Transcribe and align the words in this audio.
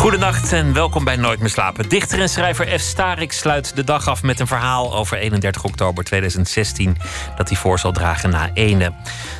Goedenacht 0.00 0.52
en 0.52 0.72
welkom 0.72 1.04
bij 1.04 1.16
Nooit 1.16 1.40
meer 1.40 1.48
slapen. 1.48 1.88
Dichter 1.88 2.20
en 2.20 2.28
schrijver 2.28 2.78
F. 2.78 2.82
Starik 2.82 3.32
sluit 3.32 3.76
de 3.76 3.84
dag 3.84 4.08
af 4.08 4.22
met 4.22 4.40
een 4.40 4.46
verhaal 4.46 4.94
over 4.94 5.16
31 5.18 5.64
oktober 5.64 6.04
2016 6.04 6.96
dat 7.36 7.48
hij 7.48 7.58
voor 7.58 7.78
zal 7.78 7.92
dragen 7.92 8.30
na 8.30 8.50
ene. 8.54 8.92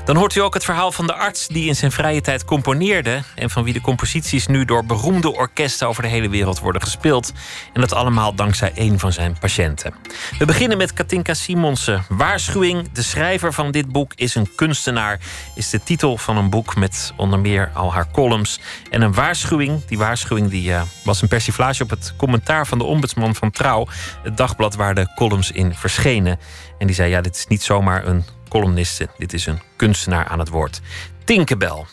Dan 0.05 0.17
hoort 0.17 0.35
u 0.35 0.41
ook 0.41 0.55
het 0.55 0.65
verhaal 0.65 0.93
van 0.93 1.07
de 1.07 1.15
arts 1.15 1.49
die 1.49 1.67
in 1.67 1.77
zijn 1.77 1.93
vrije 1.93 2.21
tijd 2.21 2.45
componeerde 2.45 3.23
en 3.35 3.51
van 3.51 3.65
wie 3.65 3.73
de 3.73 3.81
composities 3.81 4.47
nu 4.47 4.65
door 4.65 4.85
beroemde 4.85 5.35
orkesten 5.35 5.89
over 5.89 6.03
de 6.03 6.09
hele 6.09 6.29
wereld 6.29 6.59
worden 6.59 6.83
gespeeld. 6.83 7.33
En 7.73 7.81
dat 7.81 7.93
allemaal 7.93 8.35
dankzij 8.35 8.73
één 8.75 8.99
van 8.99 9.13
zijn 9.13 9.37
patiënten. 9.41 9.95
We 10.39 10.45
beginnen 10.45 10.79
met 10.79 10.93
Katinka 10.93 11.35
Simonsen. 11.35 12.05
Waarschuwing, 12.09 12.93
de 12.93 13.03
schrijver 13.03 13.53
van 13.53 13.71
dit 13.71 13.93
boek 13.93 14.13
is 14.15 14.35
een 14.35 14.55
kunstenaar, 14.55 15.19
is 15.55 15.71
de 15.71 15.83
titel 15.83 16.17
van 16.17 16.37
een 16.37 16.51
boek 16.51 16.77
met 16.77 17.13
onder 17.17 17.39
meer 17.39 17.71
al 17.75 17.93
haar 17.93 18.11
columns. 18.11 18.61
En 18.91 19.03
een 19.03 19.15
waarschuwing, 19.15 19.85
die 19.85 19.99
waarschuwing 19.99 20.50
die 20.51 20.71
uh, 20.71 20.83
was 21.05 21.23
een 21.23 21.29
persiflage 21.29 21.83
op 21.83 21.91
het 21.91 22.15
commentaar 22.17 22.67
van 22.67 22.79
de 22.79 22.85
ombudsman 22.85 23.35
van 23.35 23.51
Trouw, 23.51 23.87
het 24.23 24.37
dagblad 24.37 24.75
waar 24.75 24.95
de 24.95 25.13
columns 25.15 25.51
in 25.51 25.75
verschenen. 25.75 26.39
En 26.79 26.87
die 26.87 26.97
zei: 26.97 27.11
Ja, 27.11 27.21
dit 27.21 27.37
is 27.37 27.47
niet 27.47 27.63
zomaar 27.63 28.07
een 28.07 28.25
columniste, 28.49 29.09
dit 29.19 29.33
is 29.33 29.47
een 29.47 29.61
kunstenaar 29.77 30.27
aan 30.27 30.39
het 30.39 30.49
woord. 30.49 30.81
Tinkerbell. 31.25 31.85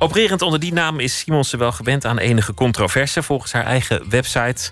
Opererend 0.00 0.42
onder 0.42 0.60
die 0.60 0.72
naam 0.72 0.98
is 0.98 1.18
Simonsen 1.18 1.58
wel 1.58 1.72
gewend 1.72 2.04
aan 2.04 2.18
enige 2.18 2.54
controverse 2.54 3.22
volgens 3.22 3.52
haar 3.52 3.64
eigen 3.64 4.08
website. 4.08 4.70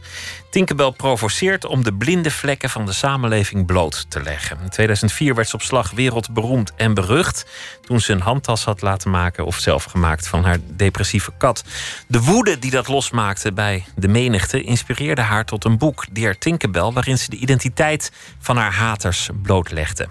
Tinkerbell 0.50 0.90
provoceert 0.90 1.64
om 1.64 1.84
de 1.84 1.94
blinde 1.94 2.30
vlekken 2.30 2.70
van 2.70 2.86
de 2.86 2.92
samenleving 2.92 3.66
bloot 3.66 4.06
te 4.08 4.22
leggen. 4.22 4.58
In 4.62 4.68
2004 4.68 5.34
werd 5.34 5.48
ze 5.48 5.54
op 5.54 5.62
slag 5.62 5.90
wereldberoemd 5.90 6.72
en 6.76 6.94
berucht 6.94 7.46
toen 7.80 8.00
ze 8.00 8.12
een 8.12 8.20
handtas 8.20 8.64
had 8.64 8.82
laten 8.82 9.10
maken 9.10 9.46
of 9.46 9.58
zelf 9.58 9.84
gemaakt 9.84 10.28
van 10.28 10.44
haar 10.44 10.58
depressieve 10.66 11.32
kat. 11.38 11.64
De 12.08 12.22
woede 12.22 12.58
die 12.58 12.70
dat 12.70 12.88
losmaakte 12.88 13.52
bij 13.52 13.84
de 13.96 14.08
menigte 14.08 14.62
inspireerde 14.62 15.22
haar 15.22 15.44
tot 15.44 15.64
een 15.64 15.78
boek, 15.78 16.04
Dear 16.10 16.38
Tinkerbell, 16.38 16.90
waarin 16.92 17.18
ze 17.18 17.30
de 17.30 17.36
identiteit 17.36 18.12
van 18.38 18.56
haar 18.56 18.72
haters 18.72 19.28
blootlegde. 19.42 20.08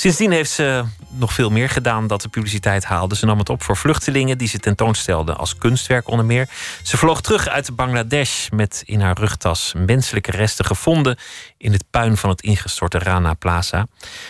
Sindsdien 0.00 0.30
heeft 0.30 0.50
ze 0.50 0.84
nog 1.08 1.32
veel 1.32 1.50
meer 1.50 1.68
gedaan 1.68 2.06
dat 2.06 2.22
de 2.22 2.28
publiciteit 2.28 2.84
haalde. 2.84 3.16
Ze 3.16 3.26
nam 3.26 3.38
het 3.38 3.48
op 3.48 3.62
voor 3.62 3.76
vluchtelingen 3.76 4.38
die 4.38 4.48
ze 4.48 4.58
tentoonstelden 4.58 5.36
als 5.38 5.56
kunstwerk 5.56 6.08
onder 6.08 6.26
meer. 6.26 6.48
Ze 6.82 6.96
vloog 6.96 7.20
terug 7.20 7.48
uit 7.48 7.76
Bangladesh 7.76 8.48
met 8.48 8.82
in 8.86 9.00
haar 9.00 9.18
rugtas 9.18 9.72
menselijke 9.76 10.30
resten 10.30 10.64
gevonden 10.64 11.18
in 11.56 11.72
het 11.72 11.84
puin 11.90 12.16
van 12.16 12.30
het 12.30 12.42
ingestorte 12.42 12.98
Rana 12.98 13.34
Plaza. 13.34 13.86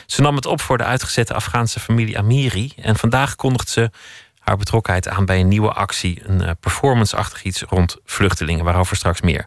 Ze 0.06 0.20
nam 0.20 0.36
het 0.36 0.46
op 0.46 0.60
voor 0.60 0.78
de 0.78 0.84
uitgezette 0.84 1.34
Afghaanse 1.34 1.80
familie 1.80 2.18
Amiri 2.18 2.72
en 2.76 2.96
vandaag 2.96 3.36
kondigt 3.36 3.68
ze 3.68 3.90
haar 4.40 4.56
betrokkenheid 4.56 5.08
aan 5.08 5.24
bij 5.24 5.40
een 5.40 5.48
nieuwe 5.48 5.72
actie. 5.72 6.22
Een 6.24 6.42
uh, 6.42 6.50
performance-achtig 6.60 7.42
iets 7.42 7.62
rond 7.62 7.96
vluchtelingen, 8.04 8.64
waarover 8.64 8.96
straks 8.96 9.20
meer. 9.20 9.44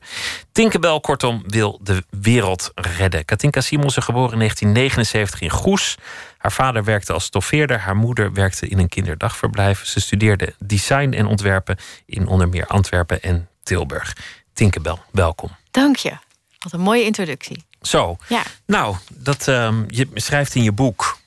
Tinkerbell, 0.51 0.99
kortom, 0.99 1.43
wil 1.47 1.79
de 1.83 2.03
wereld 2.09 2.71
redden. 2.75 3.25
Katinka 3.25 3.61
Simonsen, 3.61 4.03
geboren 4.03 4.31
in 4.31 4.39
1979 4.39 5.41
in 5.41 5.49
Goes. 5.49 5.97
Haar 6.37 6.51
vader 6.51 6.83
werkte 6.83 7.13
als 7.13 7.23
stoffeerder, 7.23 7.79
haar 7.79 7.95
moeder 7.95 8.33
werkte 8.33 8.67
in 8.67 8.79
een 8.79 8.89
kinderdagverblijf. 8.89 9.85
Ze 9.85 9.99
studeerde 9.99 10.53
design 10.59 11.11
en 11.11 11.25
ontwerpen 11.25 11.77
in 12.05 12.27
onder 12.27 12.49
meer 12.49 12.67
Antwerpen 12.67 13.21
en 13.21 13.47
Tilburg. 13.63 14.15
Tinkerbell, 14.53 14.97
welkom. 15.11 15.49
Dank 15.71 15.95
je. 15.95 16.11
Wat 16.59 16.73
een 16.73 16.79
mooie 16.79 17.03
introductie. 17.03 17.63
Zo. 17.81 18.15
Ja. 18.27 18.43
Nou, 18.65 18.95
dat, 19.13 19.47
um, 19.47 19.85
je 19.87 20.07
schrijft 20.13 20.55
in 20.55 20.63
je 20.63 20.71
boek 20.71 21.17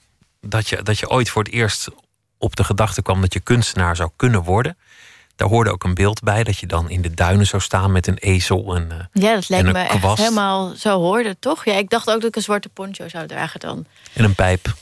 dat 0.41 0.69
je, 0.69 0.83
dat 0.83 0.99
je 0.99 1.11
ooit 1.11 1.31
voor 1.31 1.43
het 1.43 1.53
eerst 1.53 1.89
op 2.39 2.57
de 2.57 2.65
gedachte 2.65 3.03
kwam 3.03 3.21
dat 3.21 3.33
je 3.33 3.41
kunstenaar 3.41 3.97
zou 3.97 4.11
kunnen 4.17 4.43
worden. 4.43 4.77
Daar 5.37 5.49
hoorde 5.49 5.71
ook 5.71 5.85
een 5.85 5.95
beeld 5.95 6.23
bij 6.23 6.45
dat 6.45 6.59
je 6.59 6.67
dan 6.67 6.91
in 6.91 7.03
de 7.03 7.15
duinen 7.15 7.47
zou 7.47 7.63
staan 7.63 7.93
met 7.93 8.07
een 8.07 8.19
ezel 8.19 8.77
en 8.77 8.89
uh, 8.93 9.23
Ja, 9.23 9.35
dat 9.35 9.51
een 9.51 9.73
me 9.73 9.79
echt 9.79 10.19
helemaal 10.19 10.75
zo 10.75 10.99
hoorde, 10.99 11.37
toch? 11.39 11.65
Ja, 11.65 11.73
ik 11.73 11.91
dacht 11.91 12.09
ook 12.09 12.21
dat 12.21 12.29
ik 12.29 12.37
een 12.37 12.43
zwarte 12.43 12.69
poncho 12.69 13.09
zou 13.09 13.27
dragen 13.27 13.61
dan. 13.61 13.87
En 14.13 14.25
een 14.25 14.35
pijp. 14.35 14.75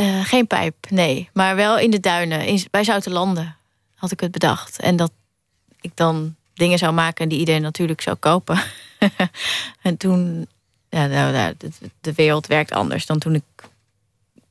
Uh, 0.00 0.24
geen 0.24 0.46
pijp, 0.46 0.74
nee. 0.88 1.28
Maar 1.32 1.56
wel 1.56 1.78
in 1.78 1.90
de 1.90 2.00
duinen, 2.00 2.46
in, 2.46 2.64
bij 2.70 2.84
Zoutelanden 2.84 3.56
had 3.94 4.10
ik 4.10 4.20
het 4.20 4.30
bedacht. 4.30 4.80
En 4.80 4.96
dat 4.96 5.10
ik 5.80 5.90
dan 5.94 6.34
dingen 6.54 6.78
zou 6.78 6.92
maken 6.92 7.28
die 7.28 7.38
iedereen 7.38 7.62
natuurlijk 7.62 8.00
zou 8.00 8.16
kopen. 8.16 8.60
en 9.82 9.96
toen, 9.96 10.46
ja, 10.88 11.06
nou, 11.06 11.32
nou, 11.32 11.54
de, 11.58 11.70
de 12.00 12.12
wereld 12.12 12.46
werkt 12.46 12.72
anders 12.72 13.06
dan 13.06 13.18
toen 13.18 13.34
ik 13.34 13.44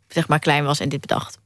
zeg 0.07 0.27
maar 0.27 0.39
klein 0.39 0.65
was 0.65 0.79
en 0.79 0.89
dit 0.89 1.01
bedacht. 1.01 1.37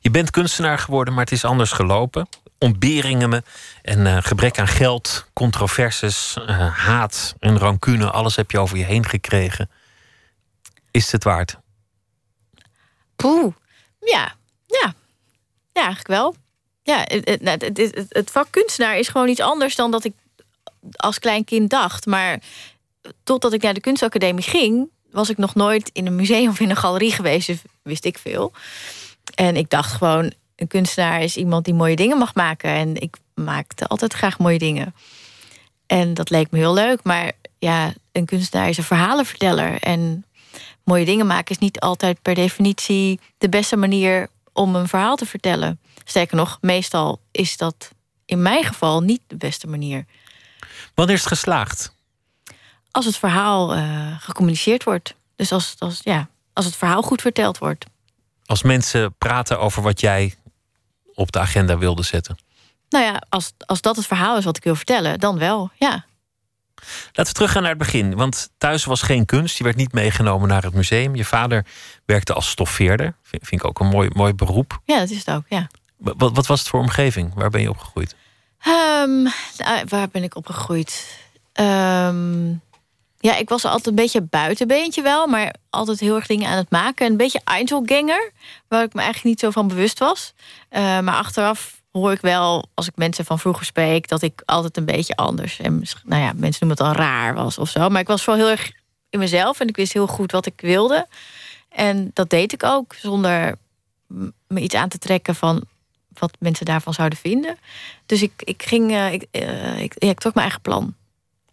Je 0.00 0.10
bent 0.10 0.30
kunstenaar 0.30 0.78
geworden, 0.78 1.14
maar 1.14 1.24
het 1.24 1.32
is 1.32 1.44
anders 1.44 1.72
gelopen. 1.72 2.28
Ontberingen 2.58 3.44
en 3.82 3.98
uh, 3.98 4.16
gebrek 4.20 4.58
aan 4.58 4.68
geld, 4.68 5.26
controverses, 5.32 6.36
uh, 6.38 6.76
haat 6.78 7.34
en 7.38 7.58
rancune, 7.58 8.10
alles 8.10 8.36
heb 8.36 8.50
je 8.50 8.58
over 8.58 8.76
je 8.76 8.84
heen 8.84 9.06
gekregen. 9.06 9.70
Is 10.90 11.12
het 11.12 11.24
waard? 11.24 11.58
Poeh, 13.16 13.54
ja, 14.00 14.34
ja, 14.66 14.94
ja, 15.72 15.82
eigenlijk 15.82 16.08
wel. 16.08 16.34
Ja, 16.82 17.04
het, 17.04 17.40
het, 17.42 17.76
het, 17.76 18.06
het, 18.08 18.30
vak 18.30 18.46
kunstenaar 18.50 18.98
is 18.98 19.08
gewoon 19.08 19.28
iets 19.28 19.40
anders 19.40 19.76
dan 19.76 19.90
dat 19.90 20.04
ik 20.04 20.12
als 20.96 21.18
klein 21.18 21.44
kind 21.44 21.70
dacht. 21.70 22.06
Maar 22.06 22.38
totdat 23.24 23.52
ik 23.52 23.62
naar 23.62 23.74
de 23.74 23.80
kunstacademie 23.80 24.44
ging, 24.44 24.90
was 25.10 25.30
ik 25.30 25.38
nog 25.38 25.54
nooit 25.54 25.90
in 25.92 26.06
een 26.06 26.16
museum 26.16 26.48
of 26.48 26.60
in 26.60 26.70
een 26.70 26.76
galerie 26.76 27.12
geweest, 27.12 27.46
dus 27.46 27.58
wist 27.82 28.04
ik 28.04 28.18
veel. 28.18 28.52
En 29.34 29.56
ik 29.56 29.70
dacht 29.70 29.92
gewoon, 29.92 30.32
een 30.56 30.66
kunstenaar 30.66 31.22
is 31.22 31.36
iemand 31.36 31.64
die 31.64 31.74
mooie 31.74 31.96
dingen 31.96 32.18
mag 32.18 32.34
maken. 32.34 32.70
En 32.70 32.96
ik 32.96 33.16
maakte 33.34 33.86
altijd 33.86 34.12
graag 34.12 34.38
mooie 34.38 34.58
dingen. 34.58 34.94
En 35.86 36.14
dat 36.14 36.30
leek 36.30 36.50
me 36.50 36.58
heel 36.58 36.74
leuk. 36.74 37.04
Maar 37.04 37.32
ja, 37.58 37.92
een 38.12 38.24
kunstenaar 38.24 38.68
is 38.68 38.78
een 38.78 38.84
verhalenverteller. 38.84 39.80
En 39.80 40.24
mooie 40.84 41.04
dingen 41.04 41.26
maken 41.26 41.54
is 41.54 41.58
niet 41.58 41.80
altijd 41.80 42.22
per 42.22 42.34
definitie 42.34 43.20
de 43.38 43.48
beste 43.48 43.76
manier 43.76 44.28
om 44.52 44.74
een 44.74 44.88
verhaal 44.88 45.16
te 45.16 45.26
vertellen. 45.26 45.80
Sterker 46.04 46.36
nog, 46.36 46.58
meestal 46.60 47.20
is 47.30 47.56
dat 47.56 47.90
in 48.24 48.42
mijn 48.42 48.64
geval 48.64 49.00
niet 49.00 49.22
de 49.26 49.36
beste 49.36 49.66
manier. 49.66 50.04
Wanneer 50.94 51.14
is 51.14 51.20
het 51.20 51.32
geslaagd? 51.32 51.94
Als 52.90 53.04
het 53.04 53.16
verhaal 53.16 53.76
uh, 53.76 54.20
gecommuniceerd 54.20 54.84
wordt. 54.84 55.14
Dus 55.36 55.52
als, 55.52 55.74
als, 55.78 56.00
ja, 56.02 56.28
als 56.52 56.64
het 56.64 56.76
verhaal 56.76 57.02
goed 57.02 57.20
verteld 57.20 57.58
wordt. 57.58 57.84
Als 58.52 58.62
mensen 58.62 59.14
praten 59.18 59.60
over 59.60 59.82
wat 59.82 60.00
jij 60.00 60.34
op 61.14 61.32
de 61.32 61.38
agenda 61.38 61.78
wilde 61.78 62.02
zetten? 62.02 62.38
Nou 62.88 63.04
ja, 63.04 63.22
als, 63.28 63.52
als 63.66 63.80
dat 63.80 63.96
het 63.96 64.06
verhaal 64.06 64.36
is 64.36 64.44
wat 64.44 64.56
ik 64.56 64.64
wil 64.64 64.74
vertellen, 64.74 65.18
dan 65.18 65.38
wel, 65.38 65.70
ja. 65.74 66.04
Laten 67.12 67.32
we 67.32 67.32
teruggaan 67.32 67.62
naar 67.62 67.70
het 67.70 67.78
begin. 67.78 68.14
Want 68.14 68.50
thuis 68.58 68.84
was 68.84 69.02
geen 69.02 69.24
kunst. 69.24 69.58
Je 69.58 69.64
werd 69.64 69.76
niet 69.76 69.92
meegenomen 69.92 70.48
naar 70.48 70.62
het 70.62 70.74
museum. 70.74 71.14
Je 71.14 71.24
vader 71.24 71.66
werkte 72.04 72.32
als 72.32 72.50
stoffeerder. 72.50 73.14
Vind, 73.22 73.52
ik 73.52 73.64
ook 73.64 73.80
een 73.80 73.86
mooi, 73.86 74.10
mooi 74.12 74.34
beroep. 74.34 74.80
Ja, 74.84 74.98
dat 74.98 75.10
is 75.10 75.18
het 75.18 75.30
ook, 75.30 75.44
ja. 75.48 75.66
Wat, 75.96 76.32
wat 76.34 76.46
was 76.46 76.58
het 76.60 76.68
voor 76.68 76.80
omgeving? 76.80 77.34
Waar 77.34 77.50
ben 77.50 77.60
je 77.60 77.70
opgegroeid? 77.70 78.16
Um, 78.66 79.22
nou, 79.56 79.84
waar 79.88 80.08
ben 80.08 80.22
ik 80.22 80.36
opgegroeid? 80.36 81.18
Um, 81.54 82.60
ja, 83.22 83.36
ik 83.36 83.48
was 83.48 83.64
altijd 83.64 83.86
een 83.86 83.94
beetje 83.94 84.20
buitenbeentje 84.20 85.02
wel, 85.02 85.26
maar 85.26 85.54
altijd 85.70 86.00
heel 86.00 86.14
erg 86.16 86.26
dingen 86.26 86.48
aan 86.48 86.56
het 86.56 86.70
maken. 86.70 87.06
Een 87.06 87.16
beetje 87.16 87.40
Einzelganger, 87.44 88.32
waar 88.68 88.82
ik 88.82 88.94
me 88.94 89.00
eigenlijk 89.00 89.28
niet 89.28 89.40
zo 89.40 89.50
van 89.50 89.68
bewust 89.68 89.98
was. 89.98 90.34
Uh, 90.70 90.80
maar 90.80 91.14
achteraf 91.14 91.80
hoor 91.92 92.12
ik 92.12 92.20
wel, 92.20 92.68
als 92.74 92.86
ik 92.86 92.96
mensen 92.96 93.24
van 93.24 93.38
vroeger 93.38 93.64
spreek, 93.64 94.08
dat 94.08 94.22
ik 94.22 94.42
altijd 94.44 94.76
een 94.76 94.84
beetje 94.84 95.16
anders 95.16 95.58
en 95.58 95.82
nou 96.04 96.22
ja, 96.22 96.32
mensen 96.36 96.66
noemen 96.66 96.86
het 96.86 96.96
al 96.96 97.02
raar 97.02 97.34
was 97.34 97.58
of 97.58 97.68
zo. 97.68 97.88
Maar 97.88 98.00
ik 98.00 98.06
was 98.06 98.24
wel 98.24 98.34
heel 98.34 98.50
erg 98.50 98.72
in 99.10 99.18
mezelf 99.18 99.60
en 99.60 99.68
ik 99.68 99.76
wist 99.76 99.92
heel 99.92 100.06
goed 100.06 100.32
wat 100.32 100.46
ik 100.46 100.60
wilde. 100.60 101.06
En 101.68 102.10
dat 102.12 102.30
deed 102.30 102.52
ik 102.52 102.64
ook 102.64 102.94
zonder 102.94 103.54
me 104.46 104.60
iets 104.60 104.74
aan 104.74 104.88
te 104.88 104.98
trekken 104.98 105.34
van 105.34 105.64
wat 106.18 106.36
mensen 106.38 106.66
daarvan 106.66 106.94
zouden 106.94 107.18
vinden. 107.18 107.58
Dus 108.06 108.22
ik, 108.22 108.32
ik 108.36 108.62
ging, 108.62 108.90
uh, 108.90 109.12
ik, 109.12 109.26
uh, 109.32 109.80
ik, 109.80 109.94
ja, 109.98 110.10
ik 110.10 110.18
trok 110.18 110.34
mijn 110.34 110.46
eigen 110.46 110.62
plan. 110.62 110.94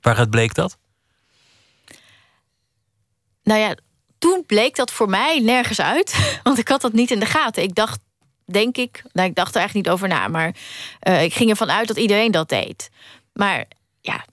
Waaruit 0.01 0.29
bleek 0.29 0.53
dat? 0.53 0.77
Nou 3.49 3.61
ja, 3.61 3.75
toen 4.17 4.43
bleek 4.45 4.75
dat 4.75 4.91
voor 4.91 5.09
mij 5.09 5.39
nergens 5.39 5.81
uit. 5.81 6.15
Want 6.43 6.57
ik 6.57 6.67
had 6.67 6.81
dat 6.81 6.93
niet 6.93 7.11
in 7.11 7.19
de 7.19 7.25
gaten. 7.25 7.63
Ik 7.63 7.75
dacht, 7.75 7.99
denk 8.45 8.77
ik, 8.77 9.03
nou, 9.11 9.29
ik 9.29 9.35
dacht 9.35 9.55
er 9.55 9.59
eigenlijk 9.59 9.87
niet 9.87 9.95
over 9.95 10.07
na. 10.07 10.27
Maar 10.27 10.55
uh, 11.07 11.23
ik 11.23 11.33
ging 11.33 11.49
ervan 11.49 11.71
uit 11.71 11.87
dat 11.87 11.97
iedereen 11.97 12.31
dat 12.31 12.49
deed. 12.49 12.89
Maar 13.33 13.65
ja, 14.01 14.25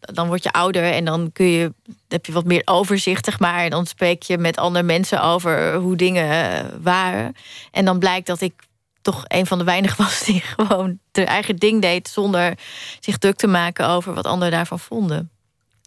dan 0.00 0.26
word 0.26 0.42
je 0.42 0.52
ouder 0.52 0.92
en 0.92 1.04
dan 1.04 1.30
kun 1.32 1.46
je, 1.46 1.72
heb 2.08 2.26
je 2.26 2.32
wat 2.32 2.44
meer 2.44 2.62
overzichtig. 2.64 3.38
Maar 3.38 3.64
en 3.64 3.70
dan 3.70 3.86
spreek 3.86 4.22
je 4.22 4.38
met 4.38 4.56
andere 4.56 4.84
mensen 4.84 5.22
over 5.22 5.74
hoe 5.74 5.96
dingen 5.96 6.82
waren. 6.82 7.36
En 7.70 7.84
dan 7.84 7.98
blijkt 7.98 8.26
dat 8.26 8.40
ik 8.40 8.54
toch 9.02 9.24
een 9.26 9.46
van 9.46 9.58
de 9.58 9.64
weinigen 9.64 9.96
was 10.04 10.20
die 10.20 10.40
gewoon 10.40 10.98
de 11.10 11.24
eigen 11.24 11.56
ding 11.56 11.82
deed 11.82 12.08
zonder 12.08 12.58
zich 13.00 13.18
druk 13.18 13.36
te 13.36 13.46
maken 13.46 13.88
over 13.88 14.14
wat 14.14 14.26
anderen 14.26 14.52
daarvan 14.52 14.80
vonden. 14.80 15.30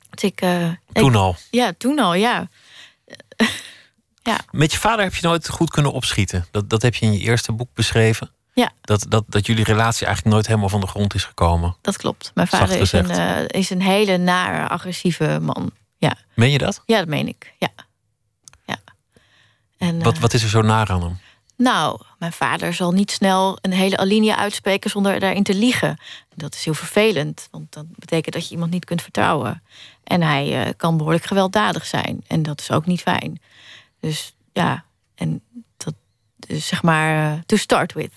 Dus 0.10 0.24
ik, 0.24 0.42
uh, 0.42 0.70
toen 0.94 1.16
al? 1.16 1.36
Ja, 1.52 1.74
toen 1.78 2.00
al, 2.00 2.14
ja. 2.14 2.48
ja. 4.32 4.40
Met 4.52 4.72
je 4.72 4.80
vader 4.80 5.04
heb 5.04 5.16
je 5.16 5.28
nooit 5.28 5.50
goed 5.50 5.70
kunnen 5.70 5.92
opschieten. 5.92 6.46
Dat, 6.52 6.70
dat 6.70 6.82
heb 6.82 6.96
je 6.96 7.06
in 7.06 7.14
je 7.14 7.20
eerste 7.20 7.52
boek 7.52 7.70
beschreven. 7.74 8.32
Ja. 8.54 8.72
Dat, 8.82 9.06
dat, 9.10 9.24
dat 9.28 9.46
jullie 9.46 9.64
relatie 9.64 10.06
eigenlijk 10.06 10.36
nooit 10.36 10.48
helemaal 10.48 10.70
van 10.70 10.82
de 10.82 10.88
grond 10.88 11.14
is 11.14 11.24
gekomen. 11.24 11.76
Dat 11.82 11.98
klopt. 11.98 12.32
Mijn 12.34 12.48
vader 12.48 12.80
is 12.80 12.92
een, 12.92 13.10
uh, 13.10 13.48
is 13.48 13.70
een 13.70 13.82
hele 13.82 14.18
nare, 14.18 14.68
agressieve 14.68 15.40
man. 15.42 15.72
Ja. 15.98 16.16
Meen 16.36 16.52
je 16.52 16.58
dat? 16.58 16.82
Ja, 16.86 17.00
dat 17.00 17.08
meen 17.08 17.28
ik. 17.28 17.54
Ja. 17.58 17.70
ja. 18.66 18.78
En, 19.78 20.04
wat, 20.04 20.16
uh, 20.16 20.22
wat 20.22 20.34
is 20.34 20.44
er 20.44 20.50
zo 20.50 20.62
naar 20.62 20.90
aan 20.90 21.02
hem? 21.02 21.20
Nou, 21.58 22.02
mijn 22.20 22.34
vader 22.34 22.74
zal 22.74 22.92
niet 22.92 23.12
snel 23.12 23.58
een 23.62 23.72
hele 23.72 23.98
alinea 23.98 24.38
uitspreken 24.38 24.90
zonder 24.90 25.20
daarin 25.20 25.44
te 25.44 25.54
liegen. 25.54 25.98
Dat 26.36 26.54
is 26.54 26.66
heel 26.66 26.74
vervelend, 26.74 27.48
want 27.52 27.74
dat 27.74 27.86
betekent 27.96 28.34
dat 28.34 28.48
je 28.48 28.54
iemand 28.54 28.72
niet 28.72 28.86
kunt 28.86 29.02
vertrouwen. 29.02 29.64
En 30.04 30.22
hij 30.22 30.66
uh, 30.66 30.74
kan 30.78 30.98
behoorlijk 30.98 31.26
gewelddadig 31.26 31.86
zijn. 31.86 32.24
En 32.28 32.44
dat 32.44 32.60
is 32.60 32.72
ook 32.72 32.86
niet 32.86 33.02
fijn. 33.02 33.42
Dus 34.00 34.36
ja, 34.54 34.86
en 35.16 35.42
dat 35.78 35.94
is 36.48 36.68
zeg 36.68 36.84
maar 36.84 37.34
uh, 37.36 37.40
to 37.46 37.56
start 37.56 37.94
with. 37.94 38.14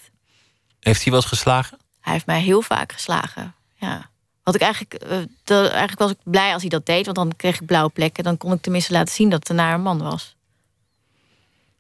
Heeft 0.81 1.03
hij 1.03 1.13
wel 1.13 1.21
eens 1.21 1.31
geslagen? 1.31 1.79
Hij 2.01 2.13
heeft 2.13 2.27
mij 2.27 2.41
heel 2.41 2.63
vaak 2.63 2.93
geslagen. 2.93 3.55
Ja. 3.75 4.11
Wat 4.43 4.55
ik 4.55 4.61
eigenlijk, 4.61 5.05
uh, 5.05 5.19
dat, 5.45 5.69
eigenlijk 5.69 5.99
was 5.99 6.11
ik 6.11 6.19
blij 6.25 6.53
als 6.53 6.61
hij 6.61 6.71
dat 6.71 6.87
deed, 6.87 7.05
want 7.05 7.17
dan 7.17 7.37
kreeg 7.37 7.61
ik 7.61 7.67
blauwe 7.67 7.91
plekken. 7.91 8.25
Dan 8.25 8.37
kon 8.37 8.53
ik 8.53 8.63
tenminste 8.63 8.93
laten 8.93 9.15
zien 9.15 9.31
dat 9.31 9.39
het 9.39 9.49
een 9.49 9.57
nare 9.57 9.79
man 9.79 9.99
was. 9.99 10.37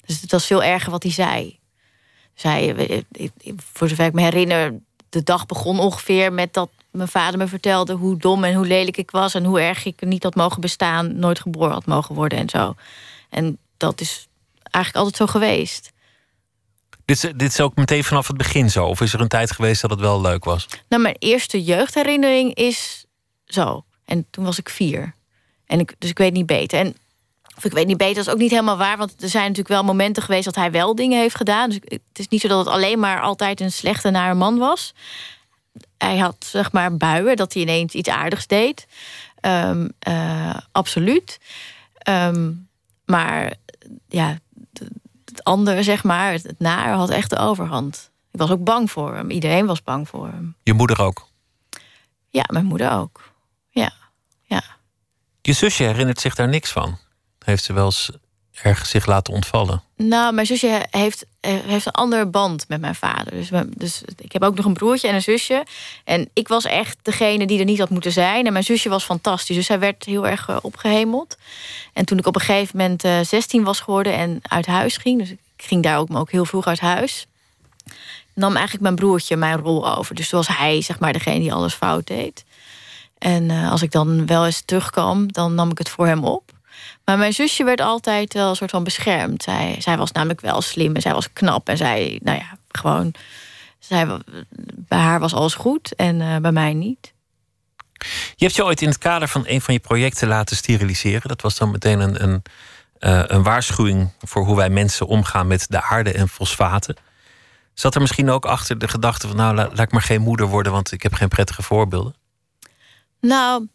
Dus 0.06 0.20
het 0.20 0.30
was 0.30 0.46
veel 0.46 0.62
erger 0.62 0.90
wat 0.90 1.02
hij 1.02 1.12
zei. 1.12 1.58
Zij, 2.34 2.74
voor 3.56 3.88
zover 3.88 4.04
ik 4.04 4.12
me 4.12 4.22
herinner, 4.22 4.74
de 5.16 5.22
dag 5.22 5.46
begon 5.46 5.80
ongeveer 5.80 6.32
met 6.32 6.52
dat 6.52 6.70
mijn 6.90 7.08
vader 7.08 7.38
me 7.38 7.46
vertelde 7.46 7.92
hoe 7.92 8.16
dom 8.16 8.44
en 8.44 8.54
hoe 8.54 8.66
lelijk 8.66 8.96
ik 8.96 9.10
was 9.10 9.34
en 9.34 9.44
hoe 9.44 9.60
erg 9.60 9.84
ik 9.84 10.00
niet 10.00 10.22
had 10.22 10.34
mogen 10.34 10.60
bestaan, 10.60 11.18
nooit 11.18 11.40
geboren 11.40 11.72
had 11.72 11.86
mogen 11.86 12.14
worden 12.14 12.38
en 12.38 12.48
zo. 12.48 12.74
En 13.28 13.58
dat 13.76 14.00
is 14.00 14.26
eigenlijk 14.70 15.04
altijd 15.04 15.16
zo 15.16 15.38
geweest. 15.38 15.92
Dit 17.04 17.24
is, 17.24 17.32
dit 17.36 17.50
is 17.50 17.60
ook 17.60 17.74
meteen 17.74 18.04
vanaf 18.04 18.26
het 18.26 18.36
begin 18.36 18.70
zo? 18.70 18.86
Of 18.86 19.00
is 19.00 19.12
er 19.12 19.20
een 19.20 19.28
tijd 19.28 19.50
geweest 19.52 19.80
dat 19.80 19.90
het 19.90 20.00
wel 20.00 20.20
leuk 20.20 20.44
was? 20.44 20.66
Nou, 20.88 21.02
mijn 21.02 21.16
eerste 21.18 21.62
jeugdherinnering 21.62 22.54
is 22.54 23.04
zo. 23.44 23.84
En 24.04 24.26
toen 24.30 24.44
was 24.44 24.58
ik 24.58 24.68
vier. 24.68 25.14
En 25.66 25.80
ik, 25.80 25.94
dus 25.98 26.10
ik 26.10 26.18
weet 26.18 26.32
niet 26.32 26.46
beter. 26.46 26.78
En 26.78 26.96
of 27.56 27.64
ik 27.64 27.72
weet 27.72 27.86
niet 27.86 27.96
beter, 27.96 28.14
dat 28.14 28.26
is 28.26 28.32
ook 28.32 28.38
niet 28.38 28.50
helemaal 28.50 28.76
waar. 28.76 28.96
Want 28.96 29.22
er 29.22 29.28
zijn 29.28 29.42
natuurlijk 29.42 29.68
wel 29.68 29.84
momenten 29.84 30.22
geweest 30.22 30.44
dat 30.44 30.54
hij 30.54 30.70
wel 30.70 30.94
dingen 30.94 31.20
heeft 31.20 31.36
gedaan. 31.36 31.70
Dus 31.70 31.78
het 31.88 32.00
is 32.12 32.28
niet 32.28 32.40
zo 32.40 32.48
dat 32.48 32.58
het 32.58 32.74
alleen 32.74 32.98
maar 32.98 33.20
altijd 33.20 33.60
een 33.60 33.72
slechte 33.72 34.10
nare 34.10 34.34
man 34.34 34.58
was. 34.58 34.94
Hij 35.98 36.18
had 36.18 36.36
zeg 36.38 36.72
maar 36.72 36.96
buien, 36.96 37.36
dat 37.36 37.52
hij 37.52 37.62
ineens 37.62 37.94
iets 37.94 38.08
aardigs 38.08 38.46
deed. 38.46 38.86
Um, 39.40 39.92
uh, 40.08 40.56
absoluut. 40.72 41.38
Um, 42.08 42.68
maar 43.04 43.54
ja, 44.08 44.38
het 45.24 45.44
andere, 45.44 45.82
zeg 45.82 46.04
maar, 46.04 46.32
het, 46.32 46.42
het 46.42 46.58
naar 46.58 46.92
had 46.92 47.10
echt 47.10 47.30
de 47.30 47.36
overhand. 47.36 48.10
Ik 48.32 48.40
was 48.40 48.50
ook 48.50 48.64
bang 48.64 48.90
voor 48.90 49.14
hem. 49.14 49.30
Iedereen 49.30 49.66
was 49.66 49.82
bang 49.82 50.08
voor 50.08 50.26
hem. 50.26 50.56
Je 50.62 50.72
moeder 50.72 51.00
ook? 51.00 51.28
Ja, 52.30 52.44
mijn 52.52 52.64
moeder 52.64 52.92
ook. 52.92 53.32
Ja, 53.70 53.92
ja. 54.42 54.62
Je 55.42 55.52
zusje 55.52 55.82
herinnert 55.82 56.20
zich 56.20 56.34
daar 56.34 56.48
niks 56.48 56.72
van? 56.72 56.98
Heeft 57.46 57.64
ze 57.64 57.72
wel 57.72 57.84
eens 57.84 58.10
ergens 58.62 58.90
zich 58.90 59.06
laten 59.06 59.34
ontvallen? 59.34 59.82
Nou, 59.96 60.34
mijn 60.34 60.46
zusje 60.46 60.86
heeft, 60.90 61.26
heeft 61.40 61.86
een 61.86 61.92
andere 61.92 62.26
band 62.26 62.68
met 62.68 62.80
mijn 62.80 62.94
vader. 62.94 63.30
Dus, 63.30 63.48
dus 63.76 64.02
ik 64.16 64.32
heb 64.32 64.42
ook 64.42 64.56
nog 64.56 64.64
een 64.64 64.72
broertje 64.72 65.08
en 65.08 65.14
een 65.14 65.22
zusje. 65.22 65.66
En 66.04 66.28
ik 66.32 66.48
was 66.48 66.64
echt 66.64 66.98
degene 67.02 67.46
die 67.46 67.58
er 67.58 67.64
niet 67.64 67.78
had 67.78 67.90
moeten 67.90 68.12
zijn. 68.12 68.46
En 68.46 68.52
mijn 68.52 68.64
zusje 68.64 68.88
was 68.88 69.04
fantastisch. 69.04 69.56
Dus 69.56 69.66
zij 69.66 69.78
werd 69.78 70.04
heel 70.04 70.26
erg 70.26 70.48
uh, 70.48 70.56
opgehemeld. 70.62 71.36
En 71.92 72.04
toen 72.04 72.18
ik 72.18 72.26
op 72.26 72.34
een 72.34 72.40
gegeven 72.40 72.76
moment 72.76 73.04
uh, 73.04 73.20
16 73.20 73.64
was 73.64 73.80
geworden 73.80 74.14
en 74.14 74.40
uit 74.42 74.66
huis 74.66 74.96
ging... 74.96 75.18
dus 75.18 75.30
ik 75.30 75.38
ging 75.56 75.82
daar 75.82 75.98
ook, 75.98 76.16
ook 76.16 76.30
heel 76.30 76.44
vroeg 76.44 76.66
uit 76.66 76.80
huis... 76.80 77.26
nam 78.34 78.52
eigenlijk 78.52 78.82
mijn 78.82 78.94
broertje 78.94 79.36
mijn 79.36 79.58
rol 79.58 79.96
over. 79.96 80.14
Dus 80.14 80.30
was 80.30 80.48
hij 80.48 80.82
zeg 80.82 80.98
maar 80.98 81.12
degene 81.12 81.40
die 81.40 81.52
alles 81.52 81.74
fout 81.74 82.06
deed. 82.06 82.44
En 83.18 83.50
als 83.50 83.82
ik 83.82 83.90
dan 83.90 84.26
wel 84.26 84.46
eens 84.46 84.62
terugkwam, 84.64 85.32
dan 85.32 85.54
nam 85.54 85.70
ik 85.70 85.78
het 85.78 85.88
voor 85.88 86.06
hem 86.06 86.24
op. 86.24 86.54
Maar 87.04 87.18
mijn 87.18 87.32
zusje 87.32 87.64
werd 87.64 87.80
altijd 87.80 88.32
wel 88.32 88.48
een 88.48 88.56
soort 88.56 88.70
van 88.70 88.84
beschermd. 88.84 89.42
Zij, 89.42 89.76
zij 89.78 89.96
was 89.96 90.12
namelijk 90.12 90.40
wel 90.40 90.60
slim 90.60 90.94
en 90.94 91.02
zij 91.02 91.12
was 91.12 91.32
knap. 91.32 91.68
En 91.68 91.76
zij, 91.76 92.20
nou 92.22 92.38
ja, 92.38 92.58
gewoon. 92.68 93.14
Zij, 93.78 94.06
bij 94.74 94.98
haar 94.98 95.20
was 95.20 95.34
alles 95.34 95.54
goed 95.54 95.94
en 95.94 96.20
uh, 96.20 96.36
bij 96.36 96.52
mij 96.52 96.74
niet. 96.74 97.14
Je 98.34 98.44
hebt 98.44 98.54
je 98.54 98.64
ooit 98.64 98.82
in 98.82 98.88
het 98.88 98.98
kader 98.98 99.28
van 99.28 99.42
een 99.46 99.60
van 99.60 99.74
je 99.74 99.80
projecten 99.80 100.28
laten 100.28 100.56
steriliseren. 100.56 101.28
Dat 101.28 101.42
was 101.42 101.56
dan 101.56 101.70
meteen 101.70 102.00
een, 102.00 102.22
een, 102.22 102.42
uh, 103.00 103.22
een 103.26 103.42
waarschuwing 103.42 104.12
voor 104.18 104.44
hoe 104.44 104.56
wij 104.56 104.70
mensen 104.70 105.06
omgaan 105.06 105.46
met 105.46 105.66
de 105.68 105.82
aarde 105.82 106.12
en 106.12 106.28
fosfaten. 106.28 106.96
Zat 107.74 107.94
er 107.94 108.00
misschien 108.00 108.30
ook 108.30 108.44
achter 108.44 108.78
de 108.78 108.88
gedachte 108.88 109.26
van, 109.26 109.36
nou, 109.36 109.54
laat, 109.54 109.68
laat 109.68 109.86
ik 109.86 109.92
maar 109.92 110.02
geen 110.02 110.20
moeder 110.20 110.46
worden, 110.46 110.72
want 110.72 110.92
ik 110.92 111.02
heb 111.02 111.14
geen 111.14 111.28
prettige 111.28 111.62
voorbeelden? 111.62 112.14
Nou, 113.20 113.66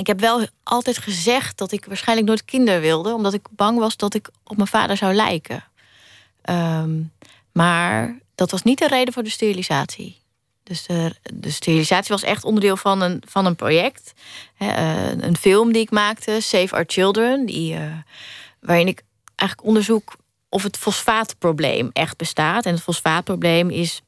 ik 0.00 0.06
heb 0.06 0.20
wel 0.20 0.46
altijd 0.62 0.98
gezegd 0.98 1.58
dat 1.58 1.72
ik 1.72 1.84
waarschijnlijk 1.84 2.28
nooit 2.28 2.44
kinderen 2.44 2.80
wilde, 2.80 3.14
omdat 3.14 3.34
ik 3.34 3.46
bang 3.50 3.78
was 3.78 3.96
dat 3.96 4.14
ik 4.14 4.28
op 4.44 4.56
mijn 4.56 4.68
vader 4.68 4.96
zou 4.96 5.14
lijken. 5.14 5.64
Um, 6.50 7.12
maar 7.52 8.18
dat 8.34 8.50
was 8.50 8.62
niet 8.62 8.78
de 8.78 8.86
reden 8.86 9.14
voor 9.14 9.22
de 9.22 9.30
sterilisatie. 9.30 10.18
Dus 10.62 10.86
de, 10.86 11.14
de 11.34 11.50
sterilisatie 11.50 12.12
was 12.14 12.22
echt 12.22 12.44
onderdeel 12.44 12.76
van 12.76 13.00
een, 13.00 13.22
van 13.26 13.46
een 13.46 13.56
project. 13.56 14.12
Hè, 14.54 15.10
een 15.22 15.36
film 15.36 15.72
die 15.72 15.82
ik 15.82 15.90
maakte, 15.90 16.40
Save 16.40 16.74
Our 16.74 16.84
Children, 16.86 17.46
die, 17.46 17.74
uh, 17.74 17.92
waarin 18.60 18.88
ik 18.88 19.02
eigenlijk 19.36 19.68
onderzoek 19.68 20.16
of 20.48 20.62
het 20.62 20.76
fosfaatprobleem 20.76 21.90
echt 21.92 22.16
bestaat. 22.16 22.66
En 22.66 22.74
het 22.74 22.82
fosfaatprobleem 22.82 23.70
is 23.70 24.02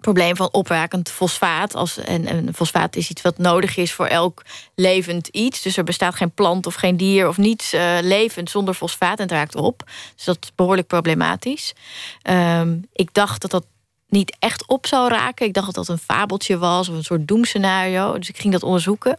probleem 0.00 0.36
van 0.36 0.48
oprakend 0.52 1.10
fosfaat. 1.10 1.74
Als, 1.74 1.98
en, 1.98 2.26
en 2.26 2.54
fosfaat 2.54 2.96
is 2.96 3.10
iets 3.10 3.22
wat 3.22 3.38
nodig 3.38 3.76
is 3.76 3.92
voor 3.92 4.06
elk 4.06 4.42
levend 4.74 5.26
iets. 5.26 5.62
Dus 5.62 5.76
er 5.76 5.84
bestaat 5.84 6.14
geen 6.14 6.30
plant 6.30 6.66
of 6.66 6.74
geen 6.74 6.96
dier 6.96 7.28
of 7.28 7.36
niets 7.36 7.74
uh, 7.74 7.98
levend 8.00 8.50
zonder 8.50 8.74
fosfaat 8.74 9.16
en 9.16 9.22
het 9.22 9.32
raakt 9.32 9.54
op. 9.54 9.82
Dus 10.16 10.24
dat 10.24 10.38
is 10.40 10.52
behoorlijk 10.54 10.86
problematisch. 10.86 11.72
Um, 12.30 12.84
ik 12.92 13.14
dacht 13.14 13.40
dat 13.40 13.50
dat 13.50 13.64
niet 14.08 14.36
echt 14.38 14.66
op 14.66 14.86
zou 14.86 15.08
raken. 15.08 15.46
Ik 15.46 15.54
dacht 15.54 15.66
dat 15.66 15.74
dat 15.74 15.88
een 15.88 15.98
fabeltje 15.98 16.58
was 16.58 16.88
of 16.88 16.94
een 16.94 17.04
soort 17.04 17.28
doemscenario. 17.28 18.18
Dus 18.18 18.28
ik 18.28 18.38
ging 18.38 18.52
dat 18.52 18.62
onderzoeken. 18.62 19.18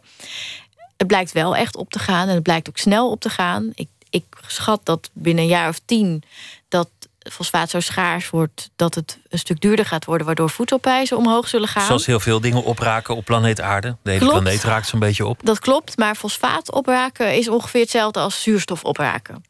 Het 0.96 1.06
blijkt 1.06 1.32
wel 1.32 1.56
echt 1.56 1.76
op 1.76 1.90
te 1.90 1.98
gaan 1.98 2.28
en 2.28 2.34
het 2.34 2.42
blijkt 2.42 2.68
ook 2.68 2.78
snel 2.78 3.10
op 3.10 3.20
te 3.20 3.30
gaan. 3.30 3.70
Ik, 3.74 3.88
ik 4.10 4.24
schat 4.46 4.80
dat 4.84 5.10
binnen 5.12 5.44
een 5.44 5.50
jaar 5.50 5.68
of 5.68 5.80
tien 5.84 6.22
dat 6.68 6.88
fosfaat 7.30 7.70
zo 7.70 7.80
schaars 7.80 8.30
wordt 8.30 8.70
dat 8.76 8.94
het 8.94 9.18
een 9.28 9.38
stuk 9.38 9.60
duurder 9.60 9.86
gaat 9.86 10.04
worden, 10.04 10.26
waardoor 10.26 10.50
voedselprijzen 10.50 11.16
omhoog 11.16 11.48
zullen 11.48 11.68
gaan. 11.68 11.86
Zoals 11.86 12.06
heel 12.06 12.20
veel 12.20 12.40
dingen 12.40 12.64
opraken 12.64 13.16
op 13.16 13.24
planeet 13.24 13.60
Aarde. 13.60 13.96
De 14.02 14.10
hele 14.10 14.24
klopt. 14.24 14.42
planeet 14.42 14.62
raakt 14.62 14.86
zo'n 14.86 15.00
beetje 15.00 15.26
op. 15.26 15.40
Dat 15.44 15.58
klopt, 15.58 15.98
maar 15.98 16.14
fosfaat 16.14 16.72
opraken 16.72 17.36
is 17.36 17.48
ongeveer 17.48 17.80
hetzelfde 17.80 18.20
als 18.20 18.42
zuurstof 18.42 18.84
opraken. 18.84 19.44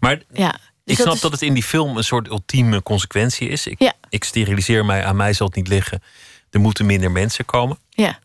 Maar 0.00 0.22
ja, 0.32 0.50
dus 0.50 0.58
ik 0.84 0.94
snap 0.94 1.06
dat, 1.06 1.14
is... 1.14 1.20
dat, 1.20 1.32
het 1.32 1.42
in 1.42 1.54
die 1.54 1.62
film 1.62 1.96
een 1.96 2.04
soort 2.04 2.28
ultieme 2.28 2.82
consequentie 2.82 3.48
is. 3.48 3.66
Ik, 3.66 3.82
ja. 3.82 3.92
ik 4.08 4.24
steriliseer 4.24 4.84
mij, 4.84 5.04
aan 5.04 5.16
mij 5.16 5.32
zal 5.32 5.46
het 5.46 5.56
niet 5.56 5.68
liggen. 5.68 6.02
Er 6.50 6.60
moeten 6.60 6.86
minder 6.86 7.10
mensen 7.10 7.44
komen. 7.44 7.78
Ja. 7.90 8.18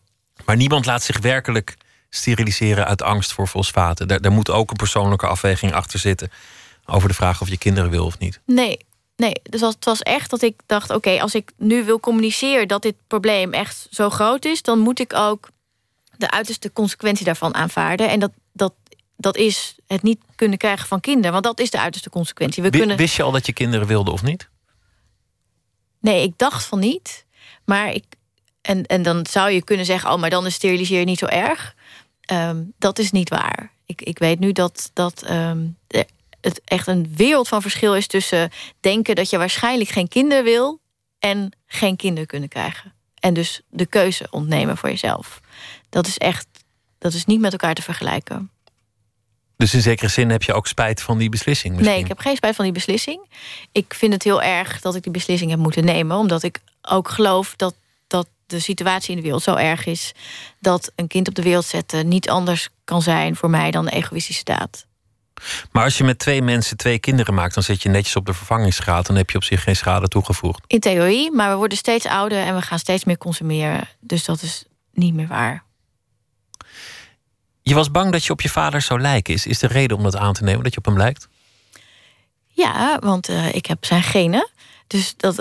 Maar 0.44 0.56
niemand 0.56 0.86
laat 0.86 1.02
zich 1.02 1.18
werkelijk 1.18 1.76
steriliseren 2.10 2.86
uit 2.86 3.02
angst 3.02 3.32
voor 3.32 3.46
fosfaten. 3.46 4.08
Daar, 4.08 4.20
daar 4.20 4.32
moet 4.32 4.50
ook 4.50 4.70
een 4.70 4.76
persoonlijke 4.76 5.26
afweging 5.26 5.72
achter 5.72 5.98
zitten 5.98 6.30
over 6.86 7.08
de 7.08 7.14
vraag 7.14 7.40
of 7.40 7.48
je 7.48 7.58
kinderen 7.58 7.90
wil 7.90 8.04
of 8.04 8.18
niet. 8.18 8.40
Nee, 8.46 8.78
nee. 9.16 9.32
Dus 9.42 9.60
het 9.60 9.84
was 9.84 10.02
echt 10.02 10.30
dat 10.30 10.42
ik 10.42 10.60
dacht: 10.66 10.90
oké, 10.90 10.96
okay, 10.96 11.18
als 11.18 11.34
ik 11.34 11.52
nu 11.56 11.84
wil 11.84 12.00
communiceren 12.00 12.68
dat 12.68 12.82
dit 12.82 12.94
probleem 13.06 13.52
echt 13.52 13.86
zo 13.90 14.10
groot 14.10 14.44
is, 14.44 14.62
dan 14.62 14.78
moet 14.78 15.00
ik 15.00 15.14
ook 15.14 15.48
de 16.16 16.30
uiterste 16.30 16.72
consequentie 16.72 17.24
daarvan 17.24 17.54
aanvaarden. 17.54 18.08
En 18.08 18.20
dat, 18.20 18.32
dat, 18.52 18.74
dat 19.16 19.36
is 19.36 19.74
het 19.86 20.02
niet 20.02 20.20
kunnen 20.34 20.58
krijgen 20.58 20.88
van 20.88 21.00
kinderen, 21.00 21.32
want 21.32 21.44
dat 21.44 21.60
is 21.60 21.70
de 21.70 21.80
uiterste 21.80 22.10
consequentie. 22.10 22.62
We 22.62 22.70
kunnen... 22.70 22.96
Wist 22.96 23.16
je 23.16 23.22
al 23.22 23.32
dat 23.32 23.46
je 23.46 23.52
kinderen 23.52 23.86
wilde 23.86 24.10
of 24.10 24.22
niet? 24.22 24.48
Nee, 26.00 26.22
ik 26.22 26.38
dacht 26.38 26.64
van 26.64 26.78
niet. 26.78 27.24
Maar 27.64 27.92
ik. 27.92 28.04
En, 28.60 28.86
en 28.86 29.02
dan 29.02 29.26
zou 29.30 29.50
je 29.50 29.64
kunnen 29.64 29.86
zeggen: 29.86 30.12
oh, 30.12 30.20
maar 30.20 30.30
dan 30.30 30.46
is 30.46 30.54
steriliseren 30.54 31.06
niet 31.06 31.18
zo 31.18 31.26
erg. 31.26 31.74
Um, 32.32 32.72
dat 32.78 32.98
is 32.98 33.10
niet 33.10 33.28
waar. 33.28 33.72
Ik, 33.86 34.02
ik 34.02 34.18
weet 34.18 34.38
nu 34.38 34.52
dat, 34.52 34.90
dat 34.92 35.30
um, 35.30 35.76
het 36.44 36.60
echt 36.64 36.86
een 36.86 37.12
wereld 37.16 37.48
van 37.48 37.62
verschil 37.62 37.94
is 37.94 38.06
tussen 38.06 38.50
denken 38.80 39.14
dat 39.14 39.30
je 39.30 39.38
waarschijnlijk 39.38 39.90
geen 39.90 40.08
kinderen 40.08 40.44
wil 40.44 40.80
en 41.18 41.56
geen 41.66 41.96
kinderen 41.96 42.26
kunnen 42.26 42.48
krijgen. 42.48 42.92
En 43.14 43.34
dus 43.34 43.60
de 43.68 43.86
keuze 43.86 44.26
ontnemen 44.30 44.76
voor 44.76 44.88
jezelf. 44.88 45.40
Dat 45.88 46.06
is 46.06 46.18
echt, 46.18 46.46
dat 46.98 47.12
is 47.12 47.24
niet 47.24 47.40
met 47.40 47.52
elkaar 47.52 47.74
te 47.74 47.82
vergelijken. 47.82 48.50
Dus 49.56 49.74
in 49.74 49.80
zekere 49.80 50.08
zin 50.08 50.30
heb 50.30 50.42
je 50.42 50.52
ook 50.52 50.66
spijt 50.66 51.02
van 51.02 51.18
die 51.18 51.28
beslissing? 51.28 51.74
Misschien? 51.74 51.94
Nee, 51.94 52.02
ik 52.02 52.08
heb 52.08 52.18
geen 52.18 52.36
spijt 52.36 52.54
van 52.54 52.64
die 52.64 52.74
beslissing. 52.74 53.28
Ik 53.72 53.94
vind 53.94 54.12
het 54.12 54.22
heel 54.22 54.42
erg 54.42 54.80
dat 54.80 54.94
ik 54.94 55.02
die 55.02 55.12
beslissing 55.12 55.50
heb 55.50 55.58
moeten 55.58 55.84
nemen, 55.84 56.16
omdat 56.16 56.42
ik 56.42 56.60
ook 56.82 57.08
geloof 57.08 57.56
dat, 57.56 57.74
dat 58.06 58.28
de 58.46 58.58
situatie 58.58 59.10
in 59.10 59.16
de 59.16 59.22
wereld 59.22 59.42
zo 59.42 59.54
erg 59.54 59.86
is 59.86 60.12
dat 60.60 60.92
een 60.94 61.06
kind 61.06 61.28
op 61.28 61.34
de 61.34 61.42
wereld 61.42 61.64
zetten 61.64 62.08
niet 62.08 62.30
anders 62.30 62.68
kan 62.84 63.02
zijn 63.02 63.36
voor 63.36 63.50
mij 63.50 63.70
dan 63.70 63.86
een 63.86 63.92
egoïstische 63.92 64.44
daad. 64.44 64.86
Maar 65.72 65.84
als 65.84 65.98
je 65.98 66.04
met 66.04 66.18
twee 66.18 66.42
mensen 66.42 66.76
twee 66.76 66.98
kinderen 66.98 67.34
maakt, 67.34 67.54
dan 67.54 67.62
zit 67.62 67.82
je 67.82 67.88
netjes 67.88 68.16
op 68.16 68.26
de 68.26 68.34
vervangingsgraad. 68.34 69.06
Dan 69.06 69.16
heb 69.16 69.30
je 69.30 69.36
op 69.36 69.44
zich 69.44 69.62
geen 69.62 69.76
schade 69.76 70.08
toegevoegd. 70.08 70.62
In 70.66 70.80
theorie, 70.80 71.32
maar 71.32 71.50
we 71.50 71.56
worden 71.56 71.78
steeds 71.78 72.06
ouder 72.06 72.38
en 72.38 72.54
we 72.54 72.62
gaan 72.62 72.78
steeds 72.78 73.04
meer 73.04 73.18
consumeren. 73.18 73.88
Dus 74.00 74.24
dat 74.24 74.42
is 74.42 74.64
niet 74.92 75.14
meer 75.14 75.26
waar. 75.26 75.64
Je 77.62 77.74
was 77.74 77.90
bang 77.90 78.12
dat 78.12 78.24
je 78.24 78.32
op 78.32 78.40
je 78.40 78.48
vader 78.48 78.80
zou 78.80 79.00
lijken. 79.00 79.34
Is, 79.34 79.46
is 79.46 79.58
de 79.58 79.66
reden 79.66 79.96
om 79.96 80.02
dat 80.02 80.16
aan 80.16 80.32
te 80.32 80.44
nemen, 80.44 80.62
dat 80.62 80.72
je 80.72 80.78
op 80.78 80.84
hem 80.84 80.96
lijkt? 80.96 81.28
Ja, 82.46 82.98
want 82.98 83.30
uh, 83.30 83.54
ik 83.54 83.66
heb 83.66 83.84
zijn 83.84 84.02
genen. 84.02 84.50
Dus 84.86 85.14
dat. 85.16 85.36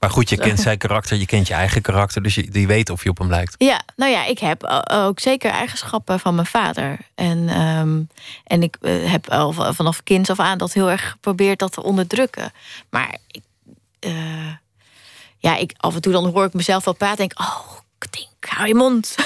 Maar 0.00 0.10
goed, 0.10 0.28
je 0.28 0.36
kent 0.46 0.60
zijn 0.60 0.78
karakter, 0.78 1.16
je 1.16 1.26
kent 1.26 1.46
je 1.46 1.54
eigen 1.54 1.82
karakter, 1.82 2.22
dus 2.22 2.34
je, 2.34 2.50
die 2.50 2.66
weet 2.66 2.90
of 2.90 3.02
je 3.02 3.10
op 3.10 3.18
hem 3.18 3.28
lijkt. 3.28 3.54
Ja, 3.58 3.82
nou 3.96 4.12
ja, 4.12 4.24
ik 4.24 4.38
heb 4.38 4.84
ook 4.90 5.20
zeker 5.20 5.50
eigenschappen 5.50 6.20
van 6.20 6.34
mijn 6.34 6.46
vader. 6.46 6.98
En, 7.14 7.60
um, 7.60 8.08
en 8.44 8.62
ik 8.62 8.76
uh, 8.80 9.10
heb 9.10 9.28
al 9.28 9.52
vanaf 9.52 10.02
kind 10.02 10.30
af 10.30 10.38
aan 10.38 10.58
dat 10.58 10.72
heel 10.72 10.90
erg 10.90 11.10
geprobeerd 11.10 11.58
dat 11.58 11.72
te 11.72 11.82
onderdrukken. 11.82 12.52
Maar 12.90 13.16
ik, 13.26 13.42
uh, 14.00 14.52
ja, 15.38 15.56
ik, 15.56 15.72
af 15.76 15.94
en 15.94 16.00
toe 16.00 16.12
dan 16.12 16.26
hoor 16.26 16.44
ik 16.44 16.52
mezelf 16.52 16.84
wel 16.84 16.94
praten 16.94 17.18
en 17.18 17.28
denk, 17.28 17.40
oh, 17.40 17.80
ding, 18.10 18.28
hou 18.40 18.68
je 18.68 18.74
mond. 18.74 19.14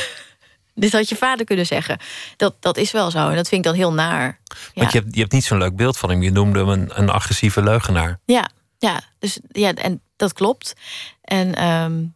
Dit 0.74 0.92
had 0.92 1.08
je 1.08 1.16
vader 1.16 1.46
kunnen 1.46 1.66
zeggen. 1.66 1.98
Dat, 2.36 2.54
dat 2.60 2.76
is 2.76 2.92
wel 2.92 3.10
zo. 3.10 3.28
En 3.28 3.36
dat 3.36 3.48
vind 3.48 3.64
ik 3.64 3.72
dan 3.72 3.74
heel 3.74 3.92
naar. 3.92 4.38
Want 4.74 4.92
je, 4.92 4.98
hebt, 4.98 5.14
je 5.14 5.20
hebt 5.20 5.32
niet 5.32 5.44
zo'n 5.44 5.58
leuk 5.58 5.76
beeld 5.76 5.98
van 5.98 6.10
hem. 6.10 6.22
Je 6.22 6.30
noemde 6.30 6.58
hem 6.58 6.68
een, 6.68 6.90
een 6.94 7.10
agressieve 7.10 7.62
leugenaar. 7.62 8.18
Ja, 8.24 8.50
ja, 8.78 9.00
dus 9.18 9.38
ja, 9.48 9.74
en 9.74 10.00
dat 10.16 10.32
klopt. 10.32 10.72
En 11.20 11.64
um, 11.64 12.14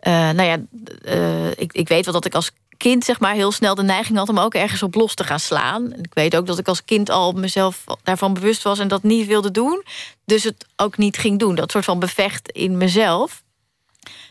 uh, 0.00 0.12
nou 0.12 0.42
ja, 0.42 0.58
uh, 1.04 1.50
ik, 1.50 1.72
ik 1.72 1.88
weet 1.88 2.04
wel 2.04 2.14
dat 2.14 2.24
ik 2.24 2.34
als 2.34 2.50
kind 2.76 3.04
zeg 3.04 3.20
maar 3.20 3.34
heel 3.34 3.52
snel 3.52 3.74
de 3.74 3.82
neiging 3.82 4.18
had 4.18 4.28
om 4.28 4.38
ook 4.38 4.54
ergens 4.54 4.82
op 4.82 4.94
los 4.94 5.14
te 5.14 5.24
gaan 5.24 5.40
slaan. 5.40 5.92
En 5.92 6.02
ik 6.02 6.14
weet 6.14 6.36
ook 6.36 6.46
dat 6.46 6.58
ik 6.58 6.68
als 6.68 6.84
kind 6.84 7.10
al 7.10 7.32
mezelf 7.32 7.84
daarvan 8.02 8.34
bewust 8.34 8.62
was 8.62 8.78
en 8.78 8.88
dat 8.88 9.02
niet 9.02 9.26
wilde 9.26 9.50
doen. 9.50 9.84
Dus 10.24 10.44
het 10.44 10.66
ook 10.76 10.96
niet 10.96 11.16
ging 11.16 11.38
doen. 11.38 11.54
Dat 11.54 11.70
soort 11.70 11.84
van 11.84 11.98
bevecht 11.98 12.50
in 12.50 12.76
mezelf. 12.76 13.42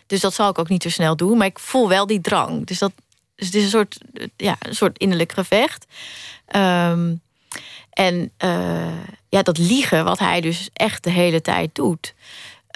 Dus 0.06 0.20
dat 0.20 0.34
zal 0.34 0.50
ik 0.50 0.60
ook 0.60 0.70
niet 0.70 0.84
zo 0.84 0.90
snel 0.90 1.16
doen. 1.16 1.38
Maar 1.38 1.48
ik 1.48 1.60
voel 1.60 1.88
wel 1.88 2.08
die 2.08 2.22
drang. 2.22 2.66
Dus, 2.66 2.80
dat, 2.80 2.92
dus 3.36 3.46
het 3.46 3.56
is 3.56 3.64
een 3.64 3.70
soort, 3.70 3.98
ja, 4.36 4.56
een 4.60 4.76
soort 4.76 4.98
innerlijk 4.98 5.32
gevecht. 5.32 5.86
Um, 6.56 7.22
en 7.98 8.32
uh, 8.44 8.88
ja, 9.30 9.42
dat 9.42 9.58
liegen, 9.58 10.06
wat 10.06 10.20
hij 10.20 10.42
dus 10.42 10.70
echt 10.74 11.04
de 11.04 11.10
hele 11.10 11.42
tijd 11.42 11.76
doet. 11.76 12.14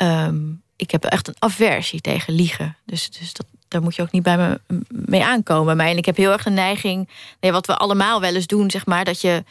Um, 0.02 0.62
ik 0.76 0.92
heb 0.92 1.06
echt 1.06 1.28
een 1.28 1.36
aversie 1.40 2.02
tegen 2.02 2.34
liegen. 2.34 2.78
Dus, 2.86 3.10
dus 3.10 3.34
dat, 3.34 3.46
daar 3.68 3.82
moet 3.82 3.96
je 3.96 4.02
ook 4.02 4.12
niet 4.12 4.24
bij 4.24 4.38
me 4.38 4.60
mee 4.90 5.24
aankomen. 5.24 5.78
Maar 5.78 5.88
en 5.88 5.98
ik 5.98 6.06
heb 6.06 6.18
heel 6.18 6.32
erg 6.32 6.46
een 6.46 6.54
neiging, 6.54 7.10
nee, 7.40 7.52
wat 7.52 7.66
we 7.66 7.76
allemaal 7.76 8.22
wel 8.22 8.36
eens 8.36 8.48
doen, 8.48 8.72
zeg 8.72 8.86
maar, 8.86 9.06
dat 9.06 9.22
je 9.22 9.44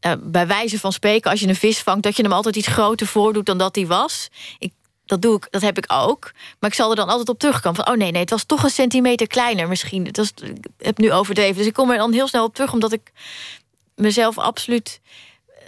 uh, 0.00 0.12
bij 0.20 0.46
wijze 0.46 0.78
van 0.78 0.92
spreken, 0.92 1.30
als 1.30 1.40
je 1.40 1.48
een 1.48 1.56
vis 1.56 1.78
vangt, 1.78 2.02
dat 2.02 2.16
je 2.16 2.22
hem 2.22 2.32
altijd 2.32 2.56
iets 2.56 2.66
groter 2.66 3.06
voordoet 3.06 3.46
dan 3.46 3.58
dat 3.58 3.74
hij 3.74 3.86
was. 3.86 4.28
Ik, 4.58 4.72
dat 5.06 5.22
doe 5.22 5.36
ik, 5.36 5.46
dat 5.50 5.62
heb 5.62 5.78
ik 5.78 5.84
ook. 5.88 6.32
Maar 6.58 6.70
ik 6.70 6.76
zal 6.76 6.90
er 6.90 6.96
dan 6.96 7.08
altijd 7.08 7.28
op 7.28 7.38
terugkomen. 7.38 7.84
Van, 7.84 7.94
oh 7.94 7.98
nee, 7.98 8.10
nee, 8.10 8.20
het 8.20 8.30
was 8.30 8.44
toch 8.44 8.62
een 8.62 8.70
centimeter 8.70 9.26
kleiner 9.26 9.68
misschien. 9.68 10.06
Het 10.06 10.16
was, 10.16 10.32
ik 10.42 10.66
heb 10.78 10.98
nu 10.98 11.12
overdreven. 11.12 11.56
Dus 11.56 11.66
ik 11.66 11.72
kom 11.72 11.90
er 11.90 11.98
dan 11.98 12.12
heel 12.12 12.28
snel 12.28 12.44
op 12.44 12.54
terug, 12.54 12.72
omdat 12.72 12.92
ik 12.92 13.12
mezelf 14.00 14.38
absoluut 14.38 15.00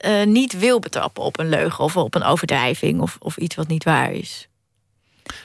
uh, 0.04 0.24
niet 0.24 0.58
wil 0.58 0.78
betrappen 0.78 1.22
op 1.22 1.38
een 1.38 1.48
leugen 1.48 1.84
of 1.84 1.96
op 1.96 2.14
een 2.14 2.22
overdrijving 2.22 3.00
of, 3.00 3.16
of 3.20 3.36
iets 3.36 3.54
wat 3.54 3.68
niet 3.68 3.84
waar 3.84 4.12
is. 4.12 4.48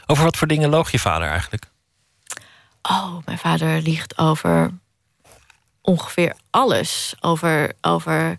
Over 0.06 0.24
wat 0.24 0.38
voor 0.38 0.48
dingen 0.48 0.70
loog 0.70 0.92
je 0.92 1.00
vader 1.00 1.30
eigenlijk? 1.30 1.70
Oh, 2.82 3.16
mijn 3.26 3.38
vader 3.38 3.82
liegt 3.82 4.18
over 4.18 4.72
ongeveer 5.82 6.36
alles. 6.50 7.16
Over. 7.20 7.74
over 7.82 8.38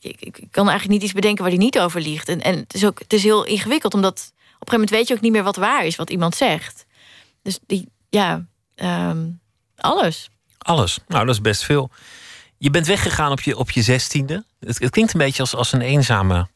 ik, 0.00 0.20
ik, 0.20 0.46
kan 0.50 0.68
eigenlijk 0.68 0.88
niet 0.88 1.02
iets 1.02 1.12
bedenken 1.12 1.42
waar 1.42 1.52
hij 1.52 1.62
niet 1.62 1.78
over 1.78 2.00
liegt. 2.00 2.28
En, 2.28 2.40
en 2.40 2.56
het, 2.56 2.74
is 2.74 2.84
ook, 2.84 2.98
het 2.98 3.12
is 3.12 3.22
heel 3.22 3.44
ingewikkeld, 3.44 3.94
omdat 3.94 4.14
op 4.14 4.20
een 4.20 4.50
gegeven 4.50 4.72
moment 4.72 4.90
weet 4.90 5.08
je 5.08 5.14
ook 5.14 5.20
niet 5.20 5.32
meer 5.32 5.42
wat 5.42 5.56
waar 5.56 5.84
is, 5.84 5.96
wat 5.96 6.10
iemand 6.10 6.34
zegt. 6.34 6.86
Dus 7.42 7.58
die, 7.66 7.88
ja, 8.08 8.46
um, 8.76 9.40
alles. 9.76 10.28
Alles. 10.58 10.98
Nou, 11.06 11.26
dat 11.26 11.34
is 11.34 11.40
best 11.40 11.64
veel. 11.64 11.90
Je 12.62 12.70
bent 12.70 12.86
weggegaan 12.86 13.32
op 13.32 13.40
je, 13.40 13.56
op 13.56 13.70
je 13.70 13.82
zestiende. 13.82 14.44
Het, 14.58 14.78
het 14.78 14.90
klinkt 14.90 15.12
een 15.12 15.20
beetje 15.20 15.42
als, 15.42 15.54
als 15.54 15.72
een 15.72 15.80
eenzame 15.80 16.48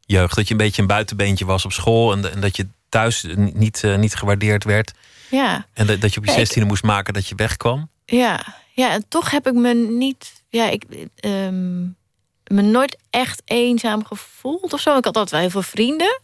jeugd. 0.00 0.36
Dat 0.36 0.46
je 0.46 0.50
een 0.50 0.60
beetje 0.60 0.82
een 0.82 0.88
buitenbeentje 0.88 1.44
was 1.44 1.64
op 1.64 1.72
school. 1.72 2.12
En, 2.12 2.32
en 2.32 2.40
dat 2.40 2.56
je 2.56 2.66
thuis 2.88 3.26
niet, 3.36 3.82
uh, 3.82 3.96
niet 3.96 4.14
gewaardeerd 4.14 4.64
werd. 4.64 4.92
Ja. 5.30 5.66
En 5.72 5.86
dat, 5.86 6.00
dat 6.00 6.14
je 6.14 6.20
op 6.20 6.26
je 6.26 6.32
zestiende 6.32 6.68
moest 6.68 6.82
maken 6.82 7.14
dat 7.14 7.26
je 7.28 7.34
wegkwam. 7.34 7.90
Ja, 8.04 8.44
ja 8.72 8.90
en 8.90 9.04
toch 9.08 9.30
heb 9.30 9.46
ik 9.46 9.54
me 9.54 9.74
niet... 9.74 10.42
Ja, 10.48 10.68
ik... 10.68 10.84
Um, 11.24 11.96
me 12.44 12.62
nooit 12.62 12.98
echt 13.10 13.42
eenzaam 13.44 14.04
gevoeld 14.04 14.72
of 14.72 14.80
zo. 14.80 14.96
Ik 14.96 15.04
had 15.04 15.16
altijd 15.16 15.30
wel 15.30 15.40
heel 15.40 15.50
veel 15.50 15.62
vrienden. 15.62 16.20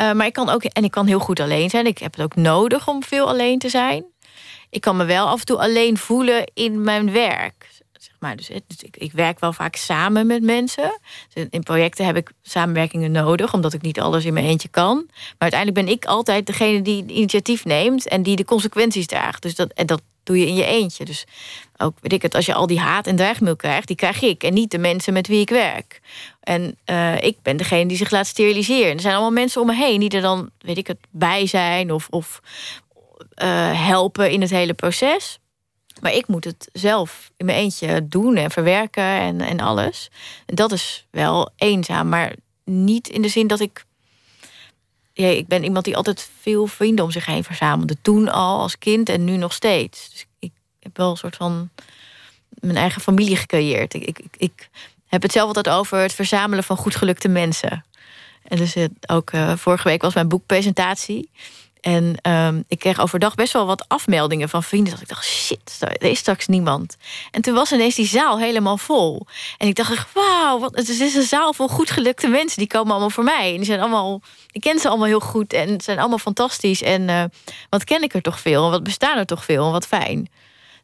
Uh, 0.00 0.12
maar 0.12 0.26
ik 0.26 0.32
kan 0.32 0.48
ook... 0.48 0.64
En 0.64 0.84
ik 0.84 0.90
kan 0.90 1.06
heel 1.06 1.20
goed 1.20 1.40
alleen 1.40 1.70
zijn. 1.70 1.86
Ik 1.86 1.98
heb 1.98 2.14
het 2.14 2.22
ook 2.22 2.36
nodig 2.36 2.88
om 2.88 3.02
veel 3.02 3.28
alleen 3.28 3.58
te 3.58 3.68
zijn. 3.68 4.04
Ik 4.70 4.80
kan 4.80 4.96
me 4.96 5.04
wel 5.04 5.28
af 5.28 5.40
en 5.40 5.46
toe 5.46 5.58
alleen 5.58 5.98
voelen 5.98 6.50
in 6.54 6.82
mijn 6.82 7.12
werk 7.12 7.74
maar. 8.18 8.36
Dus, 8.36 8.46
dus 8.46 8.82
ik, 8.82 8.96
ik, 8.96 9.12
werk 9.12 9.40
wel 9.40 9.52
vaak 9.52 9.76
samen 9.76 10.26
met 10.26 10.42
mensen. 10.42 11.00
Dus 11.34 11.46
in 11.50 11.62
projecten 11.62 12.06
heb 12.06 12.16
ik 12.16 12.30
samenwerkingen 12.42 13.12
nodig, 13.12 13.54
omdat 13.54 13.72
ik 13.72 13.82
niet 13.82 14.00
alles 14.00 14.24
in 14.24 14.32
mijn 14.32 14.46
eentje 14.46 14.68
kan. 14.68 15.04
Maar 15.06 15.34
uiteindelijk 15.38 15.86
ben 15.86 15.94
ik 15.94 16.04
altijd 16.04 16.46
degene 16.46 16.82
die 16.82 17.02
het 17.02 17.10
initiatief 17.10 17.64
neemt 17.64 18.08
en 18.08 18.22
die 18.22 18.36
de 18.36 18.44
consequenties 18.44 19.06
draagt. 19.06 19.42
Dus 19.42 19.54
dat, 19.54 19.72
en 19.72 19.86
dat 19.86 20.02
doe 20.26 20.38
je 20.38 20.46
in 20.46 20.54
je 20.54 20.64
eentje. 20.64 21.04
Dus 21.04 21.24
ook 21.76 21.98
weet 22.00 22.12
ik 22.12 22.22
het, 22.22 22.34
als 22.34 22.46
je 22.46 22.54
al 22.54 22.66
die 22.66 22.78
haat 22.78 23.06
en 23.06 23.16
dreigmail 23.16 23.56
krijgt, 23.56 23.86
die 23.86 23.96
krijg 23.96 24.22
ik 24.22 24.42
en 24.42 24.54
niet 24.54 24.70
de 24.70 24.78
mensen 24.78 25.12
met 25.12 25.26
wie 25.26 25.40
ik 25.40 25.50
werk. 25.50 26.00
En 26.40 26.76
uh, 26.86 27.22
ik 27.22 27.36
ben 27.42 27.56
degene 27.56 27.86
die 27.86 27.96
zich 27.96 28.10
laat 28.10 28.26
steriliseren. 28.26 28.94
Er 28.94 29.00
zijn 29.00 29.14
allemaal 29.14 29.32
mensen 29.32 29.60
om 29.60 29.66
me 29.66 29.74
heen 29.74 30.00
die 30.00 30.10
er 30.10 30.20
dan, 30.20 30.50
weet 30.58 30.78
ik 30.78 30.86
het, 30.86 30.98
bij 31.10 31.46
zijn 31.46 31.92
of, 31.92 32.06
of 32.10 32.40
uh, 33.42 33.86
helpen 33.86 34.30
in 34.30 34.40
het 34.40 34.50
hele 34.50 34.74
proces. 34.74 35.38
Maar 36.00 36.12
ik 36.12 36.26
moet 36.26 36.44
het 36.44 36.68
zelf 36.72 37.30
in 37.36 37.46
mijn 37.46 37.58
eentje 37.58 38.08
doen 38.08 38.36
en 38.36 38.50
verwerken 38.50 39.02
en, 39.02 39.40
en 39.40 39.60
alles. 39.60 40.10
En 40.46 40.54
dat 40.54 40.72
is 40.72 41.06
wel 41.10 41.50
eenzaam, 41.56 42.08
maar 42.08 42.34
niet 42.64 43.08
in 43.08 43.22
de 43.22 43.28
zin 43.28 43.46
dat 43.46 43.60
ik. 43.60 43.84
Ja, 45.12 45.26
ik 45.26 45.46
ben 45.46 45.64
iemand 45.64 45.84
die 45.84 45.96
altijd 45.96 46.30
veel 46.40 46.66
vrienden 46.66 47.04
om 47.04 47.10
zich 47.10 47.26
heen 47.26 47.44
verzamelde. 47.44 47.96
Toen 48.02 48.28
al 48.28 48.60
als 48.60 48.78
kind 48.78 49.08
en 49.08 49.24
nu 49.24 49.36
nog 49.36 49.52
steeds. 49.52 50.10
Dus 50.10 50.26
ik 50.38 50.52
heb 50.80 50.96
wel 50.96 51.10
een 51.10 51.16
soort 51.16 51.36
van 51.36 51.70
mijn 52.48 52.76
eigen 52.76 53.00
familie 53.00 53.36
gecreëerd. 53.36 53.94
Ik, 53.94 54.02
ik, 54.02 54.18
ik 54.36 54.68
heb 55.06 55.22
het 55.22 55.32
zelf 55.32 55.46
altijd 55.46 55.68
over 55.68 55.98
het 55.98 56.12
verzamelen 56.12 56.64
van 56.64 56.76
goed 56.76 56.96
gelukte 56.96 57.28
mensen. 57.28 57.84
En 58.42 58.56
dus 58.56 58.76
ook 59.06 59.32
uh, 59.32 59.56
vorige 59.56 59.88
week 59.88 60.02
was 60.02 60.14
mijn 60.14 60.28
boekpresentatie. 60.28 61.30
En 61.86 62.30
um, 62.30 62.64
ik 62.68 62.78
kreeg 62.78 63.00
overdag 63.00 63.34
best 63.34 63.52
wel 63.52 63.66
wat 63.66 63.88
afmeldingen 63.88 64.48
van 64.48 64.62
vrienden. 64.62 64.92
Dat 64.92 65.02
ik 65.02 65.08
dacht, 65.08 65.24
shit, 65.24 65.76
er 65.80 66.02
is 66.02 66.18
straks 66.18 66.46
niemand. 66.46 66.96
En 67.30 67.42
toen 67.42 67.54
was 67.54 67.72
ineens 67.72 67.94
die 67.94 68.06
zaal 68.06 68.38
helemaal 68.38 68.76
vol. 68.76 69.26
En 69.58 69.68
ik 69.68 69.74
dacht, 69.74 70.12
wauw, 70.12 70.58
wat, 70.58 70.76
het 70.76 70.88
is 70.88 71.14
een 71.14 71.22
zaal 71.22 71.52
vol 71.52 71.68
goed 71.68 71.90
gelukte 71.90 72.28
mensen. 72.28 72.58
Die 72.58 72.66
komen 72.66 72.90
allemaal 72.90 73.10
voor 73.10 73.24
mij. 73.24 73.50
En 73.50 73.56
die 73.56 73.64
zijn 73.64 73.80
allemaal, 73.80 74.22
ik 74.50 74.60
ken 74.60 74.78
ze 74.78 74.88
allemaal 74.88 75.06
heel 75.06 75.20
goed. 75.20 75.52
En 75.52 75.68
het 75.68 75.84
zijn 75.84 75.98
allemaal 75.98 76.18
fantastisch. 76.18 76.82
En 76.82 77.08
uh, 77.08 77.24
wat 77.70 77.84
ken 77.84 78.02
ik 78.02 78.14
er 78.14 78.22
toch 78.22 78.40
veel. 78.40 78.64
En 78.64 78.70
wat 78.70 78.82
bestaan 78.82 79.18
er 79.18 79.26
toch 79.26 79.44
veel. 79.44 79.64
En 79.64 79.72
wat 79.72 79.86
fijn. 79.86 80.28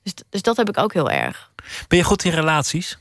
Dus, 0.03 0.13
dus 0.31 0.43
dat 0.43 0.57
heb 0.57 0.69
ik 0.69 0.79
ook 0.79 0.93
heel 0.93 1.11
erg. 1.11 1.51
Ben 1.89 1.99
je 1.99 2.05
goed 2.05 2.25
in 2.25 2.33
relaties? 2.33 2.99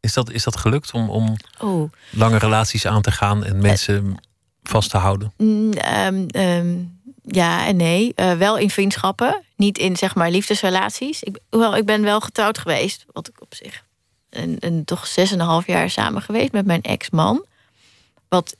Is 0.00 0.12
dat, 0.12 0.30
is 0.30 0.44
dat 0.44 0.56
gelukt 0.56 0.92
om, 0.92 1.10
om 1.10 1.36
oh. 1.58 1.90
lange 2.10 2.38
relaties 2.38 2.86
aan 2.86 3.02
te 3.02 3.12
gaan 3.12 3.44
en 3.44 3.60
mensen 3.60 4.06
uh, 4.06 4.12
vast 4.62 4.90
te 4.90 4.96
houden? 4.96 5.32
Um, 5.38 6.26
um, 6.34 6.97
ja 7.28 7.66
en 7.66 7.76
nee. 7.76 8.12
Uh, 8.16 8.32
wel 8.32 8.56
in 8.56 8.70
vriendschappen. 8.70 9.44
Niet 9.56 9.78
in 9.78 9.96
zeg 9.96 10.14
maar 10.14 10.30
liefdesrelaties. 10.30 11.22
Ik, 11.22 11.38
hoewel, 11.50 11.76
ik 11.76 11.84
ben 11.84 12.02
wel 12.02 12.20
getrouwd 12.20 12.58
geweest. 12.58 13.04
Wat 13.12 13.28
ik 13.28 13.40
op 13.40 13.54
zich. 13.54 13.84
En, 14.30 14.58
en 14.58 14.84
toch 14.84 15.06
zes 15.06 15.32
en 15.32 15.40
een 15.40 15.46
half 15.46 15.66
jaar 15.66 15.90
samen 15.90 16.22
geweest 16.22 16.52
met 16.52 16.66
mijn 16.66 16.82
ex-man. 16.82 17.44
Wat 18.28 18.56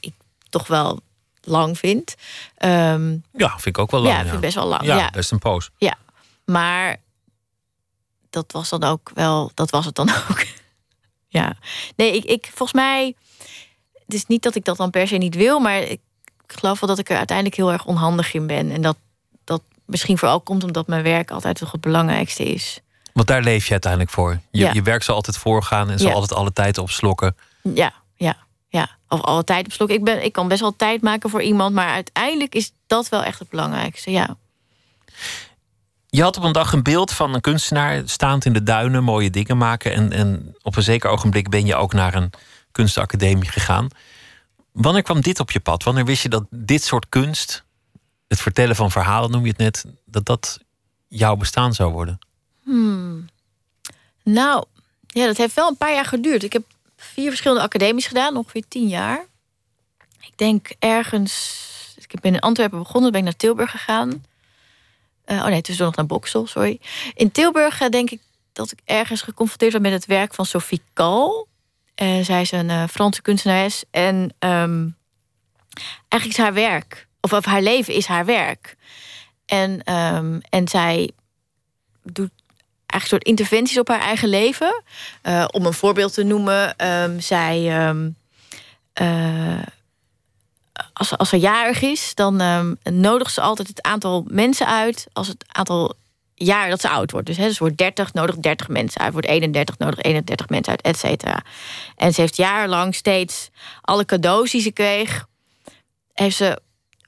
ik 0.00 0.14
toch 0.48 0.66
wel 0.66 1.00
lang 1.40 1.78
vind. 1.78 2.14
Um, 2.58 3.24
ja, 3.32 3.48
vind 3.48 3.66
ik 3.66 3.78
ook 3.78 3.90
wel 3.90 4.00
lang. 4.00 4.14
Ja, 4.14 4.22
vind 4.22 4.34
ik 4.34 4.40
best 4.40 4.54
wel 4.54 4.66
lang. 4.66 4.82
Ja, 4.84 4.96
ja, 4.96 5.10
best 5.10 5.30
een 5.30 5.38
poos. 5.38 5.70
Ja, 5.76 5.96
maar 6.44 6.96
dat 8.30 8.52
was 8.52 8.68
dan 8.68 8.84
ook 8.84 9.10
wel. 9.14 9.50
Dat 9.54 9.70
was 9.70 9.84
het 9.84 9.94
dan 9.94 10.10
ook. 10.30 10.46
ja. 11.28 11.56
Nee, 11.96 12.12
ik, 12.16 12.24
ik 12.24 12.46
volgens 12.54 12.72
mij. 12.72 13.14
Het 13.92 14.18
is 14.18 14.26
niet 14.26 14.42
dat 14.42 14.54
ik 14.54 14.64
dat 14.64 14.76
dan 14.76 14.90
per 14.90 15.08
se 15.08 15.16
niet 15.16 15.34
wil, 15.34 15.58
maar 15.58 15.82
ik 15.82 16.00
geloof 16.52 16.80
wel 16.80 16.88
dat 16.88 16.98
ik 16.98 17.10
er 17.10 17.16
uiteindelijk 17.16 17.56
heel 17.56 17.72
erg 17.72 17.84
onhandig 17.84 18.34
in 18.34 18.46
ben. 18.46 18.70
En 18.70 18.80
dat 18.80 18.96
dat 19.44 19.62
misschien 19.84 20.18
vooral 20.18 20.40
komt 20.40 20.64
omdat 20.64 20.86
mijn 20.86 21.02
werk 21.02 21.30
altijd 21.30 21.58
toch 21.58 21.72
het 21.72 21.80
belangrijkste 21.80 22.44
is. 22.44 22.80
Want 23.12 23.26
daar 23.26 23.42
leef 23.42 23.64
je 23.64 23.72
uiteindelijk 23.72 24.12
voor. 24.12 24.40
Je, 24.50 24.60
ja. 24.60 24.72
je 24.72 24.82
werk 24.82 25.02
zal 25.02 25.14
altijd 25.14 25.36
voorgaan 25.36 25.90
en 25.90 25.98
zal 25.98 26.12
altijd 26.12 26.32
alle 26.32 26.52
tijd 26.52 26.78
opslokken. 26.78 27.36
Ja, 27.62 27.92
ja, 28.14 28.36
ja. 28.68 28.88
of 29.08 29.20
alle 29.20 29.44
tijd 29.44 29.66
op 29.66 29.72
slok. 29.72 29.90
Ik, 29.90 30.04
ben, 30.04 30.24
ik 30.24 30.32
kan 30.32 30.48
best 30.48 30.60
wel 30.60 30.76
tijd 30.76 31.02
maken 31.02 31.30
voor 31.30 31.42
iemand, 31.42 31.74
maar 31.74 31.88
uiteindelijk 31.88 32.54
is 32.54 32.72
dat 32.86 33.08
wel 33.08 33.24
echt 33.24 33.38
het 33.38 33.48
belangrijkste. 33.48 34.10
Ja. 34.10 34.36
Je 36.06 36.22
had 36.22 36.36
op 36.36 36.42
een 36.42 36.52
dag 36.52 36.72
een 36.72 36.82
beeld 36.82 37.12
van 37.12 37.34
een 37.34 37.40
kunstenaar 37.40 38.02
staand 38.04 38.44
in 38.44 38.52
de 38.52 38.62
duinen, 38.62 39.04
mooie 39.04 39.30
dingen 39.30 39.56
maken. 39.56 39.92
En, 39.92 40.12
en 40.12 40.56
op 40.62 40.76
een 40.76 40.82
zeker 40.82 41.10
ogenblik 41.10 41.48
ben 41.48 41.66
je 41.66 41.76
ook 41.76 41.92
naar 41.92 42.14
een 42.14 42.30
kunstacademie 42.72 43.50
gegaan. 43.50 43.88
Wanneer 44.72 45.02
kwam 45.02 45.20
dit 45.20 45.40
op 45.40 45.50
je 45.50 45.60
pad? 45.60 45.82
Wanneer 45.82 46.04
wist 46.04 46.22
je 46.22 46.28
dat 46.28 46.44
dit 46.50 46.82
soort 46.82 47.08
kunst, 47.08 47.64
het 48.28 48.40
vertellen 48.40 48.76
van 48.76 48.90
verhalen 48.90 49.30
noem 49.30 49.42
je 49.42 49.48
het 49.48 49.58
net, 49.58 49.84
dat 50.04 50.26
dat 50.26 50.60
jouw 51.08 51.36
bestaan 51.36 51.74
zou 51.74 51.92
worden? 51.92 52.18
Hmm. 52.62 53.28
Nou, 54.24 54.64
ja, 55.06 55.26
dat 55.26 55.36
heeft 55.36 55.54
wel 55.54 55.68
een 55.68 55.76
paar 55.76 55.94
jaar 55.94 56.04
geduurd. 56.04 56.42
Ik 56.42 56.52
heb 56.52 56.62
vier 56.96 57.28
verschillende 57.28 57.62
academies 57.62 58.06
gedaan, 58.06 58.36
ongeveer 58.36 58.64
tien 58.68 58.88
jaar. 58.88 59.26
Ik 60.20 60.38
denk 60.38 60.72
ergens. 60.78 61.68
Ik 62.08 62.20
ben 62.20 62.34
in 62.34 62.40
Antwerpen 62.40 62.78
begonnen, 62.78 63.10
ben 63.10 63.20
ik 63.20 63.26
naar 63.26 63.36
Tilburg 63.36 63.70
gegaan. 63.70 64.24
Uh, 65.26 65.36
oh 65.36 65.46
nee, 65.46 65.60
tussendoor 65.60 65.86
nog 65.86 65.96
naar 65.96 66.06
Boksel, 66.06 66.46
sorry. 66.46 66.80
In 67.14 67.30
Tilburg 67.30 67.80
uh, 67.80 67.88
denk 67.88 68.10
ik 68.10 68.20
dat 68.52 68.72
ik 68.72 68.80
ergens 68.84 69.22
geconfronteerd 69.22 69.72
werd 69.72 69.84
met 69.84 69.92
het 69.92 70.06
werk 70.06 70.34
van 70.34 70.46
Sophie 70.46 70.82
Kal. 70.92 71.48
Uh, 72.02 72.24
zij 72.24 72.40
is 72.40 72.52
een 72.52 72.88
Franse 72.88 73.22
kunstenares. 73.22 73.84
En 73.90 74.34
um, 74.38 74.96
eigenlijk 76.08 76.38
is 76.38 76.44
haar 76.44 76.54
werk, 76.54 77.06
of, 77.20 77.32
of, 77.32 77.44
haar 77.44 77.62
leven 77.62 77.94
is 77.94 78.06
haar 78.06 78.24
werk. 78.24 78.76
En, 79.46 79.94
um, 79.94 80.40
en 80.48 80.68
zij 80.68 81.10
doet 82.02 82.30
eigenlijk 82.86 83.06
soort 83.06 83.24
interventies 83.24 83.78
op 83.78 83.88
haar 83.88 84.00
eigen 84.00 84.28
leven. 84.28 84.82
Uh, 85.22 85.44
om 85.50 85.66
een 85.66 85.72
voorbeeld 85.72 86.14
te 86.14 86.22
noemen, 86.22 86.86
um, 86.86 87.20
zij. 87.20 87.86
Um, 87.88 88.16
uh, 89.02 89.62
als, 90.92 91.16
als 91.16 91.28
ze 91.28 91.38
jarig 91.38 91.82
is, 91.82 92.14
dan 92.14 92.40
um, 92.40 92.78
nodigt 92.82 93.32
ze 93.32 93.40
altijd 93.40 93.68
het 93.68 93.82
aantal 93.82 94.24
mensen 94.28 94.66
uit. 94.66 95.06
als 95.12 95.28
het 95.28 95.44
aantal 95.46 95.94
jaar 96.44 96.68
dat 96.68 96.80
ze 96.80 96.88
oud 96.88 97.10
wordt. 97.10 97.26
Dus, 97.26 97.36
hè, 97.36 97.44
dus 97.44 97.58
wordt 97.58 97.76
30, 97.76 98.12
nodig 98.12 98.36
30 98.36 98.68
mensen 98.68 99.00
uit. 99.00 99.12
Wordt 99.12 99.26
31, 99.26 99.78
nodig 99.78 100.00
31 100.00 100.48
mensen 100.48 100.72
uit, 100.72 100.82
et 100.82 100.98
cetera. 100.98 101.42
En 101.96 102.12
ze 102.12 102.20
heeft 102.20 102.36
jarenlang 102.36 102.94
steeds 102.94 103.50
alle 103.80 104.04
cadeaus 104.04 104.50
die 104.50 104.60
ze 104.60 104.72
kreeg. 104.72 105.26
heeft 106.12 106.36
ze 106.36 106.60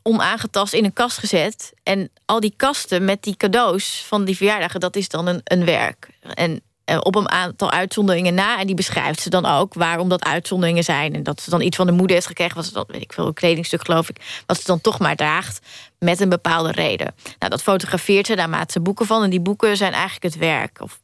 onaangetast 0.02 0.72
in 0.72 0.84
een 0.84 0.92
kast 0.92 1.18
gezet. 1.18 1.72
En 1.82 2.10
al 2.24 2.40
die 2.40 2.54
kasten 2.56 3.04
met 3.04 3.22
die 3.22 3.36
cadeaus 3.36 4.04
van 4.06 4.24
die 4.24 4.36
verjaardagen, 4.36 4.80
dat 4.80 4.96
is 4.96 5.08
dan 5.08 5.26
een, 5.26 5.40
een 5.44 5.64
werk. 5.64 6.08
En 6.34 6.62
op 7.00 7.14
een 7.14 7.30
aantal 7.30 7.70
uitzonderingen 7.70 8.34
na. 8.34 8.58
En 8.58 8.66
die 8.66 8.74
beschrijft 8.74 9.20
ze 9.20 9.30
dan 9.30 9.46
ook 9.46 9.74
waarom 9.74 10.08
dat 10.08 10.24
uitzonderingen 10.24 10.84
zijn. 10.84 11.14
En 11.14 11.22
dat 11.22 11.40
ze 11.40 11.50
dan 11.50 11.60
iets 11.60 11.76
van 11.76 11.86
de 11.86 11.92
moeder 11.92 12.14
heeft 12.16 12.26
gekregen, 12.26 12.56
wat 12.56 12.64
ze 12.64 12.72
dan, 12.72 12.84
weet 12.88 13.02
ik 13.02 13.12
veel, 13.12 13.26
een 13.26 13.34
kledingstuk 13.34 13.84
geloof 13.84 14.08
ik, 14.08 14.42
wat 14.46 14.56
ze 14.56 14.66
dan 14.66 14.80
toch 14.80 14.98
maar 14.98 15.16
draagt 15.16 15.66
met 15.98 16.20
een 16.20 16.28
bepaalde 16.28 16.72
reden. 16.72 17.14
Nou, 17.38 17.50
dat 17.50 17.62
fotografeert 17.62 18.26
ze, 18.26 18.36
daar 18.36 18.48
maakt 18.48 18.72
ze 18.72 18.80
boeken 18.80 19.06
van. 19.06 19.22
En 19.22 19.30
die 19.30 19.40
boeken 19.40 19.76
zijn 19.76 19.92
eigenlijk 19.92 20.22
het 20.22 20.36
werk. 20.36 20.80
Of, 20.80 21.00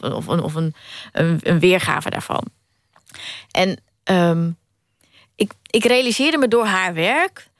of, 0.00 0.28
of, 0.28 0.54
een, 0.54 0.74
een, 1.12 1.58
weergave 1.58 2.10
daarvan. 2.10 2.44
En 3.50 3.80
um, 4.04 4.56
ik, 5.34 5.52
ik 5.70 5.84
realiseerde 5.84 6.38
me 6.38 6.48
door 6.48 6.66
haar 6.66 6.94
werk 6.94 7.30
dat 7.34 7.51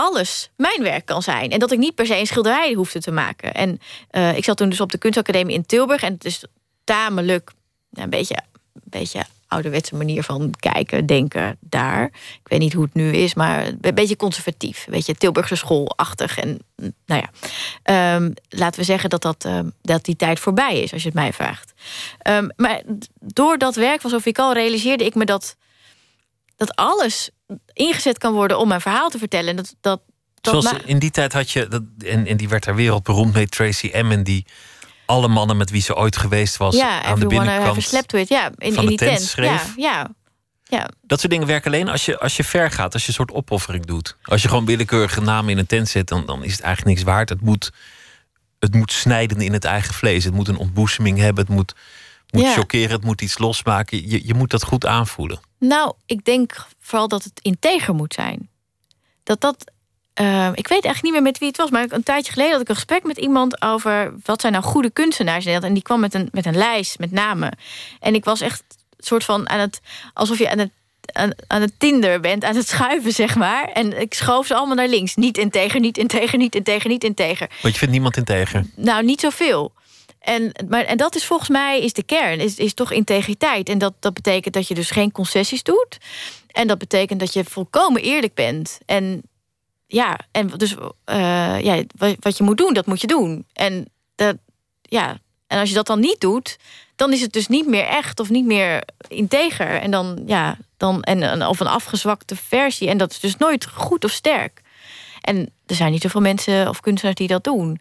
alles 0.00 0.50
mijn 0.56 0.82
werk 0.82 1.06
kan 1.06 1.22
zijn. 1.22 1.50
En 1.50 1.58
dat 1.58 1.72
ik 1.72 1.78
niet 1.78 1.94
per 1.94 2.06
se 2.06 2.18
een 2.18 2.26
schilderij 2.26 2.72
hoefde 2.72 3.00
te 3.00 3.10
maken. 3.10 3.54
En 3.54 3.80
uh, 4.10 4.36
ik 4.36 4.44
zat 4.44 4.56
toen 4.56 4.68
dus 4.68 4.80
op 4.80 4.90
de 4.90 4.98
kunstacademie 4.98 5.54
in 5.54 5.66
Tilburg. 5.66 6.02
En 6.02 6.12
het 6.12 6.24
is 6.24 6.44
tamelijk 6.84 7.50
een 7.92 8.10
beetje, 8.10 8.36
een 8.74 8.80
beetje 8.84 9.24
ouderwetse 9.46 9.94
manier 9.96 10.22
van 10.22 10.54
kijken, 10.58 11.06
denken 11.06 11.56
daar. 11.60 12.04
Ik 12.42 12.48
weet 12.48 12.58
niet 12.58 12.72
hoe 12.72 12.84
het 12.84 12.94
nu 12.94 13.12
is, 13.12 13.34
maar 13.34 13.66
een 13.66 13.94
beetje 13.94 14.16
conservatief. 14.16 14.86
Weet 14.88 15.06
je, 15.06 15.14
Tilburgse 15.14 15.56
schoolachtig. 15.56 16.38
En 16.38 16.58
nou 17.06 17.22
ja, 17.84 18.14
um, 18.14 18.34
laten 18.48 18.80
we 18.80 18.86
zeggen 18.86 19.10
dat, 19.10 19.22
dat, 19.22 19.44
um, 19.44 19.72
dat 19.82 20.04
die 20.04 20.16
tijd 20.16 20.40
voorbij 20.40 20.80
is, 20.80 20.92
als 20.92 21.02
je 21.02 21.08
het 21.08 21.16
mij 21.16 21.32
vraagt. 21.32 21.72
Um, 22.28 22.50
maar 22.56 22.82
door 23.20 23.58
dat 23.58 23.74
werk 23.74 24.00
van 24.00 24.10
Sophie 24.10 24.32
Kal 24.32 24.52
realiseerde 24.52 25.04
ik 25.04 25.14
me 25.14 25.24
dat, 25.24 25.56
dat 26.56 26.76
alles 26.76 27.30
ingezet 27.72 28.18
kan 28.18 28.32
worden 28.32 28.58
om 28.58 28.68
mijn 28.68 28.80
verhaal 28.80 29.10
te 29.10 29.18
vertellen. 29.18 29.48
En 29.48 29.56
dat, 29.56 29.74
dat, 29.80 30.00
dat 30.40 30.62
Zoals 30.62 30.76
in 30.84 30.98
die 30.98 31.10
tijd 31.10 31.32
had 31.32 31.50
je, 31.50 31.68
dat, 31.68 31.82
en, 31.98 32.26
en 32.26 32.36
die 32.36 32.48
werd 32.48 32.64
daar 32.64 32.74
wereldberoemd 32.74 33.34
mee, 33.34 33.46
Tracy 33.46 33.90
Emin, 33.92 34.22
die 34.22 34.46
alle 35.06 35.28
mannen 35.28 35.56
met 35.56 35.70
wie 35.70 35.82
ze 35.82 35.96
ooit 35.96 36.16
geweest 36.16 36.56
was 36.56 36.76
ja, 36.76 37.02
aan 37.02 37.20
de 37.20 37.26
binnenkant 37.26 38.12
with. 38.12 38.28
Ja, 38.28 38.50
in, 38.56 38.72
van 38.72 38.82
in 38.82 38.88
die 38.88 38.98
tent, 38.98 39.16
tent. 39.16 39.28
schreef. 39.28 39.72
Ja, 39.76 40.00
ja, 40.00 40.10
ja. 40.64 40.88
Dat 41.02 41.20
soort 41.20 41.32
dingen 41.32 41.46
werken 41.46 41.72
alleen 41.72 41.88
als 41.88 42.04
je, 42.04 42.18
als 42.18 42.36
je 42.36 42.44
ver 42.44 42.70
gaat, 42.70 42.92
als 42.92 43.02
je 43.02 43.08
een 43.08 43.14
soort 43.14 43.32
opoffering 43.32 43.86
doet. 43.86 44.16
Als 44.22 44.42
je 44.42 44.48
gewoon 44.48 44.66
willekeurige 44.66 45.20
namen 45.20 45.50
in 45.50 45.58
een 45.58 45.66
tent 45.66 45.88
zet, 45.88 46.08
dan, 46.08 46.26
dan 46.26 46.44
is 46.44 46.52
het 46.52 46.60
eigenlijk 46.60 46.96
niks 46.96 47.10
waard. 47.10 47.28
Het 47.28 47.40
moet, 47.40 47.72
het 48.58 48.74
moet 48.74 48.92
snijden 48.92 49.40
in 49.40 49.52
het 49.52 49.64
eigen 49.64 49.94
vlees. 49.94 50.24
Het 50.24 50.34
moet 50.34 50.48
een 50.48 50.56
ontboezeming 50.56 51.18
hebben. 51.18 51.44
Het 51.44 51.54
moet, 51.54 51.74
moet 52.32 52.42
Ja. 52.42 52.52
chockeren. 52.52 52.90
Het 52.90 53.04
moet 53.04 53.20
iets 53.22 53.38
losmaken. 53.38 54.10
Je, 54.10 54.26
je 54.26 54.34
moet 54.34 54.50
dat 54.50 54.62
goed 54.64 54.86
aanvoelen. 54.86 55.40
Nou, 55.58 55.92
ik 56.06 56.24
denk 56.24 56.66
vooral 56.80 57.08
dat 57.08 57.24
het 57.24 57.40
integer 57.42 57.94
moet 57.94 58.14
zijn. 58.14 58.48
Dat 59.22 59.40
dat. 59.40 59.64
eh, 60.14 60.46
ik 60.46 60.68
weet 60.68 60.84
eigenlijk 60.84 61.02
niet 61.02 61.12
meer 61.12 61.22
met 61.22 61.38
wie 61.38 61.48
het 61.48 61.56
was, 61.56 61.70
maar 61.70 61.86
een 61.88 62.02
tijdje 62.02 62.32
geleden 62.32 62.52
had 62.52 62.60
ik 62.60 62.68
een 62.68 62.74
gesprek 62.74 63.02
met 63.04 63.18
iemand 63.18 63.62
over 63.62 64.14
wat 64.24 64.40
zijn 64.40 64.52
nou 64.52 64.64
goede 64.64 64.90
kunstenaars 64.90 65.46
in. 65.46 65.62
En 65.62 65.74
die 65.74 65.82
kwam 65.82 66.00
met 66.00 66.14
een, 66.14 66.28
met 66.32 66.46
een 66.46 66.56
lijst 66.56 66.98
met 66.98 67.10
namen. 67.12 67.56
En 68.00 68.14
ik 68.14 68.24
was 68.24 68.40
echt 68.40 68.62
soort 68.98 69.24
van 69.24 69.48
aan 69.48 69.60
het. 69.60 69.80
alsof 70.14 70.38
je 70.38 70.50
aan 70.50 70.58
het. 70.58 70.70
Aan, 71.12 71.30
aan 71.46 71.60
het 71.60 71.72
Tinder 71.78 72.20
bent, 72.20 72.44
aan 72.44 72.56
het 72.56 72.68
schuiven, 72.68 73.12
zeg 73.12 73.34
maar. 73.36 73.64
En 73.68 74.00
ik 74.00 74.14
schoof 74.14 74.46
ze 74.46 74.54
allemaal 74.54 74.74
naar 74.74 74.88
links. 74.88 75.14
Niet 75.16 75.38
integer, 75.38 75.80
niet 75.80 75.98
integer, 75.98 76.38
niet 76.38 76.54
integer, 76.54 76.90
niet 76.90 77.04
integer. 77.04 77.50
Want 77.62 77.72
je 77.72 77.78
vindt 77.78 77.92
niemand 77.94 78.16
integer. 78.16 78.64
Nou, 78.76 79.04
niet 79.04 79.20
zoveel. 79.20 79.72
En, 80.30 80.52
maar, 80.68 80.84
en 80.84 80.96
dat 80.96 81.14
is 81.14 81.24
volgens 81.24 81.48
mij 81.48 81.80
is 81.80 81.92
de 81.92 82.02
kern, 82.02 82.40
is, 82.40 82.56
is 82.56 82.74
toch 82.74 82.92
integriteit. 82.92 83.68
En 83.68 83.78
dat, 83.78 83.94
dat 84.00 84.14
betekent 84.14 84.54
dat 84.54 84.68
je 84.68 84.74
dus 84.74 84.90
geen 84.90 85.12
concessies 85.12 85.62
doet. 85.62 85.98
En 86.46 86.66
dat 86.66 86.78
betekent 86.78 87.20
dat 87.20 87.32
je 87.32 87.44
volkomen 87.44 88.02
eerlijk 88.02 88.34
bent. 88.34 88.78
En 88.86 89.22
ja, 89.86 90.18
en 90.30 90.48
dus 90.48 90.74
eh, 91.04 91.60
ja, 91.60 91.82
wat, 92.20 92.36
je 92.36 92.42
moet 92.42 92.58
doen, 92.58 92.74
dat 92.74 92.86
moet 92.86 93.00
je 93.00 93.06
doen. 93.06 93.46
En, 93.52 93.88
dat, 94.14 94.36
ja, 94.82 95.18
en 95.46 95.58
als 95.58 95.68
je 95.68 95.74
dat 95.74 95.86
dan 95.86 96.00
niet 96.00 96.20
doet, 96.20 96.58
dan 96.96 97.12
is 97.12 97.20
het 97.20 97.32
dus 97.32 97.46
niet 97.46 97.66
meer 97.66 97.84
echt 97.84 98.20
of 98.20 98.30
niet 98.30 98.46
meer 98.46 98.82
integer. 99.08 99.80
En 99.80 99.90
dan, 99.90 100.22
ja, 100.26 100.58
dan, 100.76 101.02
en, 101.02 101.46
of 101.46 101.60
een 101.60 101.66
afgezwakte 101.66 102.36
versie. 102.36 102.88
En 102.88 102.98
dat 102.98 103.10
is 103.10 103.20
dus 103.20 103.36
nooit 103.36 103.66
goed 103.66 104.04
of 104.04 104.10
sterk. 104.10 104.62
En 105.20 105.52
er 105.66 105.74
zijn 105.74 105.92
niet 105.92 106.02
zoveel 106.02 106.20
mensen 106.20 106.68
of 106.68 106.80
kunstenaars 106.80 107.16
die 107.16 107.28
dat 107.28 107.44
doen. 107.44 107.80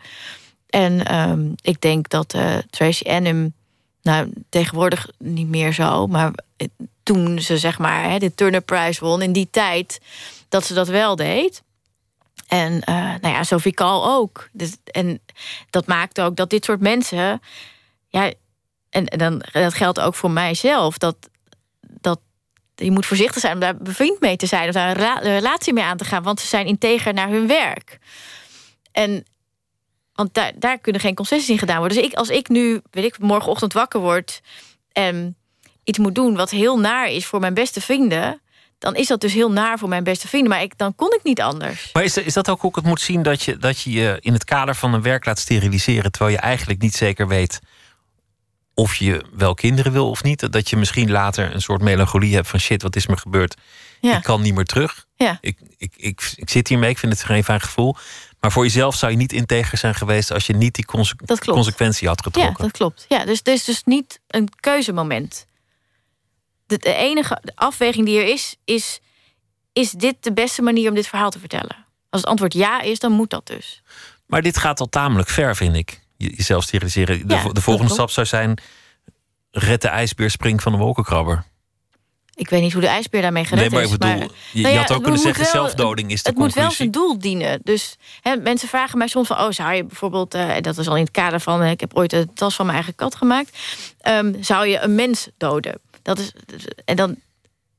En 0.69 1.05
ehm, 1.05 1.51
ik 1.62 1.82
denk 1.82 2.10
dat 2.10 2.34
eh, 2.34 2.58
Tracy 2.69 3.03
Annum, 3.03 3.53
nou 4.01 4.34
tegenwoordig 4.49 5.10
niet 5.17 5.47
meer 5.47 5.73
zo, 5.73 6.08
maar 6.08 6.32
eh, 6.58 6.67
toen 7.03 7.39
ze 7.39 7.58
zeg 7.58 7.77
maar 7.79 8.10
hè, 8.10 8.19
de 8.19 8.36
Turner 8.36 8.62
Prize 8.62 9.05
won 9.05 9.21
in 9.21 9.34
die 9.34 9.47
tijd, 9.51 10.01
dat 10.49 10.65
ze 10.65 10.73
dat 10.73 10.88
wel 10.88 11.15
deed. 11.15 11.63
En 12.47 12.82
eh, 12.82 12.95
nou 12.95 13.34
ja, 13.34 13.43
Sophie 13.43 13.73
Kal 13.73 14.05
ook. 14.12 14.49
Dus, 14.51 14.71
en 14.84 15.19
dat 15.69 15.86
maakt 15.86 16.21
ook 16.21 16.36
dat 16.36 16.49
dit 16.49 16.65
soort 16.65 16.82
mensen, 16.82 17.41
ja, 18.08 18.34
en, 18.89 19.05
en 19.05 19.17
dan 19.17 19.43
dat 19.51 19.73
geldt 19.73 19.99
ook 19.99 20.15
voor 20.15 20.32
mijzelf, 20.32 20.97
dat 20.97 21.29
dat 22.01 22.19
je 22.75 22.91
moet 22.91 23.05
voorzichtig 23.05 23.41
zijn 23.41 23.53
om 23.53 23.60
daar 23.60 23.77
bevriend 23.77 24.19
mee 24.19 24.36
te 24.36 24.45
zijn 24.45 24.67
of 24.67 24.73
daar 24.73 24.97
een 24.97 25.21
relatie 25.21 25.73
mee 25.73 25.84
aan 25.84 25.97
te 25.97 26.05
gaan, 26.05 26.23
want 26.23 26.39
ze 26.39 26.47
zijn 26.47 26.65
integer 26.65 27.13
naar 27.13 27.29
hun 27.29 27.47
werk. 27.47 27.99
En 28.91 29.25
want 30.19 30.34
daar, 30.34 30.51
daar 30.55 30.79
kunnen 30.79 31.01
geen 31.01 31.15
concessies 31.15 31.49
in 31.49 31.58
gedaan 31.58 31.77
worden. 31.77 31.97
Dus 31.97 32.05
ik, 32.05 32.13
als 32.13 32.29
ik 32.29 32.49
nu, 32.49 32.82
weet 32.91 33.05
ik, 33.05 33.19
morgenochtend 33.19 33.73
wakker 33.73 33.99
word 33.99 34.41
en 34.91 35.38
iets 35.84 35.97
moet 35.97 36.15
doen 36.15 36.36
wat 36.36 36.49
heel 36.49 36.79
naar 36.79 37.10
is 37.10 37.25
voor 37.25 37.39
mijn 37.39 37.53
beste 37.53 37.82
vrienden, 37.82 38.41
dan 38.77 38.95
is 38.95 39.08
dat 39.08 39.21
dus 39.21 39.34
heel 39.34 39.51
naar 39.51 39.79
voor 39.79 39.89
mijn 39.89 40.03
beste 40.03 40.27
vrienden. 40.27 40.49
Maar 40.49 40.62
ik, 40.62 40.77
dan 40.77 40.95
kon 40.95 41.13
ik 41.13 41.23
niet 41.23 41.41
anders. 41.41 41.89
Maar 41.93 42.03
is, 42.03 42.17
is 42.17 42.34
dat 42.34 42.49
ook 42.49 42.62
hoe 42.62 42.69
ik 42.69 42.75
het 42.75 42.86
moet 42.86 43.01
zien 43.01 43.23
dat 43.23 43.43
je, 43.43 43.58
dat 43.58 43.82
je 43.82 43.91
je 43.91 44.17
in 44.19 44.34
het 44.34 44.43
kader 44.43 44.75
van 44.75 44.93
een 44.93 45.01
werk 45.01 45.25
laat 45.25 45.39
steriliseren, 45.39 46.12
terwijl 46.12 46.36
je 46.36 46.41
eigenlijk 46.41 46.82
niet 46.82 46.95
zeker 46.95 47.27
weet 47.27 47.60
of 48.73 48.95
je 48.95 49.25
wel 49.32 49.53
kinderen 49.53 49.91
wil 49.91 50.10
of 50.10 50.23
niet? 50.23 50.51
Dat 50.51 50.69
je 50.69 50.77
misschien 50.77 51.12
later 51.12 51.53
een 51.53 51.62
soort 51.62 51.82
melancholie 51.82 52.36
hebt 52.36 52.47
van 52.47 52.60
shit, 52.60 52.82
wat 52.82 52.95
is 52.95 53.08
me 53.08 53.17
gebeurd? 53.17 53.55
Ja. 54.01 54.17
Ik 54.17 54.23
kan 54.23 54.41
niet 54.41 54.55
meer 54.55 54.65
terug. 54.65 55.05
Ja. 55.15 55.38
Ik, 55.41 55.60
ik, 55.77 55.93
ik, 55.95 56.34
ik 56.36 56.49
zit 56.49 56.67
hiermee, 56.67 56.89
ik 56.89 56.97
vind 56.97 57.13
het 57.13 57.23
geen 57.23 57.43
fijn 57.43 57.62
gevoel. 57.62 57.95
Maar 58.39 58.52
voor 58.52 58.63
jezelf 58.63 58.95
zou 58.95 59.12
je 59.12 59.17
niet 59.17 59.32
integer 59.34 59.78
zijn 59.78 59.95
geweest 59.95 60.32
als 60.32 60.45
je 60.47 60.54
niet 60.54 60.75
die 60.75 60.86
conse- 60.86 61.15
consequentie 61.45 62.08
had 62.08 62.17
Ja, 62.17 62.23
getrokken. 62.23 62.63
dat 62.63 62.71
klopt. 62.71 63.06
Ja, 63.10 63.25
dus 63.25 63.38
het 63.38 63.47
is 63.47 63.63
dus 63.63 63.84
niet 63.84 64.19
een 64.28 64.49
keuzemoment. 64.60 65.45
De, 66.65 66.78
de 66.78 66.93
enige 66.93 67.41
afweging 67.56 68.06
die 68.06 68.19
er 68.19 68.28
is, 68.28 68.56
is... 68.65 68.99
is 69.73 69.91
dit 69.91 70.15
de 70.19 70.34
beste 70.34 70.62
manier 70.62 70.89
om 70.89 70.95
dit 70.95 71.08
verhaal 71.08 71.30
te 71.30 71.39
vertellen? 71.39 71.86
Als 72.10 72.21
het 72.21 72.30
antwoord 72.30 72.54
ja 72.54 72.82
is, 72.82 72.99
dan 72.99 73.12
moet 73.12 73.30
dat 73.30 73.47
dus. 73.47 73.82
Maar 74.25 74.41
dit 74.41 74.58
gaat 74.58 74.80
al 74.80 74.89
tamelijk 74.89 75.30
ver, 75.30 75.56
vind 75.56 75.75
ik. 75.75 75.99
Je- 76.17 76.36
Jezelf 76.36 76.63
steriliseren. 76.63 77.28
De, 77.28 77.34
Ja, 77.34 77.49
volgende 77.54 77.91
stap 77.93 78.10
zou 78.10 78.25
zijn: 78.25 78.60
red 79.52 79.82
de 79.82 79.88
ijsbeer, 79.88 80.30
spring 80.30 80.62
van 80.62 80.71
de 80.71 80.78
wolkenkrabber. 80.78 81.43
Ik 82.39 82.49
weet 82.49 82.62
niet 82.62 82.73
hoe 82.73 82.82
de 82.82 82.88
ijsbeer 82.88 83.21
daarmee 83.21 83.45
gered 83.45 83.60
nee, 83.60 83.69
maar 83.69 83.84
is. 83.84 83.91
ik 83.91 83.99
bedoel, 83.99 84.17
maar, 84.17 84.28
je, 84.52 84.62
nou 84.62 84.73
ja, 84.73 84.80
had 84.80 84.89
ook 84.89 84.95
het 84.95 85.04
kunnen 85.04 85.21
zeggen 85.21 85.43
wel- 85.43 85.52
zelfdoding 85.52 86.12
is 86.12 86.23
de 86.23 86.30
het 86.30 86.38
moet 86.38 86.54
wel 86.54 86.71
zijn 86.71 86.91
doel 86.91 87.19
dienen. 87.19 87.60
Dus 87.63 87.95
hè, 88.21 88.36
mensen 88.36 88.67
vragen 88.67 88.97
mij 88.97 89.08
soms 89.08 89.28
van... 89.28 89.38
oh, 89.38 89.49
zou 89.52 89.73
je 89.73 89.84
bijvoorbeeld... 89.84 90.34
eh, 90.34 90.49
dat 90.62 90.78
is 90.78 90.88
al 90.88 90.95
in 90.95 91.02
het 91.04 91.12
kader 91.12 91.39
van... 91.39 91.62
eh, 91.62 91.69
ik 91.71 91.80
heb 91.80 91.95
ooit 91.95 92.13
een 92.13 92.34
tas 92.34 92.56
van 92.56 92.65
mijn 92.65 92.78
eigen 92.78 92.95
kat 92.95 93.15
gemaakt. 93.15 93.58
ehm, 94.02 94.34
zou 94.43 94.67
je 94.67 94.80
een 94.80 94.95
mens 94.95 95.28
doden? 95.38 95.80
Dat 96.02 96.19
is, 96.19 96.32
en 96.86 96.95
dan... 96.95 97.15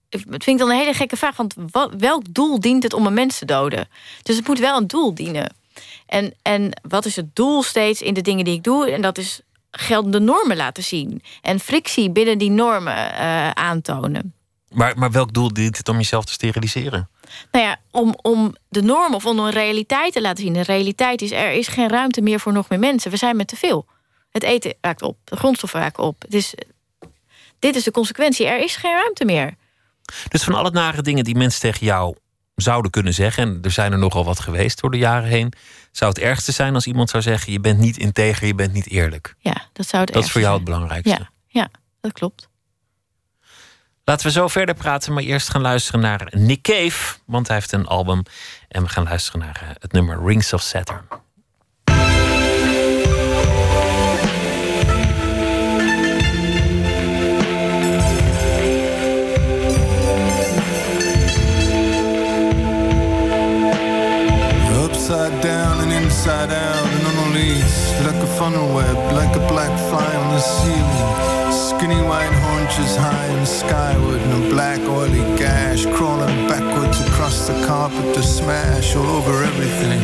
Het 0.08 0.22
vind 0.28 0.46
ik 0.46 0.58
dan 0.58 0.70
een 0.70 0.76
hele 0.78 0.94
gekke 0.94 1.16
vraag. 1.16 1.36
Want 1.36 1.54
wa- 1.70 1.96
welk 1.98 2.22
doel 2.34 2.60
dient 2.60 2.82
het 2.82 2.92
om 2.92 3.06
een 3.06 3.14
mens 3.14 3.38
te 3.38 3.44
doden? 3.44 3.88
Dus 4.22 4.36
het 4.36 4.46
moet 4.46 4.58
wel 4.58 4.76
een 4.76 4.86
doel 4.86 5.14
dienen. 5.14 5.54
En, 6.06 6.34
en 6.42 6.80
wat 6.88 7.04
is 7.04 7.16
het 7.16 7.36
doel 7.36 7.62
steeds 7.62 8.02
in 8.02 8.14
de 8.14 8.20
dingen 8.20 8.44
die 8.44 8.54
ik 8.54 8.62
doe? 8.62 8.90
En 8.90 9.02
dat 9.02 9.18
is 9.18 9.40
geldende 9.70 10.20
normen 10.20 10.56
laten 10.56 10.82
zien. 10.82 11.22
En 11.42 11.60
frictie 11.60 12.10
binnen 12.10 12.38
die 12.38 12.50
normen 12.50 13.14
eh, 13.14 13.50
aantonen. 13.50 14.34
Maar, 14.70 14.98
maar 14.98 15.10
welk 15.10 15.32
doel 15.32 15.52
dient 15.52 15.76
het 15.76 15.88
om 15.88 15.96
jezelf 15.96 16.24
te 16.24 16.32
steriliseren? 16.32 17.08
Nou 17.50 17.64
ja, 17.64 17.76
om, 17.90 18.14
om 18.22 18.54
de 18.68 18.82
norm 18.82 19.14
of 19.14 19.26
om 19.26 19.38
een 19.38 19.50
realiteit 19.50 20.12
te 20.12 20.20
laten 20.20 20.44
zien. 20.44 20.52
De 20.52 20.62
realiteit 20.62 21.22
is, 21.22 21.30
er 21.30 21.52
is 21.52 21.68
geen 21.68 21.88
ruimte 21.88 22.20
meer 22.20 22.40
voor 22.40 22.52
nog 22.52 22.68
meer 22.68 22.78
mensen. 22.78 23.10
We 23.10 23.16
zijn 23.16 23.36
met 23.36 23.48
te 23.48 23.56
veel. 23.56 23.86
Het 24.30 24.42
eten 24.42 24.74
raakt 24.80 25.02
op, 25.02 25.18
de 25.24 25.36
grondstoffen 25.36 25.80
raken 25.80 26.04
op. 26.04 26.24
Dit 27.58 27.76
is 27.76 27.84
de 27.84 27.90
consequentie. 27.90 28.46
Er 28.46 28.62
is 28.62 28.76
geen 28.76 28.94
ruimte 28.94 29.24
meer. 29.24 29.54
Dus 30.28 30.42
van 30.42 30.54
alle 30.54 30.70
nare 30.70 31.02
dingen 31.02 31.24
die 31.24 31.36
mensen 31.36 31.60
tegen 31.60 31.86
jou 31.86 32.16
zouden 32.54 32.90
kunnen 32.90 33.14
zeggen, 33.14 33.42
en 33.42 33.58
er 33.62 33.70
zijn 33.70 33.92
er 33.92 33.98
nogal 33.98 34.24
wat 34.24 34.40
geweest 34.40 34.80
door 34.80 34.90
de 34.90 34.98
jaren 34.98 35.28
heen, 35.28 35.52
zou 35.92 36.10
het 36.10 36.20
ergste 36.20 36.52
zijn 36.52 36.74
als 36.74 36.86
iemand 36.86 37.10
zou 37.10 37.22
zeggen: 37.22 37.52
je 37.52 37.60
bent 37.60 37.78
niet 37.78 37.96
integer, 37.96 38.46
je 38.46 38.54
bent 38.54 38.72
niet 38.72 38.88
eerlijk. 38.88 39.34
Ja, 39.38 39.68
dat 39.72 39.88
zou 39.88 40.02
het 40.02 40.12
Dat 40.12 40.24
is 40.24 40.30
voor 40.30 40.40
jou 40.40 40.54
het 40.54 40.64
belangrijkste. 40.64 41.18
Ja, 41.18 41.30
ja, 41.46 41.68
dat 42.00 42.12
klopt. 42.12 42.48
Laten 44.10 44.26
we 44.26 44.32
zo 44.32 44.48
verder 44.48 44.74
praten, 44.74 45.12
maar 45.12 45.22
eerst 45.22 45.50
gaan 45.50 45.60
luisteren 45.60 46.00
naar 46.00 46.28
Nick 46.30 46.62
Cave, 46.62 47.18
want 47.24 47.46
hij 47.46 47.56
heeft 47.56 47.72
een 47.72 47.86
album. 47.86 48.22
En 48.68 48.82
we 48.82 48.88
gaan 48.88 49.04
luisteren 49.04 49.40
naar 49.40 49.60
eh, 49.62 49.68
het 49.78 49.92
nummer 49.92 50.18
Rings 50.24 50.52
of 50.52 50.60
Saturn. 50.62 51.02
Upside 64.84 65.40
down 65.40 65.80
and 65.80 65.92
inside 65.92 66.52
out 66.52 66.82
and 66.82 67.06
on 67.06 67.24
a 67.24 67.32
leash 67.32 67.90
Like 68.06 68.22
a 68.22 68.26
funnel 68.26 68.74
web, 68.74 69.12
like 69.12 69.36
a 69.36 69.46
black 69.46 69.78
fly 69.78 70.16
on 70.16 70.34
the 70.34 70.40
ceiling 70.40 71.30
Skinny 71.52 72.02
white 72.02 72.30
haunches 72.70 72.96
high 72.96 73.26
and 73.26 73.46
skyward 73.46 74.20
And 74.20 74.44
a 74.44 74.50
black 74.50 74.80
oily 74.80 75.24
gash 75.36 75.86
crawling 75.86 76.46
backwards 76.46 77.00
across 77.00 77.48
the 77.48 77.66
carpet 77.66 78.14
to 78.14 78.22
smash 78.22 78.94
all 78.94 79.06
over 79.06 79.42
everything 79.42 80.00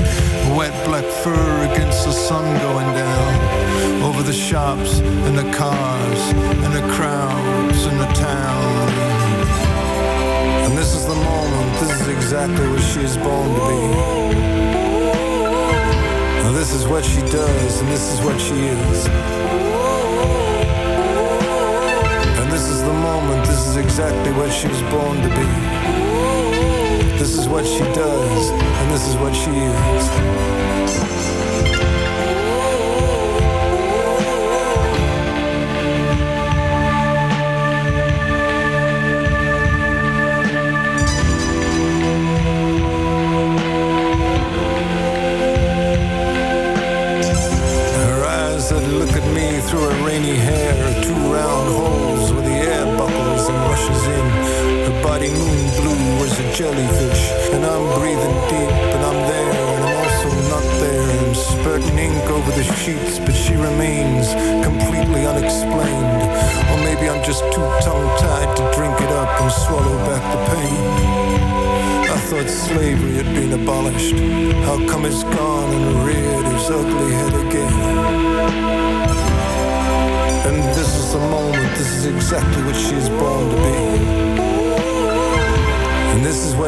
Wet 0.56 0.74
black 0.84 1.04
fur 1.04 1.64
against 1.70 2.04
the 2.04 2.12
sun 2.12 2.44
going 2.60 2.92
down 2.94 4.02
Over 4.02 4.22
the 4.22 4.32
shops 4.32 4.98
and 4.98 5.38
the 5.38 5.50
cars 5.52 6.20
and 6.64 6.74
the 6.74 6.86
crowds 6.94 7.86
and 7.86 8.00
the 8.00 8.12
town 8.14 9.26
and 10.66 10.76
this 10.76 10.96
is 10.96 11.06
the 11.06 11.14
moment, 11.14 11.78
this 11.78 12.00
is 12.00 12.08
exactly 12.08 12.68
what 12.68 12.80
she 12.80 13.00
is 13.00 13.16
born 13.16 13.48
to 13.54 13.60
be. 13.68 14.36
Now 16.42 16.52
this 16.52 16.72
is 16.74 16.88
what 16.88 17.04
she 17.04 17.20
does, 17.20 17.80
and 17.80 17.88
this 17.88 18.12
is 18.12 18.20
what 18.20 18.40
she 18.40 18.54
is. 18.54 19.65
This 22.66 22.78
is 22.78 22.82
the 22.82 22.92
moment, 22.92 23.46
this 23.46 23.64
is 23.64 23.76
exactly 23.76 24.32
what 24.32 24.52
she 24.52 24.66
was 24.66 24.82
born 24.90 25.16
to 25.18 25.28
be. 25.28 25.46
This 27.16 27.38
is 27.38 27.46
what 27.48 27.64
she 27.64 27.84
does, 27.94 28.50
and 28.50 28.90
this 28.90 29.06
is 29.06 29.14
what 29.16 29.32
she 29.36 29.50
is. 29.50 30.75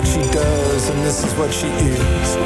She 0.09 0.23
does, 0.31 0.88
and 0.88 1.03
this 1.05 1.23
is 1.23 1.35
what 1.35 1.53
she 1.53 1.66
is. 1.66 2.37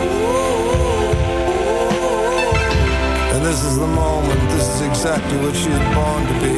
And 3.33 3.45
this 3.45 3.63
is 3.65 3.79
the 3.79 3.87
moment, 3.87 4.41
this 4.51 4.69
is 4.75 4.81
exactly 4.81 5.39
what 5.39 5.55
she 5.55 5.71
is 5.71 5.95
born 5.95 6.27
to 6.27 6.35
be. 6.43 6.55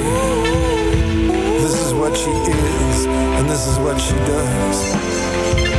This 1.63 1.75
is 1.87 1.93
what 1.93 2.17
she 2.17 2.31
is, 2.31 3.07
and 3.07 3.49
this 3.51 3.67
is 3.67 3.79
what 3.79 4.01
she 4.01 4.15
does. 4.33 5.74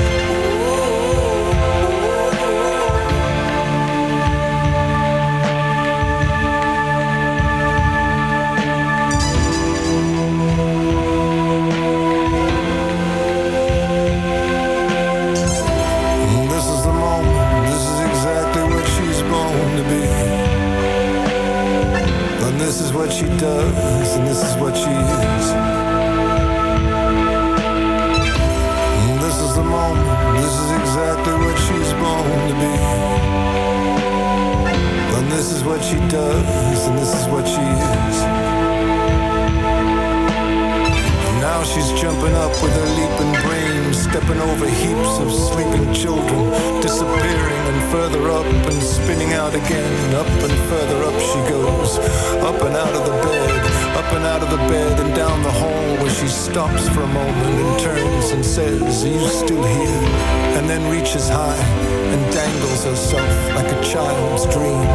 Spinning 49.06 49.34
out 49.34 49.54
again. 49.54 50.16
Up 50.16 50.28
and 50.28 50.58
further 50.70 51.04
up 51.04 51.18
she 51.22 51.40
goes, 51.50 52.00
up 52.42 52.60
and 52.66 52.76
out 52.76 52.94
of 52.94 53.06
the 53.06 53.18
bed, 53.26 53.62
up 53.96 54.12
and 54.14 54.26
out 54.26 54.42
of 54.42 54.50
the 54.50 54.58
bed 54.74 55.00
and 55.00 55.16
down 55.16 55.44
the 55.44 55.52
hall 55.52 55.88
where 56.02 56.10
she 56.10 56.28
stops 56.28 56.90
for 56.90 57.02
a 57.02 57.08
moment 57.08 57.56
and 57.62 57.80
turns 57.80 58.32
and 58.32 58.44
says, 58.44 59.06
Are 59.06 59.08
you 59.08 59.28
still 59.28 59.64
here? 59.64 60.10
And 60.58 60.68
then 60.68 60.90
reaches 60.90 61.30
high 61.30 61.66
and 62.14 62.34
dangles 62.34 62.84
herself 62.84 63.30
like 63.56 63.72
a 63.72 63.82
child's 63.84 64.46
dream 64.46 64.88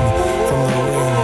from 0.48 0.60
the 0.66 0.82
ring 0.90 1.19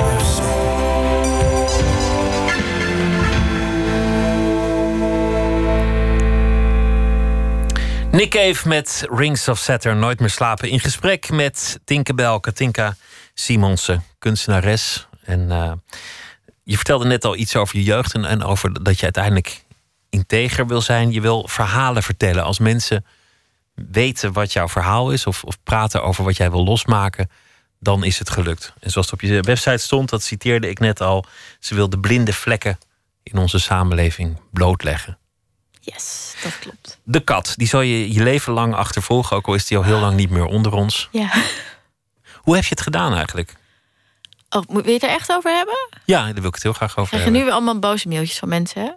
Nick 8.16 8.31
Cave 8.31 8.68
met 8.68 9.07
Rings 9.11 9.48
of 9.48 9.59
Saturn, 9.59 9.98
Nooit 9.98 10.20
meer 10.20 10.31
slapen. 10.31 10.68
In 10.68 10.81
gesprek 10.81 11.31
met 11.31 11.81
Tinke 11.85 12.14
Belke, 12.14 12.52
Tinka 12.52 12.96
Simonsen, 13.35 14.05
kunstenares. 14.18 15.07
En 15.24 15.50
eh, 15.50 15.72
je 16.62 16.76
vertelde 16.76 17.05
net 17.05 17.24
al 17.24 17.37
iets 17.37 17.57
over 17.57 17.76
je 17.76 17.83
jeugd 17.83 18.14
en, 18.14 18.24
en 18.24 18.42
over 18.42 18.83
dat 18.83 18.98
je 18.98 19.02
uiteindelijk 19.02 19.64
integer 20.11 20.66
wil 20.66 20.81
zijn. 20.81 21.12
Je 21.12 21.20
wil 21.20 21.48
verhalen 21.48 22.02
vertellen. 22.02 22.44
Als 22.44 22.59
mensen 22.59 23.05
weten 23.74 24.33
wat 24.33 24.52
jouw 24.52 24.68
verhaal 24.68 25.11
is 25.11 25.26
of, 25.26 25.44
of 25.44 25.62
praten 25.62 26.02
over 26.02 26.24
wat 26.24 26.37
jij 26.37 26.50
wil 26.50 26.64
losmaken, 26.64 27.31
dan 27.81 28.05
is 28.05 28.18
het 28.18 28.31
gelukt. 28.31 28.72
En 28.81 28.90
zoals 28.90 29.11
het 29.11 29.22
op 29.22 29.29
je 29.29 29.40
website 29.40 29.76
stond, 29.76 30.09
dat 30.09 30.22
citeerde 30.22 30.68
ik 30.68 30.79
net 30.79 31.00
al, 31.00 31.24
ze 31.59 31.74
wil 31.74 31.90
de 31.90 31.98
blinde 31.98 32.33
vlekken 32.33 32.79
in 33.22 33.38
onze 33.38 33.59
samenleving 33.59 34.40
blootleggen. 34.52 35.18
Yes, 35.94 36.35
dat 36.42 36.59
klopt. 36.59 36.99
De 37.03 37.20
kat, 37.20 37.55
die 37.57 37.66
zal 37.68 37.81
je 37.81 38.12
je 38.12 38.22
leven 38.22 38.53
lang 38.53 38.75
achtervolgen, 38.75 39.37
ook 39.37 39.46
al 39.46 39.55
is 39.55 39.66
die 39.66 39.77
al 39.77 39.85
heel 39.85 39.99
lang 39.99 40.16
niet 40.16 40.31
meer 40.31 40.44
onder 40.44 40.72
ons. 40.72 41.09
Ja. 41.12 41.31
Hoe 42.35 42.55
heb 42.55 42.64
je 42.64 42.70
het 42.70 42.81
gedaan 42.81 43.14
eigenlijk? 43.14 43.55
Oh, 44.51 44.62
moet 44.68 44.83
wil 44.83 44.92
je 44.92 44.92
het 44.92 45.03
er 45.03 45.09
echt 45.16 45.33
over 45.33 45.57
hebben? 45.57 45.88
Ja, 46.05 46.25
daar 46.25 46.35
wil 46.35 46.44
ik 46.44 46.55
het 46.55 46.62
heel 46.62 46.72
graag 46.72 46.96
over 46.96 47.07
Krijg 47.07 47.22
hebben. 47.22 47.40
nu 47.40 47.46
weer 47.46 47.55
allemaal 47.55 47.79
boze 47.79 48.09
mailtjes 48.09 48.38
van 48.38 48.49
mensen, 48.49 48.83
hè? 48.83 48.90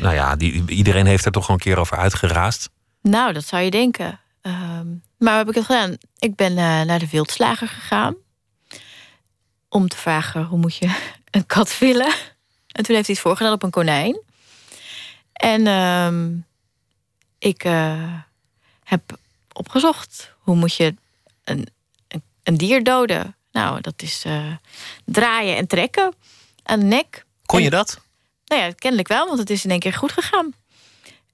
Nou 0.00 0.14
ja, 0.14 0.36
die, 0.36 0.64
iedereen 0.68 1.06
heeft 1.06 1.24
er 1.24 1.32
toch 1.32 1.48
al 1.48 1.54
een 1.54 1.60
keer 1.60 1.78
over 1.78 1.96
uitgeraasd. 1.96 2.70
Nou, 3.02 3.32
dat 3.32 3.44
zou 3.46 3.62
je 3.62 3.70
denken. 3.70 4.20
Ehm, 4.42 4.86
maar 5.18 5.28
hoe 5.34 5.38
heb 5.38 5.48
ik 5.48 5.54
het 5.54 5.64
gedaan? 5.64 5.96
Ik 6.18 6.36
ben 6.36 6.50
eh, 6.58 6.80
naar 6.82 6.98
de 6.98 7.08
wildslager 7.10 7.68
gegaan. 7.68 8.14
Om 9.68 9.88
te 9.88 9.96
vragen 9.96 10.44
hoe 10.44 10.58
moet 10.58 10.76
je 10.76 10.94
een 11.30 11.46
kat 11.46 11.70
villen. 11.70 12.12
En 12.72 12.84
toen 12.84 12.94
heeft 12.94 13.06
hij 13.06 13.14
het 13.14 13.18
voorgedaan 13.18 13.52
op 13.52 13.62
een 13.62 13.70
konijn. 13.70 14.20
En 15.42 15.66
ehm, 15.66 16.30
ik 17.38 17.64
eh, 17.64 18.14
heb 18.84 19.18
opgezocht 19.52 20.32
hoe 20.38 20.56
moet 20.56 20.74
je 20.74 20.94
een, 21.44 21.66
een, 22.08 22.22
een 22.42 22.56
dier 22.56 22.82
doden. 22.84 23.36
Nou, 23.52 23.80
dat 23.80 24.02
is 24.02 24.22
eh, 24.24 24.52
draaien 25.04 25.56
en 25.56 25.66
trekken 25.66 26.14
aan 26.62 26.78
de 26.80 26.84
nek. 26.86 27.24
Kon 27.46 27.58
je 27.58 27.64
En- 27.64 27.70
dat? 27.70 28.00
nou 28.44 28.62
ja, 28.62 28.70
kennelijk 28.70 29.08
wel, 29.08 29.26
want 29.26 29.38
het 29.38 29.50
is 29.50 29.64
in 29.64 29.70
één 29.70 29.78
keer 29.78 29.92
goed 29.92 30.12
gegaan. 30.12 30.52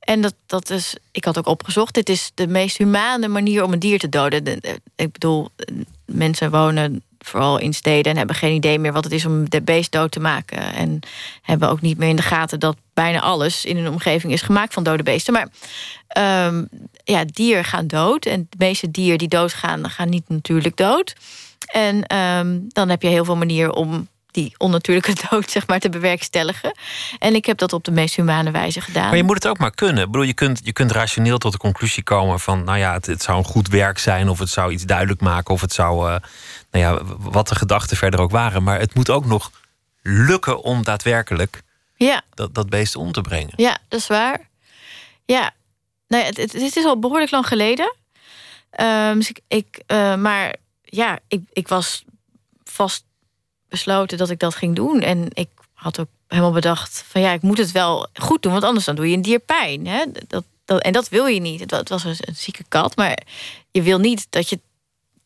En 0.01 0.21
dat, 0.21 0.35
dat 0.47 0.71
is, 0.71 0.97
ik 1.11 1.25
had 1.25 1.39
ook 1.39 1.47
opgezocht, 1.47 1.95
dit 1.95 2.09
is 2.09 2.31
de 2.35 2.47
meest 2.47 2.77
humane 2.77 3.29
manier 3.29 3.63
om 3.65 3.73
een 3.73 3.79
dier 3.79 3.99
te 3.99 4.09
doden. 4.09 4.45
De- 4.45 4.61
de- 4.61 4.81
ik 4.97 5.13
bedoel, 5.13 5.49
eh, 5.57 5.75
mensen 6.05 6.51
wonen 6.51 7.03
vooral 7.19 7.59
in 7.59 7.73
steden 7.73 8.13
en 8.13 8.19
hebben 8.19 8.37
geen 8.37 8.55
idee 8.55 8.79
meer 8.79 8.93
wat 8.93 9.05
het 9.05 9.13
is 9.13 9.25
om 9.25 9.51
de 9.51 9.63
beest 9.63 9.93
dood 9.93 10.11
te 10.11 10.21
maken. 10.21 10.75
En 10.75 11.01
hebben 11.43 11.69
ook 11.69 11.81
niet 11.81 11.99
meer 11.99 12.09
in 12.09 12.17
de 12.17 12.23
gaten 12.23 12.61
dat 12.61 12.77
bijna 12.95 13.21
alles 13.21 13.65
in 13.65 13.77
hun 13.77 13.89
omgeving 13.89 14.33
is 14.33 14.43
gemaakt 14.43 14.75
van 14.75 14.83
dode 14.83 15.03
beesten. 15.03 15.33
Maar 15.33 15.49
ehm, 16.09 16.65
ja, 17.05 17.25
dieren 17.25 17.65
gaan 17.65 17.87
dood. 17.87 18.27
En 18.27 18.47
de 18.51 18.57
meeste 18.59 18.91
dieren 18.91 19.19
die 19.19 19.29
doodgaan, 19.29 19.91
gaan 19.91 20.09
niet 20.09 20.29
natuurlijk 20.29 20.77
dood. 20.77 21.15
En 21.73 22.07
ehm, 22.07 22.59
dan 22.69 22.89
heb 22.89 23.03
je 23.03 23.09
heel 23.09 23.25
veel 23.25 23.37
manieren 23.37 23.75
om 23.75 24.09
die 24.31 24.55
onnatuurlijke 24.59 25.15
dood 25.31 25.51
zeg 25.51 25.67
maar, 25.67 25.79
te 25.79 25.89
bewerkstelligen. 25.89 26.73
En 27.19 27.35
ik 27.35 27.47
heb 27.47 27.59
dat 27.59 27.73
op 27.73 27.85
de 27.85 27.91
meest 27.91 28.17
humane 28.17 28.51
wijze 28.51 28.81
gedaan. 28.81 29.09
Maar 29.09 29.17
je 29.17 29.23
moet 29.23 29.35
het 29.35 29.47
ook 29.47 29.59
maar 29.59 29.75
kunnen. 29.75 30.03
Ik 30.03 30.11
bedoel, 30.11 30.27
je 30.27 30.35
kunt, 30.35 30.61
je 30.65 30.73
kunt 30.73 30.93
rationeel 30.93 31.39
tot 31.39 31.53
de 31.53 31.59
conclusie 31.59 32.03
komen 32.03 32.41
van, 32.41 32.65
nou 32.65 32.79
ja, 32.79 32.99
het, 33.01 33.23
zou 33.23 33.39
een 33.39 33.45
goed 33.45 33.69
werk 33.69 33.99
zijn, 33.99 34.29
of 34.29 34.39
het 34.39 34.49
zou 34.49 34.73
iets 34.73 34.85
duidelijk 34.85 35.21
maken, 35.21 35.55
of 35.55 35.61
het 35.61 35.73
zou, 35.73 36.11
eh, 36.11 36.17
nou 36.71 36.85
ja, 36.85 37.17
wat 37.19 37.49
de 37.49 37.55
gedachten 37.55 37.97
verder 37.97 38.21
ook 38.21 38.31
waren. 38.31 38.63
Maar 38.63 38.79
het 38.81 38.95
moet 38.95 39.11
ook 39.11 39.25
nog 39.25 39.51
lukken 40.03 40.63
om 40.63 40.85
daadwerkelijk 40.85 41.63
Ja, 41.97 42.23
dat, 42.35 42.55
dat 42.55 42.69
beest 42.69 42.97
om 42.97 43.13
te 43.13 43.21
brengen. 43.21 43.53
ja, 43.57 43.79
dat 43.89 44.01
is 44.01 44.07
waar. 44.07 44.49
Ja, 45.25 45.51
nou 46.09 46.23
ja, 46.23 46.29
het, 46.29 46.53
het, 46.53 46.77
is 46.77 46.85
al 46.85 46.99
behoorlijk 46.99 47.31
lang 47.31 47.47
geleden. 47.47 47.95
Ehm, 48.71 49.15
dus 49.15 49.31
ik, 49.31 49.41
ik, 49.49 49.83
eh, 49.87 50.15
maar 50.15 50.57
ja, 50.83 51.19
ik, 51.29 51.43
ik 51.53 51.69
was 51.69 52.05
vast 52.65 53.05
besloten 53.69 54.19
dat 54.19 54.31
ik 54.31 54.39
dat 54.39 54.55
ging 54.55 54.77
doen. 54.77 55.01
En 55.01 55.27
ik 55.33 55.49
had 55.75 56.01
ook 56.01 56.09
helemaal 56.29 56.53
bedacht 56.53 57.05
van 57.07 57.21
ja, 57.21 57.33
ik 57.33 57.43
moet 57.43 57.59
het 57.59 57.73
wel 57.73 58.09
goed 58.15 58.43
doen, 58.43 58.53
want 58.53 58.65
anders 58.65 58.85
dan 58.85 58.95
doe 58.95 59.09
je 59.09 59.17
een 59.17 59.23
dier 59.23 59.39
pijn. 59.39 59.87
Hè? 59.87 60.05
Dat, 60.27 60.45
dat, 60.65 60.83
en 60.83 60.93
dat 60.93 61.09
wil 61.09 61.27
je 61.27 61.41
niet. 61.41 61.71
Het 61.71 61.89
was 61.89 62.05
een, 62.05 62.17
een 62.19 62.37
zieke 62.37 62.65
kat, 62.69 62.97
maar 62.97 63.19
je 63.71 63.83
wil 63.83 63.99
niet 63.99 64.27
dat 64.31 64.49
je, 64.49 64.61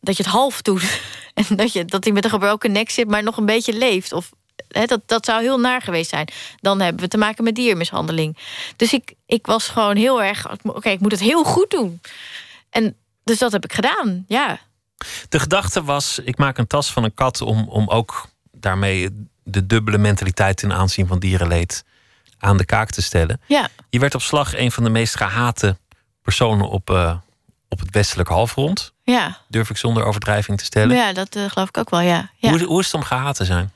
dat 0.03 0.17
je 0.17 0.23
het 0.23 0.31
half 0.31 0.61
doet. 0.61 1.01
En 1.33 1.55
dat, 1.55 1.73
je, 1.73 1.85
dat 1.85 2.03
hij 2.03 2.13
met 2.13 2.23
een 2.23 2.29
gebroken 2.29 2.71
nek 2.71 2.89
zit, 2.89 3.07
maar 3.07 3.23
nog 3.23 3.37
een 3.37 3.45
beetje 3.45 3.73
leeft. 3.73 4.11
Of, 4.11 4.31
hè, 4.67 4.85
dat, 4.85 5.01
dat 5.05 5.25
zou 5.25 5.41
heel 5.41 5.59
naar 5.59 5.81
geweest 5.81 6.09
zijn. 6.09 6.27
Dan 6.59 6.79
hebben 6.81 7.03
we 7.03 7.07
te 7.07 7.17
maken 7.17 7.43
met 7.43 7.55
diermishandeling. 7.55 8.37
Dus 8.75 8.93
ik, 8.93 9.13
ik 9.25 9.45
was 9.45 9.67
gewoon 9.67 9.95
heel 9.95 10.23
erg. 10.23 10.47
Oké, 10.63 10.89
ik 10.89 10.99
moet 10.99 11.11
het 11.11 11.19
heel 11.19 11.43
goed 11.43 11.69
doen. 11.69 12.01
En 12.69 12.95
dus 13.23 13.37
dat 13.37 13.51
heb 13.51 13.63
ik 13.63 13.73
gedaan. 13.73 14.25
Ja. 14.27 14.59
De 15.29 15.39
gedachte 15.39 15.83
was, 15.83 16.19
ik 16.19 16.37
maak 16.37 16.57
een 16.57 16.67
tas 16.67 16.91
van 16.91 17.03
een 17.03 17.13
kat 17.13 17.41
om, 17.41 17.67
om 17.69 17.89
ook 17.89 18.27
daarmee 18.51 19.27
de 19.43 19.65
dubbele 19.65 19.97
mentaliteit 19.97 20.57
ten 20.57 20.73
aanzien 20.73 21.07
van 21.07 21.19
dierenleed 21.19 21.83
aan 22.37 22.57
de 22.57 22.65
kaak 22.65 22.89
te 22.89 23.01
stellen. 23.01 23.41
Ja. 23.47 23.69
Je 23.89 23.99
werd 23.99 24.15
op 24.15 24.21
slag 24.21 24.57
een 24.57 24.71
van 24.71 24.83
de 24.83 24.89
meest 24.89 25.15
gehate 25.15 25.77
personen 26.21 26.69
op, 26.69 26.89
eh, 26.89 27.17
op 27.73 27.79
het 27.79 27.89
westelijke 27.93 28.33
halfrond. 28.33 28.93
Ja. 29.03 29.37
Durf 29.47 29.69
ik 29.69 29.77
zonder 29.77 30.05
overdrijving 30.05 30.57
te 30.57 30.65
stellen. 30.65 30.95
Ja, 30.95 31.13
dat 31.13 31.35
eh, 31.35 31.49
geloof 31.49 31.67
ik 31.67 31.77
ook 31.77 31.89
wel, 31.89 31.99
ja. 31.99 32.29
ja. 32.37 32.49
Hoe, 32.49 32.63
hoe 32.63 32.79
is 32.79 32.85
het 32.85 32.95
om 32.95 33.03
gehaat 33.03 33.35
te 33.35 33.45
zijn? 33.45 33.71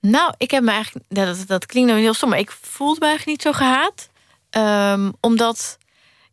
Nou, 0.00 0.34
ik 0.36 0.50
heb 0.50 0.62
me 0.62 0.70
eigenlijk. 0.70 1.06
ja, 1.08 1.24
Dat, 1.24 1.44
dat 1.46 1.66
klinkt 1.66 1.90
nou 1.90 2.02
heel 2.02 2.14
stom, 2.14 2.28
maar 2.28 2.38
ik 2.38 2.50
voelde 2.60 3.00
me 3.00 3.06
eigenlijk 3.06 3.38
niet 3.38 3.54
zo 3.54 3.58
gehaat. 3.64 4.08
Ehm, 4.50 5.10
omdat, 5.20 5.78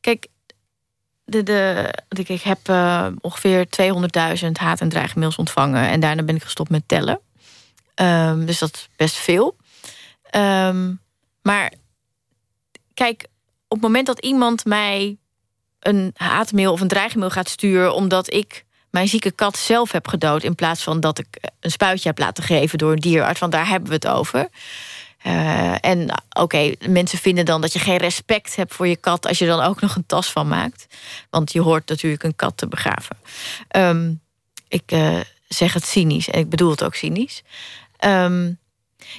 kijk, 0.02 0.28
de, 1.26 1.44
de, 1.44 1.94
de- 2.08 2.24
ik 2.24 2.42
heb 2.42 2.70
eh, 2.70 3.08
ongeveer 3.22 3.66
200.000 4.46 4.52
haat- 4.52 4.82
en 4.82 4.90
dreigmails 4.90 5.36
ontvangen. 5.36 5.88
En 5.90 6.00
daarna 6.00 6.24
ben 6.24 6.36
ik 6.36 6.44
gestopt 6.44 6.70
met 6.70 6.84
tellen. 6.88 7.20
Ehm, 7.96 8.46
dus 8.46 8.60
dat 8.60 8.74
is 8.76 8.90
best 8.96 9.16
veel. 9.16 9.56
Ehm, 10.24 10.94
maar 11.42 11.74
kijk, 12.94 13.24
op 13.68 13.78
het 13.78 13.82
moment 13.82 14.06
dat 14.06 14.20
iemand 14.20 14.66
mij 14.66 15.18
een 15.80 16.12
haatmail 16.16 16.72
of 16.72 16.82
een 16.82 16.88
dreigmail 16.88 17.30
gaat 17.30 17.50
sturen... 17.50 17.94
omdat 17.94 18.34
ik 18.34 18.66
mijn 18.90 19.08
zieke 19.08 19.32
kat 19.32 19.58
zelf 19.58 19.92
heb 19.92 20.08
gedood... 20.08 20.44
in 20.44 20.56
plaats 20.56 20.84
van 20.84 21.00
dat 21.00 21.20
ik 21.20 21.28
een 21.60 21.72
spuitje 21.72 22.10
heb 22.10 22.20
laten 22.20 22.44
geven 22.44 22.78
door 22.78 22.92
een 22.92 23.00
dierarts... 23.00 23.40
want 23.40 23.52
daar 23.52 23.68
hebben 23.68 23.90
we 23.90 23.96
het 23.96 24.08
over... 24.08 24.50
Eh, 25.20 25.86
en 25.86 26.24
oké, 26.30 26.74
mensen 26.88 27.18
vinden 27.18 27.46
dan 27.46 27.62
dat 27.62 27.74
je 27.74 27.80
geen 27.80 27.98
respect 27.98 28.56
hebt 28.56 28.74
voor 28.74 28.88
je 28.88 28.96
kat 28.96 29.28
als 29.28 29.38
je 29.38 29.46
dan 29.46 29.62
ook 29.62 29.82
nog 29.82 29.96
een 29.96 30.06
tas 30.06 30.32
van 30.32 30.48
maakt. 30.48 30.88
Want 31.30 31.52
je 31.52 31.62
hoort 31.62 31.90
natuurlijk 31.90 32.24
een 32.24 32.36
kat 32.36 32.58
te 32.58 32.68
begraven. 32.68 33.18
Ehm, 33.68 34.14
ik 34.68 34.92
eh, 34.92 35.20
zeg 35.48 35.74
het 35.74 35.86
cynisch 35.86 36.30
en 36.30 36.40
ik 36.40 36.50
bedoel 36.50 36.72
het 36.72 36.84
ook 36.84 36.96
cynisch. 36.96 37.44
Ehm, 37.98 38.52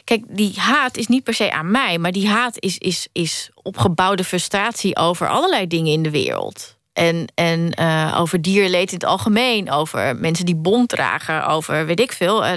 kijk, 0.04 0.24
die 0.28 0.52
haat 0.60 0.96
is 0.96 1.06
niet 1.06 1.24
per 1.24 1.34
se 1.34 1.52
aan 1.52 1.70
mij, 1.70 1.98
maar 1.98 2.12
die 2.12 2.28
haat 2.28 2.56
is, 2.62 2.78
is, 2.78 3.08
is 3.12 3.50
opgebouwde 3.54 4.24
frustratie 4.24 4.96
over 4.96 5.28
allerlei 5.28 5.66
dingen 5.66 5.92
in 5.92 6.02
de 6.02 6.10
wereld. 6.10 6.78
En, 6.92 7.32
en 7.34 7.70
eh, 7.74 8.16
over 8.20 8.42
dierleed 8.42 8.88
in 8.88 8.94
het 8.94 9.04
algemeen, 9.04 9.70
over 9.70 10.16
mensen 10.16 10.44
die 10.46 10.54
bont 10.56 10.88
dragen, 10.88 11.46
over 11.46 11.86
weet 11.86 12.00
ik 12.00 12.12
veel. 12.12 12.44
eh, 12.44 12.52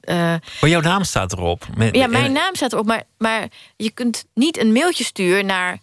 eh, 0.00 0.40
Maar 0.60 0.70
jouw 0.70 0.80
naam 0.80 1.04
staat 1.04 1.32
erop. 1.32 1.66
Ja, 1.92 2.06
mijn 2.06 2.32
naam 2.32 2.54
staat 2.54 2.72
erop, 2.72 2.86
maar, 2.86 3.02
maar 3.18 3.48
je 3.76 3.90
kunt 3.90 4.24
niet 4.34 4.58
een 4.58 4.72
mailtje 4.72 5.04
sturen 5.04 5.46
naar 5.46 5.78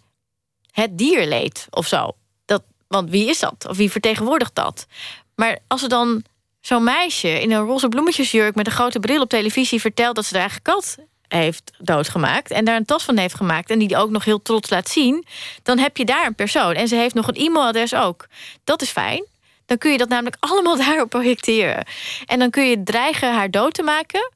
het 0.70 0.98
dierleed 0.98 1.66
of 1.70 1.86
zo. 1.86 2.10
Dat, 2.44 2.62
want 2.88 3.10
wie 3.10 3.28
is 3.28 3.38
dat? 3.38 3.66
Of 3.68 3.76
wie 3.76 3.90
vertegenwoordigt 3.90 4.54
dat? 4.54 4.86
Maar 5.34 5.58
als 5.68 5.82
er 5.82 5.88
dan 5.88 6.24
zo'n 6.62 6.84
meisje 6.84 7.40
in 7.40 7.52
een 7.52 7.64
roze 7.64 7.88
bloemetjesjurk 7.88 8.54
met 8.54 8.66
een 8.66 8.72
grote 8.72 9.00
bril 9.00 9.20
op 9.20 9.28
televisie 9.28 9.80
vertelt 9.80 10.14
dat 10.14 10.24
ze 10.24 10.34
haar 10.34 10.42
eigen 10.42 10.62
kat 10.62 10.96
heeft 11.28 11.72
doodgemaakt 11.78 12.50
en 12.50 12.64
daar 12.64 12.76
een 12.76 12.84
tas 12.84 13.04
van 13.04 13.16
heeft 13.16 13.34
gemaakt 13.34 13.70
en 13.70 13.78
die 13.78 13.96
ook 13.96 14.10
nog 14.10 14.24
heel 14.24 14.42
trots 14.42 14.70
laat 14.70 14.88
zien, 14.88 15.24
dan 15.62 15.78
heb 15.78 15.96
je 15.96 16.04
daar 16.04 16.26
een 16.26 16.34
persoon. 16.34 16.74
En 16.74 16.88
ze 16.88 16.96
heeft 16.96 17.14
nog 17.14 17.28
een 17.28 17.34
e-mailadres 17.34 17.94
ook. 17.94 18.26
Dat 18.64 18.82
is 18.82 18.90
fijn. 18.90 19.26
Dan 19.66 19.78
kun 19.78 19.92
je 19.92 19.98
dat 19.98 20.08
namelijk 20.08 20.36
allemaal 20.50 20.76
daarop 20.76 21.08
projecteren. 21.08 21.86
En 22.26 22.38
dan 22.38 22.50
kun 22.50 22.68
je 22.68 22.82
dreigen 22.82 23.34
haar 23.34 23.50
dood 23.50 23.74
te 23.74 23.82
maken. 23.82 24.30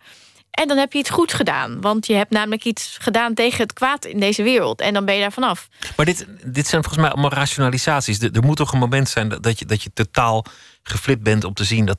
En 0.50 0.68
dan 0.68 0.76
heb 0.76 0.92
je 0.92 0.98
iets 0.98 1.10
goeds 1.10 1.32
gedaan. 1.32 1.80
Want 1.80 2.06
je 2.06 2.14
hebt 2.14 2.30
namelijk 2.30 2.64
iets 2.64 2.96
gedaan 3.00 3.34
tegen 3.34 3.62
het 3.62 3.72
kwaad 3.72 4.04
in 4.04 4.20
deze 4.20 4.42
wereld. 4.42 4.80
En 4.80 4.94
dan 4.94 5.04
ben 5.04 5.14
je 5.14 5.20
daar 5.20 5.32
vanaf. 5.32 5.68
Maar 5.96 6.06
dit, 6.06 6.26
dit 6.44 6.66
zijn 6.66 6.82
volgens 6.82 7.02
mij 7.02 7.12
allemaal 7.12 7.32
rationalisaties. 7.32 8.18
Er, 8.18 8.42
moet 8.42 8.56
toch 8.56 8.72
een 8.72 8.78
moment 8.78 9.08
zijn 9.08 9.28
dat, 9.28 9.58
je, 9.58 9.64
dat 9.64 9.82
je 9.82 9.90
totaal 9.94 10.44
geflipt 10.88 11.22
bent 11.22 11.44
om 11.44 11.55
te 11.55 11.64
zien 11.64 11.87
dat 11.87 11.99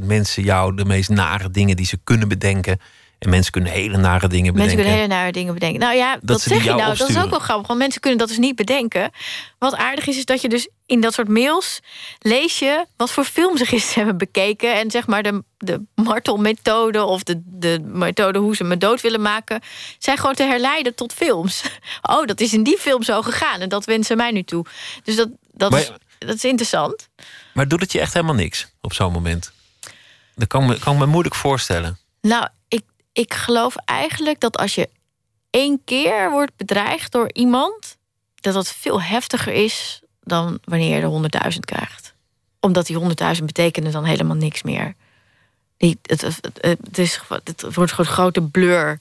200.000 0.00 0.04
mensen 0.06 0.42
jou 0.42 0.74
de 0.76 0.84
meest 0.84 1.08
nare 1.08 1.50
dingen 1.50 1.76
die 1.76 1.86
ze 1.86 1.98
kunnen 2.04 2.28
bedenken. 2.28 2.80
En 3.18 3.30
mensen 3.30 3.52
kunnen 3.52 3.72
hele 3.72 3.96
nare 3.96 4.28
dingen 4.28 4.52
bedenken. 4.52 4.54
Mensen 4.54 4.76
kunnen 4.76 4.94
hele 4.94 5.06
nare 5.06 5.32
dingen 5.32 5.54
bedenken. 5.54 5.80
Nou 5.80 5.96
ja, 5.96 6.18
dat, 6.22 6.40
zeg 6.40 6.64
je 6.64 6.70
nou. 6.74 6.96
Dat 6.96 7.08
is 7.08 7.18
ook 7.18 7.30
wel 7.30 7.38
grappig. 7.38 7.66
Want 7.66 7.78
mensen 7.78 8.00
kunnen 8.00 8.18
dat 8.18 8.28
dus 8.28 8.38
niet 8.38 8.56
bedenken. 8.56 9.10
Wat 9.58 9.74
aardig 9.74 10.06
is, 10.06 10.16
is 10.16 10.24
dat 10.24 10.40
je 10.40 10.48
dus 10.48 10.68
in 10.86 11.00
dat 11.00 11.14
soort 11.14 11.28
mails 11.28 11.80
lees 12.18 12.58
je 12.58 12.86
wat 12.96 13.10
voor 13.10 13.24
films 13.24 13.58
ze 13.58 13.66
gisteren 13.66 14.04
hebben 14.06 14.18
bekeken. 14.18 14.74
En 14.74 14.90
zeg 14.90 15.06
maar 15.06 15.22
de, 15.22 15.42
de 15.58 15.82
martelmethode 15.94 17.04
of 17.04 17.22
de, 17.22 17.42
de 17.44 17.80
methode 17.84 18.38
hoe 18.38 18.56
ze 18.56 18.64
me 18.64 18.76
dood 18.76 19.00
willen 19.00 19.22
maken, 19.22 19.60
zijn 19.98 20.18
gewoon 20.18 20.34
te 20.34 20.44
herleiden 20.44 20.94
tot 20.94 21.12
films. 21.12 21.62
Oh, 22.02 22.26
dat 22.26 22.40
is 22.40 22.52
in 22.52 22.62
die 22.62 22.78
film 22.78 23.02
zo 23.02 23.22
gegaan. 23.22 23.60
En 23.60 23.68
dat 23.68 23.84
wensen 23.84 24.16
mij 24.16 24.30
nu 24.30 24.42
toe. 24.42 24.64
Dus 25.04 25.16
dat, 25.16 25.28
dat, 25.52 25.70
Maar- 25.70 25.80
is, 25.80 25.90
dat 26.18 26.34
is 26.34 26.44
interessant. 26.44 27.08
Maar 27.56 27.68
doet 27.68 27.80
het 27.80 27.92
je 27.92 28.00
echt 28.00 28.14
helemaal 28.14 28.34
niks 28.34 28.66
op 28.80 28.92
zo'n 28.92 29.12
moment? 29.12 29.52
Dat 30.34 30.48
kan, 30.48 30.66
me, 30.66 30.78
kan 30.78 30.92
ik 30.92 30.98
me 30.98 31.06
moeilijk 31.06 31.34
voorstellen. 31.34 31.98
Nou, 32.20 32.48
ik, 32.68 32.82
ik 33.12 33.34
geloof 33.34 33.76
eigenlijk 33.76 34.40
dat 34.40 34.56
als 34.56 34.74
je 34.74 34.88
één 35.50 35.80
keer 35.84 36.30
wordt 36.30 36.56
bedreigd 36.56 37.12
door 37.12 37.30
iemand, 37.32 37.96
dat 38.34 38.54
dat 38.54 38.72
veel 38.72 39.02
heftiger 39.02 39.52
is 39.52 40.00
dan 40.20 40.58
wanneer 40.64 40.94
je 40.94 41.00
er 41.00 41.08
honderdduizend 41.08 41.64
krijgt. 41.64 42.14
Omdat 42.60 42.86
die 42.86 42.96
honderdduizend 42.96 43.46
betekenen 43.46 43.92
dan 43.92 44.04
helemaal 44.04 44.36
niks 44.36 44.62
meer. 44.62 44.94
Die, 45.76 45.98
het, 46.02 46.22
is, 46.98 47.20
het 47.44 47.74
wordt 47.74 47.98
een 47.98 48.04
grote 48.04 48.42
blur. 48.42 49.00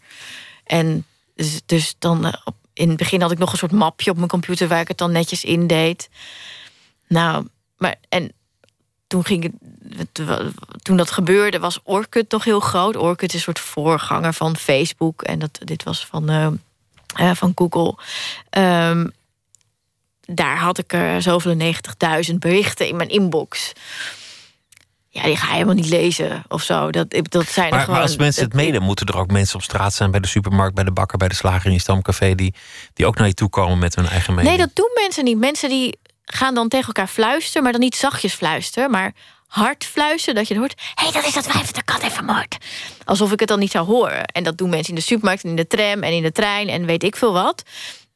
En 0.64 1.06
dus, 1.34 1.62
dus 1.66 1.96
dan, 2.00 2.26
eh, 2.26 2.34
in 2.74 2.88
het 2.90 2.98
begin 2.98 3.22
had 3.22 3.32
ik 3.32 3.38
nog 3.38 3.52
een 3.52 3.58
soort 3.58 3.72
mapje 3.72 4.12
op 4.12 4.18
mijn 4.18 4.30
computer 4.30 4.68
waar 4.68 4.82
ik 4.82 4.88
het 4.88 4.98
dan 4.98 5.12
netjes 5.12 5.44
in 5.44 5.68
deed. 5.68 6.10
Nou, 7.08 7.48
maar 7.78 7.96
en 8.10 8.32
toen 9.08 9.26
ging 9.26 9.54
het, 9.98 10.22
toen 10.82 10.98
dat 10.98 11.12
gebeurde, 11.12 11.60
was 11.60 11.80
Orkut 11.84 12.32
nog 12.32 12.44
heel 12.44 12.60
groot. 12.60 12.96
Orkut 12.96 13.30
is 13.30 13.34
een 13.34 13.40
soort 13.40 13.60
voorganger 13.60 14.34
van 14.34 14.58
Facebook 14.58 15.22
en 15.22 15.40
dat 15.40 15.60
dit 15.64 15.84
was 15.84 16.06
van, 16.06 16.32
uh, 16.32 17.32
van 17.34 17.52
Google. 17.56 17.96
Um, 18.50 19.12
daar 20.26 20.58
had 20.58 20.78
ik 20.78 20.94
er 20.94 21.22
zoveel 21.22 21.74
90.000 22.30 22.36
berichten 22.40 22.88
in 22.88 22.96
mijn 22.96 23.10
inbox. 23.10 23.74
Ja, 25.10 25.24
die 25.24 25.38
ga 25.38 25.48
je 25.48 25.54
helemaal 25.54 25.76
niet 25.76 25.90
lezen 25.90 26.44
of 26.48 26.64
zo. 26.64 26.92
Dat, 26.92 27.16
dat 27.24 27.48
zijn 27.48 27.70
maar, 27.70 27.80
er 27.80 27.86
gewoon, 27.86 28.00
maar 28.00 28.08
als 28.08 28.18
mensen 28.18 28.44
het 28.44 28.54
mede, 28.54 28.80
moeten 28.80 29.06
er 29.06 29.18
ook 29.18 29.32
mensen 29.32 29.56
op 29.56 29.64
straat 29.64 29.94
zijn 29.94 30.12
bij 30.12 30.20
de 30.20 30.28
supermarkt, 30.28 30.76
bij 30.76 30.84
de 30.84 30.92
bakker, 30.92 31.18
bij 31.18 31.28
de 31.28 31.36
slager 31.36 31.66
in 31.66 31.74
je 31.74 31.80
stamcafé, 31.80 32.36
die, 32.36 32.54
die 32.94 33.06
ook 33.06 33.18
naar 33.18 33.28
je 33.28 33.34
toe 33.34 33.50
komen 33.50 33.78
met 33.78 33.96
hun 33.96 34.08
eigen 34.08 34.34
mening. 34.36 34.58
Nee, 34.58 34.66
dat 34.66 34.76
doen 34.76 34.90
mensen 34.96 35.24
niet. 35.24 35.38
Mensen 35.38 35.70
die 35.70 35.98
gaan 36.26 36.56
dan 36.56 36.68
tegen 36.68 36.88
elkaar 36.88 37.08
fluisteren, 37.08 37.64
maar 37.64 37.72
dan 37.72 37.82
niet 37.82 37.96
zachtjes 37.96 38.34
fluisteren, 38.34 38.92
maar 38.92 39.14
hard 39.48 39.86
fluisteren, 39.86 40.36
dat 40.36 40.48
je 40.48 40.58
hoort... 40.58 40.82
hé, 40.94 41.04
hey, 41.04 41.12
dat 41.12 41.26
is 41.26 41.34
dat 41.34 41.54
wijf 41.54 41.72
de 41.72 41.84
kat 41.84 42.02
heeft 42.02 42.16
vermoord. 42.16 42.58
Alsof 43.04 43.32
ik 43.32 43.40
het 43.40 43.50
dan 43.50 43.60
niet 43.60 43.72
zou 43.72 43.86
horen. 43.86 44.26
En 44.26 44.44
dat 44.44 44.58
doen 44.58 44.70
mensen 44.70 44.90
in 44.90 45.00
de 45.00 45.06
supermarkt, 45.06 45.44
in 45.44 45.56
de 45.56 45.68
tram 45.68 46.04
en 46.04 46.14
in 46.14 46.24
de 46.24 46.32
trein... 46.32 46.68
en 46.68 46.86
weet 46.86 47.04
ik 47.04 47.16
veel 47.16 47.34
wat. 47.34 47.64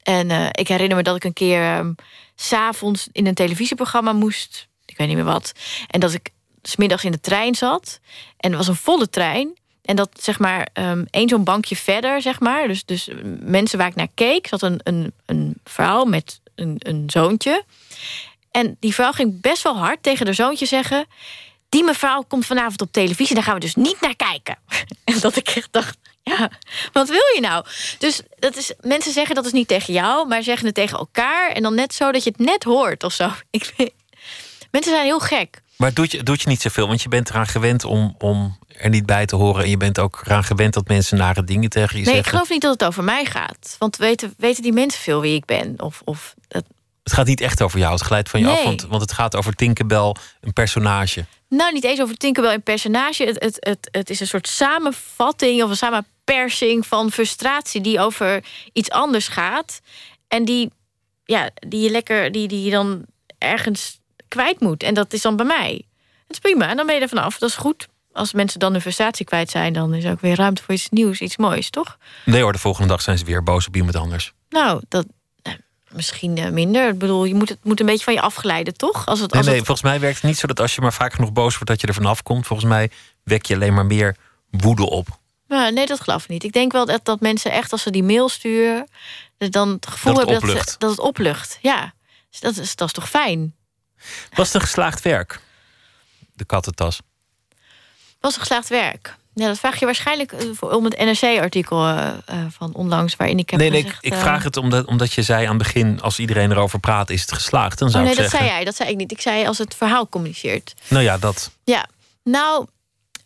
En 0.04 0.30
uh, 0.30 0.48
ik 0.52 0.68
herinner 0.68 0.98
me 0.98 1.04
dat 1.04 1.16
ik 1.16 1.24
een 1.24 1.34
keer... 1.34 1.78
Um, 1.78 1.96
s'avonds 2.36 3.08
in 3.12 3.28
een 3.28 3.34
televisieprogramma 3.34 4.14
moest... 4.14 4.68
ik 4.86 4.98
weet 4.98 5.08
niet 5.08 5.16
meer 5.16 5.26
wat. 5.26 5.52
En 5.88 6.00
dat 6.00 6.14
ik 6.14 6.30
smiddags 6.62 7.04
in 7.04 7.12
de 7.12 7.20
trein 7.20 7.56
zat. 7.56 8.00
En 8.38 8.50
het 8.50 8.58
was 8.58 8.68
een 8.68 8.76
volle 8.76 9.10
trein. 9.10 9.58
En 9.82 9.96
dat 9.96 10.10
zeg 10.22 10.40
maar 10.40 10.68
um, 10.74 11.06
één 11.10 11.30
zo'n 11.30 11.44
bankje 11.44 11.76
verder, 11.76 12.22
zeg 12.22 12.40
maar. 12.40 12.68
Dus, 12.68 12.86
dus 12.86 13.10
mensen 13.40 13.78
waar 13.78 13.88
ik 13.88 13.96
naar 13.96 14.08
keek, 14.14 14.48
zat 14.48 14.62
een, 14.62 14.80
een, 14.84 15.14
een 15.26 15.56
vrouw 15.64 16.04
met 16.04 16.40
een, 16.56 16.76
een 16.80 17.04
zoontje. 17.08 17.64
En 18.52 18.78
die 18.80 18.94
vrouw 18.94 19.12
ging 19.12 19.42
best 19.42 19.64
wel 19.64 19.78
hard 19.78 20.04
tegen 20.04 20.26
haar 20.26 20.36
zoontje 20.36 20.66
zeggen... 20.66 21.06
die 21.70 21.84
mevrouw 21.84 22.22
komt 22.28 22.46
vanavond 22.46 22.82
op 22.82 22.92
televisie, 22.92 23.36
daar 23.36 23.44
gaan 23.44 23.54
we 23.54 23.60
dus 23.60 23.76
niet 23.76 24.02
naar 24.02 24.16
kijken. 24.16 24.58
En 25.04 25.20
dat 25.20 25.36
ik 25.36 25.50
echt 25.50 25.68
dacht, 25.72 25.98
ja, 26.24 26.52
wat 26.94 27.10
wil 27.10 27.34
je 27.36 27.42
nou? 27.42 27.66
Dus 28.00 28.22
dat 28.40 28.58
is, 28.58 28.74
mensen 28.82 29.12
zeggen 29.12 29.36
dat 29.36 29.46
is 29.46 29.52
niet 29.52 29.68
tegen 29.68 29.94
jou, 29.94 30.28
maar 30.28 30.44
zeggen 30.44 30.66
het 30.66 30.76
tegen 30.76 30.98
elkaar... 30.98 31.52
en 31.52 31.62
dan 31.64 31.76
net 31.76 31.94
zo 31.94 32.12
dat 32.12 32.24
je 32.24 32.30
het 32.30 32.46
net 32.46 32.64
hoort 32.64 33.04
of 33.04 33.14
zo. 33.14 33.32
Ik 33.50 33.74
mensen 34.72 34.92
zijn 34.92 35.06
heel 35.06 35.20
gek. 35.20 35.62
Maar 35.76 35.94
doet 35.94 36.12
je, 36.12 36.24
doet 36.24 36.42
je 36.42 36.48
niet 36.48 36.62
zoveel, 36.62 36.88
want 36.88 37.02
je 37.02 37.10
bent 37.10 37.30
eraan 37.30 37.48
gewend 37.48 37.84
om, 37.84 38.16
om 38.18 38.58
er 38.68 38.90
niet 38.90 39.06
bij 39.06 39.26
te 39.26 39.36
horen... 39.36 39.64
en 39.64 39.70
je 39.70 39.78
bent 39.78 40.00
ook 40.00 40.22
eraan 40.26 40.44
gewend 40.44 40.74
dat 40.74 40.88
mensen 40.88 41.18
nare 41.18 41.44
dingen 41.44 41.70
tegen 41.70 41.90
je 41.90 41.96
nee, 41.96 42.04
zeggen. 42.04 42.14
Nee, 42.14 42.24
ik 42.24 42.30
geloof 42.30 42.50
niet 42.50 42.62
dat 42.62 42.72
het 42.72 42.84
over 42.84 43.04
mij 43.04 43.26
gaat. 43.26 43.76
Want 43.78 43.98
weten, 43.98 44.34
weten 44.38 44.64
die 44.64 44.74
mensen 44.74 45.02
veel 45.02 45.22
wie 45.22 45.36
ik 45.36 45.46
ben? 45.46 45.74
Of, 45.78 46.02
of 46.06 46.34
dat, 46.48 46.64
het 47.10 47.18
gaat 47.18 47.28
niet 47.28 47.42
echt 47.42 47.62
over 47.62 47.80
jou, 47.80 47.94
het 47.94 48.02
glijdt 48.02 48.30
van 48.30 48.40
je 48.40 48.46
nee. 48.46 48.56
af, 48.56 48.64
want, 48.64 48.82
want 48.82 49.02
het 49.02 49.12
gaat 49.12 49.36
over 49.36 49.54
Tinkerbell, 49.54 50.16
een 50.42 50.54
personage. 50.54 51.26
Nou, 51.48 51.74
niet 51.74 51.84
eens 51.84 52.02
over 52.02 52.18
Tinkerbell, 52.18 52.54
een 52.54 52.64
personage. 52.64 53.24
Het, 53.26 53.44
het, 53.44 53.58
het, 53.60 53.90
het 53.92 54.10
is 54.10 54.20
een 54.20 54.28
soort 54.28 54.48
samenvatting 54.48 55.64
of 55.64 55.70
een 55.70 55.78
samenpersing 55.78 56.88
van 56.88 57.12
frustratie 57.12 57.82
die 57.82 58.00
over 58.00 58.44
iets 58.74 58.90
anders 58.90 59.28
gaat. 59.28 59.80
En 60.28 60.46
die, 60.46 60.72
ja, 61.26 61.50
die 61.54 61.82
je 61.82 61.90
lekker, 61.90 62.32
die, 62.32 62.48
die 62.48 62.64
je 62.64 62.72
dan 62.72 63.06
ergens 63.38 64.00
kwijt 64.28 64.60
moet. 64.60 64.84
En 64.84 64.94
dat 64.94 65.14
is 65.14 65.22
dan 65.22 65.36
bij 65.36 65.46
mij. 65.46 65.86
Het 66.28 66.32
is 66.32 66.40
prima, 66.40 66.70
en 66.70 66.78
dan 66.78 66.86
ben 66.86 66.96
je 66.96 67.02
er 67.02 67.10
vanaf. 67.10 67.38
Dat 67.38 67.50
is 67.50 67.56
goed. 67.56 67.88
Als 68.12 68.34
mensen 68.34 68.60
dan 68.60 68.72
hun 68.72 68.82
frustratie 68.82 69.26
kwijt 69.26 69.50
zijn, 69.50 69.74
dan 69.74 69.94
is 69.94 70.04
er 70.04 70.12
ook 70.12 70.22
weer 70.22 70.36
ruimte 70.36 70.64
voor 70.64 70.74
iets 70.74 70.90
nieuws, 70.90 71.20
iets 71.20 71.38
moois, 71.38 71.70
toch? 71.70 71.98
Nee 72.26 72.42
hoor, 72.42 72.52
de 72.52 72.60
volgende 72.60 72.90
dag 72.90 73.02
zijn 73.02 73.18
ze 73.18 73.26
weer 73.26 73.44
boos 73.44 73.68
op 73.68 73.76
iemand 73.76 73.96
anders. 73.96 74.34
Nou, 74.50 74.82
dat, 74.88 75.06
misschien 75.92 76.54
minder. 76.54 76.90
Ik 76.90 77.00
bedoel, 77.00 77.26
je 77.26 77.36
moet 77.36 77.50
het 77.50 77.64
moet 77.64 77.80
een 77.80 77.86
beetje 77.86 78.04
van 78.04 78.14
je 78.14 78.22
afgeleiden, 78.22 78.74
toch? 78.74 79.06
Als 79.06 79.20
het, 79.20 79.32
nee, 79.32 79.38
als 79.38 79.48
nee, 79.48 79.58
het... 79.58 79.66
volgens 79.66 79.88
mij 79.88 80.00
werkt 80.00 80.16
het 80.16 80.26
niet 80.26 80.38
zo 80.38 80.48
dat 80.48 80.60
als 80.60 80.76
je 80.76 80.82
maar 80.82 80.94
vaak 80.94 81.14
genoeg 81.14 81.32
boos 81.32 81.54
wordt, 81.54 81.68
dat 81.68 81.82
je 81.82 81.88
er 81.88 81.94
vanaf 81.94 82.24
komt. 82.24 82.48
Volgens 82.48 82.70
mij 82.70 82.92
wek 83.24 83.46
je 83.46 83.56
alleen 83.56 83.74
maar 83.74 83.86
meer 83.86 84.16
woede 84.50 84.90
op. 84.90 85.08
Nee, 85.48 85.86
dat 85.86 86.02
geloof 86.02 86.24
ik 86.24 86.30
niet. 86.30 86.44
Ik 86.44 86.54
denk 86.54 86.72
wel 86.72 86.86
dat, 86.86 87.06
dat 87.06 87.20
mensen 87.20 87.52
echt, 87.52 87.72
als 87.72 87.82
ze 87.82 87.92
die 87.92 88.04
mail 88.04 88.30
sturen, 88.30 88.88
dan 89.38 89.70
het 89.70 89.88
gevoel 89.88 90.14
dat 90.14 90.22
het 90.22 90.32
hebben 90.32 90.56
dat, 90.56 90.70
ze, 90.70 90.76
dat 90.78 90.90
het 90.90 91.00
oplucht. 91.00 91.58
Ja, 91.62 91.94
dus 92.30 92.40
dat 92.40 92.58
is, 92.58 92.76
dat 92.76 92.88
is 92.88 92.94
toch 92.94 93.10
fijn? 93.10 93.56
Was 94.34 94.46
het 94.46 94.56
een 94.56 94.62
geslaagd 94.62 95.02
werk? 95.02 95.40
De 96.34 96.46
kattentas. 96.46 97.00
Was 98.20 98.34
een 98.34 98.40
geslaagd 98.40 98.70
werk? 98.70 99.18
Ja, 99.40 99.48
dat 99.48 99.60
vraag 99.60 99.80
je 99.80 99.86
waarschijnlijk 99.86 100.32
eh, 100.32 100.74
om 100.74 100.86
het 100.86 100.98
NRC-artikel 100.98 101.86
eh, 101.86 102.08
eh, 102.08 102.38
van 102.50 102.74
onlangs, 102.74 103.16
waarin 103.16 103.38
ik 103.38 103.50
heb 103.50 103.60
nee, 103.60 103.70
nee, 103.70 103.80
ik, 103.80 103.86
gezegd... 103.86 104.06
ik 104.06 104.14
vraag 104.14 104.44
het 104.44 104.58
omdat, 104.58 104.86
omdat 104.86 105.14
je 105.14 105.22
zei 105.22 105.44
aan 105.46 105.58
het 105.58 105.64
begin, 105.64 106.02
als 106.02 106.20
iedereen 106.20 106.52
erover 106.52 106.80
praat, 106.80 107.10
is 107.10 107.22
het 107.22 107.32
geslaagd. 107.32 107.80
Dan 107.80 107.90
zou 107.90 108.04
Oh 108.04 108.10
nee, 108.10 108.18
dat 108.18 108.30
zeggen, 108.30 108.48
zei 108.48 108.58
jij. 108.58 108.66
Dat 108.66 108.76
zei 108.76 108.90
ik 108.90 108.96
niet. 108.96 109.12
Ik 109.12 109.22
zei 109.22 109.48
als 109.48 109.58
het 109.58 109.76
verhaal 109.76 110.10
communiceert. 110.10 110.74
nou 110.88 111.04
ja, 111.04 111.18
dat. 111.18 111.52
Ja, 111.64 111.86
nou, 112.24 112.68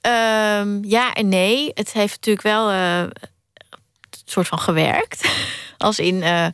ehm, 0.01 0.83
ja 0.83 1.13
en 1.13 1.29
nee. 1.29 1.71
Het 1.73 1.93
heeft 1.93 2.15
natuurlijk 2.15 2.45
wel 2.45 2.71
een 2.71 3.11
soort 4.25 4.47
van 4.47 4.59
gewerkt. 4.59 5.27
Als 5.77 5.99
in, 5.99 6.23
eh, 6.23 6.45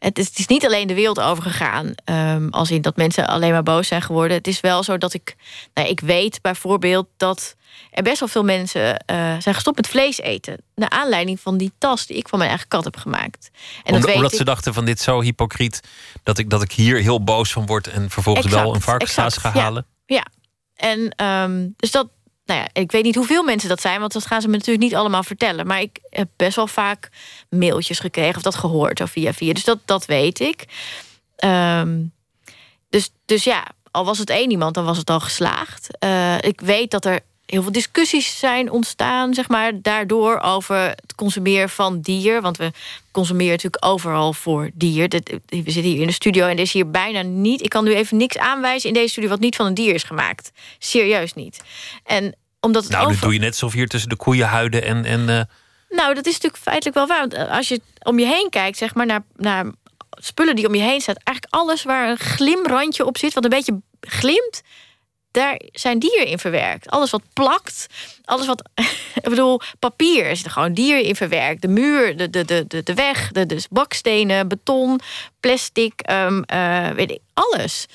het, 0.00 0.18
is, 0.18 0.28
het 0.28 0.38
is 0.38 0.46
niet 0.46 0.66
alleen 0.66 0.86
de 0.86 0.94
wereld 0.94 1.20
overgegaan. 1.20 1.92
ehm, 2.04 2.48
als 2.48 2.70
in 2.70 2.82
dat 2.82 2.96
mensen 2.96 3.26
alleen 3.26 3.50
maar 3.52 3.62
boos 3.62 3.88
zijn 3.88 4.02
geworden. 4.02 4.36
Het 4.36 4.46
is 4.46 4.60
wel 4.60 4.82
zo 4.82 4.98
dat 4.98 5.14
ik, 5.14 5.36
nou, 5.74 5.88
ik 5.88 6.00
weet 6.00 6.42
bijvoorbeeld 6.42 7.06
dat 7.16 7.56
er 7.90 8.02
best 8.02 8.18
wel 8.20 8.28
veel 8.28 8.44
mensen 8.44 8.96
eh, 8.96 9.16
zijn 9.38 9.54
gestopt 9.54 9.76
met 9.76 9.88
vlees 9.88 10.20
eten. 10.20 10.56
Naar 10.74 10.90
aanleiding 10.90 11.40
van 11.40 11.56
die 11.56 11.72
tas 11.78 12.06
die 12.06 12.16
ik 12.16 12.28
van 12.28 12.38
mijn 12.38 12.50
eigen 12.50 12.68
kat 12.68 12.84
heb 12.84 12.96
gemaakt. 12.96 13.50
En 13.84 13.92
dat 14.00 14.14
Omdat, 14.14 14.32
ik. 14.32 14.38
ze 14.38 14.44
dachten 14.44 14.74
van 14.74 14.84
dit 14.84 14.98
is 14.98 15.04
zo 15.04 15.20
hypocriet 15.20 15.80
dat 16.22 16.38
ik, 16.38 16.50
dat 16.50 16.62
ik 16.62 16.72
hier 16.72 16.96
heel 16.96 17.24
boos 17.24 17.52
van 17.52 17.66
word 17.66 17.86
en 17.86 18.10
vervolgens 18.10 18.46
wel 18.46 18.74
een 18.74 18.80
varkenssaus 18.80 19.34
exact, 19.34 19.54
ga 19.54 19.58
ja. 19.58 19.64
halen. 19.64 19.86
Ja, 20.06 20.26
en 20.74 21.24
um, 21.24 21.74
dus 21.76 21.90
dat, 21.90 22.08
nou 22.50 22.62
ja, 22.62 22.80
ik 22.80 22.92
weet 22.92 23.04
niet 23.04 23.14
hoeveel 23.14 23.42
mensen 23.42 23.68
dat 23.68 23.80
zijn, 23.80 24.00
want 24.00 24.12
dat 24.12 24.26
gaan 24.26 24.40
ze 24.40 24.48
me 24.48 24.56
natuurlijk 24.56 24.84
niet 24.84 24.94
allemaal 24.94 25.22
vertellen. 25.22 25.66
Maar 25.66 25.80
ik 25.80 25.98
heb 26.08 26.28
best 26.36 26.56
wel 26.56 26.66
vaak 26.66 27.08
mailtjes 27.48 27.98
gekregen 27.98 28.36
of 28.36 28.42
dat 28.42 28.54
gehoord 28.54 29.00
of 29.00 29.10
via 29.10 29.32
via. 29.32 29.52
Dus 29.52 29.64
dat, 29.64 29.78
dat 29.84 30.06
weet 30.06 30.40
ik. 30.40 30.64
Um, 31.44 32.12
dus, 32.88 33.10
dus 33.24 33.44
ja, 33.44 33.66
al 33.90 34.04
was 34.04 34.18
het 34.18 34.30
één 34.30 34.50
iemand, 34.50 34.74
dan 34.74 34.84
was 34.84 34.98
het 34.98 35.10
al 35.10 35.20
geslaagd. 35.20 35.88
Uh, 36.04 36.38
ik 36.40 36.60
weet 36.60 36.90
dat 36.90 37.04
er 37.04 37.20
heel 37.50 37.62
veel 37.62 37.72
discussies 37.72 38.38
zijn 38.38 38.70
ontstaan, 38.70 39.34
zeg 39.34 39.48
maar, 39.48 39.72
daardoor 39.82 40.38
over 40.38 40.76
het 40.76 41.14
consumeren 41.16 41.68
van 41.68 42.00
dier. 42.00 42.42
Want 42.42 42.56
we 42.56 42.70
consumeren 43.10 43.50
natuurlijk 43.50 43.84
overal 43.84 44.32
voor 44.32 44.70
dier. 44.74 45.08
We 45.08 45.62
zitten 45.64 45.82
hier 45.82 46.00
in 46.00 46.06
de 46.06 46.12
studio 46.12 46.46
en 46.46 46.56
er 46.56 46.62
is 46.62 46.72
hier 46.72 46.90
bijna 46.90 47.22
niet. 47.22 47.62
Ik 47.62 47.68
kan 47.68 47.84
nu 47.84 47.94
even 47.94 48.16
niks 48.16 48.38
aanwijzen 48.38 48.88
in 48.88 48.94
deze 48.94 49.08
studio 49.08 49.28
wat 49.28 49.40
niet 49.40 49.56
van 49.56 49.66
een 49.66 49.74
dier 49.74 49.94
is 49.94 50.02
gemaakt. 50.02 50.52
Serieus 50.78 51.34
niet. 51.34 51.60
En 52.04 52.34
omdat 52.60 52.82
het 52.82 52.92
nou, 52.92 53.04
nu 53.06 53.10
over... 53.10 53.24
doe 53.24 53.32
je 53.32 53.40
net 53.40 53.50
alsof 53.50 53.72
hier 53.72 53.88
tussen 53.88 54.08
de 54.08 54.16
koeienhuiden 54.16 54.84
en. 54.84 55.04
en 55.04 55.20
uh... 55.20 55.40
Nou, 55.96 56.14
dat 56.14 56.26
is 56.26 56.32
natuurlijk 56.32 56.62
feitelijk 56.62 56.96
wel 56.96 57.06
waar. 57.06 57.28
Want 57.28 57.48
als 57.48 57.68
je 57.68 57.80
om 58.02 58.18
je 58.18 58.26
heen 58.26 58.46
kijkt, 58.50 58.78
zeg 58.78 58.94
maar, 58.94 59.06
naar, 59.06 59.22
naar 59.36 59.66
spullen 60.10 60.56
die 60.56 60.66
om 60.66 60.74
je 60.74 60.82
heen 60.82 61.00
staan, 61.00 61.14
eigenlijk 61.24 61.54
alles 61.54 61.82
waar 61.82 62.10
een 62.10 62.18
glimrandje 62.18 63.06
op 63.06 63.18
zit, 63.18 63.34
wat 63.34 63.44
een 63.44 63.50
beetje 63.50 63.80
glimt, 64.00 64.62
daar 65.30 65.60
zijn 65.72 65.98
dieren 65.98 66.26
in 66.26 66.38
verwerkt. 66.38 66.90
Alles 66.90 67.10
wat 67.10 67.22
plakt, 67.32 67.86
alles 68.24 68.46
wat. 68.46 68.68
ik 69.22 69.28
bedoel, 69.28 69.60
papier 69.78 70.30
is 70.30 70.44
er 70.44 70.50
gewoon 70.50 70.72
dieren 70.72 71.02
in 71.02 71.16
verwerkt. 71.16 71.62
De 71.62 71.68
muur, 71.68 72.16
de, 72.16 72.30
de, 72.30 72.44
de, 72.44 72.82
de, 72.82 72.94
weg, 72.94 73.32
de, 73.32 73.46
de 73.46 73.62
bakstenen, 73.70 74.48
beton, 74.48 75.00
plastic, 75.40 76.10
um, 76.10 76.44
uh, 76.52 76.88
weet 76.88 77.10
ik, 77.10 77.20
alles. 77.34 77.86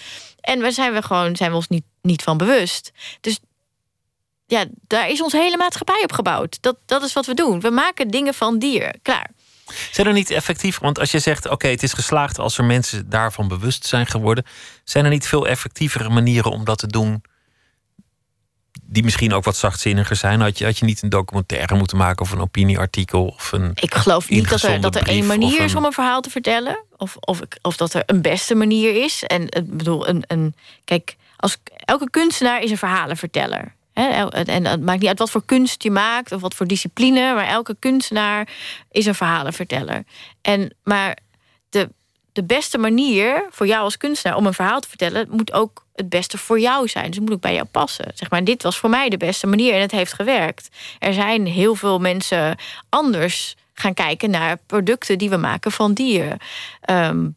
En 0.41 0.59
daar 0.59 0.71
zijn 0.71 0.93
we 0.93 1.01
gewoon 1.01 1.35
zijn 1.35 1.49
we 1.49 1.55
ons 1.55 1.67
niet, 1.67 1.85
niet 2.01 2.23
van 2.23 2.37
bewust. 2.37 2.91
Dus 3.21 3.39
ja, 4.47 4.65
daar 4.87 5.09
is 5.09 5.21
ons 5.21 5.33
hele 5.33 5.57
maatschappij 5.57 6.03
op 6.03 6.11
gebouwd. 6.11 6.57
Dat, 6.61 6.77
dat 6.85 7.03
is 7.03 7.13
wat 7.13 7.25
we 7.25 7.33
doen. 7.33 7.59
We 7.59 7.69
maken 7.69 8.07
dingen 8.07 8.33
van 8.33 8.59
dier. 8.59 8.95
Klaar. 9.01 9.29
Zijn 9.91 10.07
er 10.07 10.13
niet 10.13 10.29
effectief, 10.29 10.79
want 10.79 10.99
als 10.99 11.11
je 11.11 11.19
zegt: 11.19 11.45
oké, 11.45 11.53
okay, 11.53 11.71
het 11.71 11.83
is 11.83 11.93
geslaagd 11.93 12.39
als 12.39 12.57
er 12.57 12.65
mensen 12.65 13.09
daarvan 13.09 13.47
bewust 13.47 13.85
zijn 13.85 14.07
geworden, 14.07 14.45
zijn 14.83 15.03
er 15.03 15.11
niet 15.11 15.27
veel 15.27 15.47
effectievere 15.47 16.09
manieren 16.09 16.51
om 16.51 16.63
dat 16.63 16.77
te 16.77 16.87
doen? 16.87 17.23
Die 18.81 19.03
misschien 19.03 19.33
ook 19.33 19.43
wat 19.43 19.55
zachtzinniger 19.55 20.15
zijn. 20.15 20.41
Had 20.41 20.57
je, 20.57 20.65
had 20.65 20.77
je 20.77 20.85
niet 20.85 21.01
een 21.01 21.09
documentaire 21.09 21.75
moeten 21.75 21.97
maken 21.97 22.21
of 22.21 22.31
een 22.31 22.39
opinieartikel? 22.39 23.25
Of 23.25 23.51
een 23.51 23.71
ik 23.73 23.95
geloof 23.95 24.29
niet 24.29 24.49
dat 24.49 24.61
er, 24.61 24.81
dat 24.81 24.95
er 24.95 25.07
één 25.07 25.25
manier 25.25 25.59
een... 25.59 25.65
is 25.65 25.75
om 25.75 25.85
een 25.85 25.91
verhaal 25.93 26.21
te 26.21 26.29
vertellen. 26.29 26.83
Of, 26.97 27.15
of, 27.19 27.41
of 27.61 27.77
dat 27.77 27.93
er 27.93 28.03
een 28.05 28.21
beste 28.21 28.55
manier 28.55 29.03
is. 29.03 29.23
En 29.23 29.43
ik 29.43 29.77
bedoel, 29.77 30.07
een, 30.07 30.23
een, 30.27 30.55
kijk, 30.83 31.15
als, 31.37 31.57
elke 31.85 32.09
kunstenaar 32.09 32.61
is 32.61 32.71
een 32.71 32.77
verhalenverteller. 32.77 33.73
En 33.95 34.65
het 34.65 34.81
maakt 34.81 34.99
niet 34.99 35.07
uit 35.07 35.19
wat 35.19 35.31
voor 35.31 35.45
kunst 35.45 35.83
je 35.83 35.91
maakt 35.91 36.31
of 36.31 36.41
wat 36.41 36.53
voor 36.53 36.67
discipline, 36.67 37.33
maar 37.33 37.47
elke 37.47 37.75
kunstenaar 37.79 38.47
is 38.91 39.05
een 39.05 39.15
verhalenverteller. 39.15 40.03
En, 40.41 40.75
maar 40.83 41.17
de, 41.69 41.89
de 42.31 42.43
beste 42.43 42.77
manier 42.77 43.47
voor 43.49 43.67
jou 43.67 43.83
als 43.83 43.97
kunstenaar 43.97 44.37
om 44.37 44.45
een 44.45 44.53
verhaal 44.53 44.79
te 44.79 44.89
vertellen, 44.89 45.27
moet 45.29 45.53
ook 45.53 45.85
het 45.95 46.09
beste 46.09 46.37
voor 46.37 46.59
jou 46.59 46.87
zijn. 46.87 47.11
Dus 47.11 47.19
moet 47.19 47.31
ook 47.31 47.41
bij 47.41 47.53
jou 47.53 47.65
passen. 47.65 48.11
Zeg 48.13 48.29
maar, 48.29 48.43
dit 48.43 48.63
was 48.63 48.77
voor 48.77 48.89
mij 48.89 49.09
de 49.09 49.17
beste 49.17 49.47
manier 49.47 49.73
en 49.73 49.81
het 49.81 49.91
heeft 49.91 50.13
gewerkt. 50.13 50.69
Er 50.99 51.13
zijn 51.13 51.45
heel 51.45 51.75
veel 51.75 51.99
mensen 51.99 52.57
anders 52.89 53.55
gaan 53.73 53.93
kijken 53.93 54.29
naar 54.29 54.57
producten 54.65 55.17
die 55.17 55.29
we 55.29 55.37
maken 55.37 55.71
van 55.71 55.93
dieren. 55.93 56.37
Ehm, 56.81 57.27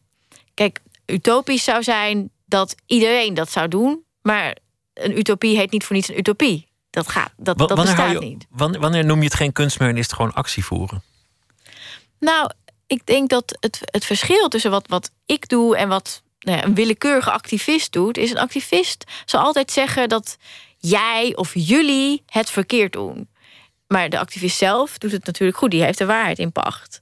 kijk, 0.53 0.79
utopisch 1.05 1.63
zou 1.63 1.83
zijn 1.83 2.29
dat 2.45 2.75
iedereen 2.85 3.33
dat 3.33 3.51
zou 3.51 3.67
doen, 3.67 4.03
maar 4.21 4.55
een 4.99 5.17
utopie 5.17 5.57
heet 5.57 5.71
niet 5.71 5.83
voor 5.83 5.95
niets 5.95 6.09
een 6.09 6.17
utopie. 6.17 6.67
Dat 6.89 7.07
gaat, 7.07 7.31
dat, 7.37 7.57
dat 7.57 7.75
bestaat 7.75 8.11
je, 8.11 8.19
niet. 8.19 8.47
Wanneer 8.49 9.05
noem 9.05 9.17
je 9.17 9.23
het 9.23 9.33
geen 9.33 9.51
kunst 9.51 9.79
meer 9.79 9.89
en 9.89 9.97
is 9.97 10.05
het 10.05 10.15
gewoon 10.15 10.33
actie 10.33 10.65
voeren? 10.65 11.03
Nou, 12.19 12.49
ik 12.87 13.05
denk 13.05 13.29
dat 13.29 13.57
het, 13.59 13.79
het 13.81 14.05
verschil 14.05 14.47
tussen 14.47 14.71
wat, 14.71 14.87
wat 14.87 15.11
ik 15.25 15.49
doe 15.49 15.77
en 15.77 15.89
wat 15.89 16.21
nou 16.39 16.57
ja, 16.57 16.63
een 16.63 16.75
willekeurige 16.75 17.31
activist 17.31 17.91
doet, 17.91 18.17
is 18.17 18.31
een 18.31 18.37
activist 18.37 19.03
zal 19.25 19.41
altijd 19.41 19.71
zeggen 19.71 20.09
dat 20.09 20.37
jij 20.77 21.35
of 21.35 21.51
jullie 21.53 22.23
het 22.25 22.49
verkeerd 22.49 22.93
doen. 22.93 23.29
Maar 23.87 24.09
de 24.09 24.19
activist 24.19 24.57
zelf 24.57 24.97
doet 24.97 25.11
het 25.11 25.25
natuurlijk 25.25 25.57
goed, 25.57 25.71
die 25.71 25.83
heeft 25.83 25.97
de 25.97 26.05
waarheid 26.05 26.39
in 26.39 26.51
pacht. 26.51 27.01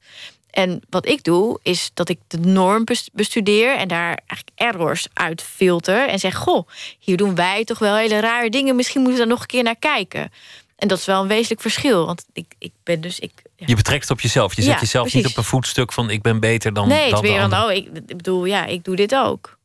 En 0.57 0.81
wat 0.89 1.07
ik 1.07 1.23
doe, 1.23 1.59
is 1.63 1.91
dat 1.93 2.09
ik 2.09 2.19
de 2.27 2.39
norm 2.39 2.83
bestudeer 3.13 3.75
en 3.75 3.87
daar 3.87 4.19
eigenlijk 4.25 4.49
errors 4.55 5.07
uit 5.13 5.41
filter. 5.41 6.07
En 6.07 6.19
zeg: 6.19 6.35
Goh, 6.35 6.67
hier 6.99 7.17
doen 7.17 7.35
wij 7.35 7.63
toch 7.63 7.79
wel 7.79 7.95
hele 7.95 8.19
rare 8.19 8.49
dingen. 8.49 8.75
Misschien 8.75 9.01
moeten 9.01 9.19
we 9.19 9.25
daar 9.25 9.35
nog 9.35 9.41
een 9.41 9.51
keer 9.51 9.63
naar 9.63 9.79
kijken. 9.79 10.31
En 10.75 10.87
dat 10.87 10.97
is 10.97 11.05
wel 11.05 11.21
een 11.21 11.27
wezenlijk 11.27 11.61
verschil. 11.61 12.05
Want 12.05 12.25
ik, 12.33 12.53
ik 12.57 12.71
ben 12.83 13.01
dus. 13.01 13.19
Ik, 13.19 13.31
Je 13.55 13.75
betrekt 13.75 14.01
het 14.01 14.11
op 14.11 14.21
jezelf. 14.21 14.55
Je 14.55 14.61
zet 14.61 14.79
jezelf 14.79 15.13
niet 15.13 15.25
op 15.25 15.37
een 15.37 15.43
voetstuk 15.43 15.93
van 15.93 16.09
ik 16.09 16.21
ben 16.21 16.39
beter 16.39 16.73
dan. 16.73 16.87
Nee, 16.87 17.01
het 17.01 17.11
dan 17.11 17.21
weer 17.21 17.41
een, 17.41 17.53
oh, 17.53 17.71
ik, 17.71 17.87
ik 18.07 18.17
bedoel, 18.17 18.45
ja, 18.45 18.65
ik 18.65 18.83
doe 18.83 18.95
dit 18.95 19.15
ook. 19.15 19.57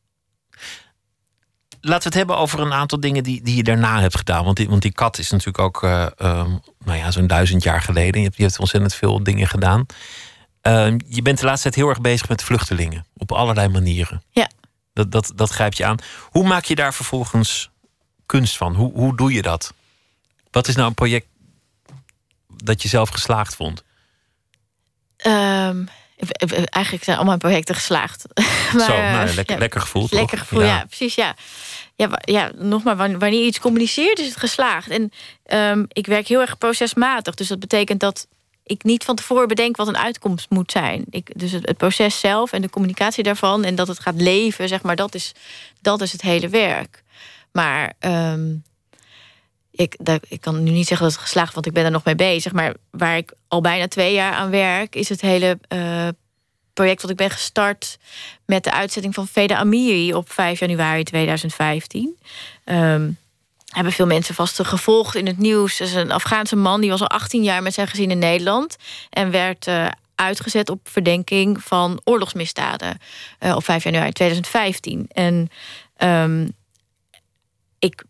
Laten 1.81 2.01
we 2.01 2.07
het 2.07 2.13
hebben 2.13 2.37
over 2.37 2.59
een 2.59 2.73
aantal 2.73 2.99
dingen 2.99 3.23
die, 3.23 3.41
die 3.41 3.55
je 3.55 3.63
daarna 3.63 4.01
hebt 4.01 4.17
gedaan. 4.17 4.43
Want 4.43 4.57
die, 4.57 4.69
want 4.69 4.81
die 4.81 4.93
kat 4.93 5.17
is 5.17 5.29
natuurlijk 5.29 5.59
ook 5.59 5.83
uh, 5.83 6.07
nou 6.85 6.97
ja, 6.97 7.11
zo'n 7.11 7.27
duizend 7.27 7.63
jaar 7.63 7.81
geleden. 7.81 8.19
Je 8.19 8.25
hebt, 8.25 8.37
je 8.37 8.43
hebt 8.43 8.59
ontzettend 8.59 8.93
veel 8.95 9.23
dingen 9.23 9.47
gedaan. 9.47 9.85
Uh, 10.67 10.95
je 11.07 11.21
bent 11.21 11.39
de 11.39 11.45
laatste 11.45 11.63
tijd 11.63 11.75
heel 11.75 11.89
erg 11.89 12.01
bezig 12.01 12.29
met 12.29 12.43
vluchtelingen. 12.43 13.05
Op 13.17 13.31
allerlei 13.31 13.67
manieren. 13.67 14.23
Ja. 14.31 14.49
Dat, 14.93 15.11
dat, 15.11 15.31
dat 15.35 15.49
grijpt 15.49 15.77
je 15.77 15.85
aan. 15.85 15.97
Hoe 16.29 16.47
maak 16.47 16.63
je 16.63 16.75
daar 16.75 16.93
vervolgens 16.93 17.69
kunst 18.25 18.57
van? 18.57 18.75
Hoe, 18.75 18.91
hoe 18.93 19.15
doe 19.15 19.33
je 19.33 19.41
dat? 19.41 19.73
Wat 20.51 20.67
is 20.67 20.75
nou 20.75 20.87
een 20.87 20.93
project 20.93 21.27
dat 22.47 22.81
je 22.81 22.87
zelf 22.87 23.09
geslaagd 23.09 23.55
vond? 23.55 23.83
Um, 25.27 25.87
eigenlijk 26.69 27.03
zijn 27.03 27.17
allemaal 27.17 27.37
projecten 27.37 27.75
geslaagd. 27.75 28.25
maar, 28.73 28.85
Zo, 28.85 28.97
nou, 28.97 29.33
lekker, 29.33 29.53
ja, 29.53 29.59
lekker 29.59 29.81
gevoel. 29.81 30.07
Lekker 30.09 30.37
gevoel, 30.37 30.63
ja. 30.63 30.85
precies. 30.85 31.15
Ja. 31.15 31.35
Ja, 31.95 32.09
ja, 32.21 32.51
nogmaals, 32.55 32.97
wanneer 32.97 33.39
je 33.39 33.45
iets 33.45 33.59
communiceert, 33.59 34.19
is 34.19 34.27
het 34.27 34.37
geslaagd. 34.37 34.89
En 34.89 35.11
um, 35.53 35.85
ik 35.87 36.05
werk 36.05 36.27
heel 36.27 36.41
erg 36.41 36.57
procesmatig. 36.57 37.33
Dus 37.33 37.47
dat 37.47 37.59
betekent 37.59 37.99
dat 37.99 38.27
ik 38.63 38.83
niet 38.83 39.03
van 39.03 39.15
tevoren 39.15 39.47
bedenk 39.47 39.77
wat 39.77 39.87
een 39.87 39.97
uitkomst 39.97 40.49
moet 40.49 40.71
zijn. 40.71 41.05
Ik, 41.09 41.39
dus 41.39 41.51
het, 41.51 41.77
proces 41.77 42.19
zelf 42.19 42.51
en 42.51 42.61
de 42.61 42.69
communicatie 42.69 43.23
daarvan 43.23 43.63
en 43.63 43.75
dat 43.75 43.87
het 43.87 43.99
gaat 43.99 44.21
leven, 44.21 44.67
zeg 44.67 44.81
maar, 44.81 44.95
dat 44.95 45.15
is, 45.15 45.31
dat 45.81 46.01
is 46.01 46.11
het 46.11 46.21
hele 46.21 46.49
werk. 46.49 47.03
Maar 47.51 47.93
um, 47.99 48.63
ik, 49.71 49.97
ik 50.27 50.41
kan 50.41 50.63
nu 50.63 50.71
niet 50.71 50.87
zeggen 50.87 51.05
dat 51.05 51.15
het 51.15 51.25
geslaagd, 51.25 51.53
want 51.53 51.65
ik 51.65 51.73
ben 51.73 51.85
er 51.85 51.91
nog 51.91 52.03
mee 52.03 52.15
bezig. 52.15 52.51
Maar 52.51 52.75
waar 52.91 53.17
ik 53.17 53.33
al 53.47 53.61
bijna 53.61 53.87
twee 53.87 54.13
jaar 54.13 54.33
aan 54.33 54.49
werk, 54.49 54.95
is 54.95 55.09
het 55.09 55.21
hele 55.21 55.59
uh, 55.69 56.07
project 56.73 57.01
wat 57.01 57.11
ik 57.11 57.17
ben 57.17 57.29
gestart 57.29 57.97
met 58.45 58.63
de 58.63 58.71
uitzetting 58.71 59.13
van 59.13 59.27
Veda 59.27 59.55
Amiri 59.55 60.13
op 60.13 60.31
5 60.31 60.59
januari 60.59 61.03
2015. 61.03 62.17
Um, 62.65 63.17
hebben 63.73 63.93
veel 63.93 64.05
mensen 64.05 64.35
vast 64.35 64.63
gevolgd 64.63 65.15
in 65.15 65.27
het 65.27 65.37
nieuws. 65.37 65.77
Dat 65.77 65.87
is 65.87 65.93
een 65.93 66.11
Afghaanse 66.11 66.55
man 66.55 66.81
die 66.81 66.89
was 66.89 67.01
al 67.01 67.09
18 67.09 67.43
jaar 67.43 67.61
met 67.61 67.73
zijn 67.73 67.87
gezin 67.87 68.11
in 68.11 68.19
Nederland 68.19 68.75
en 69.09 69.31
werd 69.31 69.67
uh, 69.67 69.87
uitgezet 70.15 70.69
op 70.69 70.79
verdenking 70.83 71.63
van 71.63 72.01
oorlogsmisdaden 72.03 72.97
uh, 73.39 73.55
op 73.55 73.63
5 73.63 73.83
januari 73.83 74.11
2015. 74.11 75.07
En 75.11 75.49
um, 75.97 76.51
ik 77.79 78.03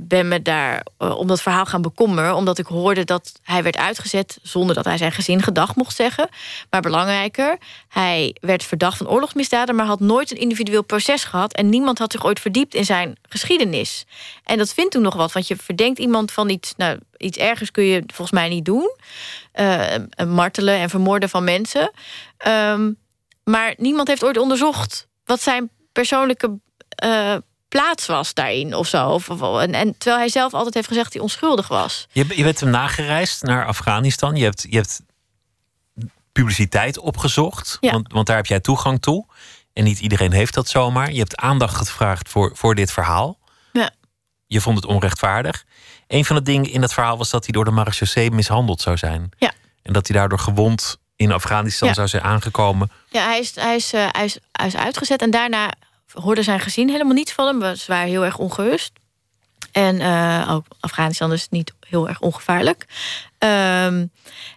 ben 0.00 0.28
me 0.28 0.42
daar 0.42 0.86
uh, 0.98 1.16
om 1.16 1.26
dat 1.26 1.42
verhaal 1.42 1.66
gaan 1.66 1.82
bekommeren. 1.82 2.34
Omdat 2.34 2.58
ik 2.58 2.66
hoorde 2.66 3.04
dat 3.04 3.32
hij 3.42 3.62
werd 3.62 3.76
uitgezet 3.76 4.38
zonder 4.42 4.74
dat 4.74 4.84
hij 4.84 4.98
zijn 4.98 5.12
gezin 5.12 5.42
gedag 5.42 5.74
mocht 5.74 5.96
zeggen. 5.96 6.28
Maar 6.70 6.80
belangrijker, 6.80 7.58
hij 7.88 8.36
werd 8.40 8.64
verdacht 8.64 8.96
van 8.96 9.08
oorlogsmisdaden, 9.08 9.74
maar 9.74 9.86
had 9.86 10.00
nooit 10.00 10.30
een 10.30 10.38
individueel 10.38 10.84
proces 10.84 11.24
gehad. 11.24 11.54
En 11.54 11.68
niemand 11.68 11.98
had 11.98 12.12
zich 12.12 12.24
ooit 12.24 12.40
verdiept 12.40 12.74
in 12.74 12.84
zijn 12.84 13.16
geschiedenis. 13.22 14.04
En 14.44 14.58
dat 14.58 14.74
vindt 14.74 14.92
toen 14.92 15.02
nog 15.02 15.14
wat, 15.14 15.32
want 15.32 15.48
je 15.48 15.56
verdenkt 15.56 15.98
iemand 15.98 16.32
van 16.32 16.48
iets, 16.48 16.74
nou, 16.76 16.98
iets 17.16 17.38
ergens 17.38 17.70
kun 17.70 17.84
je 17.84 18.02
volgens 18.06 18.40
mij 18.40 18.48
niet 18.48 18.64
doen. 18.64 18.96
Uh, 19.54 19.84
martelen 20.26 20.74
en 20.74 20.90
vermoorden 20.90 21.28
van 21.28 21.44
mensen. 21.44 21.90
Um, 22.46 22.98
maar 23.44 23.74
niemand 23.76 24.08
heeft 24.08 24.24
ooit 24.24 24.38
onderzocht 24.38 25.08
wat 25.24 25.40
zijn 25.40 25.70
persoonlijke 25.92 26.58
plaats 27.68 28.06
was 28.06 28.34
daarin 28.34 28.74
of 28.74 28.86
zo. 28.86 29.08
Of, 29.08 29.28
en, 29.28 29.74
en, 29.74 29.98
terwijl 29.98 30.18
hij 30.18 30.28
zelf 30.28 30.54
altijd 30.54 30.74
heeft 30.74 30.88
gezegd 30.88 31.04
dat 31.04 31.14
hij 31.14 31.22
onschuldig 31.22 31.68
was. 31.68 32.06
Je, 32.12 32.36
je 32.36 32.42
bent 32.42 32.60
hem 32.60 32.70
nagereisd 32.70 33.42
naar 33.42 33.66
Afghanistan. 33.66 34.36
Je 34.36 34.44
hebt, 34.44 34.66
je 34.70 34.76
hebt 34.76 35.00
publiciteit 36.32 36.98
opgezocht, 36.98 37.78
ja. 37.80 37.92
want, 37.92 38.12
want 38.12 38.26
daar 38.26 38.36
heb 38.36 38.46
jij 38.46 38.60
toegang 38.60 39.02
toe. 39.02 39.26
En 39.72 39.84
niet 39.84 40.00
iedereen 40.00 40.32
heeft 40.32 40.54
dat 40.54 40.68
zomaar. 40.68 41.12
Je 41.12 41.18
hebt 41.18 41.36
aandacht 41.36 41.76
gevraagd 41.76 42.28
voor, 42.28 42.50
voor 42.54 42.74
dit 42.74 42.92
verhaal. 42.92 43.38
Ja. 43.72 43.90
Je 44.46 44.60
vond 44.60 44.76
het 44.76 44.86
onrechtvaardig. 44.86 45.64
Een 46.06 46.24
van 46.24 46.36
de 46.36 46.42
dingen 46.42 46.70
in 46.70 46.80
dat 46.80 46.92
verhaal 46.92 47.18
was 47.18 47.30
dat 47.30 47.44
hij 47.44 47.52
door 47.52 47.64
de 47.64 47.70
marechaussee 47.70 48.30
mishandeld 48.30 48.80
zou 48.80 48.96
zijn. 48.96 49.30
Ja. 49.38 49.52
En 49.82 49.92
dat 49.92 50.06
hij 50.06 50.16
daardoor 50.16 50.38
gewond 50.38 50.98
in 51.16 51.32
Afghanistan 51.32 51.94
zou 51.94 52.08
zijn 52.08 52.22
aangekomen. 52.22 52.90
Ja, 53.08 53.26
hij 53.26 53.38
is, 53.38 53.54
hij, 53.54 53.76
is, 53.76 53.94
uh, 53.94 54.06
hij, 54.10 54.24
is, 54.24 54.38
hij 54.52 54.66
is 54.66 54.76
uitgezet 54.76 55.22
en 55.22 55.30
daarna 55.30 55.72
hoorden 56.12 56.44
zijn 56.44 56.60
gezien 56.60 56.88
helemaal 56.88 57.14
niets 57.14 57.32
van 57.32 57.46
hem. 57.46 57.76
Ze 57.76 57.84
waren 57.86 58.08
heel 58.08 58.24
erg 58.24 58.38
ongerust. 58.38 58.92
En 59.72 60.00
uh, 60.00 60.48
ook 60.50 60.66
Afghanistan 60.80 61.32
is 61.32 61.48
niet 61.50 61.72
heel 61.88 62.08
erg 62.08 62.20
ongevaarlijk. 62.20 62.84
Um, 63.38 64.10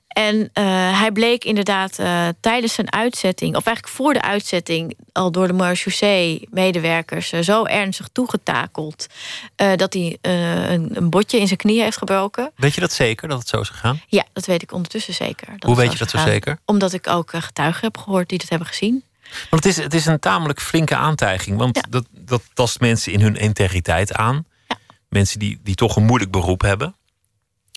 en 0.07 0.35
uh, 0.37 0.99
hij 0.99 1.11
bleek 1.11 1.43
inderdaad 1.43 1.99
uh, 1.99 2.27
tijdens 2.39 2.73
zijn 2.73 2.91
uitzetting, 2.91 3.55
of 3.55 3.65
eigenlijk 3.65 3.95
voor 3.95 4.13
de 4.13 4.21
uitzetting, 4.21 4.97
al 5.11 5.31
door 5.31 5.47
de 5.47 5.53
marechaussee-medewerkers 5.53 7.29
zo 7.29 7.65
ernstig 7.65 8.07
toegetakeld 8.11 9.07
dat 9.75 9.93
hij 9.93 10.17
een, 10.21 10.89
een, 10.93 11.09
botje 11.09 11.39
in 11.39 11.47
zijn 11.47 11.59
knie 11.59 11.81
heeft 11.81 11.97
gebroken. 11.97 12.51
Weet 12.55 12.73
je 12.73 12.81
dat 12.81 12.91
zeker 12.91 13.27
dat 13.27 13.39
het 13.39 13.47
zo 13.47 13.59
is 13.59 13.69
gegaan? 13.69 14.01
Ja, 14.07 14.25
dat 14.33 14.45
weet 14.45 14.61
ik 14.61 14.71
ondertussen 14.71 15.13
zeker. 15.13 15.47
Hoe 15.59 15.75
weet 15.75 15.91
je 15.91 15.97
dat 15.97 16.09
zo 16.09 16.17
zeker? 16.17 16.57
Omdat 16.65 16.93
ik 16.93 17.07
ook 17.07 17.31
getuigen 17.33 17.81
heb 17.81 17.97
gehoord 17.97 18.29
die 18.29 18.37
dat 18.37 18.49
hebben 18.49 18.67
gezien. 18.67 19.03
Want 19.49 19.63
het 19.63 19.65
is, 19.65 19.83
het 19.83 19.93
is 19.93 20.05
een 20.05 20.19
tamelijk 20.19 20.61
flinke 20.61 20.95
aantijging. 20.95 21.57
Want 21.57 21.81
dat, 21.89 22.05
dat 22.11 22.43
tast 22.53 22.79
mensen 22.79 23.11
in 23.11 23.21
hun 23.21 23.35
integriteit 23.35 24.13
aan. 24.13 24.45
Ja. 24.67 24.77
Mensen 25.09 25.39
die, 25.39 25.59
die 25.63 25.75
toch 25.75 25.95
een 25.95 26.05
moeilijk 26.05 26.31
beroep 26.31 26.61
hebben. 26.61 26.95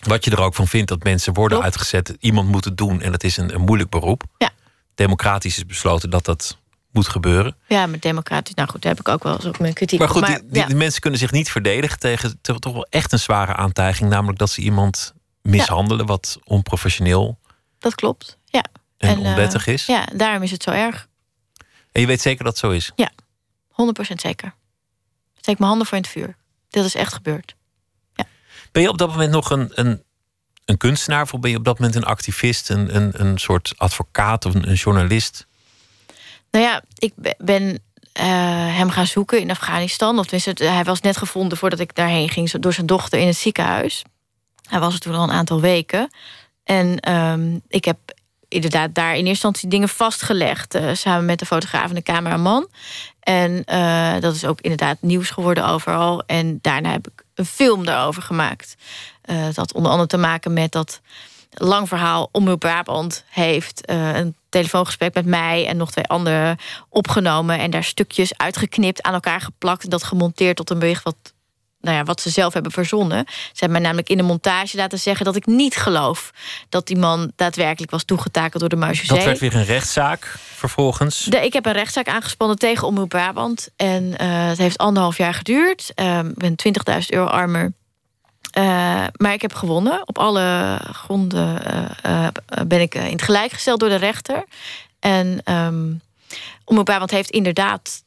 Wat 0.07 0.25
je 0.25 0.31
er 0.31 0.41
ook 0.41 0.55
van 0.55 0.67
vindt 0.67 0.87
dat 0.87 1.03
mensen 1.03 1.33
worden 1.33 1.61
uitgezet. 1.61 2.15
Iemand 2.19 2.49
moet 2.49 2.65
het 2.65 2.77
doen 2.77 3.01
en 3.01 3.11
dat 3.11 3.23
is 3.23 3.37
een, 3.37 3.53
een 3.53 3.61
moeilijk 3.61 3.89
beroep. 3.89 4.23
Ja. 4.37 4.49
Democratisch 4.95 5.57
is 5.57 5.65
besloten 5.65 6.09
dat 6.09 6.25
dat 6.25 6.57
moet 6.91 7.07
gebeuren. 7.07 7.55
Ja, 7.67 7.85
met 7.85 8.01
democratisch. 8.01 8.53
Nou 8.53 8.69
goed, 8.69 8.81
daar 8.81 8.91
heb 8.91 8.99
ik 8.99 9.07
ook 9.07 9.23
wel 9.23 9.35
eens 9.35 9.45
op 9.45 9.59
mijn 9.59 9.73
kritiek. 9.73 9.99
Maar 9.99 10.09
goed, 10.09 10.21
maar, 10.21 10.41
die, 10.45 10.65
die, 10.65 10.75
mensen 10.75 11.01
kunnen 11.01 11.19
zich 11.19 11.31
niet 11.31 11.51
verdedigen 11.51 11.99
tegen 11.99 12.39
toch 12.41 12.73
wel 12.73 12.87
echt 12.89 13.11
een 13.11 13.19
zware 13.19 13.55
aantijging. 13.55 14.09
Namelijk 14.09 14.39
dat 14.39 14.49
ze 14.49 14.61
iemand 14.61 15.13
mishandelen 15.41 16.05
wat 16.05 16.39
onprofessioneel. 16.43 17.39
Dat 17.79 17.95
klopt, 17.95 18.37
ja. 18.45 18.63
En, 18.97 19.09
en 19.09 19.19
onwettig 19.19 19.67
uh, 19.67 19.73
is. 19.73 19.85
Ja, 19.85 20.07
daarom 20.13 20.43
is 20.43 20.51
het 20.51 20.63
zo 20.63 20.71
erg. 20.71 21.07
En 21.95 22.01
je 22.01 22.07
weet 22.07 22.21
zeker 22.21 22.43
dat 22.43 22.53
het 22.53 22.61
zo 22.61 22.71
is? 22.71 22.91
Ja, 22.95 23.11
100% 23.71 24.13
zeker. 24.15 24.53
Steek 25.35 25.57
mijn 25.57 25.69
handen 25.69 25.87
voor 25.87 25.97
in 25.97 26.03
het 26.03 26.11
vuur. 26.11 26.35
Dit 26.69 26.85
is 26.85 26.95
echt 26.95 27.13
gebeurd. 27.13 27.55
Ja. 28.13 28.25
Ben 28.71 28.81
je 28.81 28.89
op 28.89 28.97
dat 28.97 29.09
moment 29.09 29.31
nog 29.31 29.49
een, 29.49 29.71
een, 29.73 30.03
een 30.65 30.77
kunstenaar? 30.77 31.21
Of 31.21 31.39
ben 31.39 31.51
je 31.51 31.57
op 31.57 31.63
dat 31.63 31.79
moment 31.79 31.95
een 31.95 32.03
activist, 32.03 32.69
een, 32.69 32.95
een, 32.95 33.21
een 33.21 33.37
soort 33.37 33.73
advocaat 33.77 34.45
of 34.45 34.53
een, 34.53 34.69
een 34.69 34.75
journalist? 34.75 35.47
Nou 36.51 36.65
ja, 36.65 36.81
ik 36.95 37.13
ben 37.37 37.63
uh, 37.63 37.75
hem 38.75 38.89
gaan 38.89 39.07
zoeken 39.07 39.39
in 39.39 39.49
Afghanistan. 39.49 40.19
Of 40.19 40.25
tenminste, 40.25 40.63
hij 40.63 40.83
was 40.83 41.01
net 41.01 41.17
gevonden 41.17 41.57
voordat 41.57 41.79
ik 41.79 41.95
daarheen 41.95 42.29
ging... 42.29 42.51
door 42.51 42.73
zijn 42.73 42.85
dochter 42.85 43.19
in 43.19 43.27
het 43.27 43.37
ziekenhuis. 43.37 44.03
Hij 44.69 44.79
was 44.79 44.93
er 44.93 44.99
toen 44.99 45.15
al 45.15 45.23
een 45.23 45.31
aantal 45.31 45.61
weken. 45.61 46.09
En 46.63 47.11
um, 47.13 47.61
ik 47.67 47.85
heb 47.85 47.97
inderdaad 48.55 48.95
daar 48.95 49.09
in 49.09 49.15
eerste 49.15 49.29
instantie 49.29 49.69
dingen 49.69 49.89
vastgelegd. 49.89 50.75
Uh, 50.75 50.89
samen 50.93 51.25
met 51.25 51.39
de 51.39 51.45
fotograaf 51.45 51.89
en 51.89 51.95
de 51.95 52.03
cameraman. 52.03 52.67
En 53.19 53.63
uh, 53.65 54.13
dat 54.19 54.35
is 54.35 54.45
ook 54.45 54.61
inderdaad 54.61 54.97
nieuws 55.01 55.29
geworden 55.29 55.67
overal. 55.67 56.23
En 56.25 56.59
daarna 56.61 56.91
heb 56.91 57.07
ik 57.07 57.23
een 57.35 57.45
film 57.45 57.85
daarover 57.85 58.21
gemaakt. 58.21 58.75
Uh, 59.25 59.45
dat 59.53 59.73
onder 59.73 59.91
andere 59.91 60.09
te 60.09 60.17
maken 60.17 60.53
met 60.53 60.71
dat 60.71 61.01
lang 61.51 61.87
verhaal, 61.87 62.29
Omroep 62.31 62.59
Brabant 62.59 63.23
heeft 63.29 63.81
een 63.89 64.35
telefoongesprek 64.49 65.13
met 65.13 65.25
mij 65.25 65.67
en 65.67 65.77
nog 65.77 65.91
twee 65.91 66.05
anderen 66.05 66.57
opgenomen 66.89 67.59
en 67.59 67.71
daar 67.71 67.83
stukjes 67.83 68.37
uitgeknipt, 68.37 69.01
aan 69.01 69.13
elkaar 69.13 69.41
geplakt 69.41 69.83
en 69.83 69.89
dat 69.89 70.03
gemonteerd 70.03 70.55
tot 70.55 70.69
een 70.69 70.79
bericht 70.79 71.03
wat 71.03 71.15
nou 71.85 71.97
ja, 71.97 72.03
wat 72.03 72.21
ze 72.21 72.29
zelf 72.29 72.53
hebben 72.53 72.71
verzonnen. 72.71 73.25
Ze 73.27 73.49
hebben 73.51 73.71
mij 73.71 73.81
namelijk 73.81 74.09
in 74.09 74.17
de 74.17 74.23
montage 74.23 74.77
laten 74.77 74.99
zeggen 74.99 75.25
dat 75.25 75.35
ik 75.35 75.45
niet 75.45 75.75
geloof 75.75 76.31
dat 76.69 76.87
die 76.87 76.97
man 76.97 77.31
daadwerkelijk 77.35 77.91
was 77.91 78.03
toegetakeld 78.03 78.59
door 78.59 78.69
de 78.69 78.75
Muizezee. 78.75 79.17
Dat 79.17 79.25
werd 79.25 79.39
weer 79.39 79.55
een 79.55 79.65
rechtszaak 79.65 80.35
vervolgens. 80.39 81.23
De, 81.23 81.45
ik 81.45 81.53
heb 81.53 81.65
een 81.65 81.73
rechtszaak 81.73 82.07
aangespannen 82.07 82.57
tegen 82.57 82.87
Omroep 82.87 83.09
Brabant. 83.09 83.69
En 83.75 84.03
uh, 84.03 84.47
het 84.47 84.57
heeft 84.57 84.77
anderhalf 84.77 85.17
jaar 85.17 85.33
geduurd. 85.33 85.91
Uh, 85.95 86.19
ik 86.19 86.37
ben 86.37 86.55
20.000 87.01 87.05
euro 87.07 87.25
armer. 87.25 87.73
Uh, 88.57 88.63
maar 89.15 89.33
ik 89.33 89.41
heb 89.41 89.53
gewonnen. 89.53 90.01
Op 90.07 90.17
alle 90.17 90.79
gronden 90.91 91.61
ben 92.67 92.81
ik 92.81 92.95
in 92.95 93.11
het 93.11 93.21
gelijk 93.21 93.51
gesteld 93.51 93.79
door 93.79 93.89
de 93.89 93.95
rechter. 93.95 94.45
En 94.99 95.53
um, 95.53 96.01
Omroep 96.63 96.85
Brabant 96.85 97.11
heeft 97.11 97.29
inderdaad 97.29 98.03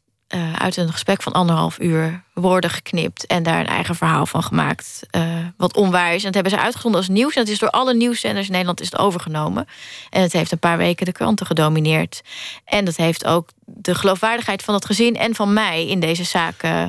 uit 0.58 0.76
een 0.76 0.92
gesprek 0.92 1.22
van 1.22 1.32
anderhalf 1.32 1.80
uur 1.80 2.22
woorden 2.40 2.70
geknipt 2.70 3.26
en 3.26 3.42
daar 3.42 3.60
een 3.60 3.66
eigen 3.66 3.94
verhaal 3.94 4.26
van 4.26 4.42
gemaakt. 4.42 5.00
Uh, 5.16 5.22
wat 5.56 5.76
onwaar 5.76 6.14
is. 6.14 6.18
En 6.18 6.24
dat 6.24 6.34
hebben 6.34 6.52
ze 6.52 6.58
uitgezonden 6.58 7.00
als 7.00 7.08
nieuws. 7.08 7.34
En 7.34 7.40
het 7.40 7.50
is 7.50 7.58
door 7.58 7.70
alle 7.70 7.94
nieuwszenders 7.94 8.46
in 8.46 8.52
Nederland 8.52 8.80
is 8.80 8.90
het 8.90 9.00
overgenomen. 9.00 9.66
En 10.10 10.22
het 10.22 10.32
heeft 10.32 10.52
een 10.52 10.58
paar 10.58 10.78
weken 10.78 11.06
de 11.06 11.12
kranten 11.12 11.46
gedomineerd. 11.46 12.20
En 12.64 12.84
dat 12.84 12.96
heeft 12.96 13.24
ook 13.24 13.48
de 13.64 13.94
geloofwaardigheid 13.94 14.62
van 14.62 14.74
het 14.74 14.84
gezin 14.84 15.16
en 15.16 15.34
van 15.34 15.52
mij 15.52 15.86
in 15.86 16.00
deze 16.00 16.24
zaak. 16.24 16.62
Uh, 16.62 16.84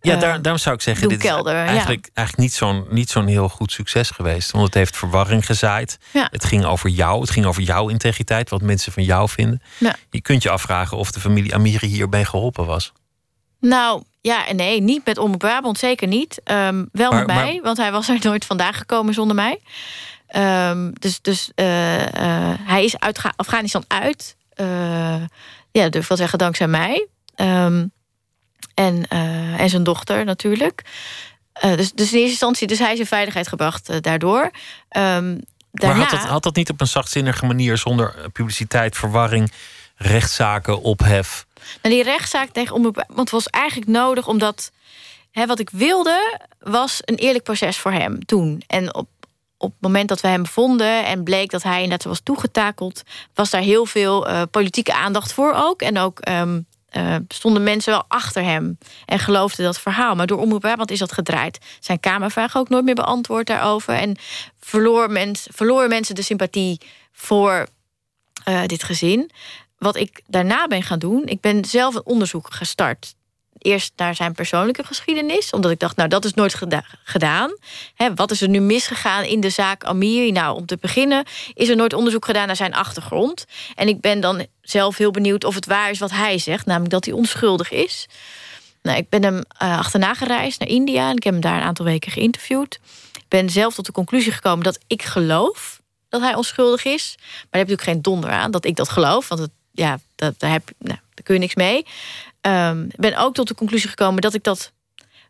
ja, 0.00 0.16
daar, 0.16 0.42
daarom 0.42 0.62
zou 0.62 0.74
ik 0.74 0.80
zeggen, 0.80 1.08
dit 1.08 1.24
is 1.24 1.30
eigenlijk, 1.30 2.10
eigenlijk 2.14 2.36
niet 2.36 2.52
zo'n 2.52 2.86
niet 2.90 3.10
zo'n 3.10 3.26
heel 3.26 3.48
goed 3.48 3.72
succes 3.72 4.10
geweest. 4.10 4.50
Want 4.50 4.64
het 4.64 4.74
heeft 4.74 4.96
verwarring 4.96 5.46
gezaaid. 5.46 5.98
Ja. 6.12 6.28
Het 6.30 6.44
ging 6.44 6.64
over 6.64 6.90
jou, 6.90 7.20
het 7.20 7.30
ging 7.30 7.46
over 7.46 7.62
jouw 7.62 7.88
integriteit, 7.88 8.50
wat 8.50 8.62
mensen 8.62 8.92
van 8.92 9.04
jou 9.04 9.28
vinden. 9.28 9.62
Ja. 9.78 9.96
Je 10.10 10.20
kunt 10.20 10.42
je 10.42 10.50
afvragen 10.50 10.96
of 10.96 11.10
de 11.10 11.20
familie 11.20 11.54
Amiri 11.54 11.86
hierbij 11.86 12.24
geholpen 12.24 12.66
was. 12.66 12.92
Nou, 13.60 14.02
ja 14.26 14.46
en 14.46 14.56
nee, 14.56 14.80
niet 14.80 15.04
met 15.06 15.18
Omroep 15.18 15.38
Brabant, 15.38 15.78
zeker 15.78 16.08
niet. 16.08 16.40
Um, 16.44 16.88
wel 16.92 17.10
Maar- 17.10 17.18
met 17.26 17.34
mij, 17.36 17.52
maar- 17.54 17.62
want 17.62 17.76
hij 17.76 17.92
was 17.92 18.08
er 18.08 18.18
nooit 18.28 18.44
vandaag 18.44 18.78
gekomen 18.78 19.14
zonder 19.14 19.36
mij. 19.36 19.60
Ehm, 20.26 20.90
dus 20.92 21.20
dus 21.20 21.50
eh, 21.54 22.02
eh, 22.02 22.58
hij 22.60 22.84
is 22.84 22.98
uit 22.98 23.20
Afghanistan 23.36 23.84
uit. 23.88 24.36
Eh, 24.54 25.22
ja, 25.72 25.88
durf 25.88 26.02
ik 26.02 26.08
wel 26.08 26.18
zeggen, 26.18 26.38
dankzij 26.38 26.66
mij. 26.68 27.06
Ehm, 27.34 27.86
en, 28.74 29.08
en 29.58 29.68
zijn 29.70 29.84
dochter 29.84 30.24
natuurlijk. 30.24 30.82
Dus, 31.60 31.92
dus 31.92 32.08
in 32.12 32.18
eerste 32.18 32.20
instantie, 32.20 32.66
dus 32.66 32.78
hij 32.78 32.92
is 32.92 32.98
in 32.98 33.06
veiligheid 33.06 33.48
gebracht 33.48 34.02
daardoor. 34.02 34.50
Ehm, 34.88 35.38
daarna, 35.72 35.96
Maar 35.96 36.10
had 36.10 36.20
dat, 36.20 36.28
had 36.28 36.42
dat 36.42 36.56
niet 36.56 36.70
op 36.70 36.80
een 36.80 36.86
zachtzinnige 36.86 37.46
manier 37.46 37.78
zonder 37.78 38.30
publiciteit, 38.32 38.96
verwarring, 38.96 39.52
rechtszaken, 39.96 40.82
ophef? 40.82 41.46
Nou, 41.82 41.94
die 41.94 42.04
rechtszaak 42.04 42.48
tegen 42.48 42.74
Omroep 42.74 42.94
Brabant 42.94 43.30
was 43.30 43.46
eigenlijk 43.46 43.90
nodig 43.90 44.28
omdat... 44.28 44.70
Hè, 45.30 45.46
wat 45.46 45.58
ik 45.58 45.70
wilde, 45.70 46.38
was 46.58 47.00
een 47.04 47.14
eerlijk 47.14 47.44
proces 47.44 47.76
voor 47.76 47.92
hem 47.92 48.24
toen. 48.24 48.62
En 48.66 48.94
op, 48.94 49.08
op 49.58 49.70
het 49.70 49.80
moment 49.80 50.08
dat 50.08 50.20
we 50.20 50.28
hem 50.28 50.46
vonden 50.46 51.04
en 51.04 51.24
bleek 51.24 51.50
dat 51.50 51.62
hij 51.62 51.82
inderdaad 51.82 52.04
was 52.06 52.20
toegetakeld... 52.22 53.02
was 53.34 53.50
daar 53.50 53.60
heel 53.60 53.86
veel 53.86 54.28
eh, 54.28 54.42
politieke 54.50 54.94
aandacht 54.94 55.32
voor 55.32 55.52
ook. 55.56 55.82
En 55.82 55.98
ook 55.98 56.20
ehm, 56.20 56.60
eh, 56.94 57.16
stonden 57.28 57.62
mensen 57.62 57.92
wel 57.92 58.04
achter 58.08 58.42
hem 58.42 58.78
en 59.06 59.18
geloofden 59.18 59.64
dat 59.64 59.80
verhaal. 59.80 60.14
Maar 60.14 60.26
door 60.26 60.40
Omroep 60.40 60.60
Brabant 60.60 60.90
is 60.90 60.98
dat 60.98 61.12
gedraaid. 61.12 61.58
Zijn 61.80 62.00
kamervragen 62.00 62.60
ook 62.60 62.68
nooit 62.68 62.84
meer 62.84 62.94
beantwoord 62.94 63.46
daarover. 63.46 63.94
En 63.94 64.16
verloor 64.60 65.10
mens, 65.10 65.46
verloren 65.50 65.88
mensen 65.88 66.14
de 66.14 66.22
sympathie 66.22 66.80
voor 67.12 67.66
eh, 68.44 68.64
dit 68.66 68.82
gezin. 68.82 69.30
Wat 69.84 69.96
ik 69.96 70.22
daarna 70.26 70.66
ben 70.66 70.82
gaan 70.82 70.98
doen, 70.98 71.22
ik 71.24 71.40
ben 71.40 71.64
zelf 71.64 71.94
een 71.94 72.04
onderzoek 72.04 72.54
gestart. 72.54 73.14
Eerst 73.58 73.92
naar 73.96 74.14
zijn 74.14 74.32
persoonlijke 74.32 74.84
geschiedenis, 74.84 75.50
omdat 75.50 75.70
ik 75.70 75.78
dacht, 75.78 75.96
nou, 75.96 76.08
dat 76.08 76.24
is 76.24 76.34
nooit 76.34 76.54
geda- 76.54 76.84
gedaan. 77.04 77.56
Wat 78.14 78.30
is 78.30 78.40
er 78.40 78.48
nu 78.48 78.60
misgegaan 78.60 79.24
in 79.24 79.40
de 79.40 79.50
zaak 79.50 79.84
Amiri? 79.84 80.32
Nou, 80.32 80.56
om 80.56 80.66
te 80.66 80.76
beginnen 80.80 81.24
is 81.54 81.68
er 81.68 81.76
nooit 81.76 81.92
onderzoek 81.92 82.24
gedaan 82.24 82.46
naar 82.46 82.56
zijn 82.56 82.74
achtergrond. 82.74 83.44
En 83.74 83.88
ik 83.88 84.00
ben 84.00 84.20
dan 84.20 84.46
zelf 84.60 84.96
heel 84.96 85.10
benieuwd 85.10 85.44
of 85.44 85.54
het 85.54 85.66
waar 85.66 85.90
is 85.90 85.98
wat 85.98 86.10
hij 86.10 86.38
zegt, 86.38 86.66
namelijk 86.66 86.92
dat 86.92 87.04
hij 87.04 87.14
onschuldig 87.14 87.70
is. 87.70 88.06
Nou, 88.82 88.98
ik 88.98 89.08
ben 89.08 89.22
hem 89.22 89.42
eh, 89.58 89.78
achterna 89.78 90.14
gereisd 90.14 90.60
naar 90.60 90.68
India 90.68 91.10
en 91.10 91.16
ik 91.16 91.24
heb 91.24 91.32
hem 91.32 91.42
daar 91.42 91.56
een 91.56 91.66
aantal 91.66 91.84
weken 91.84 92.12
geïnterviewd. 92.12 92.78
Ik 93.12 93.28
ben 93.28 93.50
zelf 93.50 93.74
tot 93.74 93.86
de 93.86 93.92
conclusie 93.92 94.32
gekomen 94.32 94.64
dat 94.64 94.78
ik 94.86 95.02
geloof 95.02 95.82
dat 96.08 96.20
hij 96.20 96.34
onschuldig 96.34 96.84
is. 96.84 97.14
Maar 97.16 97.26
daar 97.26 97.60
heb 97.60 97.68
natuurlijk 97.68 97.82
geen 97.82 98.02
donder 98.02 98.30
aan 98.30 98.50
dat 98.50 98.64
ik 98.64 98.76
dat 98.76 98.88
geloof. 98.88 99.28
Want 99.28 99.40
het, 99.40 99.50
ja, 99.74 99.98
dat, 100.14 100.38
daar, 100.38 100.50
heb, 100.50 100.70
nou, 100.78 100.98
daar 101.14 101.24
kun 101.24 101.34
je 101.34 101.40
niks 101.40 101.54
mee. 101.54 101.78
Ik 102.88 102.96
ben 103.00 103.16
ook 103.16 103.34
tot 103.34 103.48
de 103.48 103.54
conclusie 103.54 103.88
gekomen 103.88 104.20
dat 104.20 104.34
ik 104.34 104.42
dat 104.42 104.72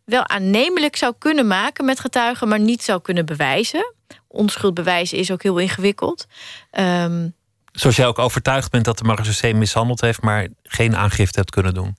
wel 0.04 0.28
aannemelijk 0.28 0.96
zou 0.96 1.14
kunnen 1.18 1.46
maken 1.46 1.84
met 1.84 2.00
getuigen, 2.00 2.48
maar 2.48 2.60
niet 2.60 2.82
zou 2.82 3.00
kunnen 3.00 3.26
bewijzen. 3.26 3.94
Onschuld 4.28 4.74
bewijzen 4.74 5.18
is 5.18 5.30
ook 5.30 5.42
heel 5.42 5.58
ingewikkeld. 5.58 6.26
Ehm, 6.70 7.28
Zoals 7.72 7.96
jij 7.96 8.06
ook 8.06 8.18
overtuigd 8.18 8.70
bent 8.70 8.84
dat 8.84 8.98
de 8.98 9.04
marechaussee 9.04 9.54
mishandeld 9.54 10.00
heeft, 10.00 10.22
maar 10.22 10.48
geen 10.62 10.96
aangifte 10.96 11.38
hebt 11.38 11.50
kunnen 11.50 11.74
doen. 11.74 11.96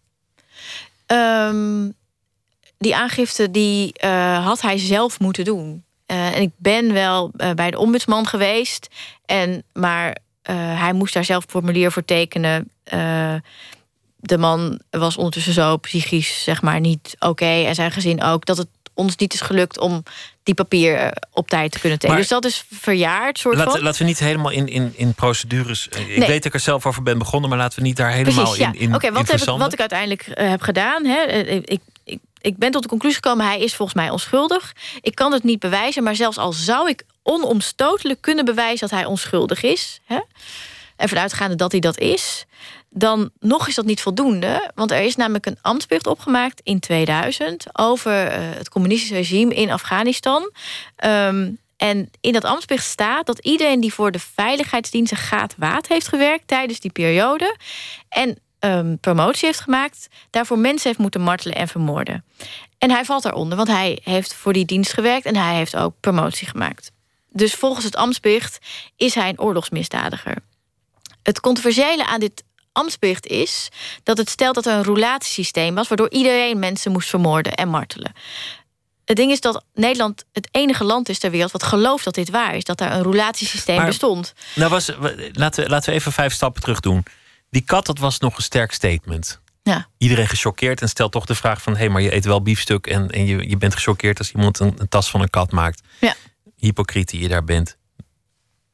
Ehm, 1.05 1.89
die 2.77 2.95
aangifte 2.95 3.51
die 3.51 3.93
eh, 3.93 4.45
had 4.45 4.61
hij 4.61 4.77
zelf 4.77 5.19
moeten 5.19 5.45
doen. 5.45 5.83
Eh, 6.05 6.35
en 6.35 6.41
ik 6.41 6.51
ben 6.57 6.93
wel 6.93 7.31
eh, 7.37 7.51
bij 7.51 7.71
de 7.71 7.77
ombudsman 7.77 8.27
geweest. 8.27 8.87
En, 9.25 9.63
maar 9.73 10.17
hij 10.53 10.93
moest 10.93 11.13
daar 11.13 11.25
zelf 11.25 11.43
een 11.43 11.49
formulier 11.49 11.91
voor 11.91 12.05
tekenen. 12.05 12.69
Eh, 12.83 13.33
de 14.15 14.37
man 14.37 14.79
was 14.89 15.17
ondertussen 15.17 15.53
zo 15.53 15.77
psychisch 15.77 16.43
zeg 16.43 16.61
maar 16.61 16.79
niet 16.79 17.15
oké. 17.19 17.45
en 17.65 17.75
zijn 17.75 17.91
gezin 17.91 18.23
ook. 18.23 18.45
Dat 18.45 18.57
het 18.57 18.67
ons 18.93 19.15
niet 19.15 19.33
is 19.33 19.41
gelukt 19.41 19.79
om 19.79 20.03
die 20.43 20.53
papier 20.53 20.95
eh, 20.95 21.07
op 21.31 21.49
tijd 21.49 21.71
te 21.71 21.79
kunnen 21.79 21.99
tekenen. 21.99 22.21
Dus 22.21 22.29
dat 22.29 22.45
is 22.45 22.65
verjaard, 22.71 23.39
soort 23.39 23.55
Laten, 23.57 23.71
van. 23.71 23.81
laten 23.81 23.99
we 24.01 24.07
niet 24.07 24.19
helemaal 24.19 24.51
in, 24.51 24.67
in, 24.67 24.93
in 24.95 25.13
procedures. 25.13 25.89
eh, 25.89 25.99
Ik 26.01 26.07
Nee. 26.07 26.17
weet 26.27 26.35
dat 26.37 26.45
ik 26.45 26.53
er 26.53 26.59
zelf 26.59 26.85
over 26.85 27.03
ben 27.03 27.17
begonnen, 27.17 27.49
maar 27.49 27.59
laten 27.59 27.79
we 27.79 27.85
niet 27.85 27.97
daar 27.97 28.11
helemaal 28.11 28.43
Precies, 28.43 28.57
ja. 28.59 28.67
in, 28.73 28.79
in, 28.79 28.95
Oké, 28.95 29.11
wat, 29.11 29.27
heb 29.27 29.39
ik, 29.41 29.45
wat 29.57 29.73
ik 29.73 29.79
uiteindelijk 29.79 30.21
eh, 30.27 30.49
heb 30.49 30.61
gedaan... 30.61 31.05
Hè, 31.05 31.17
eh, 31.21 31.55
ik, 31.55 31.79
ik, 32.03 32.19
ik 32.41 32.57
ben 32.57 32.71
tot 32.71 32.81
de 32.83 32.87
conclusie 32.89 33.19
gekomen... 33.23 33.45
hij 33.45 33.59
is 33.59 33.75
volgens 33.75 33.97
mij 33.97 34.09
onschuldig. 34.09 34.73
Ik 35.01 35.15
kan 35.15 35.31
het 35.31 35.43
niet 35.43 35.59
bewijzen, 35.59 36.03
maar 36.03 36.15
zelfs 36.15 36.37
al 36.37 36.53
zou 36.53 36.89
ik 36.89 37.03
onomstotelijk 37.27 38.21
kunnen 38.21 38.45
bewijzen... 38.45 38.87
dat 38.87 38.97
hij 38.99 39.07
onschuldig 39.07 39.63
is... 39.63 39.99
Hè, 40.05 40.19
en 40.95 41.09
vanuitgaande 41.09 41.55
dat 41.55 41.71
hij 41.71 41.81
dat 41.81 41.99
is... 41.99 42.45
dan 42.89 43.29
nog 43.39 43.67
is 43.67 43.75
dat 43.75 43.85
niet 43.85 44.01
voldoende. 44.01 44.71
Want 44.75 44.91
er 44.91 45.01
is 45.01 45.15
namelijk 45.15 45.45
een 45.45 45.57
ambtsbericht 45.61 46.07
opgemaakt 46.07 46.61
in 46.63 46.79
2000... 46.79 47.65
over 47.79 48.27
eh, 48.27 48.39
het 48.39 48.69
communistische 48.69 49.15
regime 49.15 49.53
in 49.53 49.71
Afghanistan... 49.71 50.51
Ehm, 50.95 51.51
en 51.77 52.09
in 52.21 52.33
dat 52.33 52.43
ambtsbericht 52.43 52.85
staat 52.85 53.25
dat 53.25 53.39
iedereen 53.39 53.79
die 53.79 53.93
voor 53.93 54.11
de 54.11 54.19
veiligheidsdiensten 54.19 55.17
gaat 55.17 55.55
waad 55.57 55.87
heeft 55.87 56.07
gewerkt 56.07 56.47
tijdens 56.47 56.79
die 56.79 56.91
periode 56.91 57.57
en 58.09 58.39
ehm, 58.59 58.95
promotie 59.01 59.45
heeft 59.45 59.59
gemaakt, 59.59 60.07
daarvoor 60.29 60.59
mensen 60.59 60.87
heeft 60.87 60.99
moeten 60.99 61.21
martelen 61.21 61.55
en 61.55 61.67
vermoorden. 61.67 62.25
En 62.77 62.91
hij 62.91 63.05
valt 63.05 63.23
daaronder, 63.23 63.57
want 63.57 63.69
hij 63.69 63.99
heeft 64.03 64.33
voor 64.33 64.53
die 64.53 64.65
dienst 64.65 64.93
gewerkt 64.93 65.25
en 65.25 65.35
hij 65.35 65.55
heeft 65.55 65.75
ook 65.75 65.93
promotie 65.99 66.47
gemaakt. 66.47 66.91
Dus 67.35 67.53
volgens 67.53 67.85
het 67.85 67.95
ambtsbericht 67.95 68.59
is 68.95 69.15
hij 69.15 69.29
een 69.29 69.39
oorlogsmisdadiger. 69.39 70.37
Het 71.23 71.39
controversiële 71.39 72.05
aan 72.05 72.19
dit 72.19 72.43
ambtsbericht 72.71 73.27
is 73.27 73.69
dat 74.03 74.17
het 74.17 74.29
stelt 74.29 74.55
dat 74.55 74.65
er 74.65 74.73
een 74.73 74.83
roulatiesysteem 74.83 75.75
was, 75.75 75.87
waardoor 75.87 76.09
iedereen 76.09 76.59
mensen 76.59 76.91
moest 76.91 77.09
vermoorden 77.09 77.53
en 77.53 77.69
martelen. 77.69 78.13
Het 79.05 79.17
ding 79.17 79.31
is 79.31 79.39
dat 79.39 79.63
Nederland 79.73 80.25
het 80.31 80.47
enige 80.51 80.83
land 80.83 81.09
is 81.09 81.19
ter 81.19 81.31
wereld 81.31 81.51
wat 81.51 81.63
gelooft 81.63 82.03
dat 82.03 82.13
dit 82.13 82.29
waar 82.29 82.55
is, 82.55 82.63
dat 82.63 82.77
daar 82.77 82.91
een 82.91 83.03
roulatiesysteem 83.03 83.75
Maar- 83.75 83.85
bestond. 83.85 84.33
Nou 84.55 84.69
was, 84.69 84.91
laten, 85.31 85.63
we, 85.63 85.69
laten 85.69 85.89
we 85.89 85.95
even 85.95 86.11
vijf 86.11 86.33
stappen 86.33 86.61
terug 86.61 86.79
doen. 86.79 87.03
Die 87.49 87.61
kat, 87.61 87.85
dat 87.85 87.99
was 87.99 88.19
nog 88.19 88.37
een 88.37 88.43
sterk 88.43 88.71
statement. 88.71 89.39
Ja. 89.63 89.87
Iedereen 89.97 90.27
gechoqueerd 90.27 90.81
en 90.81 90.89
stelt 90.89 91.11
toch 91.11 91.25
de 91.25 91.35
vraag 91.35 91.61
van... 91.61 91.73
hé, 91.73 91.79
hey, 91.79 91.89
maar 91.89 92.01
je 92.01 92.13
eet 92.13 92.25
wel 92.25 92.41
biefstuk 92.41 92.87
en, 92.87 93.09
en 93.09 93.25
je, 93.25 93.49
je 93.49 93.57
bent 93.57 93.73
gechoqueerd... 93.73 94.19
als 94.19 94.31
iemand 94.31 94.59
een, 94.59 94.73
een 94.77 94.89
tas 94.89 95.09
van 95.09 95.21
een 95.21 95.29
kat 95.29 95.51
maakt. 95.51 95.81
Ja. 95.99 96.15
Hypocriet 96.65 97.09
die 97.09 97.21
je 97.21 97.27
daar 97.27 97.43
bent. 97.43 97.77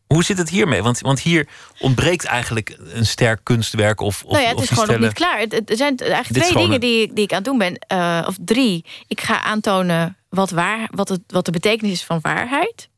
Hoe 0.08 0.24
zit 0.24 0.38
het 0.38 0.50
hiermee? 0.50 0.84
Want, 0.84 1.00
want 1.00 1.20
hier 1.20 1.48
ontbreekt 1.80 2.26
eigenlijk 2.26 2.78
een 2.80 3.06
sterk 3.06 3.40
kunstwerk... 3.44 4.00
of, 4.02 4.24
of, 4.24 4.32
nou 4.32 4.44
ja, 4.44 4.50
het 4.50 4.60
is 4.62 4.70
gewoon 4.70 4.88
nog 4.88 5.00
niet 5.00 5.14
klaar. 5.14 5.40
Er 5.40 5.76
zijn 5.78 5.98
eigenlijk 5.98 6.46
twee 6.46 6.56
dingen 6.58 6.74
een- 6.74 6.80
die, 6.80 7.02
ik- 7.02 7.16
die 7.16 7.24
ik 7.24 7.30
aan 7.32 7.36
het 7.38 7.46
doen 7.46 7.58
ben. 7.58 7.78
eh, 7.78 8.24
of 8.28 8.36
drie. 8.40 8.86
Ik 9.08 9.22
ga 9.22 9.42
aantonen 9.42 10.18
wat, 10.30 10.50
waar, 10.50 10.88
wat, 10.92 11.10
het, 11.10 11.22
wat 11.28 11.46
de 11.46 11.52
betekenis 11.52 11.92
is 11.94 12.04
van 12.04 12.20
waarheid. 12.22 12.90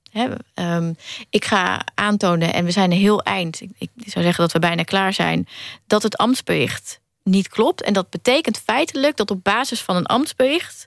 Ehm, 0.54 0.94
ik 1.30 1.46
ga 1.46 1.82
aantonen, 1.96 2.54
en 2.54 2.66
we 2.66 2.72
zijn 2.72 2.91
een 2.91 2.98
heel 2.98 3.22
eind... 3.22 3.62
Ik, 3.62 3.72
ik 3.78 3.89
zou 4.12 4.24
zeggen 4.26 4.44
dat 4.44 4.52
we 4.52 4.60
bijna 4.60 4.84
klaar 4.84 5.14
zijn... 5.14 5.48
dat 5.88 6.04
het 6.04 6.18
ambtsbericht 6.18 7.02
niet 7.24 7.48
klopt. 7.48 7.82
En 7.82 7.94
dat 7.94 8.10
betekent 8.10 8.62
feitelijk 8.66 9.18
dat 9.18 9.32
op 9.32 9.44
basis 9.44 9.82
van 9.82 9.96
een 9.96 10.06
ambtsbericht... 10.06 10.86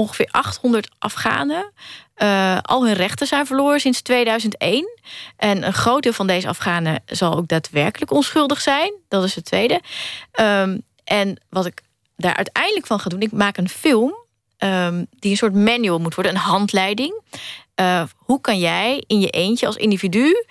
ongeveer 0.00 0.28
800 0.30 0.88
Afghanen 0.98 1.72
uh, 2.22 2.58
al 2.62 2.86
hun 2.86 2.94
rechten 2.94 3.26
zijn 3.26 3.46
verloren 3.46 3.80
sinds 3.80 4.02
2001. 4.02 4.98
En 5.36 5.66
een 5.66 5.72
groot 5.72 6.02
deel 6.02 6.12
van 6.12 6.26
deze 6.26 6.48
Afghanen 6.48 7.02
zal 7.06 7.36
ook 7.36 7.48
daadwerkelijk 7.48 8.10
onschuldig 8.10 8.60
zijn. 8.60 8.92
Dat 9.08 9.24
is 9.24 9.34
het 9.34 9.44
tweede. 9.44 9.80
Um, 10.40 10.82
en 11.04 11.40
wat 11.48 11.66
ik 11.66 11.82
daar 12.16 12.36
uiteindelijk 12.36 12.86
van 12.86 13.00
ga 13.00 13.08
doen, 13.08 13.22
ik 13.22 13.32
maak 13.32 13.56
een 13.56 13.68
film 13.68 14.14
um, 14.58 15.06
die 15.18 15.30
een 15.30 15.36
soort 15.36 15.54
manual 15.54 15.98
moet 15.98 16.14
worden, 16.14 16.34
een 16.34 16.40
handleiding. 16.40 17.20
Uh, 17.80 18.02
hoe 18.16 18.40
kan 18.40 18.58
jij 18.58 19.04
in 19.06 19.20
je 19.20 19.30
eentje 19.30 19.66
als 19.66 19.76
individu 19.76 20.44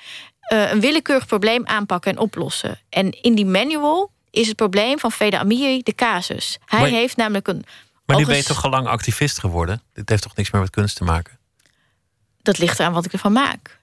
uh, 0.53 0.71
een 0.71 0.79
willekeurig 0.79 1.25
probleem 1.25 1.65
aanpakken 1.65 2.11
en 2.11 2.17
oplossen? 2.17 2.79
En 2.89 3.21
in 3.21 3.35
die 3.35 3.45
manual 3.45 4.11
is 4.31 4.47
het 4.47 4.55
probleem 4.55 4.99
van 4.99 5.11
Veda 5.11 5.39
Amiri 5.39 5.81
de 5.83 5.95
casus. 5.95 6.57
Hij 6.65 6.89
heeft 6.89 7.17
namelijk 7.17 7.47
een. 7.47 7.65
Maar 8.09 8.17
nu 8.17 8.25
ben 8.25 8.35
je 8.35 8.43
toch 8.43 8.63
al 8.63 8.69
lang 8.69 8.87
activist 8.87 9.39
geworden? 9.39 9.81
Dit 9.93 10.09
heeft 10.09 10.21
toch 10.21 10.35
niks 10.35 10.51
meer 10.51 10.61
met 10.61 10.69
kunst 10.69 10.95
te 10.95 11.03
maken? 11.03 11.37
Dat 12.41 12.57
ligt 12.57 12.79
eraan 12.79 12.93
wat 12.93 13.05
ik 13.05 13.13
ervan 13.13 13.31
maak. 13.31 13.79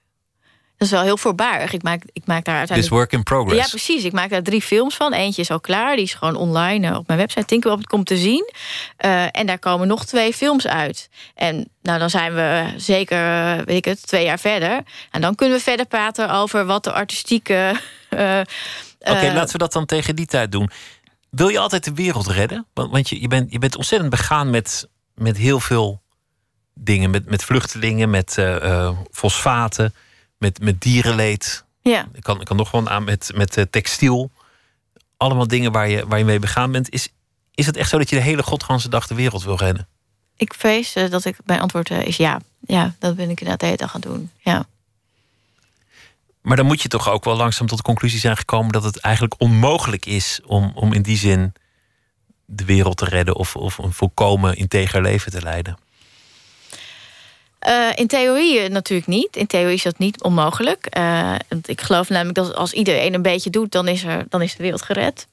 Dat 0.77 0.87
is 0.87 0.93
wel 0.93 1.03
heel 1.03 1.17
voorbarig. 1.17 1.73
Ik 1.73 1.83
maak, 1.83 2.01
ik 2.13 2.25
maak 2.25 2.45
daar 2.45 2.57
uiteindelijk... 2.57 2.79
This 2.79 2.89
work 2.89 3.11
in 3.11 3.23
progress. 3.23 3.63
Ja, 3.63 3.69
precies. 3.69 4.03
Ik 4.03 4.11
maak 4.11 4.29
daar 4.29 4.41
drie 4.41 4.61
films 4.61 4.95
van. 4.95 5.13
Eentje 5.13 5.41
is 5.41 5.51
al 5.51 5.59
klaar. 5.59 5.95
Die 5.95 6.05
is 6.05 6.13
gewoon 6.13 6.35
online 6.35 6.87
eh, 6.87 6.95
op 6.95 7.07
mijn 7.07 7.19
website. 7.19 7.45
Tinkerweb 7.45 7.85
komt 7.85 8.05
te 8.05 8.17
zien. 8.17 8.51
Uh, 9.05 9.23
en 9.31 9.45
daar 9.45 9.59
komen 9.59 9.87
nog 9.87 10.05
twee 10.05 10.33
films 10.33 10.67
uit. 10.67 11.09
En 11.35 11.67
nou, 11.81 11.99
dan 11.99 12.09
zijn 12.09 12.33
we 12.33 12.73
zeker, 12.77 13.17
uh, 13.17 13.65
weet 13.65 13.77
ik 13.77 13.85
het, 13.85 14.07
twee 14.07 14.23
jaar 14.23 14.39
verder. 14.39 14.83
En 15.11 15.21
dan 15.21 15.35
kunnen 15.35 15.57
we 15.57 15.63
verder 15.63 15.85
praten 15.85 16.31
over 16.31 16.65
wat 16.65 16.83
de 16.83 16.91
artistieke... 16.91 17.79
Oké, 18.99 19.15
okay, 19.15 19.33
laten 19.33 19.51
we 19.51 19.57
dat 19.57 19.73
dan 19.73 19.85
tegen 19.85 20.15
die 20.15 20.25
tijd 20.25 20.51
doen. 20.51 20.69
Wil 21.37 21.47
je 21.47 21.59
altijd 21.59 21.83
de 21.83 21.93
wereld 21.93 22.27
redden? 22.27 22.65
Want, 22.73 22.91
want 22.91 23.09
je, 23.09 23.21
je, 23.21 23.27
bent, 23.27 23.51
je 23.51 23.59
bent 23.59 23.75
ontzettend 23.75 24.09
begaan 24.11 24.49
met, 24.49 24.89
met 25.15 25.37
heel 25.37 25.59
veel 25.59 26.01
dingen. 26.73 27.09
Met, 27.09 27.29
met 27.29 27.43
vluchtelingen, 27.43 28.09
met 28.09 28.37
fosfaten 29.11 29.93
met, 30.37 30.59
met 30.59 30.81
dierenleed. 30.81 31.65
Ja. 31.81 32.07
Ik 32.13 32.23
kan, 32.23 32.39
ik 32.39 32.45
kan 32.45 32.57
nog 32.57 32.69
gewoon 32.69 32.89
aan 32.89 33.03
met, 33.03 33.31
met 33.35 33.57
uh, 33.57 33.63
textiel. 33.69 34.31
Allemaal 35.17 35.47
dingen 35.47 35.71
waar 35.71 35.89
je, 35.89 36.07
waar 36.07 36.17
je 36.17 36.25
mee 36.25 36.39
begaan 36.39 36.71
bent. 36.71 36.89
Is, 36.89 37.09
is 37.53 37.65
het 37.65 37.77
echt 37.77 37.89
zo 37.89 37.97
dat 37.97 38.09
je 38.09 38.15
de 38.15 38.21
hele 38.21 38.43
godganse 38.43 38.89
dag 38.89 39.07
de 39.07 39.15
wereld 39.15 39.43
wil 39.43 39.57
redden? 39.57 39.87
Ik 40.35 40.53
vrees 40.53 40.95
uh, 40.95 41.09
dat 41.09 41.25
ik, 41.25 41.37
mijn 41.45 41.59
antwoord 41.59 41.89
uh, 41.89 42.05
is 42.05 42.17
ja. 42.17 42.41
Ja, 42.59 42.95
dat 42.99 43.15
ben 43.15 43.29
ik 43.29 43.39
inderdaad 43.39 43.59
de 43.59 43.65
hele 43.65 43.77
dag 43.77 43.91
gaan 43.91 44.01
doen. 44.01 44.31
Ja. 44.37 44.65
Maar 46.41 46.57
dan 46.57 46.65
moet 46.65 46.81
je 46.81 46.87
toch 46.87 47.09
ook 47.09 47.23
wel 47.23 47.35
langzaam 47.35 47.67
tot 47.67 47.77
de 47.77 47.83
conclusie 47.83 48.19
zijn 48.19 48.37
gekomen 48.37 48.71
dat 48.71 48.83
het 48.83 48.99
eigenlijk 48.99 49.35
onmogelijk 49.37 50.05
is 50.05 50.39
om, 50.45 50.71
om 50.75 50.93
in 50.93 51.01
die 51.01 51.17
zin 51.17 51.53
de 52.45 52.65
wereld 52.65 52.97
te 52.97 53.05
redden 53.05 53.35
of, 53.35 53.55
of 53.55 53.77
een 53.77 53.93
volkomen 53.93 54.55
integer 54.55 55.01
leven 55.01 55.31
te 55.31 55.41
leiden. 55.41 55.77
Uh, 57.67 57.89
in 57.95 58.07
theorie 58.07 58.69
natuurlijk 58.69 59.07
niet. 59.07 59.35
In 59.35 59.47
theorie 59.47 59.73
is 59.73 59.83
dat 59.83 59.97
niet 59.97 60.23
onmogelijk. 60.23 60.97
Uh, 60.97 61.35
ik 61.65 61.81
geloof 61.81 62.09
namelijk 62.09 62.35
dat 62.35 62.55
als 62.55 62.73
iedereen 62.73 63.13
een 63.13 63.21
beetje 63.21 63.49
doet, 63.49 63.71
dan 63.71 63.87
is, 63.87 64.03
er, 64.03 64.25
dan 64.29 64.41
is 64.41 64.55
de 64.55 64.63
wereld 64.63 64.81
gered. 64.81 65.27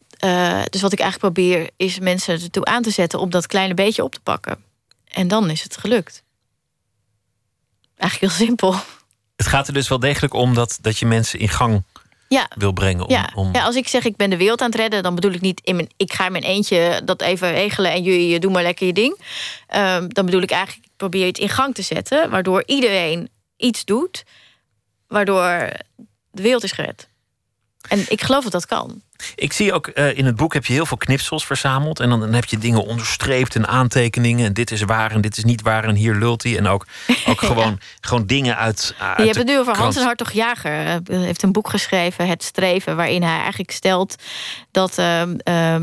Dus 0.71 0.81
wat 0.81 0.93
ik 0.93 1.01
eigenlijk 1.01 1.35
probeer, 1.35 1.71
is 1.77 1.99
mensen 1.99 2.43
ertoe 2.43 2.65
aan 2.65 2.83
te 2.83 2.91
zetten 2.91 3.21
om 3.21 3.31
dat 3.31 3.47
kleine 3.47 3.75
beetje 3.75 4.05
op 4.05 4.15
te 4.15 4.21
pakken. 4.21 4.65
En 5.05 5.29
dan 5.29 5.51
is 5.51 5.63
het 5.63 5.77
gelukt. 5.77 6.23
Eigenlijk 7.97 8.33
heel 8.33 8.47
simpel. 8.47 8.75
Het 9.37 9.47
gaat 9.47 9.66
er 9.66 9.74
dus 9.74 9.89
wel 9.89 9.99
degelijk 9.99 10.35
om 10.35 10.55
dat, 10.55 10.78
dat 10.80 10.99
je 10.99 11.07
mensen 11.07 11.39
in 11.39 11.49
gang 11.49 11.82
ja. 12.28 12.49
wil 12.57 12.72
brengen. 12.72 13.05
Om, 13.05 13.11
ja. 13.11 13.30
om... 13.35 13.49
ja, 13.53 13.64
als 13.64 13.76
ik 13.76 13.89
zeg 13.89 14.05
ik 14.05 14.16
ben 14.16 14.30
de 14.30 14.37
wereld 14.37 14.61
aan 14.61 14.70
het 14.70 14.80
redden, 14.80 15.03
dan 15.03 15.14
bedoel 15.14 15.32
ik 15.32 15.41
niet 15.41 15.61
in 15.64 15.74
mijn, 15.76 15.89
ik 15.97 16.12
ga 16.12 16.26
in 16.26 16.32
mijn 16.32 16.45
eentje 16.45 17.03
dat 17.05 17.22
even 17.22 17.51
regelen 17.51 17.93
en 17.93 18.03
jullie 18.03 18.41
doen 18.41 18.53
maar 18.53 18.62
lekker 18.62 18.87
je 18.87 18.93
ding. 18.93 19.20
Um, 19.76 20.14
dan 20.14 20.24
bedoel 20.24 20.43
ik 20.43 20.51
eigenlijk, 20.51 20.87
ik 20.87 20.97
probeer 20.97 21.26
het 21.26 21.39
in 21.39 21.49
gang 21.49 21.74
te 21.74 21.82
zetten, 21.82 22.30
waardoor 22.30 22.62
iedereen 22.66 23.28
iets 23.57 23.85
doet, 23.85 24.24
waardoor 25.09 25.70
de 26.30 26.43
wereld 26.43 26.64
is 26.64 26.72
gered. 26.72 27.09
En 27.89 28.05
ik 28.09 28.22
geloof 28.22 28.43
dat 28.43 28.53
dat 28.53 28.66
kan. 28.66 29.03
Ik 29.35 29.53
zie 29.53 29.73
ook 29.73 29.91
uh, 29.95 30.19
in 30.19 30.25
het 30.25 30.37
boek 30.37 30.53
heb 30.53 30.65
je 30.65 30.73
heel 30.73 30.87
veel 30.87 30.97
knipsels 30.97 31.47
verzameld. 31.47 32.01
En 32.01 32.09
dan, 32.09 32.21
dan, 32.21 32.33
heb 32.33 32.45
je 32.45 32.59
dingen 32.59 32.85
onderstreept 32.85 33.55
en 33.55 33.67
aantekeningen. 33.67 34.47
En 34.47 34.53
dit 34.53 34.71
is 34.71 34.83
waar 34.83 35.11
en 35.11 35.21
dit 35.21 35.37
is 35.37 35.45
niet 35.45 35.62
waar. 35.62 35.85
En 35.85 35.95
hier 35.95 36.15
lult 36.15 36.43
hij. 36.43 36.59
En 36.59 36.67
ook, 36.67 36.87
ook 37.27 37.41
ja. 37.41 37.47
gewoon, 37.53 37.81
gewoon 38.01 38.27
dingen 38.27 38.57
uit. 38.57 38.95
uit 38.99 39.19
je 39.19 39.25
hebt 39.25 39.37
het 39.37 39.47
nu 39.47 39.59
over 39.59 39.77
Hans 39.77 39.97
en 39.97 40.03
Hartog 40.03 40.33
Jager. 40.33 40.73
Hij 40.73 41.01
heeft 41.07 41.43
een 41.43 41.53
boek 41.53 41.69
geschreven, 41.69 42.29
Het 42.29 42.43
Streven. 42.43 42.97
Waarin 42.97 43.23
hij 43.23 43.39
eigenlijk 43.39 43.71
stelt 43.71 44.15
dat 44.71 44.99
uh, 44.99 45.21
uh, 45.21 45.77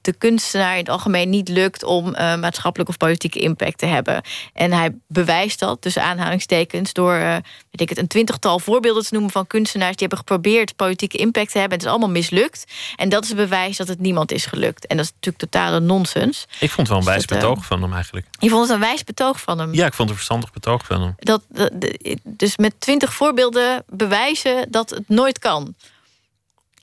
de 0.00 0.12
kunstenaar 0.18 0.72
in 0.72 0.78
het 0.78 0.88
algemeen 0.88 1.30
niet 1.30 1.48
lukt 1.48 1.84
om 1.84 2.08
uh, 2.08 2.14
maatschappelijk 2.14 2.90
of 2.90 2.96
politieke 2.96 3.38
impact 3.38 3.78
te 3.78 3.86
hebben. 3.86 4.22
En 4.52 4.72
hij 4.72 4.94
bewijst 5.08 5.58
dat 5.58 5.80
tussen 5.80 6.02
aanhalingstekens 6.02 6.92
door 6.92 7.40
weet 7.78 7.80
ik 7.80 7.88
het, 7.88 7.98
een 7.98 8.06
twintigtal 8.08 8.58
voorbeelden 8.58 9.02
te 9.02 9.08
noemen 9.12 9.30
van 9.30 9.46
kunstenaars 9.46 9.96
die 9.96 10.06
hebben 10.06 10.18
geprobeerd 10.18 10.76
politieke 10.76 11.16
impact 11.16 11.50
te 11.52 11.58
hebben. 11.58 11.78
En 11.78 11.84
het 11.84 11.86
is 11.86 11.90
allemaal 11.90 12.16
mislukt. 12.20 12.64
En 12.96 13.08
dat 13.08 13.24
is 13.24 13.30
een 13.30 13.36
bewijs 13.36 13.76
dat 13.76 13.88
het 13.88 14.00
niemand 14.00 14.32
is 14.32 14.46
gelukt. 14.46 14.86
En 14.86 14.96
dat 14.96 15.04
is 15.06 15.12
natuurlijk 15.14 15.50
totale 15.50 15.80
nonsens. 15.80 16.46
Ik 16.60 16.70
vond 16.70 16.76
het 16.76 16.88
wel 16.88 16.98
een 16.98 17.04
wijs 17.04 17.26
Dus 17.26 17.38
betoog 17.38 17.58
eh, 17.58 17.64
van 17.64 17.82
hem 17.82 17.92
eigenlijk. 17.92 18.26
Je 18.38 18.48
vond 18.48 18.62
het 18.62 18.70
een 18.70 18.80
wijs 18.80 19.04
betoog 19.04 19.40
van 19.40 19.58
hem. 19.58 19.74
Ja, 19.74 19.86
ik 19.86 19.94
vond 19.94 19.98
het 19.98 20.08
een 20.08 20.14
verstandig 20.14 20.52
betoog 20.52 20.84
van 20.86 21.00
hem. 21.02 21.14
Dat, 21.18 21.42
dat- 21.48 21.72
dus 22.24 22.56
met 22.56 22.80
twintig 22.80 23.14
voorbeelden 23.14 23.84
bewijzen 23.88 24.70
dat 24.70 24.90
het 24.90 25.08
nooit 25.08 25.38
kan. 25.38 25.74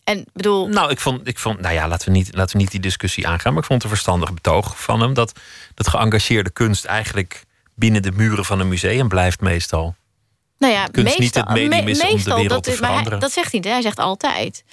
En 0.04 0.26
bedoel, 0.34 0.68
Nou, 0.68 0.92
ik 0.92 1.00
vond, 1.00 1.28
ik 1.28 1.40
vond 1.40 1.60
nou 1.60 1.74
ja, 1.74 1.88
laten 1.88 2.12
we, 2.12 2.18
niet, 2.18 2.36
laten 2.36 2.56
we 2.56 2.62
niet 2.62 2.72
die 2.72 2.80
discussie 2.80 3.28
aangaan. 3.28 3.54
Maar 3.54 3.62
ik 3.62 3.68
vond 3.68 3.82
het 3.84 3.92
een 3.92 3.98
verstandig 3.98 4.34
betoog 4.34 4.82
van 4.82 5.02
hem. 5.02 5.14
Dat, 5.14 5.40
dat 5.74 5.88
geëngageerde 5.88 6.50
kunst 6.50 6.86
eigenlijk 6.86 7.44
binnen 7.76 8.02
de 8.02 8.12
muren 8.12 8.46
van 8.46 8.60
een 8.60 8.68
museum 8.68 9.08
blijft 9.08 9.42
meestal. 9.42 9.96
Nou 10.64 10.74
ja, 10.74 10.86
kunst 10.86 11.20
niet 11.20 11.36
het 11.36 11.48
medium 11.50 11.80
om 11.80 11.86
de 11.86 12.08
meestal, 12.12 12.38
wereld 12.38 12.50
dat, 12.50 12.64
te 12.64 12.70
maar 12.70 12.80
hij- 12.80 12.88
veranderen. 12.90 13.20
dat 13.20 13.32
zegt 13.32 13.52
hij 13.52 13.60
niet, 13.60 13.68
hè? 13.68 13.74
hij 13.74 13.82
zegt 13.82 14.00
altijd. 14.00 14.64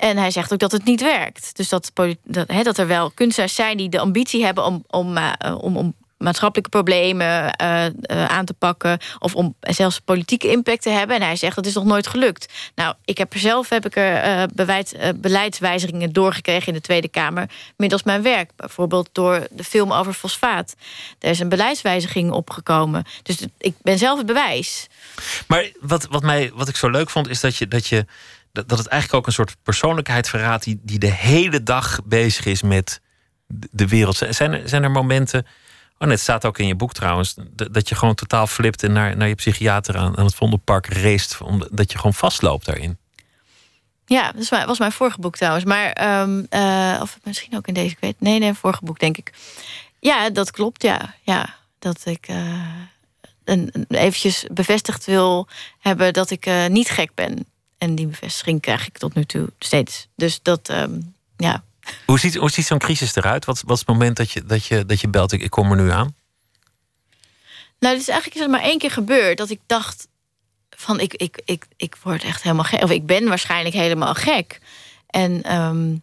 En 0.00 0.16
hij 0.16 0.30
zegt 0.30 0.52
ook 0.52 0.58
dat 0.58 0.72
het 0.72 0.84
niet 0.84 1.00
werkt. 1.00 1.56
Dus 1.56 1.68
dat, 1.68 1.90
dat, 2.24 2.48
dat 2.62 2.78
er 2.78 2.86
wel 2.86 3.10
kunstenaars 3.10 3.54
zijn 3.54 3.76
die 3.76 3.88
de 3.88 3.98
ambitie 3.98 4.44
hebben 4.44 4.64
om, 4.64 4.84
om, 4.88 5.16
eh, 5.16 5.58
om, 5.60 5.76
om 5.76 5.94
maatschappelijke 6.18 6.70
problemen 6.70 7.52
eh, 7.52 7.86
eh, 7.86 7.92
aan 8.24 8.44
te 8.44 8.54
pakken. 8.54 8.98
Of 9.18 9.34
om 9.34 9.54
zelfs 9.60 10.00
politieke 10.00 10.50
impact 10.50 10.82
te 10.82 10.90
hebben. 10.90 11.16
En 11.16 11.22
hij 11.22 11.36
zegt 11.36 11.54
dat 11.54 11.66
is 11.66 11.74
nog 11.74 11.84
nooit 11.84 12.06
gelukt. 12.06 12.52
Nou, 12.74 12.94
ik 13.04 13.18
heb 13.18 13.32
zelf 13.36 13.68
heb 13.68 13.86
ik 13.86 13.96
er 13.96 14.16
eh, 14.16 15.12
beleidswijzigingen 15.20 16.12
doorgekregen 16.12 16.66
in 16.66 16.74
de 16.74 16.80
Tweede 16.80 17.08
Kamer. 17.08 17.50
Middels 17.76 18.02
mijn 18.02 18.22
werk. 18.22 18.50
Bijvoorbeeld 18.56 19.08
door 19.12 19.46
de 19.50 19.64
film 19.64 19.92
over 19.92 20.12
fosfaat. 20.12 20.74
Er 21.18 21.30
is 21.30 21.40
een 21.40 21.48
beleidswijziging 21.48 22.30
opgekomen. 22.30 23.04
Dus 23.22 23.46
ik 23.58 23.74
ben 23.82 23.98
zelf 23.98 24.18
het 24.18 24.26
bewijs. 24.26 24.88
Maar 25.46 25.70
wat, 25.80 26.06
wat, 26.10 26.22
mij, 26.22 26.50
wat 26.54 26.68
ik 26.68 26.76
zo 26.76 26.90
leuk 26.90 27.10
vond, 27.10 27.28
is 27.28 27.40
dat, 27.40 27.56
je, 27.56 27.68
dat, 27.68 27.86
je, 27.86 28.06
dat, 28.52 28.78
het 28.78 28.86
eigenlijk 28.86 29.14
ook 29.14 29.26
een 29.26 29.32
soort 29.32 29.56
persoonlijkheid 29.62 30.28
verraadt. 30.28 30.64
Die, 30.64 30.80
die 30.82 30.98
de 30.98 31.12
hele 31.12 31.62
dag 31.62 32.00
bezig 32.04 32.46
is 32.46 32.62
met 32.62 33.00
de 33.48 33.88
wereld. 33.88 34.16
Zijn 34.28 34.68
zijn 34.68 34.82
er 34.82 34.90
momenten. 34.90 35.46
Oh, 35.98 36.08
net 36.08 36.20
staat 36.20 36.44
ook 36.44 36.58
in 36.58 36.66
je 36.66 36.74
boek 36.74 36.92
trouwens. 36.92 37.34
Dat 37.52 37.88
je 37.88 37.94
gewoon 37.94 38.14
totaal 38.14 38.46
flipt 38.46 38.82
en 38.82 38.92
naar, 38.92 39.16
naar 39.16 39.28
je 39.28 39.34
psychiater 39.34 39.96
aan, 39.96 40.20
het 40.20 40.34
Vondelpark 40.34 40.86
race. 40.86 41.44
Omdat 41.44 41.92
je 41.92 41.96
gewoon 41.96 42.14
vastloopt 42.14 42.66
daarin. 42.66 42.98
Ja, 44.06 44.32
dat 44.32 44.48
was 44.48 44.78
mijn 44.78 44.92
vorige 44.92 45.20
boek 45.20 45.36
trouwens. 45.36 45.64
Maar, 45.64 45.92
ehm, 45.92 46.44
eh, 46.48 46.98
of 47.02 47.18
misschien 47.24 47.56
ook 47.56 47.66
in 47.66 47.74
deze, 47.74 47.90
ik 47.90 48.00
weet 48.00 48.20
Nee, 48.20 48.38
nee, 48.38 48.54
vorige 48.54 48.84
boek 48.84 48.98
denk 48.98 49.16
ik. 49.16 49.32
Ja, 50.00 50.30
dat 50.30 50.50
klopt, 50.50 50.82
ja. 50.82 51.14
ja 51.22 51.54
dat 51.78 52.06
ik 52.06 52.28
eh, 52.28 52.62
een, 53.44 53.86
eventjes 53.88 54.44
bevestigd 54.52 55.04
wil 55.04 55.48
hebben 55.78 56.12
dat 56.12 56.30
ik 56.30 56.46
eh, 56.46 56.66
niet 56.66 56.90
gek 56.90 57.14
ben. 57.14 57.46
En 57.78 57.94
die 57.94 58.06
bevestiging 58.06 58.60
krijg 58.60 58.86
ik 58.86 58.98
tot 58.98 59.14
nu 59.14 59.24
toe 59.24 59.52
steeds. 59.58 60.08
Dus 60.16 60.42
dat, 60.42 60.68
ehm, 60.68 61.00
ja. 61.36 61.62
Hoe 62.06 62.18
ziet, 62.18 62.34
hoe 62.34 62.50
ziet 62.50 62.66
zo'n 62.66 62.78
crisis 62.78 63.16
eruit? 63.16 63.44
Wat, 63.44 63.62
wat 63.62 63.72
is 63.72 63.78
het 63.78 63.88
moment 63.88 64.16
dat 64.16 64.30
je, 64.30 64.44
dat 64.44 64.66
je, 64.66 64.86
dat 64.86 65.00
je 65.00 65.08
belt? 65.08 65.32
Ik, 65.32 65.42
ik 65.42 65.50
kom 65.50 65.70
er 65.70 65.76
nu 65.76 65.90
aan. 65.90 66.14
Nou, 67.78 67.92
het 67.92 68.02
is 68.02 68.08
eigenlijk 68.08 68.34
is 68.34 68.40
het 68.40 68.50
maar 68.50 68.70
één 68.70 68.78
keer 68.78 68.90
gebeurd 68.90 69.38
dat 69.38 69.50
ik 69.50 69.60
dacht 69.66 70.08
van 70.70 71.00
ik, 71.00 71.14
ik, 71.14 71.40
ik, 71.44 71.66
ik 71.76 71.96
word 72.02 72.24
echt 72.24 72.42
helemaal 72.42 72.64
gek. 72.64 72.82
Of 72.82 72.90
ik 72.90 73.06
ben 73.06 73.28
waarschijnlijk 73.28 73.74
helemaal 73.74 74.14
gek. 74.14 74.60
En 75.06 75.42
ehm, 75.42 75.96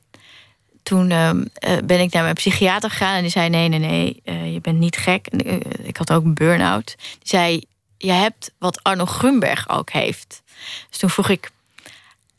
toen 0.83 1.11
ehm, 1.11 1.45
eh, 1.53 1.77
ben 1.85 1.99
ik 1.99 2.13
naar 2.13 2.23
mijn 2.23 2.35
psychiater 2.35 2.89
gegaan 2.89 3.15
en 3.15 3.21
die 3.21 3.31
zei: 3.31 3.49
Nee, 3.49 3.67
nee, 3.67 3.79
nee, 3.79 4.21
eh, 4.23 4.53
je 4.53 4.61
bent 4.61 4.79
niet 4.79 4.97
gek. 4.97 5.27
En, 5.27 5.39
eh, 5.39 5.87
ik 5.87 5.97
had 5.97 6.11
ook 6.11 6.23
een 6.23 6.33
burn-out. 6.33 6.95
Die 6.97 7.27
zei: 7.27 7.61
Je 7.97 8.11
hebt 8.11 8.51
wat 8.57 8.83
Arno 8.83 9.05
Grunberg 9.05 9.69
ook 9.69 9.89
heeft. 9.89 10.43
Dus 10.89 10.97
toen 10.97 11.09
vroeg 11.09 11.29
ik: 11.29 11.51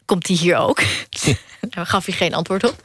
Komt 0.05 0.27
hij 0.27 0.37
hier 0.37 0.57
ook? 0.57 0.83
Daar 1.69 1.87
gaf 1.87 2.05
hij 2.05 2.15
geen 2.15 2.35
antwoord 2.35 2.65
op. 2.65 2.77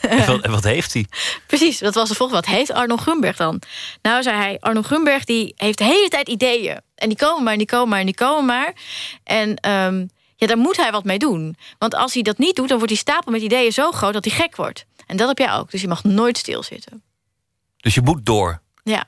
En 0.00 0.26
wat, 0.26 0.40
en 0.40 0.50
wat 0.50 0.64
heeft 0.64 0.92
hij? 0.92 1.06
Precies, 1.46 1.78
dat 1.78 1.94
was 1.94 2.08
de 2.08 2.14
volgende. 2.14 2.42
Wat 2.42 2.54
heeft 2.56 2.72
Arno 2.72 2.96
Grunberg 2.96 3.36
dan? 3.36 3.62
Nou, 4.02 4.22
zei 4.22 4.36
hij, 4.36 4.56
Arno 4.60 4.82
Grunberg 4.82 5.24
die 5.24 5.54
heeft 5.56 5.78
de 5.78 5.84
hele 5.84 6.08
tijd 6.08 6.28
ideeën. 6.28 6.80
En 6.94 7.08
die 7.08 7.18
komen 7.18 7.42
maar, 7.42 7.52
en 7.52 7.58
die 7.58 7.66
komen 7.66 7.88
maar, 7.88 8.00
en 8.00 8.06
die 8.06 8.14
komen 8.14 8.44
maar. 8.44 8.72
En 9.24 9.58
ja, 10.36 10.46
daar 10.46 10.58
moet 10.58 10.76
hij 10.76 10.90
wat 10.90 11.04
mee 11.04 11.18
doen. 11.18 11.56
Want 11.78 11.94
als 11.94 12.14
hij 12.14 12.22
dat 12.22 12.38
niet 12.38 12.56
doet, 12.56 12.68
dan 12.68 12.76
wordt 12.76 12.92
die 12.92 13.02
stapel 13.02 13.32
met 13.32 13.42
ideeën 13.42 13.72
zo 13.72 13.92
groot 13.92 14.12
dat 14.12 14.24
hij 14.24 14.34
gek 14.34 14.56
wordt. 14.56 14.86
En 15.06 15.16
dat 15.16 15.28
heb 15.28 15.38
jij 15.38 15.52
ook. 15.52 15.70
Dus 15.70 15.80
je 15.80 15.88
mag 15.88 16.04
nooit 16.04 16.38
stilzitten. 16.38 17.02
Dus 17.76 17.94
je 17.94 18.02
moet 18.02 18.26
door. 18.26 18.60
Ja. 18.82 19.04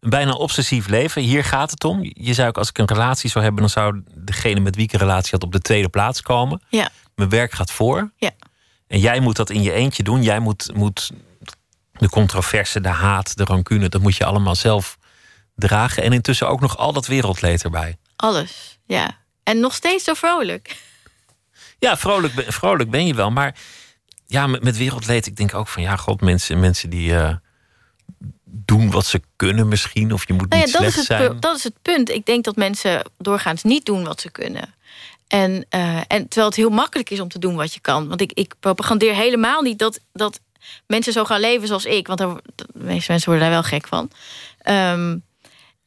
een 0.00 0.10
bijna 0.10 0.32
obsessief 0.32 0.88
leven. 0.88 1.22
Hier 1.22 1.44
gaat 1.44 1.70
het 1.70 1.84
om. 1.84 2.00
Je 2.02 2.34
zou 2.34 2.48
ook, 2.48 2.58
als 2.58 2.68
ik 2.68 2.78
een 2.78 2.86
relatie 2.86 3.30
zou 3.30 3.44
hebben, 3.44 3.62
dan 3.62 3.70
zou 3.70 4.02
degene 4.14 4.60
met 4.60 4.76
wie 4.76 4.84
ik 4.84 4.92
een 4.92 4.98
relatie 4.98 5.30
had 5.30 5.42
op 5.42 5.52
de 5.52 5.60
tweede 5.60 5.88
plaats 5.88 6.22
komen. 6.22 6.62
Ja. 6.68 6.88
Mijn 7.14 7.28
werk 7.28 7.52
gaat 7.52 7.70
voor. 7.70 8.10
Ja. 8.16 8.30
En 8.86 8.98
jij 9.00 9.20
moet 9.20 9.36
dat 9.36 9.50
in 9.50 9.62
je 9.62 9.72
eentje 9.72 10.02
doen. 10.02 10.22
Jij 10.22 10.38
moet, 10.38 10.70
moet 10.74 11.10
de 11.92 12.08
controverse, 12.08 12.80
de 12.80 12.88
haat, 12.88 13.36
de 13.36 13.44
rancune, 13.44 13.88
dat 13.88 14.00
moet 14.00 14.16
je 14.16 14.24
allemaal 14.24 14.54
zelf 14.56 14.98
dragen. 15.54 16.02
En 16.02 16.12
intussen 16.12 16.48
ook 16.48 16.60
nog 16.60 16.76
al 16.76 16.92
dat 16.92 17.06
wereldleed 17.06 17.64
erbij. 17.64 17.96
Alles, 18.16 18.78
ja. 18.86 19.18
En 19.42 19.60
nog 19.60 19.74
steeds 19.74 20.04
zo 20.04 20.14
vrolijk. 20.14 20.76
Ja, 21.78 21.96
vrolijk, 21.96 22.34
ben- 22.34 22.52
vrolijk 22.52 22.90
ben 22.90 23.06
je 23.06 23.14
wel. 23.14 23.30
Maar 23.30 23.54
ja, 24.26 24.46
met, 24.46 24.62
met 24.62 24.76
wereldleed, 24.76 25.26
ik 25.26 25.36
denk 25.36 25.54
ook 25.54 25.68
van 25.68 25.82
ja, 25.82 25.96
god, 25.96 26.20
mensen, 26.20 26.60
mensen 26.60 26.90
die 26.90 27.16
eh, 27.16 27.34
doen 28.44 28.90
wat 28.90 29.06
ze 29.06 29.22
kunnen 29.36 29.68
misschien. 29.68 30.12
Of 30.12 30.26
je 30.26 30.32
moet 30.32 30.48
Nou 30.48 30.62
niet 30.62 30.72
ja, 30.72 30.78
dat 30.78 30.88
is, 30.88 30.92
slecht 30.94 31.08
het, 31.08 31.18
zijn. 31.18 31.40
dat 31.40 31.56
is 31.56 31.64
het 31.64 31.82
punt. 31.82 32.10
Ik 32.10 32.26
denk 32.26 32.44
dat 32.44 32.56
mensen 32.56 33.10
doorgaans 33.18 33.62
niet 33.62 33.84
doen 33.84 34.04
wat 34.04 34.20
ze 34.20 34.30
kunnen. 34.30 34.74
En, 35.32 35.66
eh, 35.68 35.96
en 35.96 36.28
terwijl 36.28 36.46
het 36.46 36.56
heel 36.56 36.70
makkelijk 36.70 37.10
is 37.10 37.20
om 37.20 37.28
te 37.28 37.38
doen 37.38 37.54
wat 37.54 37.74
je 37.74 37.80
kan. 37.80 38.08
Want 38.08 38.20
ik, 38.20 38.32
ik 38.32 38.54
propagandeer 38.60 39.14
helemaal 39.14 39.62
niet 39.62 39.78
dat, 39.78 40.00
dat 40.12 40.40
mensen 40.86 41.12
zo 41.12 41.24
gaan 41.24 41.40
leven 41.40 41.66
zoals 41.66 41.84
ik. 41.84 42.06
Want 42.06 42.18
de 42.18 42.36
meeste 42.72 43.10
mensen 43.10 43.30
worden 43.30 43.48
daar 43.48 43.60
wel 43.60 43.68
gek 43.70 43.86
van. 43.86 44.10
Ehm, 44.58 45.18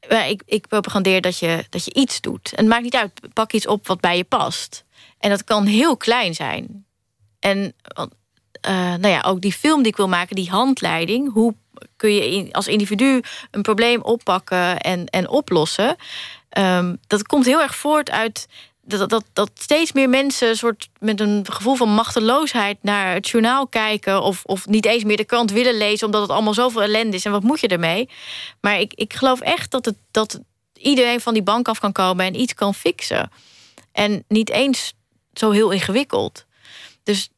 maar 0.09 0.29
ik, 0.29 0.41
ik 0.45 0.67
propagandeer 0.67 1.21
dat 1.21 1.39
je, 1.39 1.65
dat 1.69 1.85
je 1.85 1.93
iets 1.93 2.21
doet. 2.21 2.51
En 2.51 2.57
het 2.57 2.67
maakt 2.67 2.83
niet 2.83 2.95
uit, 2.95 3.11
pak 3.33 3.51
iets 3.51 3.67
op 3.67 3.87
wat 3.87 3.99
bij 3.99 4.17
je 4.17 4.23
past. 4.23 4.83
En 5.19 5.29
dat 5.29 5.43
kan 5.43 5.65
heel 5.65 5.97
klein 5.97 6.33
zijn. 6.33 6.85
En 7.39 7.73
eh, 8.61 8.73
nou 8.73 9.07
ja, 9.07 9.21
ook 9.21 9.41
die 9.41 9.53
film 9.53 9.77
die 9.77 9.91
ik 9.91 9.97
wil 9.97 10.07
maken, 10.07 10.35
die 10.35 10.49
handleiding. 10.49 11.31
Hoe 11.31 11.55
kun 11.95 12.13
je 12.13 12.53
als 12.53 12.67
individu 12.67 13.21
een 13.51 13.61
probleem 13.61 14.01
oppakken 14.01 14.79
en, 14.79 15.05
en 15.05 15.29
oplossen? 15.29 15.95
Ehm, 16.49 16.95
dat 17.07 17.23
komt 17.23 17.45
heel 17.45 17.61
erg 17.61 17.75
voort 17.75 18.11
uit 18.11 18.47
dat, 18.85 19.09
dat, 19.09 19.23
dat 19.33 19.51
steeds 19.53 19.91
meer 19.91 20.09
mensen 20.09 20.57
soort 20.57 20.89
met 20.99 21.19
een 21.19 21.45
gevoel 21.51 21.75
van 21.75 21.89
machteloosheid 21.89 22.77
naar 22.81 23.13
het 23.13 23.29
journaal 23.29 23.67
kijken. 23.67 24.21
Of, 24.21 24.43
of 24.43 24.67
niet 24.67 24.85
eens 24.85 25.03
meer 25.03 25.17
de 25.17 25.25
krant 25.25 25.51
willen 25.51 25.77
lezen, 25.77 26.05
omdat 26.05 26.21
het 26.21 26.31
allemaal 26.31 26.53
zoveel 26.53 26.81
ellende 26.81 27.15
is. 27.15 27.25
En 27.25 27.31
wat 27.31 27.43
moet 27.43 27.59
je 27.59 27.67
ermee? 27.67 28.09
Maar 28.61 28.79
ik, 28.79 28.93
ik 28.93 29.13
geloof 29.13 29.39
echt 29.39 29.71
dat, 29.71 29.85
het, 29.85 29.97
dat 30.11 30.39
iedereen 30.73 31.21
van 31.21 31.33
die 31.33 31.43
bank 31.43 31.67
af 31.67 31.79
kan 31.79 31.91
komen 31.91 32.25
en 32.25 32.39
iets 32.39 32.53
kan 32.53 32.73
fixen. 32.73 33.31
En 33.91 34.23
niet 34.27 34.49
eens 34.49 34.93
zo 35.33 35.51
heel 35.51 35.71
ingewikkeld. 35.71 36.45
Dus 37.03 37.29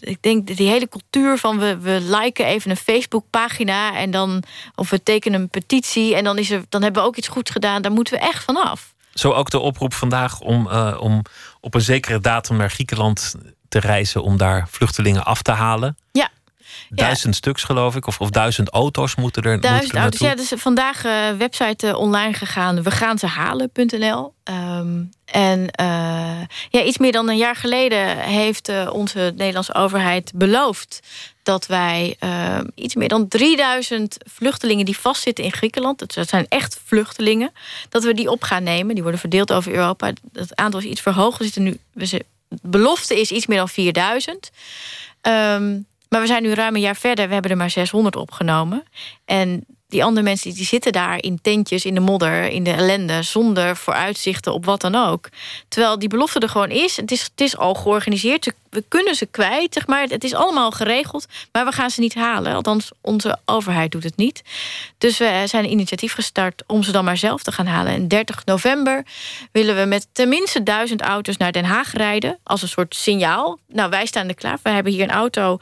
ik 0.00 0.22
denk 0.22 0.56
die 0.56 0.68
hele 0.68 0.88
cultuur 0.88 1.38
van 1.38 1.58
we, 1.58 1.78
we 1.78 2.00
liken 2.00 2.46
even 2.46 2.70
een 2.70 2.76
Facebookpagina 2.76 3.96
en 3.96 4.10
dan 4.10 4.42
of 4.74 4.90
we 4.90 5.02
tekenen 5.02 5.40
een 5.40 5.48
petitie 5.48 6.14
en 6.14 6.24
dan, 6.24 6.38
is 6.38 6.50
er, 6.50 6.64
dan 6.68 6.82
hebben 6.82 7.02
we 7.02 7.08
ook 7.08 7.16
iets 7.16 7.28
goeds 7.28 7.50
gedaan. 7.50 7.82
Daar 7.82 7.92
moeten 7.92 8.14
we 8.14 8.20
echt 8.20 8.44
vanaf. 8.44 8.94
Zo 9.18 9.32
ook 9.32 9.50
de 9.50 9.58
oproep 9.58 9.94
vandaag 9.94 10.40
om, 10.40 10.68
eh, 10.70 10.96
om 11.00 11.22
op 11.60 11.74
een 11.74 11.80
zekere 11.80 12.20
datum 12.20 12.56
naar 12.56 12.70
Griekenland 12.70 13.34
te 13.68 13.78
reizen 13.78 14.22
om 14.22 14.36
daar 14.36 14.68
vluchtelingen 14.70 15.24
af 15.24 15.42
te 15.42 15.52
halen. 15.52 15.96
Ja. 16.12 16.30
Duizend 16.90 17.36
stuks 17.36 17.64
geloof 17.64 17.96
ik, 17.96 18.06
of, 18.06 18.20
of 18.20 18.30
duizend 18.30 18.70
auto's 18.70 19.14
moeten 19.14 19.42
er, 19.42 19.50
moeten 19.50 19.70
Duizend 19.70 19.94
er 19.94 20.00
auto's. 20.00 20.20
Ja, 20.20 20.34
dus 20.34 20.52
vandaag 20.56 21.04
eh 21.04 21.30
website 21.38 21.86
eh, 21.86 21.98
online 21.98 22.32
gegaan. 22.32 22.82
We 22.82 22.90
gaan 22.90 23.18
ze 23.18 23.26
halen.nl. 23.26 24.34
Ehm, 24.44 25.02
en 25.24 25.70
eh, 25.70 25.86
ja, 26.68 26.82
iets 26.82 26.98
meer 26.98 27.12
dan 27.12 27.28
een 27.28 27.36
jaar 27.36 27.56
geleden 27.56 28.18
heeft 28.18 28.88
onze 28.90 29.32
Nederlandse 29.36 29.74
overheid 29.74 30.32
beloofd 30.34 31.00
dat 31.46 31.66
wij 31.66 32.16
eh, 32.18 32.58
iets 32.74 32.94
meer 32.94 33.08
dan 33.08 33.28
3000 33.28 34.16
vluchtelingen 34.24 34.84
die 34.84 34.98
vastzitten 34.98 35.44
in 35.44 35.52
Griekenland, 35.52 36.14
dat 36.14 36.28
zijn 36.28 36.46
echt 36.48 36.80
vluchtelingen, 36.84 37.52
dat 37.88 38.04
we 38.04 38.14
die 38.14 38.30
op 38.30 38.42
gaan 38.42 38.62
nemen. 38.62 38.94
Die 38.94 39.02
worden 39.02 39.20
verdeeld 39.20 39.52
over 39.52 39.72
Europa. 39.72 40.12
Het 40.32 40.56
aantal 40.56 40.80
is 40.80 40.86
iets 40.86 41.00
verhoogd. 41.00 41.38
We 41.38 41.44
zitten 41.44 41.62
nu, 41.62 41.78
de 41.92 42.24
belofte 42.62 43.20
is 43.20 43.30
iets 43.30 43.46
meer 43.46 43.58
dan 43.58 43.68
4000. 43.68 44.50
Ehm, 45.20 45.78
maar 46.08 46.20
we 46.20 46.26
zijn 46.26 46.42
nu 46.42 46.52
ruim 46.52 46.74
een 46.74 46.80
jaar 46.80 46.96
verder. 46.96 47.26
We 47.26 47.32
hebben 47.32 47.50
er 47.50 47.56
maar 47.56 47.70
600 47.70 48.16
opgenomen. 48.16 48.84
En 49.24 49.64
die 49.88 50.04
andere 50.04 50.26
mensen 50.26 50.54
die 50.54 50.64
zitten 50.64 50.92
daar 50.92 51.22
in 51.22 51.38
tentjes, 51.42 51.84
in 51.84 51.94
de 51.94 52.00
modder, 52.00 52.44
in 52.44 52.62
de 52.62 52.70
ellende, 52.70 53.22
zonder 53.22 53.76
vooruitzichten 53.76 54.52
op 54.52 54.64
wat 54.64 54.80
dan 54.80 54.94
ook. 54.94 55.28
Terwijl 55.68 55.98
die 55.98 56.08
belofte 56.08 56.38
er 56.38 56.48
gewoon 56.48 56.70
is. 56.70 56.96
Het 56.96 57.10
is, 57.10 57.22
het 57.22 57.40
is 57.40 57.56
al 57.56 57.74
georganiseerd. 57.74 58.52
We 58.70 58.84
kunnen 58.88 59.14
ze 59.14 59.26
kwijt, 59.26 59.74
zeg 59.74 59.86
maar. 59.86 60.06
Het 60.06 60.24
is 60.24 60.34
allemaal 60.34 60.70
geregeld. 60.70 61.26
Maar 61.52 61.64
we 61.64 61.72
gaan 61.72 61.90
ze 61.90 62.00
niet 62.00 62.14
halen. 62.14 62.54
Althans, 62.54 62.90
onze 63.00 63.38
overheid 63.44 63.92
doet 63.92 64.02
het 64.02 64.16
niet. 64.16 64.42
Dus 64.98 65.18
we 65.18 65.42
zijn 65.46 65.64
een 65.64 65.70
initiatief 65.70 66.12
gestart 66.12 66.62
om 66.66 66.82
ze 66.82 66.92
dan 66.92 67.04
maar 67.04 67.16
zelf 67.16 67.42
te 67.42 67.52
gaan 67.52 67.66
halen. 67.66 67.92
En 67.92 68.08
30 68.08 68.44
november 68.44 69.04
willen 69.52 69.76
we 69.76 69.84
met 69.84 70.06
tenminste 70.12 70.62
duizend 70.62 71.02
auto's 71.02 71.36
naar 71.36 71.52
Den 71.52 71.64
Haag 71.64 71.92
rijden. 71.92 72.38
Als 72.42 72.62
een 72.62 72.68
soort 72.68 72.94
signaal. 72.94 73.58
Nou, 73.68 73.90
wij 73.90 74.06
staan 74.06 74.28
er 74.28 74.34
klaar. 74.34 74.58
We 74.62 74.70
hebben 74.70 74.92
hier 74.92 75.02
een 75.02 75.10
auto. 75.10 75.58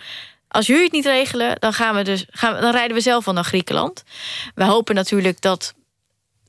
Als 0.55 0.67
jullie 0.67 0.83
het 0.83 0.93
niet 0.93 1.05
regelen, 1.05 1.57
dan, 1.59 1.73
gaan 1.73 1.95
we 1.95 2.03
dus, 2.03 2.25
gaan 2.31 2.55
we, 2.55 2.61
dan 2.61 2.73
rijden 2.73 2.97
we 2.97 3.03
zelf 3.03 3.25
wel 3.25 3.35
naar 3.35 3.45
Griekenland. 3.45 4.03
We 4.55 4.65
hopen 4.65 4.95
natuurlijk 4.95 5.41
dat 5.41 5.75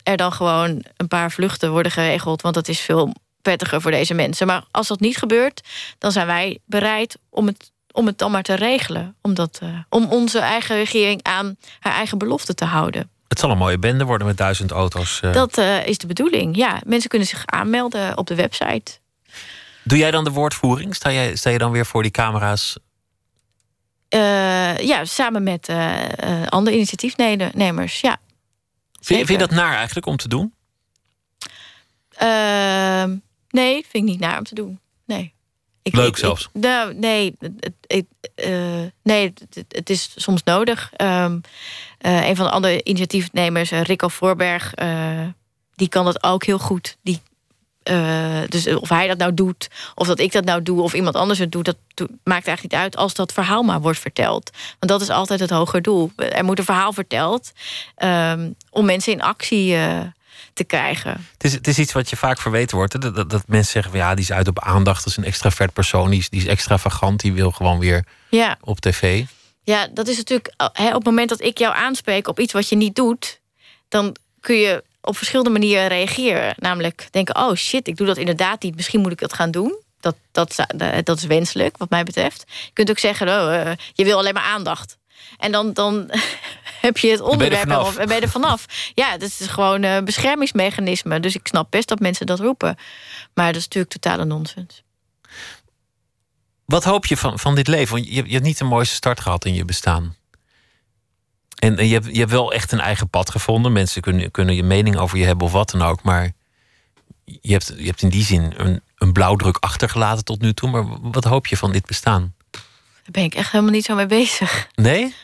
er 0.03 0.17
dan 0.17 0.31
gewoon 0.31 0.83
een 0.97 1.07
paar 1.07 1.31
vluchten 1.31 1.71
worden 1.71 1.91
geregeld. 1.91 2.41
Want 2.41 2.55
dat 2.55 2.67
is 2.67 2.79
veel 2.79 3.13
prettiger 3.41 3.81
voor 3.81 3.91
deze 3.91 4.13
mensen. 4.13 4.47
Maar 4.47 4.63
als 4.71 4.87
dat 4.87 4.99
niet 4.99 5.17
gebeurt, 5.17 5.61
dan 5.97 6.11
zijn 6.11 6.27
wij 6.27 6.59
bereid 6.65 7.17
om 7.29 7.45
het, 7.45 7.71
om 7.91 8.05
het 8.05 8.17
dan 8.17 8.31
maar 8.31 8.43
te 8.43 8.53
regelen. 8.53 9.15
Om, 9.21 9.33
dat, 9.33 9.59
eh, 9.61 9.69
om 9.89 10.05
onze 10.05 10.39
eigen 10.39 10.75
regering 10.75 11.23
aan 11.23 11.57
haar 11.79 11.93
eigen 11.93 12.17
belofte 12.17 12.53
te 12.53 12.65
houden. 12.65 13.09
Het 13.27 13.39
zal 13.39 13.51
een 13.51 13.57
mooie 13.57 13.79
bende 13.79 14.03
worden 14.03 14.27
met 14.27 14.37
duizend 14.37 14.71
auto's. 14.71 15.19
eh. 15.21 15.33
Dat 15.33 15.57
eh, 15.57 15.87
is 15.87 15.97
de 15.97 16.07
bedoeling. 16.07 16.55
Ja, 16.55 16.81
mensen 16.85 17.09
kunnen 17.09 17.27
zich 17.27 17.45
aanmelden 17.45 18.17
op 18.17 18.27
de 18.27 18.35
website. 18.35 18.91
Doe 19.83 19.97
jij 19.97 20.11
dan 20.11 20.23
de 20.23 20.31
woordvoering? 20.31 20.95
Sta, 20.95 21.11
jij, 21.11 21.35
sta 21.35 21.49
je 21.49 21.57
dan 21.57 21.71
weer 21.71 21.85
voor 21.85 22.01
die 22.01 22.11
camera's? 22.11 22.77
Eh, 24.09 24.77
ja, 24.77 25.05
samen 25.05 25.43
met 25.43 25.67
eh, 25.69 26.41
eh, 26.41 26.47
andere 26.47 26.75
initiatiefnemers. 26.75 28.01
Ja. 28.01 28.17
Vind, 29.01 29.19
je- 29.19 29.25
vind 29.25 29.39
je 29.41 29.47
dat 29.47 29.57
naar 29.57 29.75
eigenlijk 29.75 30.05
om 30.05 30.17
te 30.17 30.27
doen? 30.27 30.53
Ehm, 32.09 33.15
nee, 33.49 33.73
vind 33.73 33.93
ik 33.93 34.03
niet 34.03 34.19
naar 34.19 34.37
om 34.37 34.43
te 34.43 34.55
doen. 34.55 34.79
Nee. 35.05 35.33
Ik, 35.81 35.95
Leuk 35.95 36.03
ik- 36.05 36.11
ik- 36.11 36.17
zelfs. 36.17 36.49
nou, 36.53 36.93
nee, 36.93 37.35
het, 37.39 38.05
nee 39.03 39.33
het, 39.67 39.89
is 39.89 40.11
soms 40.15 40.43
nodig. 40.43 40.91
Ehm, 40.93 41.39
eh, 41.97 42.27
een 42.27 42.35
van 42.35 42.45
de 42.45 42.51
andere 42.51 42.83
initiatiefnemers, 42.83 43.69
Rico 43.71 44.07
Voorberg, 44.07 44.73
die 45.75 45.89
kan 45.89 46.05
dat 46.05 46.23
ook 46.23 46.43
heel 46.45 46.59
goed. 46.59 46.97
Die, 47.01 47.21
eh, 47.85 48.41
dus 48.49 48.67
of 48.67 48.89
hij 48.89 49.07
dat 49.07 49.17
nou 49.17 49.33
doet, 49.33 49.67
of 49.95 50.07
dat 50.07 50.19
ik 50.19 50.31
dat 50.31 50.45
nou 50.45 50.61
doe, 50.61 50.81
of 50.81 50.93
iemand 50.93 51.15
anders 51.15 51.39
het 51.39 51.51
doet, 51.51 51.65
dat 51.65 51.77
maakt 52.23 52.47
eigenlijk 52.47 52.61
niet 52.61 52.81
uit 52.81 52.95
als 52.95 53.13
dat 53.13 53.33
verhaal 53.33 53.63
maar 53.63 53.81
wordt 53.81 53.99
verteld. 53.99 54.49
Want 54.79 54.91
dat 54.91 55.01
is 55.01 55.09
altijd 55.09 55.39
het 55.39 55.49
hoger 55.49 55.81
doel. 55.81 56.11
Er 56.15 56.43
moet 56.45 56.59
een 56.59 56.65
verhaal 56.65 56.93
verteld 56.93 57.51
ehm, 57.95 58.49
om 58.69 58.85
mensen 58.85 59.13
in 59.13 59.21
actie 59.21 59.75
eh, 59.75 59.99
te 60.53 60.63
krijgen. 60.63 61.11
Het 61.33 61.43
is, 61.43 61.53
het 61.53 61.67
is 61.67 61.79
iets 61.79 61.93
wat 61.93 62.09
je 62.09 62.15
vaak 62.15 62.39
verweten 62.41 62.77
wordt. 62.77 62.93
hè? 62.93 62.99
Dat, 62.99 63.15
dat, 63.15 63.29
dat 63.29 63.43
mensen 63.47 63.71
zeggen 63.71 63.91
van 63.91 63.99
ja, 63.99 64.13
die 64.15 64.23
is 64.23 64.31
uit 64.31 64.47
op 64.47 64.59
aandacht. 64.59 64.97
Dat 65.03 65.07
is 65.07 65.17
een 65.17 65.23
extravert 65.23 65.73
persoon. 65.73 66.09
Die 66.09 66.19
is, 66.19 66.29
die 66.29 66.41
is 66.41 66.47
extravagant. 66.47 67.19
Die 67.19 67.33
wil 67.33 67.51
gewoon 67.51 67.79
weer 67.79 68.05
Ja. 68.29 68.57
op 68.61 68.79
tv. 68.79 69.23
Ja, 69.63 69.87
dat 69.93 70.07
is 70.07 70.17
natuurlijk 70.17 70.53
hè, 70.73 70.87
op 70.87 70.93
het 70.93 71.03
moment 71.05 71.29
dat 71.29 71.41
ik 71.41 71.57
jou 71.57 71.75
aanspreek 71.75 72.27
op 72.27 72.39
iets 72.39 72.53
wat 72.53 72.69
je 72.69 72.75
niet 72.75 72.95
doet, 72.95 73.39
dan 73.89 74.15
kun 74.39 74.55
je 74.55 74.83
op 75.05 75.17
verschillende 75.17 75.49
manieren 75.51 75.87
reageren. 75.87 76.53
Namelijk 76.57 77.07
denken: 77.11 77.35
oh 77.35 77.55
shit, 77.55 77.87
ik 77.87 77.97
doe 77.97 78.07
dat 78.07 78.17
inderdaad 78.17 78.63
niet. 78.63 78.75
Misschien 78.75 79.01
moet 79.01 79.11
ik 79.11 79.19
dat 79.19 79.33
gaan 79.33 79.51
doen. 79.51 79.83
Dat, 79.99 80.15
dat, 80.31 80.53
zou- 80.53 81.03
dat 81.03 81.17
is 81.17 81.25
wenselijk, 81.25 81.77
wat 81.77 81.89
mij 81.89 82.03
betreft. 82.03 82.43
Je 82.47 82.71
kunt 82.73 82.89
ook 82.89 82.99
zeggen: 82.99 83.27
oh, 83.27 83.55
eh, 83.55 83.71
je 83.93 84.03
wil 84.03 84.17
alleen 84.17 84.33
maar 84.33 84.43
aandacht. 84.43 84.97
En 85.37 85.51
dan, 85.51 85.73
dan 85.73 86.11
heb 86.81 86.97
je 86.97 87.09
het 87.09 87.21
onderwerp 87.21 87.69
en 87.97 88.07
ben 88.07 88.15
je 88.15 88.21
er 88.21 88.29
vanaf. 88.29 88.65
Ja, 88.93 89.17
dat 89.17 89.29
is 89.39 89.47
gewoon 89.47 89.83
een 89.83 90.05
beschermingsmechanisme. 90.05 91.19
Dus 91.19 91.35
ik 91.35 91.47
snap 91.47 91.71
best 91.71 91.87
dat 91.87 91.99
mensen 91.99 92.25
dat 92.25 92.39
roepen. 92.39 92.77
Maar 93.33 93.45
dat 93.45 93.55
is 93.55 93.63
natuurlijk 93.63 93.93
totale 93.93 94.25
nonsens. 94.25 94.83
Wat 96.65 96.83
hoop 96.83 97.05
je 97.05 97.17
van, 97.17 97.39
van 97.39 97.55
dit 97.55 97.67
leven? 97.67 97.95
Want 97.95 98.07
je, 98.07 98.23
je 98.25 98.31
hebt 98.31 98.43
niet 98.43 98.57
de 98.57 98.63
mooiste 98.63 98.95
start 98.95 99.19
gehad 99.19 99.45
in 99.45 99.53
je 99.53 99.65
bestaan. 99.65 100.15
En, 101.55 101.77
en 101.77 101.87
je, 101.87 101.93
hebt, 101.93 102.05
je 102.05 102.19
hebt 102.19 102.31
wel 102.31 102.53
echt 102.53 102.71
een 102.71 102.79
eigen 102.79 103.09
pad 103.09 103.29
gevonden. 103.29 103.71
Mensen 103.71 104.01
kunnen, 104.01 104.31
kunnen 104.31 104.55
je 104.55 104.63
mening 104.63 104.97
over 104.97 105.17
je 105.17 105.25
hebben 105.25 105.45
of 105.45 105.53
wat 105.53 105.69
dan 105.69 105.81
ook. 105.81 106.03
Maar 106.03 106.31
je 107.23 107.51
hebt, 107.51 107.73
je 107.77 107.85
hebt 107.85 108.01
in 108.01 108.09
die 108.09 108.23
zin 108.23 108.53
een, 108.57 108.81
een 108.97 109.11
blauwdruk 109.11 109.57
achtergelaten 109.57 110.23
tot 110.23 110.41
nu 110.41 110.53
toe. 110.53 110.69
Maar 110.69 110.85
wat 111.01 111.23
hoop 111.23 111.47
je 111.47 111.57
van 111.57 111.71
dit 111.71 111.85
bestaan? 111.85 112.33
Daar 112.51 113.11
ben 113.11 113.23
ik 113.23 113.35
echt 113.35 113.51
helemaal 113.51 113.73
niet 113.73 113.85
zo 113.85 113.95
mee 113.95 114.05
bezig. 114.05 114.67
Nee? 114.75 115.15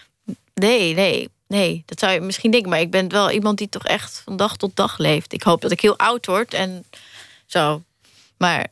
Nee, 0.54 0.94
nee, 0.94 1.30
nee. 1.48 1.84
Dat 1.86 2.00
zou 2.00 2.12
je 2.12 2.22
misschien 2.22 2.52
denken. 2.52 2.70
Maar 2.70 2.80
ik 2.80 2.92
ben 2.92 3.10
wel 3.10 3.32
iemand 3.32 3.58
die 3.58 3.70
toch 3.70 3.86
echt 3.86 4.22
van 4.26 4.38
dag 4.38 4.58
tot 4.58 4.76
dag 4.76 4.98
leeft. 4.98 5.34
Ik 5.34 5.44
hoop 5.44 5.62
dat 5.62 5.72
ik 5.72 5.82
heel 5.82 5.98
oud 5.98 6.26
word 6.26 6.54
en 6.54 6.86
zo. 7.46 7.84
Maar 8.38 8.68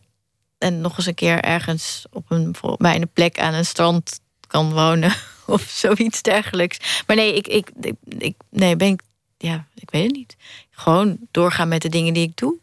en 0.59 0.81
nog 0.81 0.97
eens 0.97 1.05
een 1.05 1.13
keer 1.13 1.41
ergens 1.41 2.05
op 2.11 2.31
een, 2.31 2.55
bij 2.77 2.95
een 2.95 3.09
plek 3.13 3.39
aan 3.39 3.53
een 3.53 3.65
strand 3.65 4.19
kan 4.47 4.73
wonen. 4.73 5.13
Of 5.55 5.61
zoiets 5.61 6.21
dergelijks. 6.21 7.03
Maar 7.07 7.15
nee, 7.15 7.35
ik, 7.35 7.47
ik, 7.47 7.69
ik, 7.81 7.95
ik- 8.17 8.37
nee 8.49 8.75
ben 8.75 8.87
ik 8.87 9.01
ja, 9.41 9.65
ik 9.75 9.89
weet 9.91 10.03
het 10.03 10.15
niet. 10.15 10.35
Gewoon 10.71 11.17
doorgaan 11.31 11.67
met 11.67 11.81
de 11.81 11.89
dingen 11.89 12.13
die 12.13 12.27
ik 12.27 12.37
doe. 12.37 12.57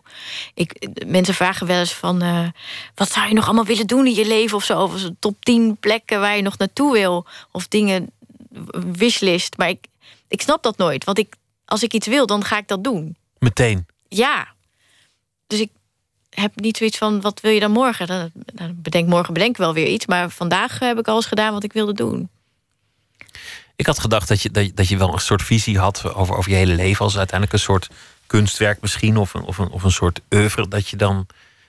Ik, 0.55 0.89
mensen 1.07 1.35
vragen 1.35 1.67
wel 1.67 1.79
eens 1.79 1.93
van... 1.93 2.23
Uh, 2.23 2.49
wat 2.95 3.13
zou 3.13 3.29
je 3.29 3.35
nog 3.35 3.45
allemaal 3.45 3.65
willen 3.65 3.87
doen 3.87 4.07
in 4.07 4.15
je 4.15 4.27
leven 4.27 4.57
of 4.57 4.65
zo? 4.65 4.83
Of 4.83 5.03
een 5.03 5.17
top 5.19 5.45
10 5.45 5.77
plekken 5.81 6.21
waar 6.21 6.37
je 6.37 6.43
nog 6.43 6.59
naartoe 6.59 6.93
wil. 6.93 7.27
Of 7.53 7.69
dingen, 7.69 8.11
wishlist. 8.93 9.57
Maar 9.57 9.69
ik, 9.69 9.87
ik 10.29 10.43
snap 10.43 10.63
dat 10.63 10.77
nooit. 10.77 11.05
Want 11.05 11.19
ik, 11.19 11.35
als 11.65 11.83
ik 11.83 11.93
iets 11.95 12.07
wil, 12.07 12.27
dan 12.27 12.45
ga 12.45 12.59
ik 12.59 12.69
dat 12.69 12.85
doen. 12.85 13.17
Meteen? 13.39 13.87
Ja. 14.09 14.49
Dus 15.47 15.61
ik 15.61 15.71
heb 16.31 16.53
niet 16.61 16.77
zoiets 16.77 16.99
van, 16.99 17.21
wat 17.21 17.41
wil 17.41 17.51
je 17.53 17.61
dan 17.61 17.71
morgen? 17.71 18.07
Dan, 18.07 18.31
dan 18.35 18.79
bedenk 18.83 19.09
morgen 19.09 19.33
bedenk 19.35 19.51
ik 19.51 19.57
wel 19.57 19.75
weer 19.75 19.89
iets. 19.89 20.07
Maar 20.07 20.31
vandaag 20.31 20.79
heb 20.79 20.99
ik 20.99 21.09
alles 21.09 21.27
gedaan 21.27 21.53
wat 21.53 21.65
ik 21.65 21.73
wilde 21.73 21.93
doen. 21.93 22.29
Ik 23.77 23.87
had 23.87 23.99
gedacht 23.99 24.29
dat 24.29 24.43
je, 24.43 24.51
dat, 24.51 24.71
dat 24.75 24.89
je 24.89 24.97
wel 24.97 25.13
een 25.13 25.19
soort 25.19 25.43
visie 25.43 25.79
had 25.79 26.15
over, 26.15 26.37
over 26.37 26.51
je 26.51 26.57
hele 26.57 26.75
leven. 26.75 27.05
Als 27.05 27.17
uiteindelijk 27.17 27.59
een 27.59 27.65
soort 27.65 27.89
kunstwerk 28.27 28.81
misschien. 28.81 29.17
Of 29.17 29.35
een, 29.35 29.43
of 29.43 29.59
een, 29.59 29.71
of 29.71 29.83
een 29.83 29.91
soort 29.91 30.21
oeuvre 30.31 30.69
dat 30.69 30.89
je 30.89 30.97
dan 30.97 31.27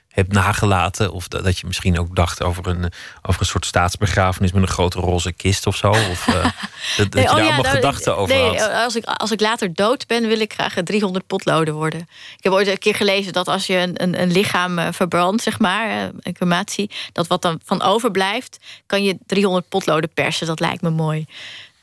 hebt 0.08 0.32
nagelaten. 0.32 1.12
Of 1.12 1.28
dat, 1.28 1.44
dat 1.44 1.58
je 1.58 1.66
misschien 1.66 1.98
ook 1.98 2.16
dacht 2.16 2.42
over 2.42 2.66
een, 2.66 2.92
over 3.22 3.40
een 3.40 3.46
soort 3.46 3.66
staatsbegrafenis 3.66 4.52
met 4.52 4.62
een 4.62 4.68
grote 4.68 5.00
roze 5.00 5.32
kist 5.32 5.66
of 5.66 5.76
zo. 5.76 5.88
Of 5.90 6.26
uh, 6.26 6.34
dat, 6.96 7.10
dat 7.10 7.22
je 7.22 7.28
oh 7.28 7.34
daar 7.34 7.44
allemaal 7.44 7.62
gedachten 7.64 8.16
over 8.16 8.36
nee, 8.36 8.58
had. 8.58 8.72
Als 8.72 8.96
ik, 8.96 9.04
als 9.04 9.30
ik 9.30 9.40
later 9.40 9.74
dood 9.74 10.06
ben, 10.06 10.28
wil 10.28 10.40
ik 10.40 10.52
graag 10.52 10.74
300 10.84 11.26
potloden 11.26 11.74
worden. 11.74 12.00
Ik 12.36 12.44
heb 12.44 12.52
ooit 12.52 12.66
een 12.66 12.78
keer 12.78 12.94
gelezen 12.94 13.32
dat 13.32 13.48
als 13.48 13.66
je 13.66 13.76
een, 13.76 14.02
een, 14.02 14.20
een 14.20 14.30
lichaam 14.30 14.78
eh, 14.78 14.88
verbrandt, 14.92 15.42
zeg 15.42 15.58
maar, 15.58 15.88
eh, 15.88 16.02
een 16.20 16.32
crematie, 16.32 16.90
dat 17.12 17.26
wat 17.26 17.42
dan 17.42 17.60
van 17.64 17.82
overblijft, 17.82 18.58
kan 18.86 19.04
je 19.04 19.18
300 19.26 19.68
potloden 19.68 20.10
persen. 20.14 20.46
Dat 20.46 20.60
lijkt 20.60 20.82
me 20.82 20.90
mooi 20.90 21.26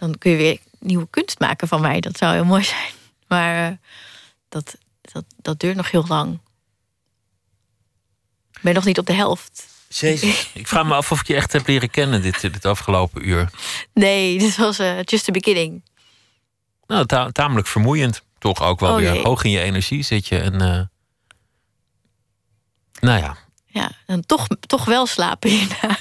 dan 0.06 0.18
kun 0.18 0.32
je 0.32 0.38
weer 0.38 0.60
nieuwe 0.80 1.08
kunst 1.10 1.39
maken 1.39 1.68
van 1.68 1.82
mij. 1.82 1.99
Dat 1.99 2.18
zou 2.18 2.34
heel 2.34 2.45
mooi 2.45 2.64
zijn. 2.64 2.91
Maar 3.28 3.72
uh, 3.72 3.78
dat, 4.49 4.76
dat, 5.01 5.26
dat 5.41 5.60
duurt 5.60 5.76
nog 5.76 5.91
heel 5.91 6.06
lang. 6.08 6.39
Ik 8.53 8.62
ben 8.62 8.74
nog 8.74 8.86
niet 8.86 8.99
op 8.99 9.06
de 9.06 9.14
helft. 9.14 9.68
Jezus, 9.88 10.49
ik 10.53 10.68
vraag 10.68 10.86
me 10.86 10.93
af 10.93 11.12
of 11.12 11.20
ik 11.20 11.28
je 11.28 11.36
echt 11.36 11.53
heb 11.53 11.68
leren 11.68 11.89
kennen 11.89 12.22
dit, 12.22 12.41
dit 12.41 12.66
afgelopen 12.66 13.28
uur. 13.28 13.49
Nee, 13.93 14.38
dit 14.39 14.56
was 14.56 14.80
uh, 14.80 15.01
just 15.01 15.26
the 15.26 15.32
beginning. 15.32 15.84
Nou, 16.88 17.06
ta 17.06 17.32
tamelijk 17.32 17.68
vermoeiend. 17.68 18.24
Toch 18.38 18.62
ook 18.62 18.80
wel 18.80 18.91
Oh, 18.91 18.97
weer 18.97 19.22
hoog 19.22 19.43
in 19.43 19.51
je 19.51 19.62
energie 19.62 20.03
zit 20.03 20.28
je. 20.28 20.39
En, 20.39 20.53
uh, 20.53 20.82
nou 22.99 23.22
ja, 23.22 23.38
Ja, 23.66 23.91
en 24.06 24.26
toch, 24.26 24.47
toch 24.60 24.86
wel 24.86 25.06
slapen 25.06 25.49
hierna. 25.49 25.97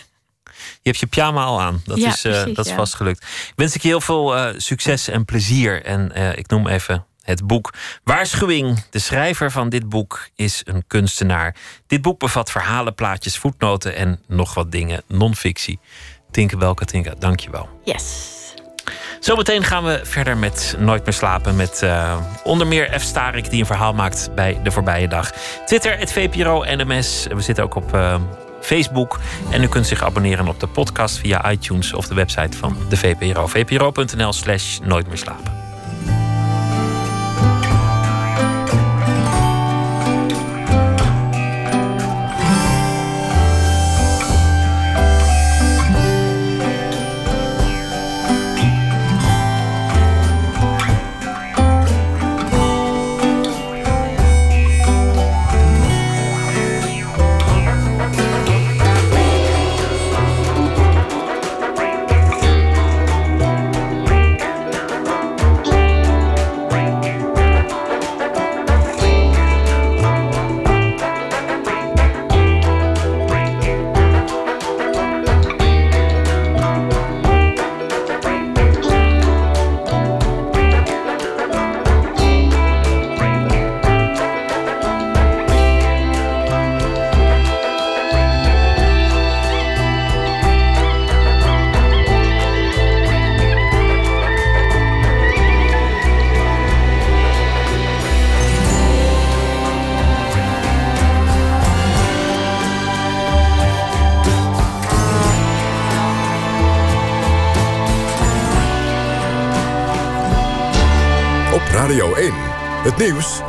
Je 0.85 0.91
hebt 0.91 0.99
je 0.99 1.07
pyjama 1.07 1.45
al 1.45 1.61
aan. 1.61 1.83
Dat 1.85 1.99
Ja, 1.99 2.09
is, 2.09 2.21
precies, 2.21 2.55
dat 2.55 2.67
is 2.67 2.73
vast 2.73 2.95
gelukt. 2.95 3.23
Ik 3.23 3.53
wens 3.57 3.75
ik 3.75 3.83
je 3.83 3.89
heel 3.89 4.01
veel 4.01 4.37
uh, 4.37 4.55
succes 4.57 5.09
en 5.09 5.25
plezier. 5.25 5.85
En 5.85 6.13
uh, 6.17 6.37
ik 6.37 6.49
noem 6.49 6.69
even 6.69 7.07
het 7.23 7.47
boek. 7.47 7.73
Waarschuwing. 8.03 8.85
De 8.91 8.99
schrijver 8.99 9.51
van 9.51 9.69
dit 9.69 9.89
boek 9.89 10.29
is 10.35 10.63
een 10.65 10.85
kunstenaar. 10.87 11.57
Dit 11.87 12.03
boek 12.03 12.19
bevat 12.19 12.51
verhalen, 12.51 12.95
plaatjes, 12.95 13.39
voetnoten 13.39 13.95
en 13.97 14.21
nog 14.27 14.55
wat 14.55 14.73
dingen. 14.73 15.03
Non-fictie. 15.09 15.79
Tinke 16.31 17.15
dank 17.19 17.41
je 17.41 17.51
wel. 17.51 17.69
Yes. 17.85 18.33
Zometeen 19.21 19.63
gaan 19.63 19.85
we 19.85 20.01
verder 20.03 20.37
met 20.37 20.77
Nooit 20.79 21.05
meer 21.05 21.15
slapen. 21.15 21.57
Met 21.57 21.81
uh, 21.85 22.17
onder 22.43 22.67
meer 22.67 23.01
F. 23.01 23.03
Starik, 23.03 23.51
die 23.51 23.61
een 23.61 23.67
verhaal 23.67 23.95
maakt 23.95 24.35
bij 24.35 24.61
de 24.63 24.71
voorbije 24.71 25.09
dag. 25.09 25.31
Twitter, 25.67 25.99
het 25.99 26.13
VPRO 26.13 26.65
NMS. 26.65 27.27
We 27.35 27.41
zitten 27.41 27.65
ook 27.65 27.75
op 27.75 27.95
uh, 27.95 28.15
Facebook. 28.65 29.21
En 29.51 29.63
u 29.63 29.69
kunt 29.69 29.87
zich 29.87 30.03
abonneren 30.03 30.49
op 30.49 30.61
de 30.61 30.67
podcast 30.67 31.19
via 31.19 31.51
iTunes 31.51 31.93
of 31.93 32.07
de 32.07 32.15
website 32.15 32.57
van 32.57 32.77
de 32.89 32.97
VPRO. 32.97 33.47
VPRO.nl 33.47 34.33
slash 34.33 34.79
Nooit 34.79 35.07
meer 35.07 35.19
slapen. 35.19 35.64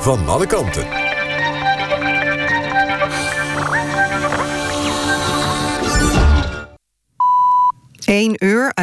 Van 0.05 0.27
alle 0.27 0.45
kanten. 0.45 1.04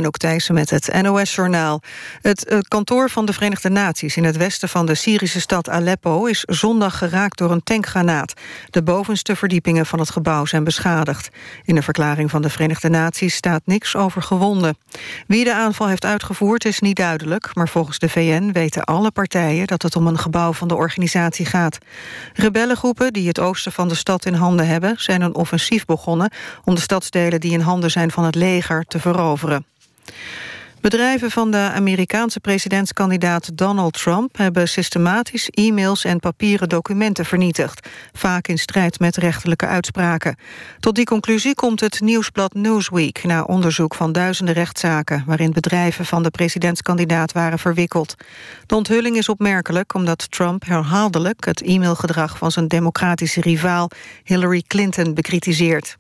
Anouk 0.03 0.17
Thijssen 0.17 0.55
met 0.55 0.71
het 0.71 1.03
NOS-journaal. 1.03 1.83
Het 2.21 2.51
uh, 2.53 2.59
kantoor 2.69 3.11
van 3.11 3.27
de 3.27 3.33
Verenigde 3.33 3.69
Naties 3.69 4.17
in 4.17 4.25
het 4.25 4.37
westen 4.37 4.69
van 4.69 4.87
de 4.87 4.95
Syrische 4.95 5.41
stad 5.41 5.69
Aleppo... 5.69 6.27
is 6.27 6.45
zondag 6.47 6.99
geraakt 6.99 7.39
door 7.39 7.51
een 7.51 7.63
tankgranaat. 7.63 8.33
De 8.71 8.83
bovenste 8.83 9.37
verdiepingen 9.37 9.87
van 9.87 9.99
het 9.99 10.11
gebouw 10.11 10.45
zijn 10.45 10.65
beschadigd. 10.65 11.29
In 11.65 11.75
de 11.75 11.83
verklaring 11.83 12.31
van 12.31 12.43
de 12.43 12.51
Verenigde 12.51 12.89
Naties 12.89 13.35
staat 13.35 13.63
niks 13.65 13.97
over 13.97 14.23
gewonden. 14.23 14.77
Wie 15.27 15.45
de 15.45 15.55
aanval 15.55 15.89
heeft 15.89 16.05
uitgevoerd 16.05 16.65
is 16.65 16.81
niet 16.81 16.97
duidelijk... 16.97 17.55
maar 17.55 17.69
volgens 17.69 17.99
de 17.99 18.09
VN 18.09 18.53
weten 18.53 18.85
alle 18.85 19.11
partijen 19.11 19.67
dat 19.67 19.83
het 19.83 19.97
om 19.97 20.07
een 20.07 20.19
gebouw 20.19 20.53
van 20.53 20.69
de 20.69 20.77
organisatie 20.77 21.47
gaat. 21.47 21.79
Rebellengroepen 22.33 23.13
die 23.13 23.29
het 23.29 23.41
oosten 23.41 23.73
van 23.73 23.89
de 23.89 23.95
stad 23.95 24.27
in 24.27 24.35
handen 24.35 24.67
hebben... 24.67 24.95
zijn 24.99 25.23
een 25.23 25.35
offensief 25.35 25.85
begonnen 25.85 26.31
om 26.65 26.75
de 26.75 26.81
stadsdelen 26.81 27.41
die 27.41 27.53
in 27.53 27.61
handen 27.61 27.91
zijn 27.91 28.11
van 28.11 28.25
het 28.25 28.35
leger 28.35 28.85
te 28.85 29.01
veroveren. 29.01 29.72
Bedrijven 30.83 31.31
van 31.31 31.51
de 31.51 31.71
Amerikaanse 31.75 32.41
presidentskandidaat 32.41 33.57
Donald 33.57 33.93
Trump... 33.93 34.37
hebben 34.37 34.69
systematisch 34.69 35.49
e-mails 35.51 36.05
en 36.05 36.19
papieren 36.21 36.69
documenten 36.69 37.25
vernietigd. 37.25 37.89
Vaak 38.13 38.49
in 38.49 38.59
strijd 38.59 38.99
met 38.99 39.17
rechterlijke 39.17 39.67
uitspraken. 39.67 40.37
Tot 40.81 40.95
die 40.95 41.05
conclusie 41.05 41.55
komt 41.55 41.81
het 41.81 42.01
nieuwsblad 42.01 42.55
Newsweek... 42.55 43.25
na 43.25 43.43
onderzoek 43.43 43.95
van 43.95 44.13
duizenden 44.13 44.55
rechtszaken... 44.55 45.25
waarin 45.27 45.53
bedrijven 45.53 46.07
van 46.07 46.23
de 46.23 46.31
presidentskandidaat 46.31 47.33
waren 47.33 47.59
verwikkeld. 47.59 48.15
De 48.67 48.75
onthulling 48.75 49.17
is 49.17 49.29
opmerkelijk 49.29 49.95
omdat 49.95 50.31
Trump 50.31 50.65
herhaaldelijk... 50.65 51.45
het 51.45 51.63
e-mailgedrag 51.63 52.39
van 52.39 52.51
zijn 52.51 52.69
democratische 52.69 53.41
rivaal 53.41 53.91
Hillary 54.25 54.63
Clinton 54.67 55.15
bekritiseert. 55.15 55.97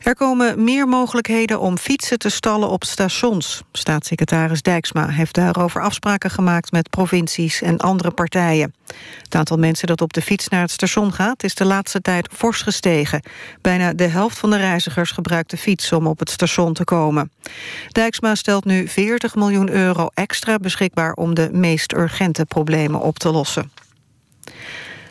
Er 0.00 0.14
komen 0.14 0.64
meer 0.64 0.88
mogelijkheden 0.88 1.60
om 1.60 1.78
fietsen 1.78 2.18
te 2.18 2.28
stallen 2.28 2.68
op 2.68 2.84
stations. 2.84 3.62
Staatssecretaris 3.72 4.62
Dijksma 4.62 5.08
heeft 5.08 5.34
daarover 5.34 5.82
afspraken 5.82 6.30
gemaakt 6.30 6.72
met 6.72 6.90
provincies 6.90 7.62
en 7.62 7.78
andere 7.78 8.10
partijen. 8.10 8.74
Het 9.22 9.34
aantal 9.34 9.56
mensen 9.56 9.86
dat 9.86 10.00
op 10.00 10.12
de 10.12 10.22
fiets 10.22 10.48
naar 10.48 10.60
het 10.60 10.70
station 10.70 11.12
gaat 11.12 11.42
is 11.42 11.54
de 11.54 11.64
laatste 11.64 12.00
tijd 12.00 12.28
fors 12.32 12.62
gestegen. 12.62 13.22
Bijna 13.60 13.92
de 13.92 14.06
helft 14.06 14.38
van 14.38 14.50
de 14.50 14.56
reizigers 14.56 15.10
gebruikt 15.10 15.50
de 15.50 15.56
fiets 15.56 15.92
om 15.92 16.06
op 16.06 16.18
het 16.18 16.30
station 16.30 16.72
te 16.72 16.84
komen. 16.84 17.30
Dijksma 17.88 18.34
stelt 18.34 18.64
nu 18.64 18.88
40 18.88 19.34
miljoen 19.34 19.70
euro 19.70 20.08
extra 20.14 20.58
beschikbaar 20.58 21.12
om 21.12 21.34
de 21.34 21.48
meest 21.52 21.92
urgente 21.92 22.44
problemen 22.44 23.00
op 23.00 23.18
te 23.18 23.30
lossen. 23.30 23.70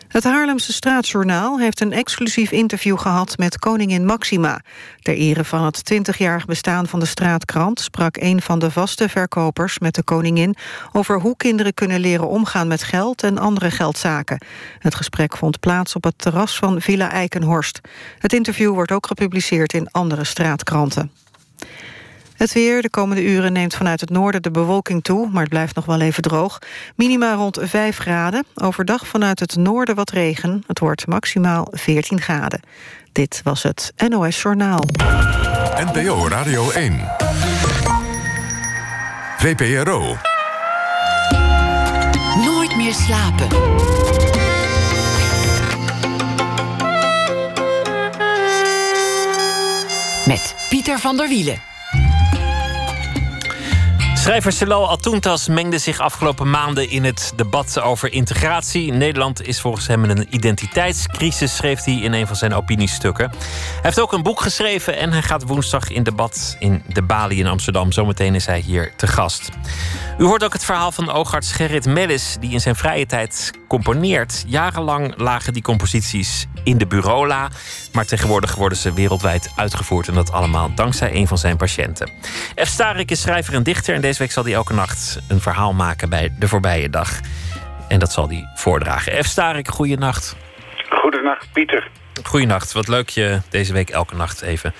Het 0.10 0.24
Haarlemse 0.24 0.74
Straatjournaal 0.74 1.60
heeft 1.60 1.82
een 1.82 1.92
exclusief 1.92 2.52
interview 2.52 3.00
gehad 3.00 3.38
met 3.38 3.60
koningin 3.60 4.06
Maxima. 4.06 4.62
Ter 5.02 5.14
ere 5.14 5.44
van 5.44 5.64
het 5.66 5.94
20-jarig 5.94 6.46
bestaan 6.46 6.88
van 6.88 7.00
de 7.00 7.06
straatkrant... 7.06 7.80
sprak 7.80 8.18
een 8.18 8.42
van 8.42 8.60
de 8.60 8.72
vaste 8.72 9.10
verkopers 9.10 9.80
met 9.80 9.96
de 9.96 10.04
koningin... 10.04 10.56
over 10.92 11.20
hoe 11.20 11.38
kinderen 11.38 11.74
kunnen 11.74 12.00
leren 12.00 12.28
omgaan 12.28 12.68
met 12.68 12.84
geld 12.84 13.24
en 13.24 13.38
andere 13.38 13.72
geldzaken. 13.72 14.42
Het 14.80 14.96
gesprek 14.96 15.38
vond 15.38 15.60
plaats 15.60 15.96
op 15.96 16.04
het 16.04 16.18
terras 16.18 16.58
van 16.58 16.82
Villa 16.82 17.12
Eikenhorst. 17.12 17.80
Het 18.20 18.34
interview 18.34 18.74
wordt 18.74 18.92
ook 18.92 19.08
gepubliceerd 19.08 19.74
in 19.74 19.92
andere 19.92 20.24
straatkranten. 20.24 21.12
Het 22.40 22.54
weer 22.54 22.82
de 22.82 22.90
komende 22.90 23.24
uren 23.24 23.54
neemt 23.54 23.76
vanuit 23.76 24.00
het 24.00 24.10
noorden 24.10 24.42
de 24.42 24.52
bewolking 24.52 25.04
toe... 25.04 25.30
maar 25.32 25.42
het 25.42 25.50
blijft 25.50 25.76
nog 25.76 25.86
wel 25.86 26.00
even 26.00 26.24
droog. 26.24 26.60
Minima 26.96 27.34
rond 27.34 27.60
5 27.62 27.98
graden. 27.98 28.46
Overdag 28.56 29.08
vanuit 29.08 29.40
het 29.40 29.56
noorden 29.56 29.96
wat 29.96 30.10
regen. 30.10 30.64
Het 30.68 30.80
wordt 30.80 31.08
maximaal 31.08 31.68
14 31.72 32.22
graden. 32.22 32.60
Dit 33.12 33.42
was 33.44 33.64
het 33.64 33.94
NOS 34.10 34.42
Journaal. 34.42 34.86
NPO 35.94 36.28
Radio 36.28 36.70
1. 36.72 37.00
VPRO. 39.38 40.18
Nooit 42.46 42.76
meer 42.76 42.94
slapen. 42.94 43.48
Met 50.28 50.56
Pieter 50.70 51.00
van 51.00 51.18
der 51.18 51.28
Wielen. 51.28 51.69
Schrijver 54.20 54.52
Celal 54.52 54.90
Atuntas 54.90 55.48
mengde 55.48 55.78
zich 55.78 56.00
afgelopen 56.00 56.50
maanden 56.50 56.90
in 56.90 57.04
het 57.04 57.34
debat 57.36 57.80
over 57.80 58.12
integratie. 58.12 58.92
Nederland 58.92 59.48
is 59.48 59.62
volgens 59.62 59.88
hem 59.88 60.04
een 60.04 60.28
identiteitscrisis, 60.30 61.56
schreef 61.56 61.84
hij 61.84 61.94
in 61.94 62.14
een 62.14 62.28
van 62.28 62.36
zijn 62.36 62.54
opiniestukken. 62.54 63.30
Hij 63.30 63.80
heeft 63.82 64.00
ook 64.00 64.14
een 64.14 64.24
boek 64.24 64.42
geschreven 64.42 64.98
en 64.98 65.12
hij 65.12 65.22
gaat 65.22 65.44
woensdag 65.44 65.90
in 65.90 66.04
debat 66.04 66.56
in 66.60 66.84
de 66.88 67.02
Bali 67.02 67.40
in 67.40 67.48
Amsterdam. 67.48 67.92
Zometeen 67.92 68.36
is 68.36 68.46
hij 68.46 68.60
hier 68.60 68.96
te 68.96 69.08
gast. 69.08 69.50
U 70.18 70.24
hoort 70.24 70.44
ook 70.44 70.54
het 70.54 70.66
verhaal 70.66 70.92
van 70.92 71.12
oogarts 71.12 71.52
Gerrit 71.52 71.86
Mellis, 71.86 72.38
die 72.40 72.52
in 72.52 72.62
zijn 72.62 72.76
vrije 72.76 73.06
tijd 73.06 73.52
componeert. 73.68 74.44
Jarenlang 74.48 75.14
lagen 75.18 75.54
die 75.54 75.62
composities 75.62 76.48
in 76.64 76.78
de 76.78 76.88
bureaula, 76.88 77.50
maar 77.92 78.06
tegenwoordig 78.06 78.56
worden 78.56 78.78
ze 78.78 78.94
wereldwijd 78.94 79.52
uitgevoerd 79.56 80.08
en 80.08 80.14
dat 80.14 80.32
allemaal 80.32 80.72
dankzij 80.76 81.14
een 81.14 81.28
van 81.28 81.38
zijn 81.38 81.58
patiënten. 81.58 82.12
F. 82.56 82.68
Starik 82.68 83.12
is 83.12 83.22
schrijver 83.22 83.54
en 83.54 83.64
dichter 83.64 83.96
en 83.96 84.02
deze 84.10 84.22
week 84.22 84.32
zal 84.32 84.44
hij 84.44 84.54
elke 84.54 84.74
nacht 84.74 85.20
een 85.30 85.40
verhaal 85.40 85.74
maken 85.74 86.10
bij 86.10 86.30
de 86.40 86.48
voorbije 86.48 86.90
dag. 86.90 87.10
En 87.90 88.00
dat 88.00 88.12
zal 88.12 88.28
hij 88.28 88.50
voordragen. 88.56 89.24
F. 89.24 89.26
Starik, 89.26 89.68
goeienacht. 89.68 90.38
Goedenacht, 90.90 91.54
Pieter. 91.54 91.88
Goeienacht, 92.24 92.74
wat 92.74 92.88
leuk 92.88 93.10
je 93.10 93.40
deze 93.50 93.74
week 93.74 93.90
elke 93.90 94.16
nacht 94.16 94.42
even 94.42 94.74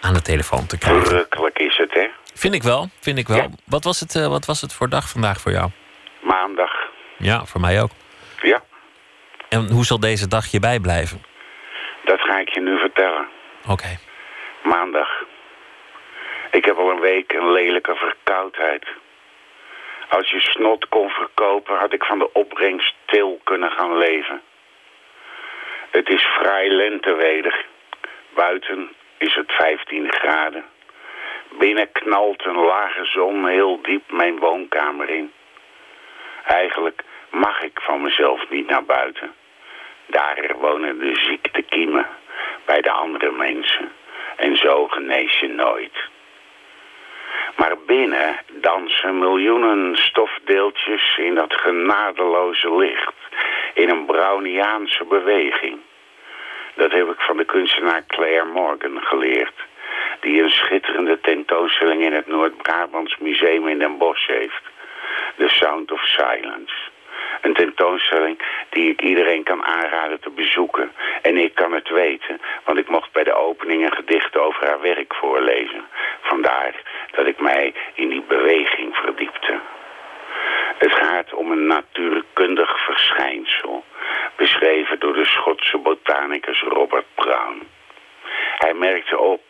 aan 0.00 0.14
de 0.14 0.22
telefoon 0.22 0.66
te 0.66 0.78
krijgen. 0.78 1.06
Verrukkelijk 1.06 1.58
is 1.58 1.76
het, 1.76 1.94
hè? 1.94 2.06
Vind 2.34 2.54
ik 2.54 2.62
wel, 2.62 2.88
vind 3.00 3.18
ik 3.18 3.28
wel. 3.28 3.36
Ja. 3.36 3.48
Wat, 3.66 3.84
was 3.84 4.00
het, 4.00 4.14
eh, 4.14 4.26
wat 4.26 4.46
was 4.46 4.60
het 4.60 4.72
voor 4.72 4.88
dag 4.88 5.08
vandaag 5.08 5.40
voor 5.40 5.52
jou? 5.52 5.70
Maandag. 6.22 6.72
Ja, 7.18 7.44
voor 7.44 7.60
mij 7.60 7.82
ook. 7.82 7.90
Ja, 8.42 8.62
En 9.48 9.70
hoe 9.70 9.84
zal 9.84 10.00
deze 10.00 10.28
dag 10.28 10.46
je 10.46 10.60
bijblijven? 10.60 11.22
dat 12.04 12.20
ga 12.20 12.38
ik 12.38 12.48
je 12.48 12.60
nu 12.60 12.78
vertellen. 12.78 13.26
Oké. 13.66 13.98
Maandag. 14.62 15.08
Ik 16.52 16.64
heb 16.64 16.76
al 16.76 16.90
een 16.90 17.00
week 17.00 17.32
een 17.32 17.52
lelijke 17.52 17.94
verkoudheid. 17.94 18.86
Als 20.08 20.30
je 20.30 20.40
snot 20.40 20.88
kon 20.88 21.10
verkopen, 21.10 21.76
had 21.76 21.92
ik 21.92 22.04
van 22.04 22.18
de 22.18 22.32
opbrengst 22.32 22.94
til 23.04 23.40
kunnen 23.44 23.70
gaan 23.70 23.98
leven. 23.98 24.42
Het 25.90 26.08
is 26.08 26.22
vrij 26.22 26.68
lenteweder. 26.68 27.66
Buiten 28.34 28.92
is 29.18 29.34
het 29.34 29.52
15 29.52 30.12
graden. 30.12 30.64
Binnen 31.58 31.92
knalt 31.92 32.44
een 32.44 32.64
lage 32.64 33.04
zon 33.04 33.48
heel 33.48 33.82
diep 33.82 34.10
mijn 34.10 34.38
woonkamer 34.38 35.08
in. 35.08 35.32
Eigenlijk 36.44 37.02
mag 37.30 37.62
ik 37.62 37.80
van 37.80 38.02
mezelf 38.02 38.50
niet 38.50 38.68
naar 38.68 38.84
buiten. 38.84 39.34
Daar 40.06 40.56
wonen 40.58 40.98
de 40.98 41.14
ziektekiemen 41.14 42.06
bij 42.64 42.80
de 42.80 42.90
andere 42.90 43.30
mensen. 43.30 43.92
En 44.36 44.56
zo 44.56 44.88
genees 44.88 45.40
je 45.40 45.48
nooit. 45.48 46.10
Maar 47.56 47.76
binnen 47.86 48.38
dansen 48.50 49.18
miljoenen 49.18 49.96
stofdeeltjes 49.96 51.16
in 51.18 51.34
dat 51.34 51.54
genadeloze 51.54 52.76
licht. 52.76 53.14
In 53.74 53.88
een 53.88 54.04
Browniaanse 54.04 55.04
beweging. 55.04 55.78
Dat 56.74 56.92
heb 56.92 57.08
ik 57.08 57.20
van 57.20 57.36
de 57.36 57.44
kunstenaar 57.44 58.04
Claire 58.06 58.44
Morgan 58.44 59.00
geleerd. 59.00 59.54
Die 60.20 60.42
een 60.42 60.50
schitterende 60.50 61.20
tentoonstelling 61.20 62.02
in 62.02 62.12
het 62.12 62.26
Noord-Brabants 62.26 63.16
Museum 63.18 63.68
in 63.68 63.78
Den 63.78 63.98
Bosch 63.98 64.26
heeft. 64.26 64.62
The 65.36 65.48
Sound 65.48 65.92
of 65.92 66.00
Silence. 66.04 66.91
Een 67.40 67.54
tentoonstelling 67.54 68.38
die 68.70 68.90
ik 68.90 69.02
iedereen 69.02 69.42
kan 69.42 69.64
aanraden 69.64 70.20
te 70.20 70.30
bezoeken. 70.30 70.92
En 71.22 71.36
ik 71.36 71.54
kan 71.54 71.72
het 71.72 71.88
weten, 71.88 72.40
want 72.64 72.78
ik 72.78 72.88
mocht 72.88 73.12
bij 73.12 73.24
de 73.24 73.34
opening 73.34 73.84
een 73.84 73.96
gedicht 73.96 74.36
over 74.36 74.66
haar 74.66 74.80
werk 74.80 75.14
voorlezen. 75.14 75.84
Vandaar 76.20 76.74
dat 77.10 77.26
ik 77.26 77.40
mij 77.40 77.74
in 77.94 78.08
die 78.08 78.24
beweging 78.28 78.96
verdiepte. 78.96 79.60
Het 80.78 80.92
gaat 80.92 81.32
om 81.34 81.50
een 81.50 81.66
natuurkundig 81.66 82.84
verschijnsel, 82.84 83.84
beschreven 84.36 84.98
door 84.98 85.14
de 85.14 85.26
Schotse 85.26 85.78
botanicus 85.78 86.60
Robert 86.60 87.06
Brown. 87.14 87.71
Hij 88.58 88.74
merkte 88.74 89.18
op 89.18 89.42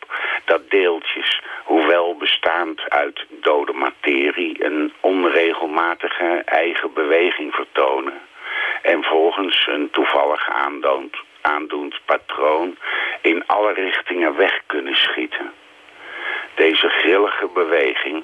dat 0.45 0.69
deeltjes, 0.69 1.41
hoewel 1.63 2.15
bestaand 2.17 2.89
uit 2.89 3.25
dode 3.29 3.73
materie, 3.73 4.65
een 4.65 4.93
onregelmatige 4.99 6.41
eigen 6.45 6.93
beweging 6.93 7.53
vertonen 7.53 8.21
en 8.81 9.03
volgens 9.03 9.67
een 9.69 9.89
toevallig 9.91 10.49
aandoend, 10.49 11.15
aandoend 11.41 11.99
patroon 12.05 12.77
in 13.21 13.47
alle 13.47 13.73
richtingen 13.73 14.35
weg 14.35 14.61
kunnen 14.65 14.95
schieten. 14.95 15.53
Deze 16.55 16.89
grillige 16.89 17.47
beweging 17.53 18.23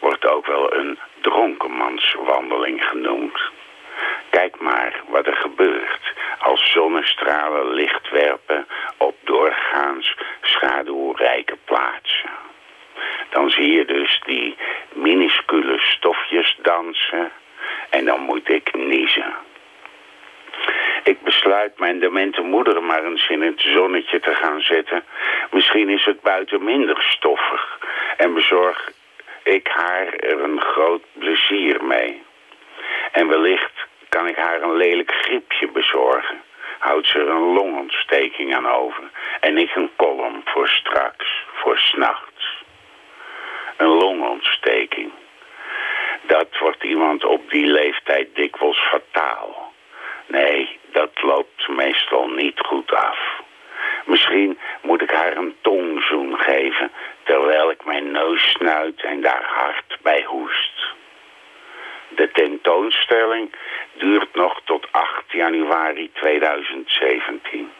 wordt 0.00 0.26
ook 0.26 0.46
wel 0.46 0.74
een 0.74 0.98
dronkenmanswandeling 1.20 2.84
genoemd. 2.84 3.40
Kijk 4.30 4.60
maar 4.60 5.00
wat 5.08 5.26
er 5.26 5.36
gebeurt 5.36 6.14
als 6.46 6.72
zonnestralen 6.72 7.74
licht 7.74 8.10
werpen 8.10 8.66
op 8.96 9.16
doorgaans 9.24 10.16
schaduwrijke 10.40 11.56
plaatsen. 11.64 12.30
Dan 13.30 13.50
zie 13.50 13.72
je 13.72 13.84
dus 13.84 14.20
die 14.24 14.56
minuscule 14.92 15.78
stofjes 15.78 16.58
dansen 16.62 17.32
en 17.90 18.04
dan 18.04 18.20
moet 18.20 18.48
ik 18.48 18.74
niezen. 18.74 19.34
Ik 21.02 21.22
besluit 21.22 21.78
mijn 21.78 21.98
demente 21.98 22.42
moeder 22.42 22.82
maar 22.82 23.04
eens 23.04 23.28
in 23.28 23.42
het 23.42 23.60
zonnetje 23.60 24.20
te 24.20 24.34
gaan 24.34 24.60
zetten. 24.60 25.04
Misschien 25.50 25.88
is 25.88 26.04
het 26.04 26.20
buiten 26.20 26.64
minder 26.64 27.02
stoffig 27.02 27.78
en 28.16 28.34
bezorg 28.34 28.90
ik 29.42 29.68
haar 29.68 30.06
er 30.06 30.42
een 30.42 30.60
groot 30.60 31.02
plezier 31.18 31.84
mee. 31.84 32.22
En 33.12 33.28
wellicht 33.28 33.75
kan 34.16 34.28
ik 34.28 34.36
haar 34.36 34.62
een 34.62 34.76
lelijk 34.76 35.12
griepje 35.12 35.68
bezorgen. 35.68 36.42
Houdt 36.78 37.06
ze 37.06 37.18
er 37.18 37.28
een 37.28 37.52
longontsteking 37.52 38.54
aan 38.54 38.68
over. 38.68 39.02
En 39.40 39.58
ik 39.58 39.74
een 39.74 39.90
kolom 39.96 40.42
voor 40.44 40.68
straks, 40.68 41.44
voor 41.54 41.78
s'nachts. 41.78 42.62
Een 43.76 43.88
longontsteking. 43.88 45.12
Dat 46.22 46.58
wordt 46.58 46.82
iemand 46.82 47.24
op 47.24 47.50
die 47.50 47.66
leeftijd 47.66 48.34
dikwijls 48.34 48.78
fataal. 48.78 49.72
Nee, 50.26 50.78
dat 50.92 51.22
loopt 51.22 51.68
meestal 51.68 52.28
niet 52.28 52.60
goed 52.60 52.92
af. 52.92 53.18
Misschien 54.04 54.58
moet 54.82 55.02
ik 55.02 55.10
haar 55.10 55.36
een 55.36 55.56
tongzoen 55.60 56.38
geven... 56.38 56.90
terwijl 57.22 57.70
ik 57.70 57.84
mijn 57.84 58.10
neus 58.10 58.50
snuit 58.50 59.02
en 59.02 59.20
daar 59.20 59.44
hard 59.44 59.98
bij 60.02 60.24
hoest. 60.24 60.94
De 62.08 62.30
tentoonstelling 62.32 63.54
duurt 63.92 64.34
nog 64.34 64.60
tot 64.64 64.86
8 64.90 65.08
januari 65.28 66.10
2017. 66.12 67.70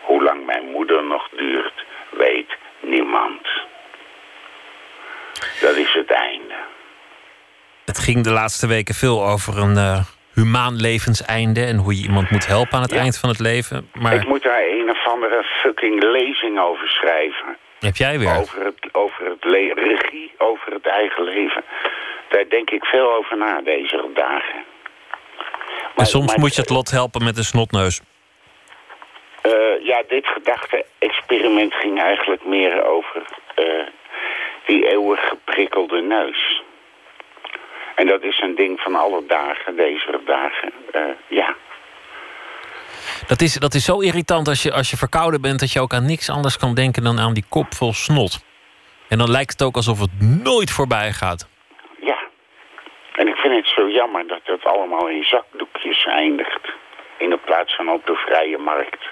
Hoe 0.00 0.22
lang 0.22 0.46
mijn 0.46 0.70
moeder 0.70 1.04
nog 1.04 1.28
duurt, 1.36 1.84
weet 2.10 2.50
niemand. 2.80 3.48
Dat 5.60 5.76
is 5.76 5.92
het 5.92 6.10
einde. 6.10 6.54
Het 7.84 7.98
ging 7.98 8.24
de 8.24 8.30
laatste 8.30 8.66
weken 8.66 8.94
veel 8.94 9.26
over 9.26 9.58
een 9.58 9.76
eh, 9.76 10.00
humaan 10.34 10.76
levenseinde 10.76 11.64
en 11.64 11.76
hoe 11.76 11.96
je 11.96 12.02
iemand 12.02 12.30
moet 12.30 12.46
helpen 12.46 12.72
aan 12.76 12.82
het 12.82 12.92
Ja. 12.92 12.98
eind 13.00 13.18
van 13.18 13.28
het 13.28 13.38
leven. 13.40 13.90
Maar 13.92 14.14
Ik 14.14 14.26
moet 14.26 14.42
daar 14.42 14.62
een 14.62 14.90
of 14.90 15.06
andere 15.06 15.42
fucking 15.62 16.02
lezing 16.02 16.60
over 16.60 16.88
schrijven. 16.88 17.56
heb 17.80 17.96
jij 17.96 18.18
weer? 18.18 18.36
Over 18.36 18.64
het, 18.64 18.88
over 18.92 19.24
het 19.24 19.44
regie, 19.78 20.32
over 20.38 20.72
het 20.72 20.86
eigen 20.86 21.22
leven. 21.22 21.64
Daar 22.28 22.48
denk 22.48 22.70
ik 22.70 22.84
veel 22.84 23.14
over 23.14 23.36
na 23.36 23.60
deze 23.60 24.10
dagen. 24.14 24.64
en 25.96 26.06
soms 26.06 26.36
moet 26.36 26.54
je 26.54 26.60
het 26.60 26.70
lot 26.70 26.90
helpen 26.90 27.24
met 27.24 27.36
een 27.36 27.44
snotneus. 27.44 28.00
Uh, 29.42 29.86
ja, 29.86 30.02
dit 30.08 30.26
gedachte-experiment 30.26 31.74
ging 31.74 32.00
eigenlijk 32.00 32.44
meer 32.44 32.84
over 32.84 33.22
uh, 33.56 33.86
die 34.66 34.90
eeuwig 34.90 35.28
geprikkelde 35.28 36.00
neus. 36.02 36.62
En 37.94 38.06
dat 38.06 38.22
is 38.22 38.40
een 38.40 38.54
ding 38.54 38.80
van 38.80 38.94
alle 38.94 39.22
dagen, 39.26 39.76
deze 39.76 40.20
dagen. 40.26 40.72
Uh, 40.94 41.02
ja. 41.28 41.54
Dat 43.26 43.40
is, 43.40 43.54
dat 43.54 43.74
is 43.74 43.84
zo 43.84 44.00
irritant 44.00 44.48
als 44.48 44.62
je, 44.62 44.72
als 44.72 44.90
je 44.90 44.96
verkouden 44.96 45.40
bent... 45.40 45.60
dat 45.60 45.72
je 45.72 45.80
ook 45.80 45.92
aan 45.92 46.06
niks 46.06 46.30
anders 46.30 46.56
kan 46.58 46.74
denken 46.74 47.02
dan 47.02 47.18
aan 47.18 47.34
die 47.34 47.44
kop 47.48 47.74
vol 47.74 47.92
snot. 47.92 48.44
En 49.08 49.18
dan 49.18 49.30
lijkt 49.30 49.52
het 49.52 49.62
ook 49.62 49.76
alsof 49.76 50.00
het 50.00 50.10
nooit 50.42 50.70
voorbij 50.70 51.12
gaat. 51.12 51.48
Ja. 52.00 52.18
En 53.12 53.28
ik 53.28 53.36
vind 53.36 53.47
het 53.58 53.68
zo 53.76 53.88
jammer 53.88 54.26
dat 54.26 54.40
het 54.44 54.64
allemaal 54.64 55.08
in 55.08 55.24
zakdoekjes 55.24 56.04
eindigt. 56.06 56.64
In 57.18 57.30
de 57.30 57.40
plaats 57.44 57.76
van 57.76 57.88
op 57.88 58.06
de 58.06 58.14
vrije 58.14 58.58
markt. 58.58 59.02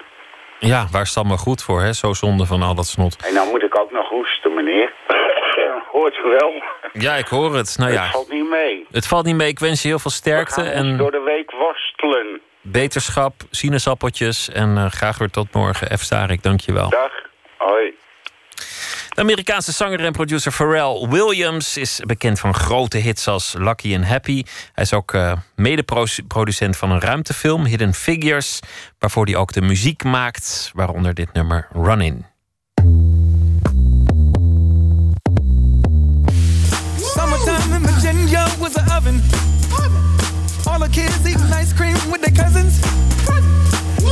Ja, 0.59 0.87
waar 0.91 1.01
is 1.01 1.07
het 1.07 1.17
allemaal 1.17 1.37
goed 1.37 1.63
voor, 1.63 1.81
hè? 1.81 1.93
Zo 1.93 2.13
zonde 2.13 2.45
van 2.45 2.61
al 2.61 2.75
dat 2.75 2.85
snot. 2.85 3.25
En 3.27 3.33
dan 3.33 3.47
moet 3.47 3.63
ik 3.63 3.79
ook 3.79 3.91
nog 3.91 4.09
hoesten, 4.09 4.53
meneer. 4.53 4.93
Hoort 5.95 6.17
u 6.17 6.29
wel? 6.39 6.63
Ja, 6.93 7.15
ik 7.15 7.27
hoor 7.27 7.55
het. 7.55 7.75
Nou 7.77 7.91
ja. 7.91 8.01
Het 8.01 8.11
valt 8.11 8.31
niet 8.31 8.49
mee. 8.49 8.85
Het 8.91 9.07
valt 9.07 9.25
niet 9.25 9.35
mee. 9.35 9.47
Ik 9.47 9.59
wens 9.59 9.81
je 9.81 9.87
heel 9.87 9.99
veel 9.99 10.11
sterkte. 10.11 10.61
en 10.61 10.97
door 10.97 11.11
de 11.11 11.21
week 11.21 11.51
worstelen. 11.51 12.41
Beterschap, 12.61 13.33
sinaasappeltjes 13.51 14.49
en 14.49 14.75
uh, 14.75 14.85
graag 14.85 15.17
weer 15.17 15.29
tot 15.29 15.53
morgen. 15.53 15.97
F. 15.97 16.01
Starik, 16.01 16.43
dank 16.43 16.59
je 16.59 16.73
wel. 16.73 16.89
Dag. 16.89 17.11
Hoi. 17.57 17.93
Amerikaanse 19.19 19.71
zanger 19.71 19.99
en 19.99 20.11
producer 20.11 20.51
Pharrell 20.51 21.07
Williams 21.09 21.77
is 21.77 21.99
bekend 22.05 22.39
van 22.39 22.53
grote 22.53 22.97
hits 22.97 23.27
als 23.27 23.53
Lucky 23.57 23.95
and 23.95 24.05
Happy. 24.05 24.43
Hij 24.73 24.83
is 24.83 24.93
ook 24.93 25.13
uh, 25.13 25.31
mede-producent 25.55 26.77
van 26.77 26.91
een 26.91 26.99
ruimtefilm, 26.99 27.65
Hidden 27.65 27.93
Figures, 27.93 28.59
waarvoor 28.99 29.25
hij 29.25 29.35
ook 29.35 29.53
de 29.53 29.61
muziek 29.61 30.03
maakt, 30.03 30.71
waaronder 30.73 31.13
dit 31.13 31.33
nummer 31.33 31.67
Running. 31.73 32.25
Summertime 36.99 37.75
in 37.75 37.87
Virginia 37.87 38.47
was 38.59 38.75
an 38.75 38.97
oven. 38.97 39.23
All 40.63 40.79
the 40.79 40.89
kids 40.89 41.25
eating 41.25 41.61
ice 41.61 41.73
cream 41.75 41.95
with 42.11 42.21
their 42.21 42.33
cousins. 42.33 42.79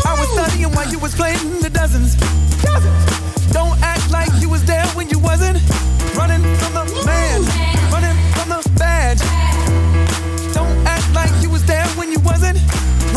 I 0.06 0.18
was 0.18 0.28
studying 0.32 0.74
while 0.74 0.89
you 0.89 0.99
was 0.99 1.14
playing 1.14 1.62
the 1.62 1.72
dozens. 1.72 2.16
Don't 3.56 3.82
act 3.82 4.12
like 4.12 4.34
you 4.41 4.49
was 4.49 4.66
there 4.66 4.86
when 4.97 5.08
you 5.10 5.18
wasn't. 5.18 5.58
Running 6.20 6.43
from 6.60 6.74
the 6.74 6.86
man, 7.06 7.39
running 7.89 8.18
from 8.36 8.49
the 8.49 8.60
badge. 8.78 9.22
Don't 10.53 10.76
act 10.86 11.08
like 11.16 11.32
you 11.41 11.49
was 11.49 11.64
there 11.64 11.88
when 11.97 12.12
you 12.12 12.20
wasn't. 12.20 12.60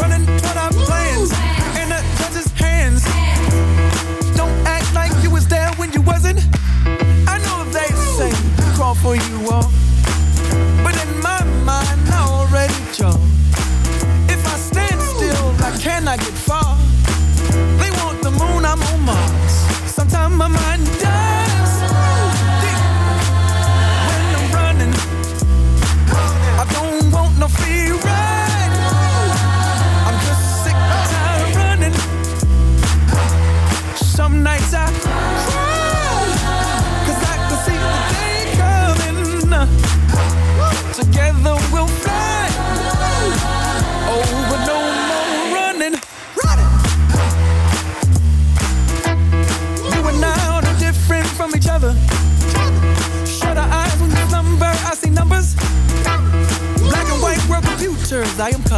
Running 0.01 0.25
toward 0.39 0.57
our 0.57 0.71
plans 0.87 1.33
in 1.81 1.89
the 1.91 2.01
judge's 2.19 2.51
hands. 2.53 3.03
Don't 4.37 4.57
act 4.65 4.95
like 4.95 5.13
you 5.25 5.31
was 5.31 5.49
there 5.49 5.73
when 5.73 5.93
you 5.93 6.03
wasn't. 6.03 6.39
I 7.35 7.37
know 7.45 7.59
they 7.77 7.91
say 8.17 8.31
crawl 8.77 8.95
for 8.95 9.17
you 9.17 9.37
all, 9.51 9.69
but 10.85 10.95
in 11.03 11.11
my 11.21 11.43
mind 11.67 12.01
I 12.15 12.23
already 12.31 12.79
chose. 12.95 13.19
If 14.35 14.41
I 14.47 14.57
stand 14.71 15.01
still, 15.03 15.49
I 15.67 15.77
cannot 15.83 16.21
get 16.21 16.37
far. 16.49 16.79
They 17.83 17.91
want 18.03 18.23
the 18.23 18.31
moon, 18.31 18.65
I'm 18.65 18.81
on 18.81 19.01
Mars. 19.05 19.48
My 20.39 20.47
mind 20.47 20.87
deep 20.87 21.09
when 24.07 24.25
I'm 24.39 24.47
running. 24.55 24.95
I 26.61 26.65
don't 26.73 27.11
want 27.11 27.39
no 27.41 27.49
free 27.49 27.78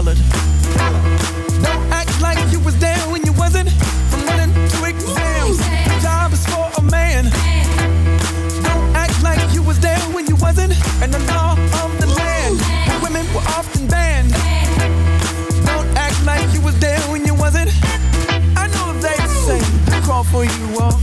colored. 0.01 0.19
Don't 1.63 1.93
act 1.93 2.21
like 2.23 2.39
you 2.51 2.61
was 2.61 2.77
there 2.79 3.03
when 3.13 3.23
you 3.27 3.33
wasn't. 3.33 3.69
From 4.11 4.21
running 4.29 4.53
to 4.73 4.79
exams, 4.85 5.59
the 5.89 5.97
job 6.01 6.33
is 6.33 6.45
for 6.47 6.67
a 6.81 6.83
man. 6.91 7.25
Don't 8.65 8.97
act 8.97 9.23
like 9.23 9.43
you 9.53 9.63
was 9.63 9.79
there 9.81 10.01
when 10.15 10.27
you 10.27 10.37
wasn't. 10.37 10.73
And 11.03 11.13
the 11.13 11.23
law 11.33 11.53
of 11.83 11.91
the 12.01 12.07
land, 12.21 12.57
where 12.89 13.01
women 13.07 13.27
were 13.35 13.47
often 13.59 13.87
banned. 13.89 14.33
Don't 15.69 15.89
act 16.07 16.17
like 16.25 16.49
you 16.55 16.63
was 16.63 16.79
there 16.81 17.01
when 17.13 17.27
you 17.27 17.35
wasn't. 17.35 17.71
I 18.57 18.65
know 18.75 18.89
they 19.05 19.21
say 19.45 19.61
crawl 20.05 20.25
for 20.25 20.45
you 20.45 20.67
all, 20.81 20.99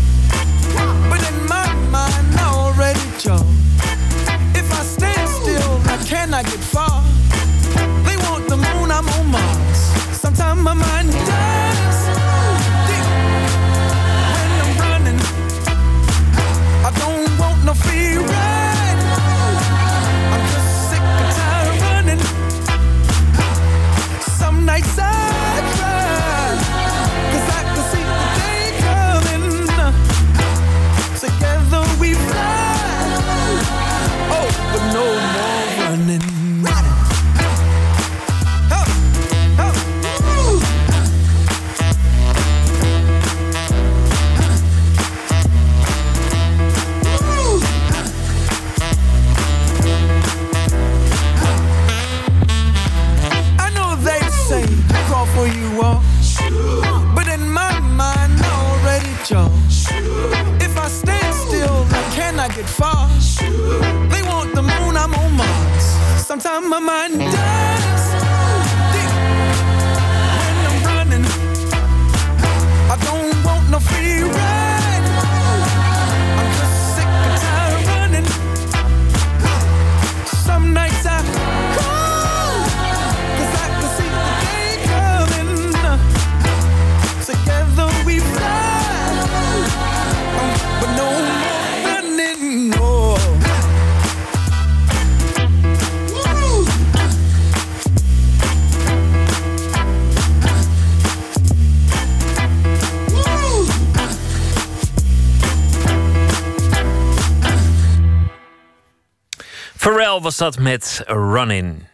was 110.27 110.37
dat 110.37 110.59
met 110.59 111.03
Running. 111.05 111.85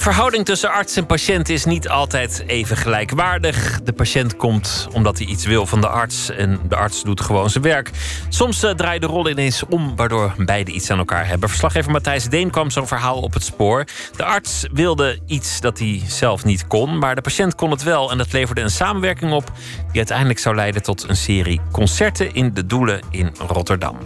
De 0.00 0.06
verhouding 0.06 0.44
tussen 0.44 0.70
arts 0.70 0.96
en 0.96 1.06
patiënt 1.06 1.48
is 1.48 1.64
niet 1.64 1.88
altijd 1.88 2.44
even 2.46 2.76
gelijkwaardig. 2.76 3.80
De 3.82 3.92
patiënt 3.92 4.36
komt 4.36 4.88
omdat 4.92 5.18
hij 5.18 5.26
iets 5.26 5.44
wil 5.46 5.66
van 5.66 5.80
de 5.80 5.88
arts 5.88 6.30
en 6.30 6.60
de 6.68 6.76
arts 6.76 7.02
doet 7.02 7.20
gewoon 7.20 7.50
zijn 7.50 7.64
werk. 7.64 7.90
Soms 8.28 8.64
uh, 8.64 8.70
draaien 8.70 9.00
de 9.00 9.06
rollen 9.06 9.32
ineens 9.32 9.64
om, 9.68 9.96
waardoor 9.96 10.34
beide 10.36 10.70
iets 10.70 10.90
aan 10.90 10.98
elkaar 10.98 11.26
hebben. 11.26 11.48
Verslaggever 11.48 11.90
Matthijs 11.90 12.28
Deen 12.28 12.50
kwam 12.50 12.70
zo'n 12.70 12.86
verhaal 12.86 13.20
op 13.20 13.32
het 13.32 13.44
spoor. 13.44 13.84
De 14.16 14.24
arts 14.24 14.66
wilde 14.72 15.18
iets 15.26 15.60
dat 15.60 15.78
hij 15.78 16.02
zelf 16.06 16.44
niet 16.44 16.66
kon, 16.66 16.98
maar 16.98 17.14
de 17.14 17.20
patiënt 17.20 17.54
kon 17.54 17.70
het 17.70 17.82
wel. 17.82 18.10
En 18.10 18.18
dat 18.18 18.32
leverde 18.32 18.60
een 18.60 18.70
samenwerking 18.70 19.32
op 19.32 19.52
die 19.88 19.96
uiteindelijk 19.96 20.38
zou 20.38 20.54
leiden 20.54 20.82
tot 20.82 21.08
een 21.08 21.16
serie 21.16 21.60
concerten 21.72 22.34
in 22.34 22.54
de 22.54 22.66
Doelen 22.66 23.00
in 23.10 23.34
Rotterdam. 23.48 23.96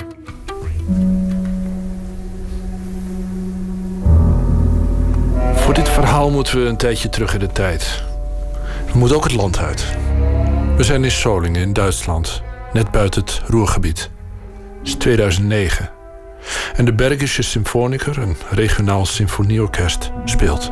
Verhaal 5.94 6.30
moeten 6.30 6.62
we 6.62 6.68
een 6.68 6.76
tijdje 6.76 7.08
terug 7.08 7.34
in 7.34 7.40
de 7.40 7.52
tijd. 7.52 8.02
We 8.92 8.98
moeten 8.98 9.16
ook 9.16 9.24
het 9.24 9.34
land 9.34 9.58
uit. 9.58 9.84
We 10.76 10.82
zijn 10.82 11.04
in 11.04 11.10
Solingen 11.10 11.60
in 11.60 11.72
Duitsland, 11.72 12.42
net 12.72 12.90
buiten 12.90 13.20
het 13.20 13.42
Roergebied. 13.46 14.10
Het 14.78 14.88
is 14.88 14.94
2009. 14.94 15.90
En 16.76 16.84
de 16.84 16.94
Bergische 16.94 17.42
Symfoniker, 17.42 18.18
een 18.18 18.36
regionaal 18.50 19.06
symfonieorkest, 19.06 20.10
speelt. 20.24 20.70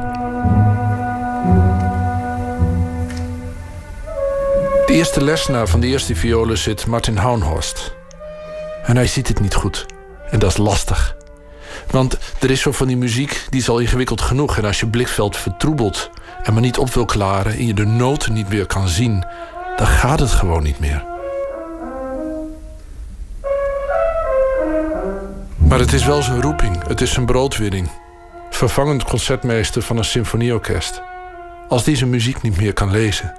De 4.87 4.93
eerste 4.93 5.25
lesnaar 5.25 5.69
van 5.69 5.81
de 5.81 5.87
eerste 5.87 6.17
violen 6.17 6.59
zit 6.59 6.87
Martin 6.87 7.17
Haunhorst. 7.17 7.95
En 8.85 8.97
hij 8.97 9.07
ziet 9.07 9.29
het 9.29 9.41
niet 9.41 9.55
goed. 9.55 9.87
En 10.31 10.39
dat 10.39 10.51
is 10.51 10.57
lastig. 10.57 11.17
Want 11.91 12.19
er 12.41 12.51
is 12.51 12.61
zo 12.61 12.73
van 12.73 12.87
die 12.87 12.97
muziek, 12.97 13.47
die 13.51 13.61
is 13.61 13.69
al 13.69 13.79
ingewikkeld 13.79 14.21
genoeg. 14.21 14.57
En 14.57 14.65
als 14.65 14.81
je 14.81 14.87
blikveld 14.87 15.37
vertroebelt 15.37 16.11
en 16.43 16.53
maar 16.53 16.63
niet 16.63 16.79
op 16.79 16.95
wil 16.95 17.05
klaren... 17.05 17.53
en 17.53 17.67
je 17.67 17.75
de 17.75 17.87
noten 17.87 18.33
niet 18.33 18.49
meer 18.49 18.67
kan 18.67 18.89
zien, 18.89 19.25
dan 19.77 19.87
gaat 19.87 20.21
het 20.21 20.31
gewoon 20.31 20.63
niet 20.63 20.79
meer. 20.79 21.05
Maar 25.57 25.79
het 25.79 25.93
is 25.93 26.05
wel 26.05 26.23
zijn 26.23 26.41
roeping, 26.41 26.87
het 26.87 27.01
is 27.01 27.13
zijn 27.13 27.27
broodwinning. 27.27 27.91
Vervangend 28.51 29.05
concertmeester 29.05 29.83
van 29.83 29.97
een 29.97 30.05
symfonieorkest. 30.05 31.03
Als 31.69 31.85
die 31.85 31.97
zijn 31.97 32.11
muziek 32.11 32.43
niet 32.43 32.57
meer 32.57 32.73
kan 32.73 32.91
lezen, 32.91 33.33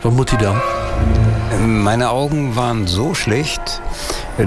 wat 0.00 0.12
moet 0.12 0.30
hij 0.30 0.38
dan? 0.38 0.60
Mijn 1.82 2.02
ogen 2.02 2.52
waren 2.52 2.88
zo 2.88 3.12
slecht, 3.12 3.80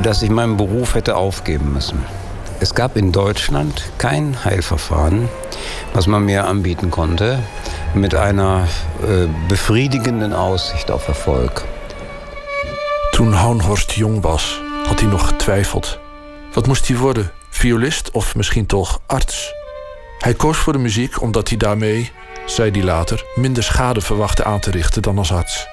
dat 0.01 0.21
ik 0.21 0.29
mijn 0.29 0.55
beroep 0.55 0.93
hätte 0.93 1.11
aufgeben 1.11 1.71
müssen. 1.71 2.26
Es 2.59 2.73
gab 2.73 2.97
in 2.97 3.11
Deutschland 3.11 3.91
kein 3.99 4.43
Heilverfahren, 4.43 5.29
was 5.93 6.07
man 6.07 6.25
mir 6.25 6.45
anbieten 6.45 6.89
konnte, 6.89 7.39
mit 7.93 8.15
einer 8.15 8.67
äh, 9.03 9.27
befriedigenden 9.47 10.33
Aussicht 10.33 10.89
auf 10.89 11.07
Erfolg. 11.07 11.65
Toen 13.11 13.41
Haunhorst 13.41 13.91
jong 13.91 14.23
was, 14.23 14.59
had 14.87 14.99
hij 14.99 15.09
nog 15.09 15.27
getwijfeld. 15.27 15.99
Wat 16.53 16.67
moest 16.67 16.87
hij 16.87 16.97
worden? 16.97 17.31
Violist 17.49 18.11
of 18.11 18.35
misschien 18.35 18.65
toch 18.65 19.01
arts? 19.05 19.53
Hij 20.19 20.33
koos 20.33 20.57
voor 20.57 20.73
de 20.73 20.79
muziek 20.79 21.21
omdat 21.21 21.49
hij 21.49 21.57
daarmee, 21.57 22.11
zei 22.45 22.71
hij 22.71 22.83
later, 22.83 23.23
minder 23.35 23.63
schade 23.63 24.01
verwachtte 24.01 24.43
aan 24.43 24.59
te 24.59 24.71
richten 24.71 25.01
dan 25.01 25.17
als 25.17 25.31
arts. 25.31 25.67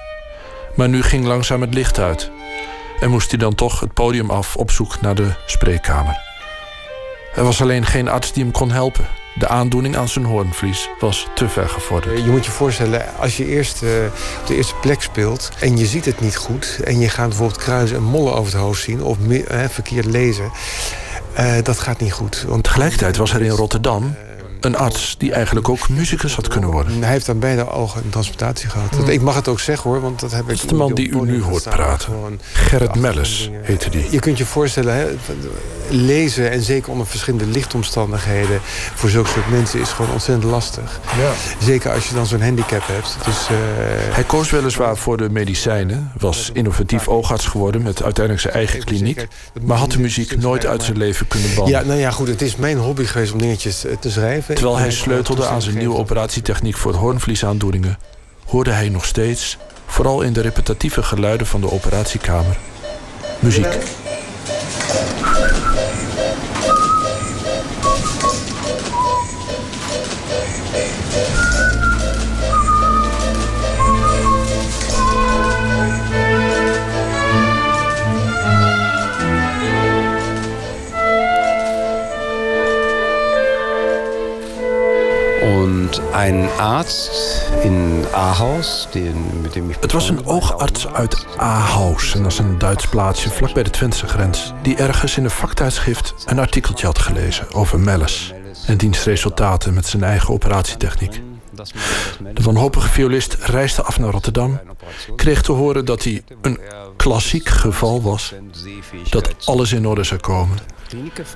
Maar 0.75 0.89
nu 0.89 1.03
ging 1.03 1.25
langzaam 1.25 1.61
het 1.61 1.73
licht 1.73 1.99
uit 1.99 2.31
en 2.99 3.09
moest 3.09 3.29
hij 3.29 3.39
dan 3.39 3.55
toch 3.55 3.79
het 3.79 3.93
podium 3.93 4.29
af 4.29 4.55
op 4.55 4.71
zoek 4.71 5.01
naar 5.01 5.15
de 5.15 5.33
spreekkamer. 5.45 6.24
Er 7.35 7.43
was 7.43 7.61
alleen 7.61 7.85
geen 7.85 8.07
arts 8.07 8.33
die 8.33 8.43
hem 8.43 8.51
kon 8.51 8.71
helpen. 8.71 9.07
De 9.35 9.47
aandoening 9.47 9.97
aan 9.97 10.07
zijn 10.07 10.25
hoornvlies 10.25 10.89
was 10.99 11.27
te 11.35 11.49
ver 11.49 11.69
gevorderd. 11.69 12.23
Je 12.23 12.29
moet 12.29 12.45
je 12.45 12.51
voorstellen, 12.51 13.17
als 13.19 13.37
je 13.37 13.45
eerst 13.45 13.81
uh, 13.81 13.89
op 14.41 14.47
de 14.47 14.55
eerste 14.55 14.75
plek 14.75 15.01
speelt... 15.01 15.49
en 15.59 15.77
je 15.77 15.85
ziet 15.85 16.05
het 16.05 16.19
niet 16.19 16.35
goed... 16.35 16.79
en 16.83 16.99
je 16.99 17.09
gaat 17.09 17.27
bijvoorbeeld 17.27 17.59
kruisen 17.59 17.97
en 17.97 18.03
mollen 18.03 18.33
over 18.33 18.53
het 18.53 18.61
hoofd 18.61 18.81
zien... 18.81 19.03
of 19.03 19.17
uh, 19.27 19.39
verkeerd 19.69 20.05
lezen, 20.05 20.51
uh, 21.39 21.53
dat 21.63 21.79
gaat 21.79 21.99
niet 21.99 22.13
goed. 22.13 22.45
Want... 22.47 22.63
Tegelijkertijd 22.63 23.17
was 23.17 23.33
er 23.33 23.41
in 23.41 23.49
Rotterdam 23.49 24.15
een 24.65 24.77
arts 24.77 25.15
die 25.17 25.33
eigenlijk 25.33 25.69
ook 25.69 25.89
muzikus 25.89 26.35
had 26.35 26.47
kunnen 26.47 26.69
worden. 26.69 27.01
Hij 27.01 27.11
heeft 27.11 27.29
aan 27.29 27.39
beide 27.39 27.69
ogen 27.69 28.03
een 28.03 28.09
transplantatie 28.09 28.69
gehad. 28.69 28.91
Mm. 28.91 29.09
Ik 29.09 29.21
mag 29.21 29.35
het 29.35 29.47
ook 29.47 29.59
zeggen 29.59 29.89
hoor, 29.89 30.01
want 30.01 30.19
dat 30.19 30.31
heb 30.31 30.41
ik... 30.41 30.47
Dat 30.47 30.55
is 30.55 30.69
de 30.69 30.75
man 30.75 30.93
die 30.93 31.09
u 31.09 31.21
nu 31.21 31.41
hoort 31.41 31.63
praten. 31.63 32.39
Gerrit 32.51 32.95
Melles 32.95 33.49
heette 33.61 33.89
die. 33.89 34.07
Je 34.11 34.19
kunt 34.19 34.37
je 34.37 34.45
voorstellen, 34.45 34.95
hè, 34.95 35.05
lezen 35.89 36.51
en 36.51 36.61
zeker 36.61 36.91
onder 36.91 37.07
verschillende 37.07 37.45
lichtomstandigheden... 37.45 38.59
voor 38.95 39.09
zulke 39.09 39.29
soort 39.29 39.49
mensen 39.49 39.79
is 39.79 39.89
gewoon 39.89 40.11
ontzettend 40.11 40.51
lastig. 40.51 40.99
Ja. 41.17 41.31
Zeker 41.65 41.91
als 41.91 42.07
je 42.07 42.15
dan 42.15 42.25
zo'n 42.25 42.41
handicap 42.41 42.87
hebt. 42.87 43.17
Dus, 43.25 43.47
uh... 43.51 43.57
Hij 44.13 44.23
koos 44.23 44.49
weliswaar 44.49 44.97
voor 44.97 45.17
de 45.17 45.29
medicijnen, 45.29 46.11
was 46.19 46.49
innovatief 46.53 47.07
oogarts 47.07 47.45
geworden... 47.45 47.81
met 47.81 48.03
uiteindelijk 48.03 48.43
zijn 48.43 48.53
eigen 48.53 48.83
kliniek, 48.83 49.27
maar 49.61 49.77
had 49.77 49.91
de 49.91 49.99
muziek 49.99 50.37
nooit 50.37 50.65
uit 50.65 50.83
zijn 50.83 50.97
leven 50.97 51.27
kunnen 51.27 51.55
bannen. 51.55 51.73
Ja, 51.73 51.83
nou 51.83 51.99
ja, 51.99 52.11
goed, 52.11 52.27
het 52.27 52.41
is 52.41 52.55
mijn 52.55 52.77
hobby 52.77 53.03
geweest 53.03 53.31
om 53.31 53.39
dingetjes 53.39 53.85
te 53.99 54.11
schrijven. 54.11 54.54
Terwijl 54.55 54.77
hij 54.77 54.91
sleutelde 54.91 55.47
aan 55.47 55.61
zijn 55.61 55.77
nieuwe 55.77 55.97
operatietechniek 55.97 56.77
voor 56.77 56.93
hoornvliesaandoeningen, 56.93 57.97
hoorde 58.45 58.71
hij 58.71 58.89
nog 58.89 59.05
steeds, 59.05 59.57
vooral 59.85 60.21
in 60.21 60.33
de 60.33 60.41
repetitieve 60.41 61.03
geluiden 61.03 61.47
van 61.47 61.61
de 61.61 61.71
operatiekamer, 61.71 62.57
muziek. 63.39 63.77
Een 86.13 86.49
arts 86.57 87.09
in 87.63 88.05
Ahaus, 88.13 88.87
dem. 88.91 89.73
Het 89.79 89.91
was 89.91 90.09
een 90.09 90.25
oogarts 90.25 90.87
uit 90.87 91.25
Ahaus, 91.37 92.15
en 92.15 92.23
dat 92.23 92.31
is 92.31 92.37
een 92.37 92.57
Duits 92.57 92.87
plaatsje 92.87 93.29
vlakbij 93.29 93.63
de 93.63 93.69
Twentse 93.69 94.07
grens, 94.07 94.53
die 94.61 94.75
ergens 94.75 95.17
in 95.17 95.23
een 95.23 95.29
vaktijdschrift 95.29 96.13
een 96.25 96.39
artikeltje 96.39 96.85
had 96.85 96.99
gelezen 96.99 97.53
over 97.53 97.79
Melles 97.79 98.33
en 98.67 98.77
diens 98.77 99.03
resultaten 99.03 99.73
met 99.73 99.85
zijn 99.85 100.03
eigen 100.03 100.33
operatietechniek. 100.33 101.21
De 102.33 102.43
wanhopige 102.43 102.89
violist 102.89 103.33
reisde 103.33 103.83
af 103.83 103.99
naar 103.99 104.11
Rotterdam, 104.11 104.59
kreeg 105.15 105.41
te 105.41 105.51
horen 105.51 105.85
dat 105.85 106.03
hij 106.03 106.23
een 106.41 106.59
klassiek 106.95 107.49
geval 107.49 108.01
was, 108.01 108.33
dat 109.09 109.35
alles 109.45 109.71
in 109.71 109.87
orde 109.87 110.03
zou 110.03 110.19
komen 110.19 110.57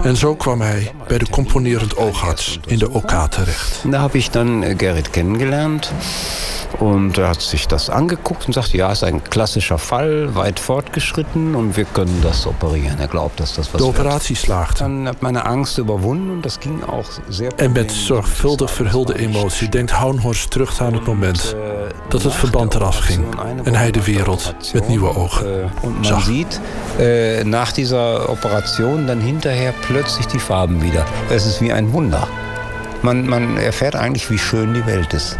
en 0.03 0.15
zo 0.15 0.35
kwam 0.35 0.61
hij 0.61 0.91
bij 1.07 1.17
de 1.17 1.29
componerend 1.29 1.97
oogarts 1.97 2.59
in 2.65 2.77
de 2.79 2.89
OK 2.91 3.11
terecht. 3.29 3.83
Daar 3.85 4.01
heb 4.01 4.15
ik 4.15 4.33
dan 4.33 4.63
äh, 4.63 4.73
Gerrit 4.77 5.09
kennengelernt. 5.09 5.91
Und 6.77 7.17
er 7.17 7.27
hat 7.27 7.41
sich 7.41 7.67
das 7.67 7.89
angeguckt 7.89 8.45
und 8.45 8.53
sagt, 8.53 8.73
ja, 8.73 8.91
ist 8.91 9.03
ein 9.03 9.23
klassischer 9.23 9.77
Fall, 9.79 10.35
weit 10.35 10.59
fortgeschritten 10.59 11.55
und 11.55 11.75
wir 11.75 11.85
können 11.85 12.21
das 12.21 12.45
operieren. 12.45 12.99
Er 12.99 13.07
glaubt, 13.07 13.39
dass 13.39 13.55
das 13.55 13.73
was 13.73 13.81
De 13.81 13.87
operatie 13.87 14.35
slaagde. 14.35 14.79
Dan 14.79 15.05
heb 15.05 15.21
meine 15.21 15.45
Angst 15.45 15.77
überwunden 15.77 16.29
und 16.29 16.45
das 16.45 16.59
ging 16.59 16.83
auch 16.83 17.09
sehr 17.29 17.49
En 17.57 17.71
met 17.71 17.91
zorgvuldig 17.91 18.69
verhulde 18.69 19.17
emotie 19.19 19.69
denkt 19.69 19.91
Haunhorst 19.99 20.51
terug 20.51 20.81
aan 20.81 20.93
het 20.93 21.05
moment 21.05 21.55
dat 22.09 22.23
het 22.23 22.33
verband 22.33 22.73
eraf 22.75 22.97
ging 22.97 23.25
en 23.63 23.75
hij 23.75 23.91
de 23.91 24.03
wereld 24.03 24.53
met 24.73 24.87
nieuwe 24.87 25.15
ogen 25.15 25.71
Und 25.81 25.93
man 25.95 26.05
zag. 26.05 26.23
sieht 26.23 26.59
äh, 26.99 27.43
nach 27.43 27.71
dieser 27.71 28.29
Operation 28.29 29.07
dann 29.07 29.19
hinterher 29.39 29.73
plötzlich 29.81 30.27
die 30.27 30.39
Farben 30.39 30.81
wieder. 30.81 31.05
Es 31.29 31.45
ist 31.45 31.61
wie 31.61 31.71
ein 31.71 31.93
Wunder. 31.93 32.27
Man, 33.03 33.25
man 33.25 33.55
erfährt 33.57 33.95
eigentlich, 33.95 34.29
wie 34.29 34.37
schön 34.37 34.73
die 34.73 34.85
Welt 34.85 35.13
ist. 35.13 35.37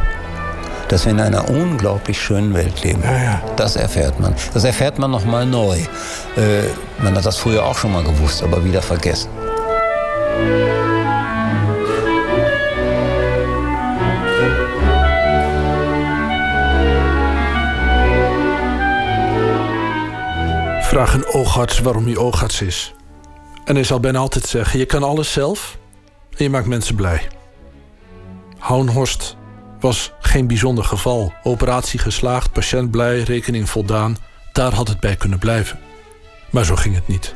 dass 0.88 1.06
wir 1.06 1.12
in 1.12 1.20
einer 1.20 1.48
unglaublich 1.50 2.20
schönen 2.20 2.54
Welt 2.56 2.84
leben. 2.84 3.04
Ja, 3.04 3.24
ja. 3.24 3.42
Das 3.58 3.76
erfährt 3.76 4.20
man. 4.20 4.34
Das 4.56 4.64
erfährt 4.64 4.98
man 4.98 5.12
noch 5.12 5.24
mal 5.24 5.46
neu. 5.46 5.78
Äh, 5.78 6.64
man 7.04 7.16
hat 7.16 7.26
das 7.26 7.38
früher 7.38 7.64
auch 7.64 7.78
schon 7.78 7.92
mal 7.92 8.04
gewusst, 8.04 8.42
aber 8.42 8.64
wieder 8.64 8.82
vergessen. 8.82 9.30
Vraag 20.82 21.14
een 21.14 21.26
oogarts 21.26 21.80
waarom 21.80 22.06
hij 22.06 22.18
oogarts 22.18 22.62
is. 22.62 22.94
En 23.70 23.76
hij 23.76 23.84
zal 23.84 24.00
bijna 24.00 24.20
altijd 24.20 24.46
zeggen: 24.46 24.80
je 24.80 24.86
kan 24.86 25.04
alles 25.04 25.32
zelf 25.32 25.78
en 26.38 26.44
je 26.44 26.50
maakt 26.50 26.66
mensen 26.66 26.96
blij. 26.96 27.28
Haunhorst 28.58 29.36
was 29.80 30.12
geen 30.20 30.48
bijzonder 30.48 30.84
geval. 30.84 31.34
Operatie 31.44 32.00
geslaagd, 32.00 32.52
patiënt 32.52 32.92
blij, 32.92 33.20
rekening 33.20 33.70
voldaan. 33.70 34.18
Daar 34.52 34.74
had 34.74 34.88
het 34.88 35.00
bij 35.00 35.16
kunnen 35.16 35.40
blijven. 35.40 35.80
Maar 36.50 36.66
zo 36.66 36.76
ging 36.76 36.96
het 36.96 37.08
niet. 37.08 37.36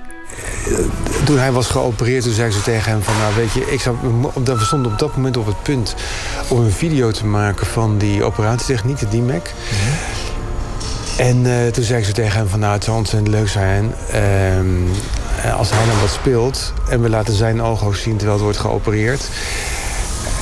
toen 1.26 1.38
hij 1.38 1.52
was 1.52 1.68
geopereerd, 1.68 2.24
toen 2.24 2.34
zei 2.34 2.52
zo 2.52 2.62
tegen 2.62 2.92
hem 2.92 3.02
van... 3.02 3.18
nou 3.18 3.36
weet 3.36 3.52
je, 3.52 3.72
ik 3.72 3.82
zou, 3.82 3.98
we 4.44 4.60
stonden 4.60 4.92
op 4.92 5.00
dat 5.00 5.16
moment 5.16 5.38
op 5.38 5.46
het 5.46 5.64
punt... 5.64 5.96
om 6.50 6.60
een 6.60 6.72
video 6.72 7.12
te 7.12 7.26
maken 7.26 7.66
van 7.66 7.98
die 7.98 8.24
operatietechniek, 8.24 9.00
de 9.00 9.08
DMAC. 9.10 9.54
En 11.18 11.46
uh, 11.46 11.68
toen 11.68 11.84
zei 11.84 12.00
ik 12.00 12.06
zo 12.06 12.12
tegen 12.12 12.38
hem 12.38 12.48
van... 12.48 12.60
nou, 12.60 12.74
het 12.74 12.84
zou 12.84 12.98
ontzettend 12.98 13.32
leuk 13.32 13.50
zijn... 13.50 13.94
Uh, 15.46 15.58
als 15.58 15.70
hij 15.70 15.86
dan 15.86 16.00
wat 16.00 16.10
speelt... 16.10 16.74
en 16.90 17.02
we 17.02 17.10
laten 17.10 17.34
zijn 17.34 17.62
ogen 17.62 17.96
zien 17.96 18.16
terwijl 18.16 18.38
het 18.38 18.44
wordt 18.44 18.60
geopereerd... 18.60 19.30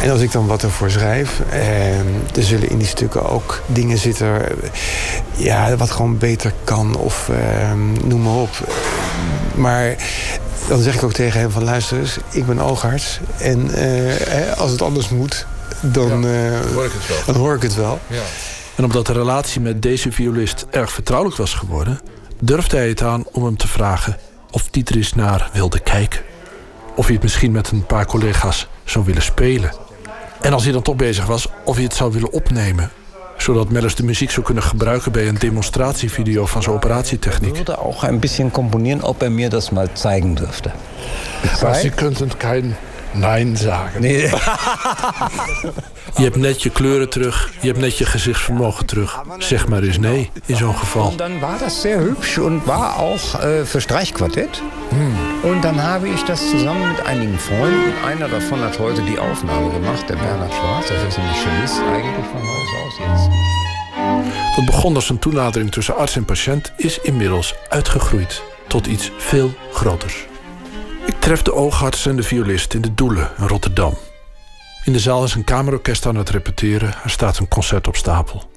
En 0.02 0.10
als 0.10 0.22
ik 0.22 0.32
dan 0.32 0.48
wat 0.48 0.64
ervoor 0.64 0.92
schrijf, 0.92 1.42
eh, 1.50 2.00
er 2.36 2.44
zullen 2.44 2.70
in 2.70 2.78
die 2.78 2.88
stukken 2.88 3.30
ook 3.30 3.62
dingen 3.66 3.98
zitten 3.98 4.42
ja, 5.36 5.76
wat 5.76 5.92
gewoon 5.92 6.18
beter 6.18 6.54
kan 6.64 6.96
of 6.96 7.30
eh, 7.30 7.74
noem 8.04 8.22
maar 8.22 8.34
op. 8.34 8.50
Maar 9.56 9.96
dan 10.68 10.82
zeg 10.82 10.96
ik 10.96 11.04
ook 11.04 11.14
tegen 11.14 11.40
hem 11.40 11.52
van 11.52 11.64
luister 11.64 11.98
eens, 11.98 12.18
ik 12.30 12.46
ben 12.46 12.60
oogarts. 12.60 13.20
En 13.38 13.74
eh, 13.74 14.58
als 14.58 14.72
het 14.72 14.82
anders 14.82 15.10
moet, 15.10 15.46
dan, 15.80 16.22
ja, 16.22 16.74
hoor 16.74 16.86
ik 16.86 16.92
het 16.92 17.08
wel. 17.08 17.18
dan 17.26 17.36
hoor 17.36 17.56
ik 17.56 17.62
het 17.62 17.76
wel. 17.76 18.00
Ja. 18.08 18.22
En 18.82 18.88
omdat 18.88 19.06
de 19.06 19.14
relatie 19.14 19.62
met 19.62 19.82
deze 19.82 20.12
violist 20.12 20.66
erg 20.70 20.92
vertrouwelijk 20.92 21.38
was 21.38 21.54
geworden... 21.54 22.00
durfde 22.40 22.78
hij 22.78 22.88
het 22.88 23.02
aan 23.02 23.24
om 23.32 23.44
hem 23.44 23.58
te 23.58 23.68
vragen 23.68 24.18
of 24.52 24.68
hij 24.72 24.82
er 24.86 24.96
eens 24.96 25.14
naar 25.14 25.50
wilde 25.54 25.80
kijken. 25.80 26.22
Of 26.96 27.06
hij 27.06 27.14
het 27.14 27.24
misschien 27.24 27.52
met 27.52 27.72
een 27.72 27.86
paar 27.86 28.06
collega's 28.06 28.68
zou 28.84 29.06
willen 29.06 29.22
spelen. 29.22 29.72
En 30.42 30.54
als 30.54 30.64
hij 30.64 30.72
dan 30.72 30.82
toch 30.82 30.96
bezig 30.96 31.26
was, 31.26 31.48
of 31.66 31.76
hij 31.76 31.84
het 31.84 31.94
zou 31.94 32.12
willen 32.12 32.32
opnemen 32.32 32.92
zodat 33.38 33.70
Mellis 33.70 33.96
de 33.96 34.04
muziek 34.04 34.32
zou 34.32 34.46
kunnen 34.46 34.64
gebruiken 34.64 35.12
bij 35.12 35.28
een 35.28 35.38
demonstratievideo 35.40 36.46
van 36.46 36.64
zijn 36.64 36.76
operatietechniek. 36.76 37.50
Ik 37.50 37.66
wilde 37.66 37.84
ook 37.84 38.04
een 38.04 38.20
beetje 38.20 38.52
componeren 38.52 39.04
of 39.04 39.20
hij 39.20 39.30
mir 39.30 39.50
dat 39.50 39.72
mal 39.72 39.88
zeigen 39.94 40.34
durfte. 40.34 40.72
Maar 41.62 41.76
ze 41.76 41.90
kunt 41.90 42.24
geen 42.38 42.76
nein 43.14 43.58
zeggen. 43.58 44.02
Nee. 44.02 44.22
je 46.18 46.24
hebt 46.24 46.36
net 46.36 46.64
je 46.64 46.70
kleuren 46.70 47.10
terug, 47.10 47.50
je 47.62 47.68
hebt 47.68 47.80
net 47.80 47.98
je 47.98 48.06
gezichtsvermogen 48.06 48.86
terug. 48.86 49.22
Zeg 49.38 49.68
maar 49.68 49.84
eens 49.84 49.98
nee 49.98 50.32
in 50.46 50.56
zo'n 50.56 50.78
geval. 50.78 51.10
En 51.10 51.18
dan 51.18 51.40
was 51.40 51.60
dat 51.60 51.72
zeer 51.72 51.98
hübsch 51.98 52.38
en 52.38 52.62
war 52.66 53.00
ook 53.00 53.20
uh, 53.44 53.64
für 53.66 53.82
Streichquartett. 53.82 54.62
Hm. 54.90 55.50
Und 55.50 55.64
dann 55.64 55.82
habe 55.84 56.08
ich 56.08 56.24
das 56.24 56.50
zusammen 56.50 56.88
mit 56.88 57.06
einigen 57.06 57.40
Freunden, 57.40 57.94
einer 58.06 58.28
davon 58.28 58.60
hat 58.60 58.80
heute 58.80 59.02
die 59.02 59.20
Aufnahme 59.20 59.72
gemacht, 59.72 60.10
der 60.10 60.16
Bernhard 60.16 60.54
Schwarz, 60.54 60.88
das 60.88 61.04
ist 61.08 61.18
ein 61.20 61.36
Cellist 61.44 61.82
eigentlich 61.94 62.26
von 62.32 62.42
Haus 62.42 62.70
aus 62.86 63.00
jetzt. 63.00 63.30
Wat 64.56 64.66
begon 64.66 64.96
als 64.96 65.10
een 65.10 65.20
toenadering 65.20 65.72
tussen 65.72 65.96
arts 65.96 66.16
en 66.16 66.26
patiënt 66.26 66.72
is 66.76 67.00
inmiddels 67.00 67.56
uitgegroeid 67.70 68.44
tot 68.68 68.88
iets 68.88 69.12
veel 69.18 69.54
groters. 69.72 70.31
Ik 71.22 71.28
tref 71.28 71.42
de 71.42 71.54
oogarts 71.54 72.06
en 72.06 72.16
de 72.16 72.24
violist 72.24 72.74
in 72.74 72.82
de 72.82 72.94
Doelen 72.94 73.32
in 73.38 73.48
Rotterdam. 73.48 73.98
In 74.84 74.94
de 74.94 75.00
zaal 75.00 75.24
is 75.24 75.34
een 75.34 75.44
kamerorkest 75.44 76.06
aan 76.06 76.16
het 76.16 76.30
repeteren. 76.30 76.94
Er 77.04 77.10
staat 77.10 77.38
een 77.38 77.48
concert 77.48 77.88
op 77.88 77.96
stapel. 77.96 78.50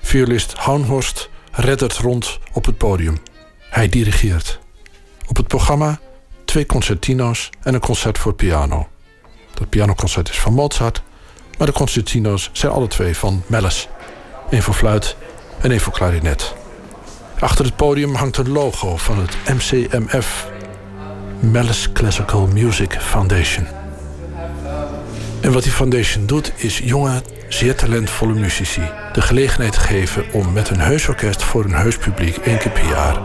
Violist 0.00 0.52
Haunhorst 0.56 1.30
reddert 1.52 1.92
rond 1.92 2.38
op 2.52 2.64
het 2.64 2.76
podium. 2.76 3.22
Hij 3.58 3.88
dirigeert. 3.88 4.58
Op 5.26 5.36
het 5.36 5.46
programma 5.48 6.00
twee 6.44 6.66
concertino's 6.66 7.50
en 7.62 7.74
een 7.74 7.80
concert 7.80 8.18
voor 8.18 8.34
piano. 8.34 8.88
Dat 9.54 9.68
pianoconcert 9.68 10.28
is 10.28 10.38
van 10.38 10.52
Mozart, 10.52 11.02
maar 11.58 11.66
de 11.66 11.72
concertino's 11.72 12.50
zijn 12.52 12.72
alle 12.72 12.88
twee 12.88 13.16
van 13.16 13.42
Mellis. 13.46 13.88
Eén 14.50 14.62
voor 14.62 14.74
fluit 14.74 15.16
en 15.60 15.70
één 15.70 15.80
voor 15.80 15.92
klarinet. 15.92 16.54
Achter 17.38 17.64
het 17.64 17.76
podium 17.76 18.14
hangt 18.14 18.36
een 18.36 18.50
logo 18.50 18.96
van 18.96 19.18
het 19.18 19.36
MCMF, 19.46 20.50
Mellis 21.42 21.92
Classical 21.92 22.46
Music 22.46 22.96
Foundation. 23.00 23.66
En 25.40 25.52
wat 25.52 25.62
die 25.62 25.72
foundation 25.72 26.26
doet, 26.26 26.52
is 26.56 26.78
jonge, 26.78 27.22
zeer 27.48 27.74
talentvolle 27.74 28.34
muzici 28.34 28.82
de 29.12 29.22
gelegenheid 29.22 29.76
geven 29.76 30.24
om 30.32 30.52
met 30.52 30.70
een 30.70 30.80
heus 30.80 31.08
orkest 31.08 31.42
voor 31.42 31.64
een 31.64 31.74
heus 31.74 31.96
publiek 31.96 32.36
één 32.36 32.58
keer 32.58 32.70
per 32.70 32.88
jaar 32.88 33.16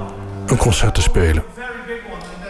een 0.46 0.58
concert 0.58 0.96
te 0.96 1.02
spelen. 1.02 1.44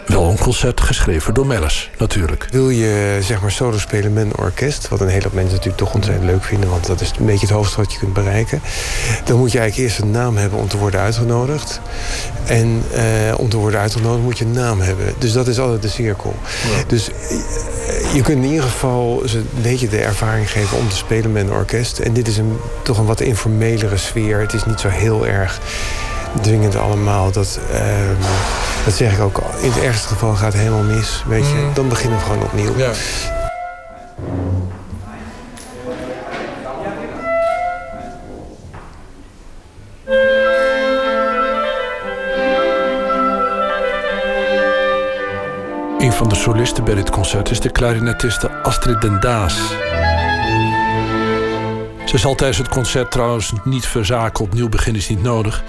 Wel 0.08 0.30
een 0.30 0.38
concert 0.38 0.80
geschreven 0.80 1.34
door 1.34 1.46
Mellis, 1.46 1.90
natuurlijk. 1.98 2.48
Wil 2.50 2.70
je 2.70 3.18
zeg 3.20 3.40
maar 3.40 3.50
solo 3.50 3.78
spelen 3.78 4.12
met 4.12 4.24
een 4.24 4.36
orkest... 4.36 4.88
wat 4.88 5.00
een 5.00 5.08
hele 5.08 5.22
hoop 5.22 5.32
mensen 5.32 5.52
natuurlijk 5.52 5.82
toch 5.82 5.94
ontzettend 5.94 6.26
leuk 6.26 6.44
vinden... 6.44 6.70
want 6.70 6.86
dat 6.86 7.00
is 7.00 7.12
een 7.18 7.26
beetje 7.26 7.46
het 7.46 7.54
hoogste 7.54 7.76
wat 7.76 7.92
je 7.92 7.98
kunt 7.98 8.12
bereiken... 8.12 8.60
dan 9.24 9.38
moet 9.38 9.52
je 9.52 9.58
eigenlijk 9.58 9.88
eerst 9.88 10.02
een 10.02 10.10
naam 10.10 10.36
hebben 10.36 10.58
om 10.58 10.68
te 10.68 10.78
worden 10.78 11.00
uitgenodigd. 11.00 11.80
En 12.46 12.82
eh, 12.92 13.02
om 13.36 13.48
te 13.48 13.56
worden 13.56 13.80
uitgenodigd 13.80 14.22
moet 14.22 14.38
je 14.38 14.44
een 14.44 14.52
naam 14.52 14.80
hebben. 14.80 15.14
Dus 15.18 15.32
dat 15.32 15.48
is 15.48 15.58
altijd 15.58 15.82
de 15.82 15.88
cirkel. 15.88 16.34
Dus 16.86 17.10
eh, 17.10 18.14
je 18.14 18.22
kunt 18.22 18.44
in 18.44 18.50
ieder 18.50 18.64
geval 18.64 19.22
ze 19.26 19.38
een 19.38 19.62
beetje 19.62 19.88
de 19.88 20.00
ervaring 20.00 20.50
geven 20.50 20.78
om 20.78 20.88
te 20.88 20.96
spelen 20.96 21.32
met 21.32 21.42
een 21.42 21.52
orkest. 21.52 21.98
En 21.98 22.12
dit 22.12 22.28
is 22.28 22.38
een, 22.38 22.58
toch 22.82 22.98
een 22.98 23.06
wat 23.06 23.20
informelere 23.20 23.96
sfeer. 23.96 24.40
Het 24.40 24.52
is 24.52 24.64
niet 24.64 24.80
zo 24.80 24.88
heel 24.88 25.26
erg 25.26 25.60
dwingend 26.40 26.76
allemaal. 26.76 27.30
Dat, 27.32 27.58
um, 27.72 28.16
dat 28.84 28.94
zeg 28.94 29.12
ik 29.12 29.20
ook. 29.20 29.38
In 29.60 29.70
het 29.70 29.80
ergste 29.82 30.08
geval 30.08 30.34
gaat 30.34 30.52
het 30.52 30.62
helemaal 30.62 30.82
mis. 30.96 31.24
Weet 31.26 31.46
je, 31.48 31.54
Mm. 31.54 31.74
dan 31.74 31.88
beginnen 31.88 32.18
we 32.18 32.24
gewoon 32.24 32.42
opnieuw. 32.42 32.76
Ja. 32.76 32.90
Een 45.98 46.12
van 46.12 46.28
de 46.28 46.34
solisten 46.34 46.84
bij 46.84 46.94
dit 46.94 47.10
concert 47.10 47.50
is 47.50 47.60
de 47.60 47.70
klarinetiste 47.70 48.50
Astrid 48.62 49.00
Den 49.00 49.20
Daas. 49.20 49.56
Ze 52.04 52.18
zal 52.18 52.34
tijdens 52.34 52.58
het 52.58 52.68
concert 52.68 53.10
trouwens 53.10 53.52
niet 53.64 53.86
verzaken, 53.86 54.44
opnieuw 54.44 54.68
beginnen 54.68 55.00
is 55.00 55.08
niet 55.08 55.22
nodig. 55.22 55.62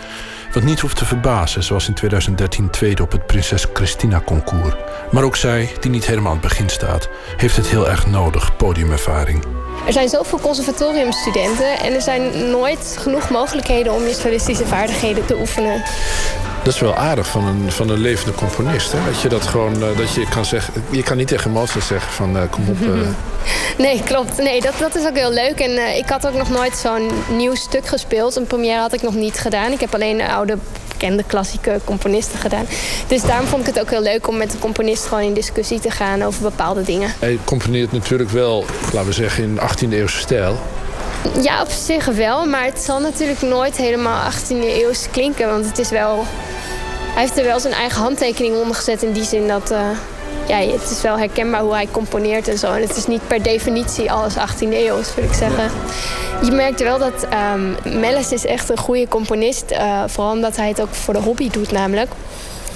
Wat 0.53 0.63
niet 0.63 0.79
hoeft 0.79 0.97
te 0.97 1.05
verbazen, 1.05 1.63
zoals 1.63 1.87
in 1.87 1.93
2013 1.93 2.69
tweede 2.69 3.03
op 3.03 3.11
het 3.11 3.25
Prinses 3.25 3.65
Christina 3.73 4.21
concours. 4.25 4.75
Maar 5.11 5.23
ook 5.23 5.35
zij, 5.35 5.69
die 5.79 5.91
niet 5.91 6.05
helemaal 6.05 6.31
aan 6.31 6.37
het 6.37 6.47
begin 6.47 6.69
staat, 6.69 7.09
heeft 7.37 7.55
het 7.55 7.67
heel 7.67 7.89
erg 7.89 8.07
nodig, 8.07 8.55
podiumervaring. 8.57 9.43
Er 9.85 9.93
zijn 9.93 10.09
zoveel 10.09 10.39
conservatoriumstudenten 10.39 11.79
en 11.79 11.93
er 11.93 12.01
zijn 12.01 12.49
nooit 12.49 12.95
genoeg 12.99 13.29
mogelijkheden 13.29 13.93
om 13.93 14.03
je 14.03 14.13
solistische 14.13 14.65
vaardigheden 14.65 15.25
te 15.25 15.37
oefenen. 15.39 15.83
Dat 16.63 16.73
is 16.73 16.79
wel 16.79 16.95
aardig 16.95 17.27
van 17.27 17.45
een, 17.47 17.71
van 17.71 17.89
een 17.89 17.97
levende 17.99 18.33
componist. 18.37 18.91
Hè? 18.91 18.99
Dat 19.11 19.21
je 19.21 19.29
dat 19.29 19.41
gewoon, 19.47 19.73
eh, 19.83 19.97
dat 19.97 20.13
je 20.13 20.25
kan 20.29 20.45
zeggen. 20.45 20.73
Je 20.89 21.03
kan 21.03 21.17
niet 21.17 21.27
tegen 21.27 21.51
Mozart 21.51 21.83
zeggen 21.85 22.11
van 22.11 22.37
eh, 22.37 22.43
kom 22.49 22.69
op. 22.69 22.81
eh, 22.81 23.07
Nee, 23.85 24.03
klopt. 24.03 24.37
Nee, 24.37 24.61
dat, 24.61 24.73
dat 24.79 24.95
is 24.95 25.05
ook 25.05 25.15
heel 25.15 25.31
leuk. 25.31 25.59
En 25.59 25.97
ik 25.97 26.09
had 26.09 26.27
ook 26.27 26.33
nog 26.33 26.49
nooit 26.49 26.75
zo'n 26.77 27.09
nieuw 27.37 27.55
stuk 27.55 27.87
gespeeld. 27.87 28.35
Een 28.35 28.47
première 28.47 28.79
had 28.79 28.93
ik 28.93 29.01
nog 29.01 29.13
niet 29.13 29.39
gedaan. 29.39 29.71
Ik 29.71 29.79
heb 29.79 29.93
alleen 29.93 30.21
oude, 30.21 30.57
bekende, 30.87 31.23
klassieke 31.27 31.79
componisten 31.83 32.39
gedaan. 32.39 32.65
Dus 33.07 33.21
daarom 33.21 33.47
vond 33.47 33.67
ik 33.67 33.73
het 33.73 33.83
ook 33.83 33.89
heel 33.89 34.01
leuk 34.01 34.27
om 34.27 34.37
met 34.37 34.51
de 34.51 34.59
componist 34.59 35.05
gewoon 35.05 35.23
in 35.23 35.33
discussie 35.33 35.79
te 35.79 35.91
gaan 35.91 36.21
over 36.23 36.41
bepaalde 36.41 36.81
dingen. 36.83 37.13
Hij 37.19 37.39
componeert 37.43 37.91
natuurlijk 37.91 38.29
wel, 38.29 38.65
laten 38.93 39.05
we 39.09 39.13
zeggen, 39.13 39.43
in 39.43 39.59
18e 39.59 39.93
eeuwse 39.93 40.17
stijl. 40.19 40.59
Ja, 41.41 41.61
op 41.61 41.69
zich 41.69 42.05
wel. 42.05 42.45
Maar 42.45 42.63
het 42.63 42.79
zal 42.79 42.99
natuurlijk 42.99 43.41
nooit 43.41 43.77
helemaal 43.77 44.31
18e 44.31 44.47
eeuws 44.49 45.07
klinken. 45.11 45.49
Want 45.49 45.65
het 45.65 45.79
is 45.79 45.89
wel... 45.89 46.25
Hij 47.13 47.21
heeft 47.21 47.37
er 47.37 47.43
wel 47.45 47.59
zijn 47.59 47.73
eigen 47.73 48.01
handtekening 48.01 48.55
onder 48.57 48.75
gezet 48.75 49.03
in 49.03 49.11
die 49.11 49.23
zin 49.23 49.47
dat... 49.47 49.71
eh, 49.71 49.79
ja, 50.47 50.57
het 50.57 50.89
is 50.91 51.01
wel 51.01 51.17
herkenbaar 51.17 51.61
hoe 51.61 51.73
hij 51.73 51.87
componeert 51.91 52.47
en 52.47 52.57
zo. 52.57 52.73
En 52.73 52.81
het 52.81 52.97
is 52.97 53.07
niet 53.07 53.27
per 53.27 53.43
definitie 53.43 54.11
alles 54.11 54.33
18e 54.35 54.69
eeuws, 54.71 55.15
wil 55.15 55.23
ik 55.23 55.33
zeggen. 55.33 55.71
Je 56.43 56.51
merkt 56.51 56.81
wel 56.81 56.97
dat 56.99 57.25
ehm 57.29 57.99
Mellis 57.99 58.31
is 58.31 58.45
echt 58.45 58.69
een 58.69 58.77
goede 58.77 59.07
componist. 59.07 59.71
eh 59.71 60.03
vooral 60.07 60.31
omdat 60.33 60.55
hij 60.55 60.67
het 60.67 60.81
ook 60.81 60.93
voor 60.93 61.13
de 61.13 61.19
hobby 61.19 61.49
doet 61.49 61.71
namelijk. 61.71 62.11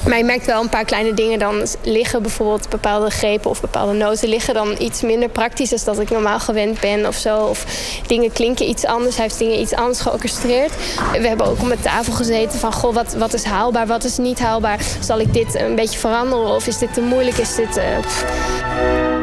Maar 0.07 0.17
je 0.17 0.23
merkt 0.23 0.45
wel 0.45 0.61
een 0.61 0.69
paar 0.69 0.85
kleine 0.85 1.13
dingen 1.13 1.39
dan 1.39 1.65
liggen. 1.81 2.21
Bijvoorbeeld 2.21 2.69
bepaalde 2.69 3.09
grepen 3.09 3.49
of 3.49 3.61
bepaalde 3.61 3.93
noten 3.93 4.30
liggen 4.30 4.53
dan 4.53 4.75
iets 4.80 5.01
minder 5.01 5.30
praktisch... 5.30 5.69
dan 5.69 5.80
dat 5.84 5.99
ik 5.99 6.09
normaal 6.09 6.39
gewend 6.39 6.80
ben 6.80 7.07
of 7.07 7.15
zo. 7.15 7.38
Of 7.38 7.65
dingen 8.07 8.31
klinken 8.31 8.69
iets 8.69 8.85
anders. 8.85 9.15
Hij 9.15 9.25
heeft 9.25 9.39
dingen 9.39 9.59
iets 9.59 9.73
anders 9.73 9.99
georchestreerd. 9.99 10.71
We 11.11 11.27
hebben 11.27 11.47
ook 11.47 11.61
om 11.61 11.69
de 11.69 11.80
tafel 11.80 12.13
gezeten 12.13 12.59
van... 12.59 12.73
goh, 12.73 12.93
wat, 12.93 13.13
wat 13.13 13.34
is 13.34 13.43
haalbaar, 13.43 13.88
wat 13.88 14.03
is 14.03 14.17
niet 14.17 14.39
haalbaar? 14.39 14.80
Zal 14.99 15.19
ik 15.19 15.34
dit 15.34 15.55
een 15.55 15.75
beetje 15.75 15.99
veranderen 15.99 16.47
of 16.47 16.67
is 16.67 16.77
dit 16.77 16.93
te 16.93 17.01
moeilijk? 17.01 17.38
Is 17.38 17.55
dit... 17.55 17.77
eh, 17.77 19.22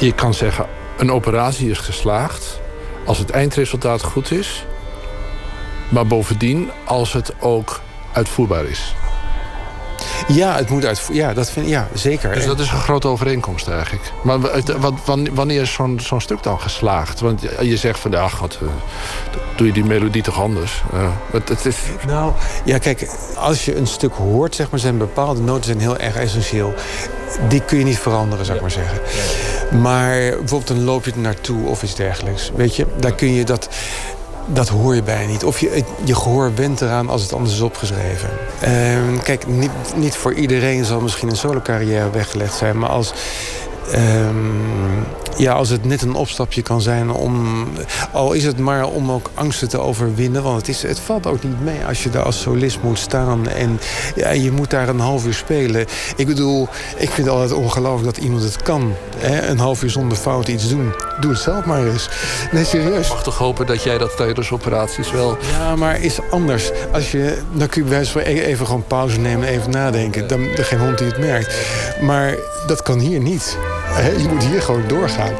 Je 0.00 0.12
kan 0.12 0.34
zeggen, 0.34 0.66
een 0.98 1.12
operatie 1.12 1.70
is 1.70 1.78
geslaagd 1.78 2.60
als 3.04 3.18
het 3.18 3.30
eindresultaat 3.30 4.02
goed 4.02 4.30
is. 4.30 4.64
Maar 5.88 6.06
bovendien 6.06 6.70
als 6.84 7.12
het 7.12 7.32
ook 7.40 7.80
uitvoerbaar 8.12 8.64
is. 8.64 8.94
Ja, 10.26 10.56
het 10.56 10.70
moet 10.70 10.84
uit. 10.84 11.08
Ja, 11.12 11.32
dat 11.34 11.50
vind, 11.50 11.68
ja 11.68 11.88
zeker. 11.94 12.34
Dus 12.34 12.46
dat 12.46 12.58
is 12.58 12.70
een 12.70 12.78
grote 12.78 13.08
overeenkomst 13.08 13.68
eigenlijk. 13.68 14.12
Maar 14.22 14.38
wanneer 15.32 15.60
is 15.60 15.72
zo'n 15.72 16.00
zo'n 16.00 16.20
stuk 16.20 16.42
dan 16.42 16.60
geslaagd? 16.60 17.20
Want 17.20 17.42
je 17.60 17.76
zegt 17.76 17.98
van, 17.98 18.10
ja, 18.10 18.28
god, 18.28 18.58
uh, 18.62 18.68
doe 19.56 19.66
je 19.66 19.72
die 19.72 19.84
melodie 19.84 20.22
toch 20.22 20.40
anders? 20.40 20.82
Uh, 20.94 21.08
het, 21.32 21.66
is... 21.66 21.76
Nou, 22.06 22.32
ja, 22.64 22.78
kijk, 22.78 23.10
als 23.36 23.64
je 23.64 23.76
een 23.76 23.86
stuk 23.86 24.12
hoort, 24.12 24.54
zeg 24.54 24.70
maar, 24.70 24.80
zijn 24.80 24.98
bepaalde 24.98 25.40
noten 25.40 25.64
zijn 25.64 25.80
heel 25.80 25.96
erg 25.96 26.16
essentieel. 26.16 26.74
Die 27.48 27.60
kun 27.60 27.78
je 27.78 27.84
niet 27.84 27.98
veranderen, 27.98 28.44
zou 28.44 28.56
ik 28.56 28.62
maar 28.62 28.70
zeggen. 28.70 29.00
Maar 29.80 30.18
bijvoorbeeld 30.18 30.70
een 30.70 30.84
loop 30.84 31.04
je 31.04 31.10
er 31.10 31.18
naartoe 31.18 31.66
of 31.66 31.82
iets 31.82 31.94
dergelijks. 31.94 32.52
Weet 32.56 32.76
je, 32.76 32.86
daar 32.96 33.14
kun 33.14 33.32
je 33.32 33.44
dat 33.44 33.68
dat 34.48 34.68
hoor 34.68 34.94
je 34.94 35.02
bijna 35.02 35.30
niet. 35.30 35.44
Of 35.44 35.60
je, 35.60 35.84
je 36.04 36.14
gehoor 36.14 36.52
bent 36.52 36.80
eraan 36.80 37.08
als 37.08 37.22
het 37.22 37.32
anders 37.32 37.54
is 37.54 37.60
opgeschreven. 37.60 38.30
Uh, 38.64 39.22
kijk, 39.22 39.46
niet, 39.46 39.70
niet 39.96 40.16
voor 40.16 40.34
iedereen 40.34 40.84
zal 40.84 41.00
misschien 41.00 41.28
een 41.28 41.36
solo 41.36 41.60
carrière 41.60 42.10
weggelegd 42.10 42.54
zijn. 42.54 42.78
Maar 42.78 42.88
als 42.88 43.12
Um, 43.94 45.06
ja, 45.38 45.52
als 45.52 45.68
het 45.68 45.84
net 45.84 46.02
een 46.02 46.14
opstapje 46.14 46.62
kan 46.62 46.80
zijn 46.80 47.10
om... 47.10 47.64
al 48.12 48.32
is 48.32 48.44
het 48.44 48.58
maar 48.58 48.86
om 48.86 49.10
ook 49.10 49.30
angsten 49.34 49.68
te 49.68 49.78
overwinnen... 49.78 50.42
want 50.42 50.56
het, 50.56 50.68
is, 50.68 50.82
het 50.82 51.00
valt 51.00 51.26
ook 51.26 51.42
niet 51.42 51.64
mee 51.64 51.84
als 51.86 52.02
je 52.02 52.10
daar 52.10 52.22
als 52.22 52.40
solist 52.40 52.82
moet 52.82 52.98
staan... 52.98 53.48
en 53.48 53.80
ja, 54.14 54.30
je 54.30 54.50
moet 54.50 54.70
daar 54.70 54.88
een 54.88 55.00
half 55.00 55.26
uur 55.26 55.34
spelen. 55.34 55.86
Ik 56.16 56.26
bedoel, 56.26 56.68
ik 56.96 57.10
vind 57.10 57.26
het 57.26 57.28
altijd 57.28 57.52
ongelooflijk 57.52 58.14
dat 58.14 58.24
iemand 58.24 58.42
het 58.42 58.62
kan. 58.62 58.92
Hè? 59.16 59.46
Een 59.46 59.58
half 59.58 59.82
uur 59.82 59.90
zonder 59.90 60.18
fout 60.18 60.48
iets 60.48 60.68
doen. 60.68 60.92
Doe 61.20 61.30
het 61.30 61.40
zelf 61.40 61.64
maar 61.64 61.86
eens. 61.86 62.08
Nee, 62.52 62.64
serieus. 62.64 63.06
Ik 63.06 63.12
mag 63.12 63.22
toch 63.22 63.38
hopen 63.38 63.66
dat 63.66 63.82
jij 63.82 63.98
dat 63.98 64.16
tijdens 64.16 64.50
operaties 64.50 65.10
wel... 65.10 65.36
Ja, 65.58 65.76
maar 65.76 66.00
is 66.00 66.18
anders. 66.30 66.70
Als 66.92 67.10
je, 67.10 67.38
dan 67.52 67.68
kun 67.68 67.82
je 67.82 67.88
bij 67.88 68.04
van 68.04 68.20
e- 68.20 68.24
even 68.24 68.66
gewoon 68.66 68.84
pauze 68.86 69.20
nemen... 69.20 69.48
even 69.48 69.70
nadenken. 69.70 70.28
Dan, 70.28 70.40
er 70.40 70.64
geen 70.64 70.78
hond 70.78 70.98
die 70.98 71.06
het 71.06 71.18
merkt. 71.18 71.54
Maar 72.00 72.34
dat 72.66 72.82
kan 72.82 72.98
hier 72.98 73.20
niet. 73.20 73.56
Je 73.96 74.28
moet 74.28 74.44
hier 74.44 74.62
gewoon 74.62 74.88
doorgaan. 74.88 75.34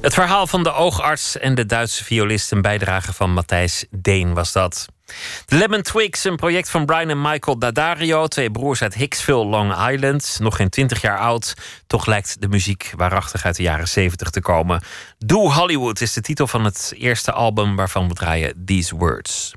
Het 0.00 0.14
verhaal 0.14 0.46
van 0.46 0.62
de 0.62 0.72
oogarts 0.72 1.38
en 1.38 1.54
de 1.54 1.66
Duitse 1.66 2.04
violist, 2.04 2.52
een 2.52 2.62
bijdrage 2.62 3.12
van 3.12 3.32
Matthijs 3.32 3.84
Deen 3.90 4.34
was 4.34 4.52
dat. 4.52 4.88
The 5.44 5.56
Lemon 5.56 5.82
Twigs, 5.82 6.24
een 6.24 6.36
project 6.36 6.70
van 6.70 6.86
Brian 6.86 7.08
en 7.08 7.20
Michael 7.20 7.58
Daddario, 7.58 8.26
twee 8.26 8.50
broers 8.50 8.82
uit 8.82 8.94
Hicksville, 8.94 9.44
Long 9.44 9.88
Island, 9.90 10.36
nog 10.40 10.56
geen 10.56 10.68
20 10.68 11.00
jaar 11.00 11.18
oud. 11.18 11.54
Toch 11.86 12.06
lijkt 12.06 12.40
de 12.40 12.48
muziek 12.48 12.92
waarachtig 12.96 13.44
uit 13.44 13.56
de 13.56 13.62
jaren 13.62 13.88
70 13.88 14.30
te 14.30 14.40
komen. 14.40 14.82
Do 15.18 15.52
Hollywood 15.52 16.00
is 16.00 16.12
de 16.12 16.20
titel 16.20 16.46
van 16.46 16.64
het 16.64 16.92
eerste 16.96 17.32
album 17.32 17.76
waarvan 17.76 18.08
we 18.08 18.14
draaien 18.14 18.62
These 18.64 18.96
Words. 18.96 19.54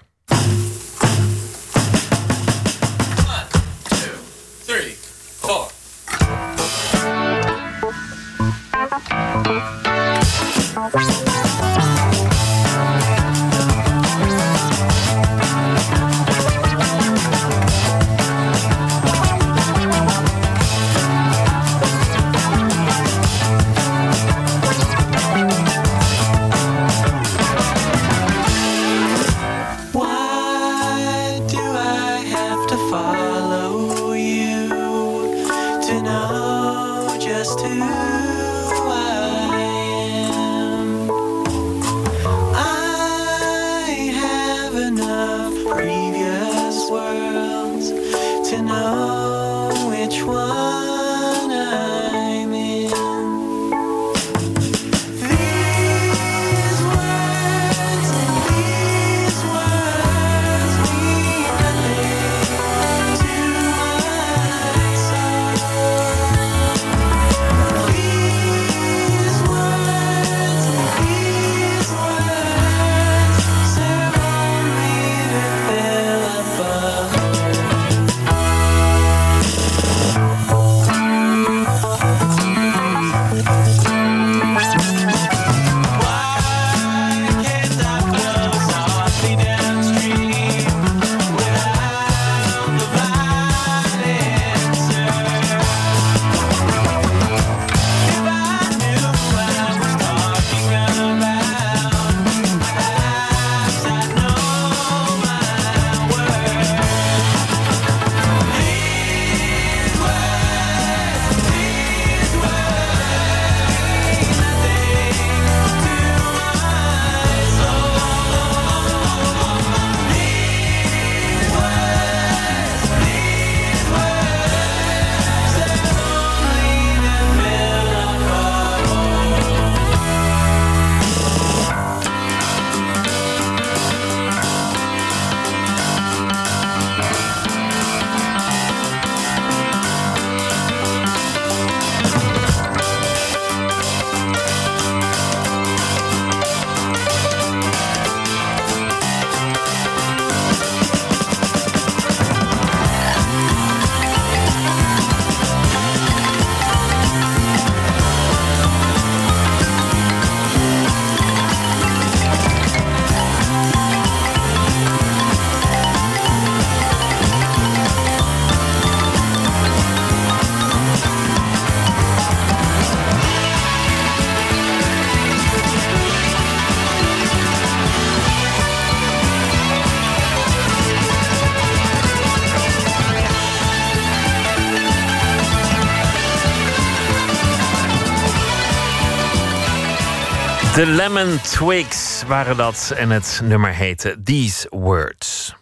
De 190.81 190.87
Lemon 190.87 191.41
Twigs 191.41 192.23
waren 192.27 192.57
dat 192.57 192.93
en 192.95 193.09
het 193.09 193.39
nummer 193.43 193.73
heette 193.73 194.21
These 194.23 194.67
Words. 194.69 195.55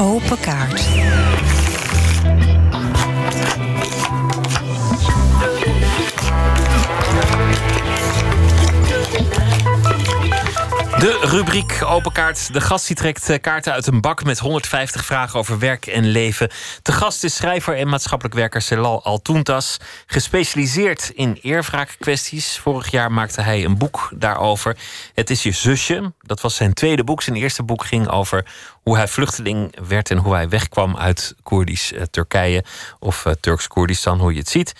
Open 0.00 0.40
kaart. 0.40 0.86
De 10.98 11.18
rubriek 11.22 11.78
Open 11.84 12.12
Kaart. 12.12 12.52
De 12.52 12.60
gast 12.60 12.86
die 12.86 12.96
trekt 12.96 13.30
eh, 13.30 13.40
kaarten 13.40 13.72
uit 13.72 13.86
een 13.86 14.00
bak 14.00 14.24
met 14.24 14.38
150 14.38 15.04
vragen 15.04 15.38
over 15.38 15.58
werk 15.58 15.86
en 15.86 16.06
leven. 16.06 16.50
Gast 16.98 17.24
is 17.24 17.34
schrijver 17.34 17.76
en 17.76 17.88
maatschappelijk 17.88 18.34
werker 18.34 18.62
Celal 18.62 19.04
Altuntas. 19.04 19.76
Gespecialiseerd 20.06 21.10
in 21.14 21.38
eerwraakkwesties. 21.42 22.58
Vorig 22.58 22.90
jaar 22.90 23.12
maakte 23.12 23.40
hij 23.40 23.64
een 23.64 23.78
boek 23.78 24.10
daarover. 24.14 24.76
Het 25.14 25.30
is 25.30 25.42
je 25.42 25.50
zusje. 25.52 26.12
Dat 26.20 26.40
was 26.40 26.56
zijn 26.56 26.74
tweede 26.74 27.04
boek. 27.04 27.22
Zijn 27.22 27.36
eerste 27.36 27.62
boek 27.62 27.84
ging 27.84 28.08
over 28.08 28.46
hoe 28.88 28.96
hij 28.96 29.08
vluchteling 29.08 29.74
werd 29.88 30.10
en 30.10 30.16
hoe 30.16 30.34
hij 30.34 30.48
wegkwam 30.48 30.96
uit 30.96 31.34
Koerdisch 31.42 31.92
eh, 31.92 32.02
Turkije 32.02 32.64
of 32.98 33.26
eh, 33.26 33.32
Turks-Koerdistan, 33.40 34.20
hoe 34.20 34.32
je 34.32 34.38
het 34.38 34.48
ziet. 34.48 34.72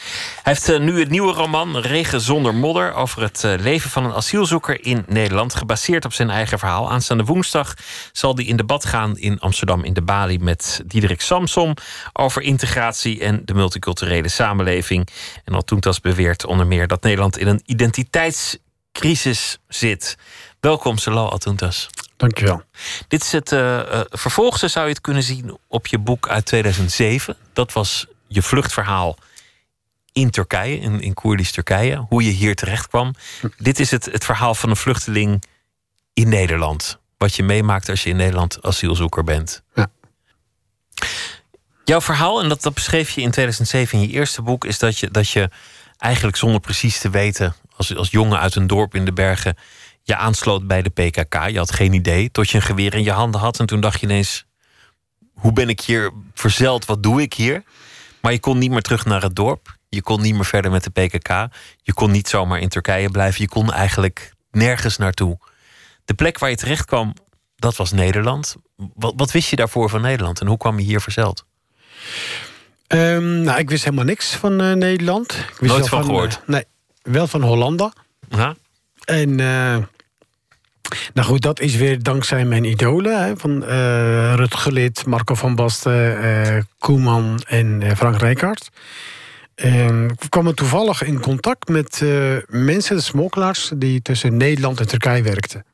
Hij 0.42 0.52
heeft 0.52 0.68
eh, 0.68 0.78
nu 0.80 0.98
het 0.98 1.10
nieuwe 1.10 1.32
roman 1.32 1.76
Regen 1.76 2.20
zonder 2.20 2.54
modder 2.54 2.94
over 2.94 3.22
het 3.22 3.42
leven 3.60 3.90
van 3.90 4.04
een 4.04 4.12
asielzoeker 4.12 4.84
in 4.84 5.04
Nederland, 5.06 5.54
gebaseerd 5.54 6.04
op 6.04 6.12
zijn 6.12 6.30
eigen 6.30 6.58
verhaal. 6.58 6.90
Aanstaande 6.90 7.24
woensdag 7.24 7.74
zal 8.12 8.34
hij 8.34 8.44
in 8.44 8.56
debat 8.56 8.84
gaan 8.84 9.18
in 9.18 9.40
Amsterdam 9.40 9.84
in 9.84 9.92
de 9.92 10.02
Bali 10.02 10.38
met 10.38 10.82
Diederik 10.86 11.20
Samsom 11.20 11.74
over 12.12 12.42
integratie 12.42 13.20
en 13.20 13.42
de 13.44 13.54
multiculturele 13.54 14.28
samenleving. 14.28 15.08
En 15.44 15.54
Altuntas 15.54 16.00
beweert 16.00 16.46
onder 16.46 16.66
meer 16.66 16.86
dat 16.86 17.02
Nederland 17.02 17.38
in 17.38 17.46
een 17.46 17.62
identiteitscrisis 17.64 19.58
zit. 19.68 20.16
Welkom, 20.60 20.98
Salal 20.98 21.30
Altuntas. 21.30 21.88
Dankjewel. 22.18 22.62
Dit 23.08 23.22
is 23.22 23.32
het 23.32 23.52
uh, 23.52 23.60
uh, 23.60 24.00
vervolg, 24.10 24.58
zou 24.58 24.86
je 24.86 24.92
het 24.92 25.00
kunnen 25.00 25.22
zien, 25.22 25.58
op 25.68 25.86
je 25.86 25.98
boek 25.98 26.28
uit 26.28 26.44
2007. 26.44 27.36
Dat 27.52 27.72
was 27.72 28.06
je 28.26 28.42
vluchtverhaal 28.42 29.16
in 30.12 30.30
Turkije, 30.30 30.78
in, 30.78 31.00
in 31.00 31.14
Koerdisch 31.14 31.52
Turkije. 31.52 32.06
Hoe 32.08 32.24
je 32.24 32.30
hier 32.30 32.54
terecht 32.54 32.88
kwam. 32.88 33.14
Dit 33.56 33.80
is 33.80 33.90
het, 33.90 34.04
het 34.04 34.24
verhaal 34.24 34.54
van 34.54 34.70
een 34.70 34.76
vluchteling 34.76 35.44
in 36.12 36.28
Nederland. 36.28 36.98
Wat 37.18 37.34
je 37.34 37.42
meemaakt 37.42 37.88
als 37.88 38.02
je 38.02 38.10
in 38.10 38.16
Nederland 38.16 38.62
asielzoeker 38.62 39.24
bent. 39.24 39.62
Ja. 39.74 39.90
Jouw 41.84 42.00
verhaal, 42.00 42.42
en 42.42 42.48
dat, 42.48 42.62
dat 42.62 42.74
beschreef 42.74 43.10
je 43.10 43.20
in 43.20 43.30
2007 43.30 43.98
in 43.98 44.08
je 44.08 44.14
eerste 44.14 44.42
boek, 44.42 44.64
is 44.64 44.78
dat 44.78 44.98
je, 44.98 45.10
dat 45.10 45.28
je 45.28 45.50
eigenlijk 45.98 46.36
zonder 46.36 46.60
precies 46.60 46.98
te 46.98 47.10
weten, 47.10 47.54
als, 47.76 47.96
als 47.96 48.10
jongen 48.10 48.38
uit 48.38 48.54
een 48.54 48.66
dorp 48.66 48.94
in 48.94 49.04
de 49.04 49.12
bergen, 49.12 49.56
je 50.08 50.16
aansloot 50.16 50.66
bij 50.66 50.82
de 50.82 50.90
PKK. 50.90 51.48
Je 51.48 51.58
had 51.58 51.72
geen 51.72 51.92
idee, 51.92 52.30
tot 52.30 52.50
je 52.50 52.56
een 52.56 52.62
geweer 52.62 52.94
in 52.94 53.02
je 53.02 53.12
handen 53.12 53.40
had. 53.40 53.58
En 53.58 53.66
toen 53.66 53.80
dacht 53.80 54.00
je 54.00 54.06
ineens, 54.06 54.46
hoe 55.32 55.52
ben 55.52 55.68
ik 55.68 55.80
hier 55.80 56.10
verzeld? 56.34 56.84
Wat 56.84 57.02
doe 57.02 57.22
ik 57.22 57.34
hier? 57.34 57.62
Maar 58.20 58.32
je 58.32 58.40
kon 58.40 58.58
niet 58.58 58.70
meer 58.70 58.82
terug 58.82 59.04
naar 59.04 59.22
het 59.22 59.36
dorp. 59.36 59.76
Je 59.88 60.02
kon 60.02 60.20
niet 60.20 60.34
meer 60.34 60.44
verder 60.44 60.70
met 60.70 60.84
de 60.84 60.90
PKK. 60.90 61.28
Je 61.82 61.92
kon 61.94 62.10
niet 62.10 62.28
zomaar 62.28 62.60
in 62.60 62.68
Turkije 62.68 63.10
blijven. 63.10 63.42
Je 63.42 63.48
kon 63.48 63.72
eigenlijk 63.72 64.32
nergens 64.50 64.96
naartoe. 64.96 65.38
De 66.04 66.14
plek 66.14 66.38
waar 66.38 66.50
je 66.50 66.56
terecht 66.56 66.84
kwam, 66.84 67.14
dat 67.56 67.76
was 67.76 67.92
Nederland. 67.92 68.56
Wat, 68.94 69.12
wat 69.16 69.30
wist 69.30 69.50
je 69.50 69.56
daarvoor 69.56 69.88
van 69.88 70.00
Nederland 70.00 70.40
en 70.40 70.46
hoe 70.46 70.56
kwam 70.56 70.78
je 70.78 70.84
hier 70.84 71.00
verzeld? 71.00 71.44
Um, 72.88 73.42
nou, 73.42 73.58
ik 73.58 73.70
wist 73.70 73.84
helemaal 73.84 74.04
niks 74.04 74.34
van 74.34 74.62
uh, 74.62 74.72
Nederland. 74.72 75.32
Ik 75.32 75.56
wist 75.58 75.72
Nooit 75.72 75.88
van 75.88 76.04
gehoord? 76.04 76.40
Uh, 76.42 76.48
nee, 76.48 76.64
wel 77.02 77.26
van 77.26 77.42
Hollanda. 77.42 77.92
Ja. 78.28 78.54
En 79.04 79.38
uh, 79.38 79.76
nou 81.14 81.26
goed, 81.26 81.42
dat 81.42 81.60
is 81.60 81.76
weer 81.76 82.02
dankzij 82.02 82.44
mijn 82.44 82.64
idolen. 82.64 83.24
Hè, 83.24 83.36
van 83.36 83.62
uh, 83.62 84.34
Rutger 84.34 84.72
Lid, 84.72 85.06
Marco 85.06 85.34
van 85.34 85.54
Basten, 85.54 86.24
uh, 86.24 86.62
Koeman 86.78 87.42
en 87.46 87.80
uh, 87.80 87.90
Frank 87.90 88.20
Rijkaard. 88.20 88.68
En 89.54 90.08
we 90.08 90.28
kwamen 90.28 90.54
toevallig 90.54 91.02
in 91.02 91.20
contact 91.20 91.68
met 91.68 92.02
mensen, 92.48 93.02
smokkelaars... 93.02 93.70
die 93.76 94.02
tussen 94.02 94.36
Nederland 94.36 94.80
en 94.80 94.88
Turkije 94.88 95.22
werkten. 95.22 95.64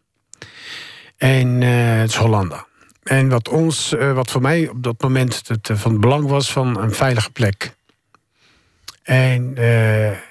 En 1.17 1.61
het 1.61 2.11
is 2.11 2.17
Hollanda. 2.17 2.67
En 3.03 3.29
wat, 3.29 3.49
ons, 3.49 3.95
wat 4.15 4.31
voor 4.31 4.41
mij 4.41 4.69
op 4.69 4.83
dat 4.83 5.03
moment 5.03 5.43
het, 5.47 5.71
van 5.73 6.01
belang 6.01 6.29
was... 6.29 6.53
van 6.53 6.81
een 6.81 6.93
veilige 6.93 7.31
plek. 7.31 7.75
En 9.03 9.53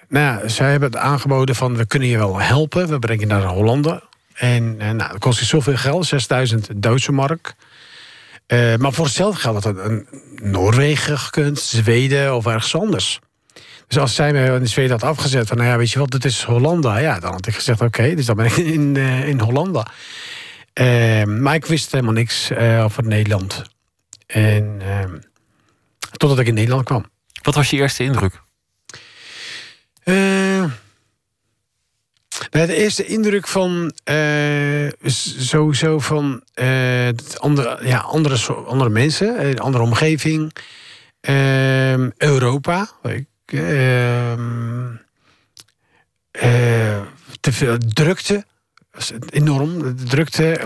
nou 0.10 0.50
zij 0.50 0.72
hebben 0.72 0.92
het 0.92 1.00
aangeboden 1.00 1.56
van... 1.56 1.78
we 1.78 1.88
kunnen 1.88 2.08
je 2.08 2.18
wel 2.18 2.40
helpen, 2.40 2.88
we 2.88 3.00
brengen 3.00 3.22
je 3.22 3.34
naar 3.34 3.44
Hollanda... 3.44 4.04
En 4.34 4.64
uh, 4.64 4.92
nou, 4.92 5.12
dat 5.12 5.20
kost 5.20 5.40
je 5.40 5.46
zoveel 5.46 5.78
geld, 5.78 6.06
6000 6.06 6.70
Duitse 6.76 7.12
mark. 7.12 7.54
Uh, 8.48 8.76
maar 8.76 8.94
voor 8.94 9.06
hetzelfde 9.06 9.40
geld 9.40 9.64
had 9.64 9.76
het 9.76 9.86
een 9.86 10.08
Noorwegen 10.36 11.18
gekund, 11.18 11.60
Zweden 11.60 12.36
of 12.36 12.46
ergens 12.46 12.76
anders. 12.76 13.20
Dus 13.88 13.98
als 13.98 14.16
zij 14.16 14.32
me 14.32 14.60
in 14.60 14.68
Zweden 14.68 14.92
had 14.92 15.04
afgezet 15.04 15.48
van, 15.48 15.58
nou 15.58 15.70
ja, 15.70 15.78
weet 15.78 15.92
je 15.92 16.00
wat, 16.00 16.12
dit 16.12 16.26
is 16.26 16.44
Hollanda. 16.44 16.98
Ja, 16.98 17.20
dan 17.20 17.32
had 17.32 17.48
ik 17.48 17.54
gezegd, 17.54 17.82
oké, 17.82 18.00
okay, 18.00 18.16
dus 18.16 18.26
dan 18.26 18.36
ben 18.36 18.46
ik 18.46 18.58
in, 18.58 18.96
uh, 18.96 19.28
in 19.28 19.40
Hollanda. 19.40 19.88
maar 21.26 21.56
ik 21.56 21.66
wist 21.66 21.92
helemaal 21.92 22.14
niks 22.14 22.52
over 22.56 23.04
Nederland. 23.04 23.62
En 24.26 24.82
totdat 26.12 26.40
ik 26.40 26.48
in 26.48 26.54
Nederland 26.54 26.86
kwam. 26.86 27.06
Wat 27.42 27.56
was 27.56 27.70
je 27.70 27.78
eerste 27.78 28.04
indruk? 28.04 28.42
De 32.50 32.76
eerste 32.76 33.06
indruk 33.06 33.48
van 33.48 33.94
uh, 34.10 34.90
sowieso 35.38 36.00
van 36.00 36.44
uh, 36.56 37.08
andere, 37.38 37.80
ja, 37.82 37.98
andere, 37.98 38.54
andere 38.54 38.90
mensen, 38.90 39.46
een 39.46 39.60
andere 39.60 39.84
omgeving, 39.84 40.56
uh, 41.30 42.12
Europa. 42.12 42.90
Ik, 43.04 43.26
te 47.40 47.52
veel 47.52 47.78
drukte. 47.78 48.46
Enorm, 49.30 49.80
de 49.80 50.04
drukte. 50.04 50.60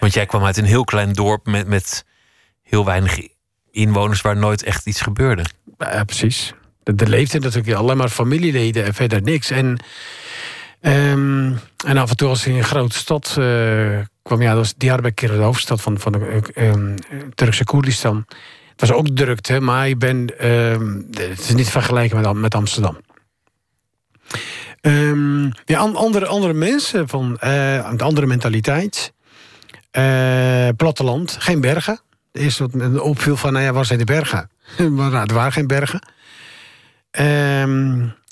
Want 0.00 0.14
jij 0.14 0.26
kwam 0.26 0.44
uit 0.44 0.56
een 0.56 0.64
heel 0.64 0.84
klein 0.84 1.12
dorp 1.12 1.46
met, 1.46 1.66
met 1.66 2.04
heel 2.62 2.84
weinig 2.84 3.18
inwoners 3.70 4.20
waar 4.20 4.36
nooit 4.36 4.62
echt 4.62 4.86
iets 4.86 5.00
gebeurde. 5.00 5.44
Ja, 5.78 6.04
precies. 6.04 6.54
Er 6.84 7.08
leefde 7.08 7.38
natuurlijk 7.38 7.76
alleen 7.76 7.96
maar 7.96 8.08
familieleden 8.08 8.84
en 8.84 8.94
verder 8.94 9.22
niks. 9.22 9.50
En 9.50 9.78
Um, 10.86 11.58
en 11.86 11.96
af 11.96 12.10
en 12.10 12.16
toe 12.16 12.28
als 12.28 12.44
je 12.44 12.50
in 12.50 12.56
een 12.56 12.64
grote 12.64 12.96
stad 12.96 13.36
uh, 13.38 13.98
kwam, 14.22 14.42
ja, 14.42 14.48
dat 14.48 14.56
was 14.56 14.74
Diyarbakir, 14.76 15.28
de 15.28 15.34
hoofdstad 15.34 15.80
van, 15.80 15.98
van 15.98 16.12
de 16.12 16.42
um, 16.54 16.94
Turkse 17.34 17.64
Koerdistan. 17.64 18.24
Het 18.70 18.80
was 18.80 18.92
ook 18.92 19.08
drukte, 19.08 19.60
maar 19.60 19.88
ik 19.88 19.98
ben, 19.98 20.46
um, 20.50 21.06
het 21.10 21.38
is 21.38 21.54
niet 21.54 21.70
vergelijken 21.70 22.20
met, 22.20 22.32
met 22.32 22.54
Amsterdam. 22.54 22.96
ja, 25.64 25.78
andere, 25.78 26.26
andere 26.26 26.52
mensen, 26.52 27.08
van 27.08 27.38
uh, 27.44 27.74
een 27.74 28.00
andere 28.00 28.26
mentaliteit. 28.26 29.12
Uh, 29.92 30.68
platteland, 30.76 31.36
geen 31.38 31.60
bergen. 31.60 32.00
Eerst 32.32 32.58
wat 32.58 32.72
me 32.72 33.02
opviel 33.02 33.36
van, 33.36 33.52
nou 33.52 33.64
ja, 33.64 33.72
waar 33.72 33.84
zijn 33.84 33.98
de 33.98 34.04
bergen? 34.04 34.50
maar 34.96 35.12
er 35.12 35.34
waren 35.34 35.52
geen 35.52 35.66
bergen. 35.66 36.00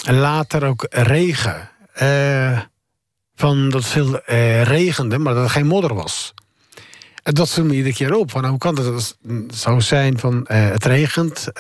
later 0.05 0.65
ook 0.65 0.87
regen. 0.91 1.71
Uh, 2.01 2.61
van 3.35 3.71
dat 3.71 3.85
veel 3.85 4.15
uh, 4.15 4.63
regende, 4.63 5.19
maar 5.19 5.35
dat 5.35 5.45
er 5.45 5.51
geen 5.51 5.67
modder 5.67 5.95
was. 5.95 6.35
En 7.23 7.35
dat 7.35 7.51
viel 7.51 7.65
me 7.65 7.75
iedere 7.75 7.95
keer 7.95 8.15
op. 8.15 8.31
Van, 8.31 8.47
hoe 8.47 8.59
kan 8.59 8.75
dat 8.75 9.17
zou 9.49 9.81
zijn 9.81 10.19
van 10.19 10.35
uh, 10.35 10.69
het 10.69 10.85
regent, 10.85 11.51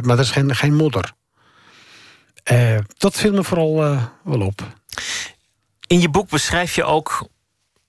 maar 0.00 0.16
er 0.16 0.20
is 0.20 0.30
geen, 0.30 0.54
geen 0.56 0.74
modder. 0.74 1.12
dat 2.98 3.16
viel 3.16 3.32
me 3.32 3.44
vooral 3.44 3.74
wel 4.24 4.40
op. 4.40 4.62
In 5.86 6.00
je 6.00 6.08
boek 6.08 6.28
beschrijf 6.28 6.74
je 6.74 6.84
ook 6.84 7.28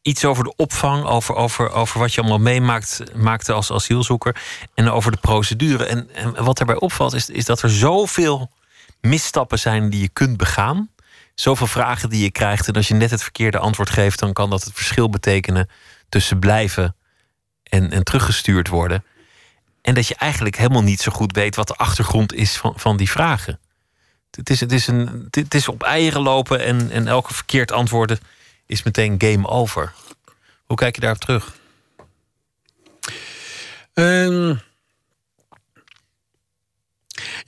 iets 0.01 0.25
over 0.25 0.43
de 0.43 0.53
opvang, 0.55 1.05
over, 1.05 1.35
over, 1.35 1.71
over 1.71 1.99
wat 1.99 2.13
je 2.13 2.21
allemaal 2.21 2.39
meemaakt 2.39 3.03
maakte 3.15 3.53
als 3.53 3.71
asielzoeker 3.71 4.41
en 4.73 4.89
over 4.89 5.11
de 5.11 5.17
procedure. 5.17 5.85
En, 5.85 6.09
en 6.13 6.43
wat 6.43 6.59
erbij 6.59 6.79
opvalt 6.79 7.13
is, 7.13 7.29
is 7.29 7.45
dat 7.45 7.61
er 7.61 7.69
zoveel 7.69 8.51
misstappen 9.01 9.59
zijn 9.59 9.89
die 9.89 10.01
je 10.01 10.09
kunt 10.09 10.37
begaan 10.37 10.89
zoveel 11.35 11.67
vragen 11.67 12.09
die 12.09 12.23
je 12.23 12.31
krijgt. 12.31 12.67
En 12.67 12.73
als 12.73 12.87
je 12.87 12.93
net 12.93 13.11
het 13.11 13.23
verkeerde 13.23 13.57
antwoord 13.57 13.89
geeft, 13.89 14.19
dan 14.19 14.33
kan 14.33 14.49
dat 14.49 14.63
het 14.63 14.73
verschil 14.73 15.09
betekenen 15.09 15.69
tussen 16.09 16.39
blijven 16.39 16.95
en, 17.63 17.91
en 17.91 18.03
teruggestuurd 18.03 18.67
worden. 18.67 19.03
En 19.81 19.93
dat 19.93 20.07
je 20.07 20.15
eigenlijk 20.15 20.57
helemaal 20.57 20.83
niet 20.83 21.01
zo 21.01 21.11
goed 21.11 21.35
weet 21.35 21.55
wat 21.55 21.67
de 21.67 21.75
achtergrond 21.75 22.33
is 22.33 22.57
van, 22.57 22.73
van 22.75 22.97
die 22.97 23.09
vragen. 23.09 23.59
Het 24.31 24.49
is, 24.49 24.59
het, 24.59 24.71
is 24.71 24.87
een, 24.87 25.27
het 25.31 25.53
is 25.53 25.67
op 25.67 25.83
eieren 25.83 26.21
lopen 26.21 26.63
en, 26.63 26.91
en 26.91 27.07
elke 27.07 27.33
verkeerd 27.33 27.71
antwoorden 27.71 28.19
is 28.65 28.83
meteen 28.83 29.15
game 29.17 29.47
over. 29.47 29.93
Hoe 30.65 30.77
kijk 30.77 30.95
je 30.95 31.01
daarop 31.01 31.21
terug? 31.21 31.55
Um, 33.93 34.61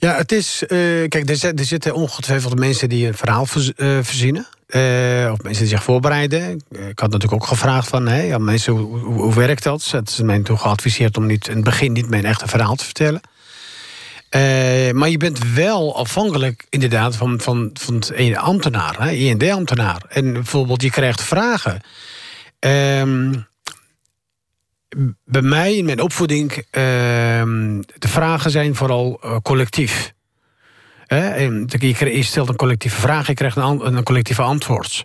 ja, 0.04 0.16
het 0.16 0.32
is. 0.32 0.62
Uh, 0.62 0.68
kijk, 1.08 1.30
er, 1.30 1.54
er, 1.58 1.64
zitten 1.64 1.94
ongetwijfeld 1.94 2.58
mensen 2.58 2.88
die 2.88 3.06
een 3.06 3.14
verhaal 3.14 3.46
uh, 3.76 3.98
verzinnen. 4.02 4.46
eh, 4.66 5.30
of 5.32 5.42
mensen 5.42 5.62
die 5.62 5.72
zich 5.72 5.82
voorbereiden. 5.82 6.60
Ik 6.70 6.98
had 6.98 7.10
natuurlijk 7.10 7.32
ook 7.32 7.46
gevraagd 7.46 7.88
van, 7.88 8.06
hé, 8.08 8.22
ja, 8.22 8.38
mensen, 8.38 8.72
hoe, 8.72 9.34
werkt 9.34 9.62
dat? 9.62 9.82
Ze 9.82 10.00
is 10.04 10.20
mij 10.20 10.40
toen 10.40 10.58
geadviseerd 10.58 11.16
om 11.16 11.26
niet, 11.26 11.48
in 11.48 11.54
het 11.54 11.64
begin 11.64 11.92
niet 11.92 12.08
mijn 12.08 12.24
echte 12.24 12.48
verhaal 12.48 12.74
te 12.74 12.84
vertellen. 12.84 13.20
Eh, 14.28 14.92
maar 14.92 15.08
je 15.08 15.16
bent 15.16 15.52
wel 15.54 15.96
afhankelijk 15.96 16.66
inderdaad 16.70 17.16
van, 17.16 17.40
van, 17.40 17.70
van 17.72 17.94
het 17.94 18.10
ene 18.10 18.38
ambtenaar, 18.38 19.14
IND-ambtenaar. 19.14 20.02
En 20.08 20.32
bijvoorbeeld, 20.32 20.82
je 20.82 20.90
krijgt 20.90 21.22
vragen. 21.22 21.80
Ehm, 22.58 23.32
bij 25.24 25.42
mij 25.42 25.74
in 25.74 25.84
mijn 25.84 26.00
opvoeding, 26.00 26.52
ehm, 26.70 27.80
de 27.98 28.08
vragen 28.08 28.50
zijn 28.50 28.74
vooral 28.74 29.20
eh, 29.22 29.36
collectief. 29.42 30.12
Je, 31.06 32.22
stelt 32.22 32.48
een 32.48 32.56
collectieve 32.56 33.00
vraag, 33.00 33.26
je 33.26 33.34
krijgt 33.34 33.56
een, 33.56 34.02
collectieve 34.02 34.42
antwoord. 34.42 35.02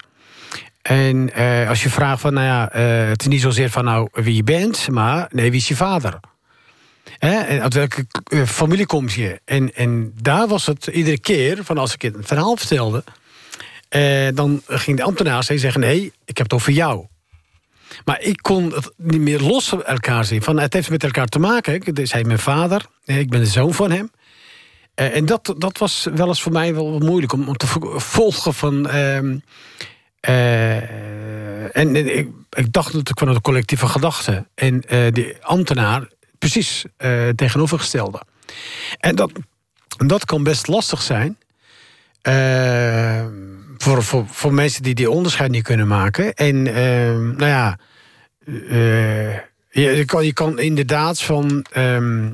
En 0.81 1.33
eh, 1.33 1.69
als 1.69 1.83
je 1.83 1.89
vraagt 1.89 2.21
van, 2.21 2.33
nou 2.33 2.45
ja, 2.45 2.71
eh, 2.71 3.09
het 3.09 3.21
is 3.21 3.27
niet 3.27 3.41
zozeer 3.41 3.69
van 3.69 3.83
nou 3.83 4.07
wie 4.11 4.35
je 4.35 4.43
bent, 4.43 4.89
maar 4.91 5.27
nee, 5.31 5.51
wie 5.51 5.59
is 5.59 5.67
je 5.67 5.75
vader? 5.75 6.19
Hè, 7.17 7.61
uit 7.61 7.73
welke 7.73 8.05
familie 8.45 8.85
kom 8.85 9.09
je? 9.09 9.41
En, 9.45 9.73
en 9.73 10.13
daar 10.21 10.47
was 10.47 10.65
het 10.65 10.87
iedere 10.87 11.19
keer, 11.19 11.63
van 11.63 11.77
als 11.77 11.93
ik 11.93 12.01
het 12.01 12.15
verhaal 12.19 12.57
vertelde... 12.57 13.03
dan 14.33 14.61
ging 14.67 14.97
de 14.97 15.03
ambtenaar 15.03 15.43
zeggen, 15.43 15.81
nee, 15.81 16.13
ik 16.25 16.37
heb 16.37 16.45
het 16.45 16.53
over 16.53 16.71
jou. 16.71 17.07
Maar 18.05 18.21
ik 18.21 18.37
kon 18.41 18.73
het 18.73 18.91
niet 18.97 19.21
meer 19.21 19.39
los 19.39 19.69
van 19.69 19.83
elkaar 19.83 20.25
zien. 20.25 20.41
Van, 20.41 20.59
het 20.59 20.73
heeft 20.73 20.89
met 20.89 21.03
elkaar 21.03 21.27
te 21.27 21.39
maken. 21.39 21.81
Het 21.83 21.99
is 21.99 22.11
hij 22.11 22.23
mijn 22.23 22.39
vader, 22.39 22.85
ik 23.05 23.29
ben 23.29 23.39
de 23.39 23.45
zoon 23.45 23.73
van 23.73 23.91
hem. 23.91 24.11
Eh, 24.93 25.15
en 25.15 25.25
dat, 25.25 25.53
dat 25.57 25.77
was 25.77 26.07
wel 26.13 26.27
eens 26.27 26.41
voor 26.41 26.51
mij 26.51 26.73
wel 26.73 26.99
moeilijk 26.99 27.33
om, 27.33 27.47
om 27.47 27.57
te 27.57 27.67
vo- 27.67 27.99
volgen 27.99 28.53
van... 28.53 28.89
ehm, 28.89 29.37
eh, 30.19 31.77
en, 31.77 31.95
ik, 31.95 32.27
ik 32.49 32.71
dacht 32.73 32.87
natuurlijk 32.93 33.19
van 33.19 33.33
de 33.33 33.41
collectieve 33.41 33.87
gedachte. 33.87 34.47
En 34.55 34.81
eh 34.81 35.11
die 35.11 35.35
ambtenaar 35.41 36.07
precies 36.39 36.85
tegenovergestelde. 37.35 38.21
En 38.99 39.15
dat, 39.15 39.31
dat 40.05 40.25
kan 40.25 40.43
best 40.43 40.67
lastig 40.67 41.01
zijn. 41.01 41.37
eh, 42.21 43.25
voor, 43.79 44.03
voor, 44.03 44.25
voor 44.27 44.53
mensen 44.53 44.83
die 44.83 44.95
die 44.95 45.09
onderscheid 45.09 45.51
niet 45.51 45.63
kunnen 45.63 45.87
maken. 45.87 46.33
En 46.33 46.67
eh, 46.67 47.13
nou 47.17 47.45
ja, 47.45 47.79
eh, 48.45 49.33
je, 49.69 49.81
je 49.97 50.05
kan, 50.05 50.25
je 50.25 50.33
kan 50.33 50.59
inderdaad 50.59 51.21
van. 51.21 51.65
ehm, 51.71 52.29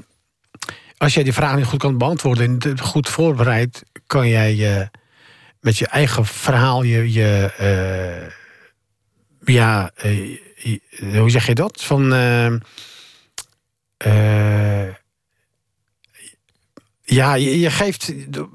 als 0.98 1.14
jij 1.14 1.24
die 1.24 1.34
vraag 1.34 1.56
niet 1.56 1.66
goed 1.66 1.80
kan 1.80 1.98
beantwoorden 1.98 2.58
en 2.60 2.80
goed 2.80 3.10
voorbereid, 3.10 3.84
kan 4.08 4.28
jij 4.30 4.78
eh, 4.80 4.88
met 5.60 5.78
je 5.78 5.88
eigen 5.88 6.26
verhaal 6.26 6.84
je. 6.84 7.12
je 7.14 7.52
eh, 7.58 8.32
ja, 9.56 9.92
eh, 9.96 10.28
je- 10.56 10.82
hoe 11.18 11.30
zeg 11.30 11.48
je 11.48 11.56
dat? 11.56 11.84
Van. 11.84 12.14
eh, 12.14 12.46
eh, 13.98 14.94
ja, 17.06 17.34
je, 17.34 17.60
je 17.60 17.70
geeft. 17.72 18.14
de- 18.34 18.48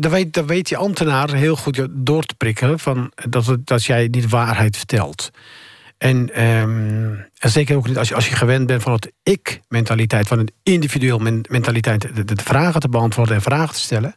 dan, 0.00 0.10
weet, 0.10 0.32
dan 0.32 0.46
weet 0.46 0.68
die 0.68 0.76
ambtenaar 0.76 1.32
heel 1.34 1.56
goed 1.56 1.76
je 1.76 1.88
door 1.90 2.24
te 2.24 2.34
prikken 2.34 2.78
van 2.78 3.12
dat, 3.28 3.56
dat 3.64 3.84
jij 3.84 4.08
niet 4.10 4.28
waarheid 4.28 4.76
vertelt. 4.76 5.30
En, 5.98 6.34
ehm, 6.34 7.14
en 7.38 7.50
zeker 7.50 7.76
ook 7.76 7.86
niet 7.86 7.98
als 7.98 8.08
je, 8.08 8.14
als 8.14 8.28
je 8.28 8.36
gewend 8.36 8.66
bent 8.66 8.82
van 8.82 8.92
het 8.92 9.12
ik-mentaliteit, 9.22 10.28
van 10.28 10.38
een 10.38 10.52
individueel 10.62 11.18
men- 11.18 11.44
mentaliteit, 11.48 12.00
de, 12.14 12.24
de 12.24 12.42
vragen 12.44 12.80
te 12.80 12.88
beantwoorden 12.88 13.34
en 13.34 13.42
vragen 13.42 13.74
te 13.74 13.80
stellen. 13.80 14.14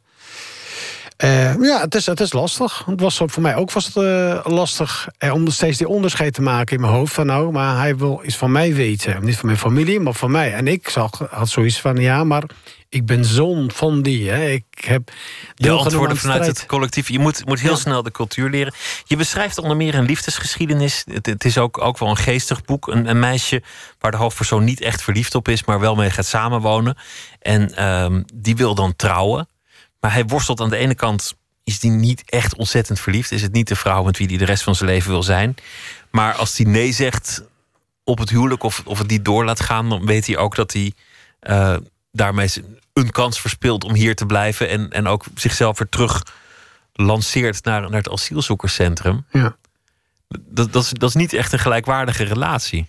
Eh, 1.22 1.62
ja, 1.62 1.82
het 1.82 1.96
is, 1.96 2.06
het 2.06 2.20
is 2.20 2.34
lastig. 2.34 2.84
Het 2.86 3.02
was 3.02 3.22
voor 3.26 3.42
mij 3.42 3.56
ook 3.56 3.72
was 3.72 3.86
het, 3.86 3.96
eh, 3.96 4.40
lastig 4.44 5.08
eh, 5.18 5.34
om 5.34 5.48
steeds 5.48 5.78
die 5.78 5.88
onderscheid 5.88 6.34
te 6.34 6.42
maken 6.42 6.76
in 6.76 6.82
mijn 6.82 6.94
hoofd. 6.94 7.14
Van 7.14 7.26
nou, 7.26 7.52
maar 7.52 7.78
hij 7.78 7.96
wil 7.96 8.22
iets 8.26 8.36
van 8.36 8.52
mij 8.52 8.74
weten. 8.74 9.26
Niet 9.26 9.38
van 9.38 9.46
mijn 9.46 9.58
familie, 9.58 10.00
maar 10.00 10.14
van 10.14 10.32
mij. 10.32 10.54
En 10.54 10.68
ik 10.68 10.90
zag, 10.90 11.28
had 11.30 11.50
zoiets 11.50 11.80
van 11.80 11.98
ja, 11.98 12.24
maar 12.24 12.44
ik 12.90 13.06
ben 13.06 13.26
zoon 13.26 13.72
van 13.74 14.02
die. 14.02 14.30
Hè. 14.30 14.50
Ik 14.50 14.66
heb 14.86 15.12
deelgenomen 15.56 15.84
antwoorden 15.84 16.16
de 16.16 16.22
vanuit 16.22 16.46
het 16.46 16.66
collectief. 16.66 17.10
Je 17.10 17.20
moet, 17.20 17.46
moet 17.46 17.60
heel 17.60 17.72
Ja. 17.72 17.78
snel 17.78 18.04
de 18.04 18.12
cultuur 18.12 18.50
leren. 18.50 18.74
Je 19.04 19.16
beschrijft 19.16 19.58
onder 19.58 19.78
meer 19.78 19.96
een 19.96 20.06
liefdesgeschiedenis. 20.06 21.04
Het, 21.12 21.26
het 21.26 21.46
is 21.46 21.58
ook, 21.58 21.82
ook 21.82 21.98
wel 21.98 22.10
een 22.10 22.18
geestig 22.18 22.66
boek. 22.66 22.88
Een, 22.88 23.10
een 23.10 23.20
meisje 23.20 23.64
waar 24.00 24.12
de 24.12 24.18
hoofdpersoon 24.18 24.64
niet 24.64 24.82
echt 24.82 25.02
verliefd 25.02 25.36
op 25.36 25.48
is, 25.48 25.64
maar 25.64 25.80
wel 25.80 25.96
mee 25.96 26.10
gaat 26.10 26.26
samenwonen. 26.26 26.98
En 27.40 27.76
ehm, 27.76 28.24
die 28.34 28.56
wil 28.56 28.76
dan 28.76 28.96
trouwen. 28.96 29.48
Maar 30.02 30.14
hij 30.14 30.26
worstelt 30.26 30.62
aan 30.62 30.70
de 30.70 30.78
ene 30.78 30.96
kant. 30.96 31.36
Is 31.64 31.80
die 31.80 31.92
niet 31.92 32.24
echt 32.26 32.56
ontzettend 32.56 33.00
verliefd? 33.00 33.32
Is 33.32 33.42
het 33.42 33.52
niet 33.52 33.68
de 33.68 33.76
vrouw 33.76 34.04
met 34.04 34.18
wie 34.18 34.28
hij 34.28 34.38
de 34.38 34.46
rest 34.46 34.64
van 34.64 34.76
zijn 34.76 34.90
leven 34.90 35.10
wil 35.10 35.24
zijn? 35.24 35.56
Maar 36.10 36.34
als 36.34 36.58
hij 36.58 36.66
nee 36.66 36.92
zegt 36.92 37.44
op 38.04 38.18
het 38.18 38.30
huwelijk 38.30 38.64
of, 38.64 38.82
of 38.86 38.98
het 38.98 39.08
niet 39.08 39.26
door 39.26 39.46
laat 39.46 39.60
gaan, 39.60 39.90
dan 39.90 40.06
weet 40.06 40.28
hij 40.28 40.38
ook 40.38 40.56
dat 40.56 40.74
hij 40.74 40.94
eh, 41.40 41.76
daarmee 42.12 42.50
een 42.94 43.12
kans 43.12 43.42
verspeelt 43.42 43.84
om 43.84 43.94
hier 43.94 44.16
te 44.16 44.26
blijven. 44.26 44.70
En, 44.70 44.90
en 44.90 45.08
ook 45.08 45.26
zichzelf 45.36 45.78
weer 45.78 45.90
terug 45.90 46.24
lanceert 46.94 47.64
naar, 47.64 47.82
naar 47.82 47.92
het 47.92 48.10
asielzoekerscentrum. 48.10 49.26
Ja. 49.32 49.56
Dat, 50.28 50.74
dat, 50.74 50.84
is, 50.84 50.90
dat 50.90 51.10
is 51.10 51.16
niet 51.16 51.34
echt 51.34 51.54
een 51.54 51.60
gelijkwaardige 51.60 52.24
relatie. 52.24 52.88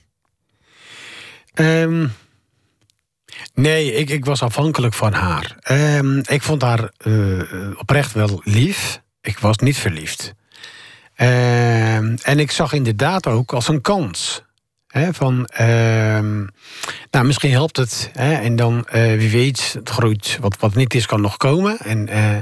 Ehm, 1.55 2.07
nee, 3.55 3.93
ik, 3.95 4.11
ik 4.11 4.25
was 4.25 4.43
afhankelijk 4.43 4.95
van 4.95 5.13
haar. 5.13 5.57
Ehm, 5.61 6.19
ik 6.19 6.43
vond 6.43 6.63
haar 6.63 6.91
eh, 6.97 7.13
oprecht 7.77 8.13
wel 8.13 8.41
lief. 8.45 9.01
Ik 9.21 9.39
was 9.39 9.57
niet 9.57 9.77
verliefd. 9.77 10.35
Ehm, 11.15 12.17
en 12.23 12.39
ik 12.39 12.51
zag 12.51 12.73
inderdaad 12.73 13.27
ook 13.27 13.53
als 13.53 13.69
een 13.69 13.81
kans. 13.81 14.43
Van, 15.11 15.47
ehm, 15.47 16.47
nou, 17.11 17.25
misschien 17.27 17.51
helpt 17.51 17.77
het. 17.77 18.11
En 18.15 18.57
dan, 18.57 18.87
eh, 18.87 19.17
wie 19.17 19.31
weet, 19.31 19.73
het 19.73 19.89
groeit. 19.89 20.39
Wat, 20.41 20.57
wat 20.59 20.75
niet 20.75 20.95
is, 20.95 21.07
kan 21.07 21.21
nog 21.21 21.37
komen. 21.37 21.79
En, 21.79 22.09
eh, 22.09 22.37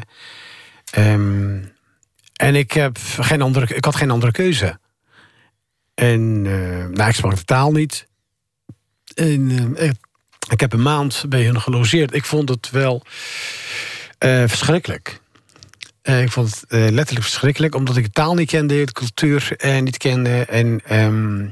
en 2.36 2.54
ik, 2.54 2.72
heb 2.72 2.98
geen 3.20 3.42
andere, 3.42 3.74
ik 3.74 3.84
had 3.84 3.96
geen 3.96 4.10
andere 4.10 4.32
keuze. 4.32 4.78
En 5.94 6.42
nou, 6.92 7.08
ik 7.08 7.14
sprak 7.14 7.36
de 7.36 7.44
taal 7.44 7.72
niet. 7.72 8.08
En, 9.14 9.76
ik, 10.50 10.60
heb 10.60 10.72
een 10.72 10.82
maand 10.82 11.24
bij 11.28 11.44
hun 11.44 11.60
gelogeerd. 11.60 12.14
Ik 12.14 12.24
vond 12.24 12.48
het 12.48 12.70
wel 12.70 13.02
eh, 14.18 14.42
verschrikkelijk. 14.46 15.20
Eh, 16.02 16.22
ik 16.22 16.32
vond 16.32 16.50
het 16.50 16.64
eh, 16.68 16.80
letterlijk 16.80 17.26
verschrikkelijk, 17.26 17.74
omdat 17.74 17.96
ik 17.96 18.04
de 18.04 18.10
taal 18.10 18.34
niet 18.34 18.50
kende, 18.50 18.84
de 18.84 18.92
cultuur 18.92 19.56
niet 19.80 19.96
kende. 19.96 20.44
En, 20.44 20.80
ehm, 20.84 21.48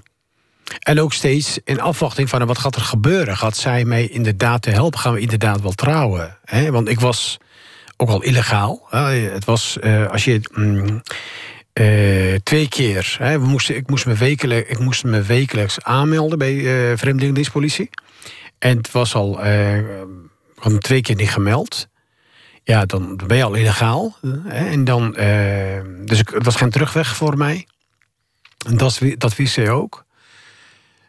en 0.78 1.00
ook 1.00 1.12
steeds 1.12 1.58
in 1.64 1.80
afwachting 1.80 2.28
van 2.28 2.46
wat 2.46 2.58
gaat 2.58 2.74
er 2.74 2.80
gebeuren. 2.80 3.36
Gaat 3.36 3.56
zij 3.56 3.84
mij 3.84 4.06
inderdaad 4.06 4.62
te 4.62 4.70
helpen? 4.70 4.98
Gaan 4.98 5.12
we 5.12 5.20
inderdaad 5.20 5.60
wel 5.60 5.72
trouwen? 5.72 6.38
Want 6.70 6.88
ik 6.88 7.00
was 7.00 7.36
ook 7.96 8.08
al 8.08 8.22
illegaal. 8.22 8.86
Het 8.90 9.44
was 9.44 9.78
als 10.10 10.24
je. 10.24 10.40
mm, 10.52 11.02
twee 12.42 12.68
keer. 12.68 13.16
Hè. 13.18 13.40
We 13.40 13.46
moesten, 13.46 13.76
ik, 13.76 13.88
moest 13.88 14.06
me 14.06 14.14
wekelijks, 14.14 14.70
ik 14.70 14.78
moest 14.78 15.04
me 15.04 15.22
wekelijks 15.22 15.82
aanmelden 15.82 16.38
bij 16.38 16.56
eh 16.56 16.96
Vreemdelingendienstpolitie. 16.96 17.90
En 18.58 18.76
het 18.76 18.90
was 18.90 19.14
al 19.14 19.42
eh, 19.42 19.78
twee 20.78 21.00
keer 21.00 21.16
niet 21.16 21.30
gemeld. 21.30 21.88
Ja, 22.62 22.84
dan 22.84 23.20
ben 23.26 23.36
je 23.36 23.44
al 23.44 23.54
illegaal. 23.54 24.16
En 24.48 24.84
dan, 24.84 25.16
eh, 25.16 25.80
dus 26.04 26.18
het 26.18 26.44
was 26.44 26.56
geen 26.56 26.70
terugweg 26.70 27.16
voor 27.16 27.36
mij. 27.36 27.66
En 28.66 28.76
dat, 28.76 29.00
dat 29.16 29.36
wist 29.36 29.52
zij 29.52 29.70
ook. 29.70 30.04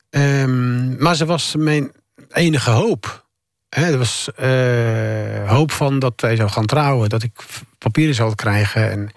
Ehm, 0.09 1.03
maar 1.03 1.15
ze 1.15 1.25
was 1.25 1.55
mijn 1.57 1.91
enige 2.31 2.69
hoop. 2.69 3.27
Hè, 3.69 3.91
er 3.91 3.97
was 3.97 4.29
eh, 4.35 5.49
hoop 5.49 5.71
van 5.71 5.99
dat 5.99 6.21
wij 6.21 6.35
zou 6.35 6.49
gaan 6.49 6.65
trouwen. 6.65 7.09
Dat 7.09 7.23
ik 7.23 7.45
papieren 7.77 8.15
zou 8.15 8.35
krijgen. 8.35 8.91
En, 8.91 9.09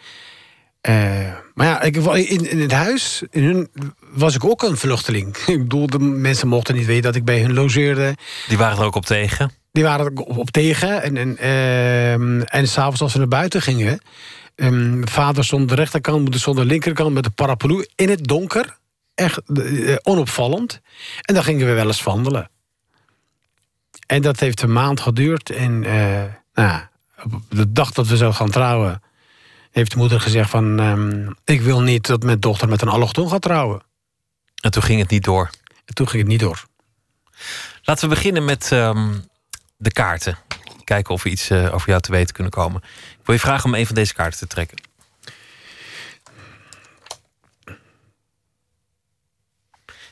eh, 0.83 1.33
maar 1.55 1.67
ja, 1.67 1.81
ik, 1.81 1.97
in, 1.97 2.51
in 2.51 2.61
het 2.61 2.73
huis 2.73 3.23
in 3.31 3.45
hun, 3.45 3.69
was 4.13 4.35
ik 4.35 4.45
ook 4.45 4.63
een 4.63 4.77
vluchteling. 4.77 5.37
Ik 5.47 5.59
bedoel, 5.59 5.87
de 5.87 5.99
mensen 5.99 6.49
mochten 6.49 6.75
niet 6.75 6.87
weten 6.87 7.03
dat 7.03 7.15
ik 7.15 7.25
bij 7.25 7.41
hun 7.41 7.55
logeerde. 7.55 8.17
Die 8.49 8.59
waren 8.59 8.79
er 8.79 8.85
ook 8.85 8.95
op 8.95 9.07
tegen. 9.07 9.53
Die 9.73 9.83
waren 9.83 10.07
er 10.07 10.13
op, 10.13 10.39
op 10.39 10.51
tegen. 10.51 11.03
En, 11.03 11.17
en, 11.17 11.39
ehm, 11.39 12.41
en 12.41 12.69
s'avonds 12.69 13.01
als 13.01 13.13
we 13.13 13.19
naar 13.19 13.29
buiten 13.29 13.63
gingen... 13.63 14.01
ehm, 14.55 15.03
vader 15.05 15.45
stond 15.45 15.69
de 15.69 15.75
rechterkant, 15.75 16.21
moeder 16.21 16.41
stond 16.41 16.57
de 16.57 16.65
linkerkant... 16.65 17.15
met 17.15 17.25
de 17.25 17.31
paraplu 17.31 17.87
in 17.95 18.09
het 18.09 18.25
donker. 18.25 18.77
Echt 19.15 19.41
eh, 19.55 19.97
onopvallend. 20.03 20.81
En 21.23 21.35
dan 21.35 21.45
gingen 21.45 21.67
we 21.67 21.73
wel 21.73 21.87
eens 21.87 22.03
wandelen. 22.03 22.51
En 24.07 24.23
dat 24.23 24.41
heeft 24.41 24.63
een 24.63 24.73
maand 24.73 25.01
geduurd. 25.01 25.51
En 25.51 25.85
eh, 25.85 26.23
nou, 26.55 26.81
op 27.25 27.43
de 27.49 27.73
dag 27.73 27.93
dat 27.93 28.07
we 28.07 28.17
zouden 28.17 28.39
gaan 28.39 28.51
trouwen 28.51 29.03
heeft 29.73 29.91
de 29.91 29.97
moeder 29.97 30.21
gezegd 30.21 30.51
van... 30.51 30.81
Ehm, 30.81 31.31
ik 31.45 31.61
wil 31.61 31.81
niet 31.81 32.07
dat 32.07 32.23
mijn 32.23 32.41
dochter 32.41 32.69
met 32.69 32.83
een 32.83 32.89
allochton 32.89 33.29
gaat 33.29 33.43
trouwen. 33.43 33.83
En 34.61 34.71
toen 34.71 34.83
ging 34.83 35.01
het 35.01 35.11
niet 35.11 35.25
door. 35.25 35.51
En 35.85 35.95
toen 35.95 36.09
ging 36.09 36.23
het 36.23 36.31
niet 36.31 36.41
door. 36.41 36.65
Laten 37.83 38.09
we 38.09 38.15
beginnen 38.15 38.45
met 38.45 38.73
ehm, 38.73 39.19
de 39.77 39.93
kaarten. 39.93 40.39
Kijken 40.85 41.15
of 41.15 41.23
we 41.23 41.31
iets 41.31 41.51
eh, 41.51 41.75
over 41.75 41.89
jou 41.89 42.01
te 42.01 42.13
weten 42.13 42.35
kunnen 42.35 42.53
komen. 42.53 42.83
Ik 43.11 43.27
wil 43.27 43.35
je 43.35 43.41
vragen 43.41 43.65
om 43.65 43.75
een 43.75 43.87
van 43.87 43.95
deze 43.95 44.15
kaarten 44.15 44.39
te 44.39 44.47
trekken. 44.47 44.79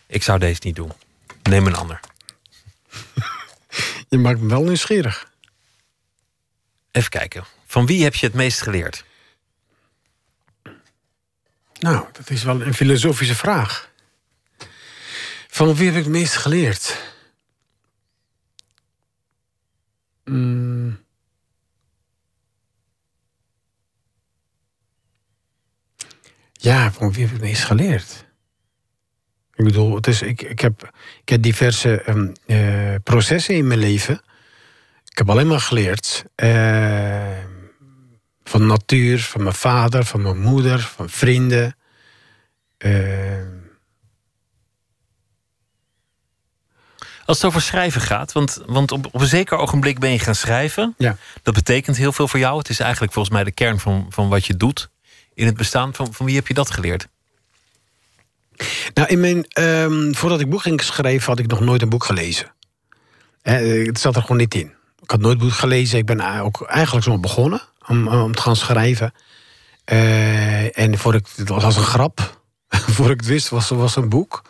Ik 0.07 0.23
zou 0.23 0.39
deze 0.39 0.61
niet 0.65 0.77
doen. 0.77 0.93
Neem 1.43 1.67
een 1.67 1.75
ander. 1.77 2.01
Je 4.09 4.19
maakt 4.19 4.41
me 4.41 4.49
wel 4.49 4.63
nieuwsgierig. 4.63 5.31
Even 6.91 7.11
kijken. 7.11 7.45
Van 7.67 7.87
wie 7.87 8.03
heb 8.03 8.15
je 8.15 8.27
het 8.27 8.35
meest 8.35 8.63
geleerd? 8.63 9.05
Nou, 11.81 12.07
dat 12.13 12.31
is 12.31 12.43
wel 12.43 12.63
een 12.63 12.75
filosofische 12.75 13.35
vraag. 13.35 13.91
Van 15.49 15.75
wie 15.75 15.87
heb 15.87 15.97
ik 15.97 16.03
het 16.03 16.13
meest 16.13 16.37
geleerd? 16.37 16.99
Mm. 20.25 20.99
Ja, 26.53 26.93
van 26.93 27.13
wie 27.13 27.21
heb 27.25 27.35
ik 27.35 27.41
het 27.41 27.49
meest 27.51 27.65
geleerd? 27.65 28.29
Ik 29.55 29.65
bedoel, 29.65 29.95
het 29.95 30.07
is, 30.07 30.23
ik, 30.23 30.43
ik, 30.43 30.61
heb, 30.61 30.91
ik 31.23 31.29
heb 31.29 31.43
diverse 31.43 32.03
ehm, 32.03 32.33
eh, 32.47 32.95
processen 33.03 33.55
in 33.55 33.67
mijn 33.67 33.79
leven. 33.81 34.23
Ik 35.05 35.19
heb 35.19 35.31
alleen 35.31 35.47
maar 35.47 35.61
geleerd. 35.61 36.25
eh, 36.35 37.50
van 38.51 38.67
natuur, 38.67 39.21
van 39.21 39.43
mijn 39.43 39.55
vader, 39.55 40.05
van 40.05 40.23
mijn 40.23 40.39
moeder, 40.39 40.81
van 40.81 41.09
vrienden. 41.09 41.77
Eh, 42.77 42.91
Als 47.25 47.37
het 47.39 47.47
over 47.47 47.61
schrijven 47.61 48.01
gaat, 48.01 48.33
want, 48.33 48.63
want 48.67 48.93
op, 48.93 49.07
op 49.07 49.21
een 49.21 49.27
zeker 49.27 49.59
ogenblik 49.59 49.99
ben 49.99 50.11
je 50.11 50.19
gaan 50.19 50.35
schrijven. 50.35 50.95
Ja. 50.99 51.17
Dat 51.43 51.55
betekent 51.55 51.97
heel 51.97 52.13
veel 52.13 52.29
voor 52.29 52.39
jou. 52.39 52.59
Het 52.59 52.69
is 52.69 52.81
eigenlijk 52.81 53.13
volgens 53.13 53.35
mij 53.35 53.45
de 53.45 53.53
kern 53.53 53.79
van, 53.79 54.07
van 54.09 54.29
wat 54.29 54.47
je 54.47 54.57
doet 54.57 54.91
in 55.35 55.47
het 55.47 55.57
bestaan. 55.57 55.95
Van, 55.95 56.13
van 56.13 56.27
wie 56.27 56.35
heb 56.35 56.47
je 56.47 56.55
dat 56.55 56.71
geleerd? 56.71 57.09
Nou, 58.95 59.09
in 59.09 59.21
mijn, 59.21 59.45
ehm, 59.49 60.13
voordat 60.13 60.41
ik 60.41 60.51
boek 60.51 60.63
ging 60.63 60.83
schrijven, 60.83 61.29
had 61.29 61.39
ik 61.39 61.47
nog 61.47 61.61
nooit 61.61 61.83
een 61.83 61.89
boek 61.89 62.05
gelezen. 62.05 62.55
Eh, 63.43 63.87
het 63.87 64.01
zat 64.01 64.17
er 64.17 64.23
gewoon 64.23 64.37
niet 64.37 64.55
in. 64.55 64.75
Ik 65.03 65.11
had 65.11 65.21
nooit 65.21 65.41
een 65.41 65.47
boek 65.47 65.57
gelezen. 65.57 65.99
Ik 65.99 66.07
ben 66.07 66.41
ook 66.41 66.63
eigenlijk 66.63 67.05
zo 67.05 67.19
begonnen 67.19 67.70
om, 67.89 68.09
om 68.09 68.35
te 68.35 68.43
gaan 68.43 68.57
schrijven. 68.57 69.13
Eh, 69.85 70.79
en 70.79 70.99
voor 70.99 71.15
ik, 71.15 71.27
het 71.37 71.49
was 71.49 71.77
een 71.77 71.83
grap. 71.83 72.43
voor 72.95 73.11
ik 73.11 73.17
het 73.17 73.29
wist, 73.29 73.49
was 73.49 73.69
was 73.69 73.97
een 73.97 74.09
boek. 74.09 74.43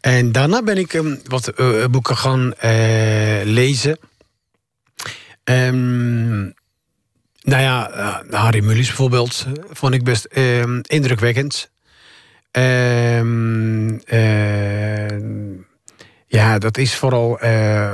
En 0.00 0.32
daarna 0.32 0.62
ben 0.62 0.78
ik 0.78 0.92
ehm, 0.94 1.16
wat 1.24 1.48
eh, 1.48 1.84
boeken 1.84 2.16
gaan 2.16 2.54
eh, 2.54 3.40
lezen. 3.44 3.98
Ehm, 5.44 6.42
nou 7.40 7.62
ja, 7.62 7.90
eh, 7.90 8.40
Harry 8.40 8.64
Mulisch 8.64 8.86
bijvoorbeeld 8.86 9.46
eh, 9.46 9.52
vond 9.70 9.94
ik 9.94 10.04
best 10.04 10.24
ehm, 10.24 10.80
indrukwekkend. 10.82 11.70
Eh, 12.50 13.24
ja, 16.26 16.58
dat 16.58 16.78
is 16.78 16.94
vooral 16.94 17.38
eh, 17.38 17.92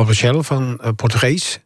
Papacello 0.00 0.42
van 0.42 0.80
uh, 0.82 0.88
Portugees. 0.96 1.60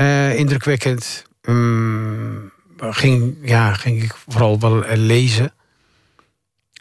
Uh, 0.00 0.38
indrukwekkend. 0.38 1.24
Um, 1.42 2.52
ging, 2.78 3.36
ja, 3.42 3.72
ging 3.72 4.02
ik 4.02 4.14
vooral 4.28 4.60
wel 4.60 4.84
lezen. 4.94 5.52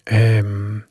Um, 0.03 0.87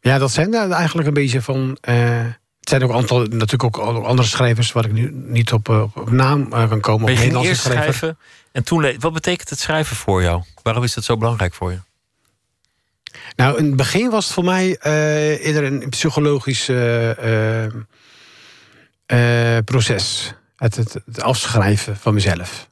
ja, 0.00 0.18
dat 0.18 0.30
zijn 0.30 0.54
eigenlijk 0.54 1.08
een 1.08 1.14
beetje 1.14 1.42
van. 1.42 1.78
Het 1.80 2.74
zijn 2.74 2.82
ook 2.82 2.90
een 2.90 2.96
aantal, 2.96 3.18
natuurlijk 3.22 3.64
ook 3.64 4.04
andere 4.04 4.28
schrijvers 4.28 4.72
waar 4.72 4.84
ik 4.84 4.92
nu 4.92 5.10
niet 5.12 5.52
op, 5.52 5.68
op 5.68 6.10
naam 6.10 6.48
kan 6.48 6.80
komen. 6.80 7.06
Ben 7.06 7.40
je 7.40 7.48
eerst 7.48 7.62
schrijven 7.62 8.18
en 8.52 8.64
toen 8.64 8.96
Wat 8.98 9.12
betekent 9.12 9.50
het 9.50 9.58
schrijven 9.58 9.96
voor 9.96 10.22
jou? 10.22 10.42
Waarom 10.62 10.82
is 10.82 10.94
dat 10.94 11.04
zo 11.04 11.16
belangrijk 11.16 11.54
voor 11.54 11.72
je? 11.72 11.78
Nou, 13.34 13.58
in 13.58 13.64
het 13.64 13.76
begin 13.76 14.10
was 14.10 14.24
het 14.24 14.34
voor 14.34 14.44
mij 14.44 14.78
uh, 14.86 15.46
eerder 15.46 15.64
een 15.64 15.88
psychologisch 15.88 16.68
uh, 16.68 17.64
uh, 17.64 19.58
proces. 19.64 20.34
Het, 20.56 20.76
het, 20.76 20.92
het, 20.92 21.22
afschrijven 21.22 21.96
van 21.96 22.14
mezelf. 22.14 22.70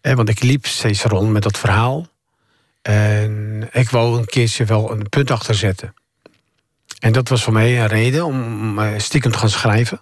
want 0.00 0.28
ik 0.28 0.42
liep 0.42 0.66
steeds 0.66 1.02
rond 1.02 1.32
met 1.32 1.42
dat 1.42 1.58
verhaal. 1.58 2.08
En 2.82 3.68
ik 3.72 3.90
wou 3.90 4.18
een 4.18 4.24
keertje 4.24 4.64
wel 4.64 4.90
een 4.90 5.08
punt 5.08 5.30
achter 5.30 5.54
zetten. 5.54 5.94
En 6.98 7.12
dat 7.12 7.28
was 7.28 7.42
voor 7.42 7.52
mij 7.52 7.80
een 7.80 7.86
reden 7.86 8.24
om 8.24 8.80
stiekem 8.96 9.32
te 9.32 9.38
gaan 9.38 9.50
schrijven. 9.50 10.00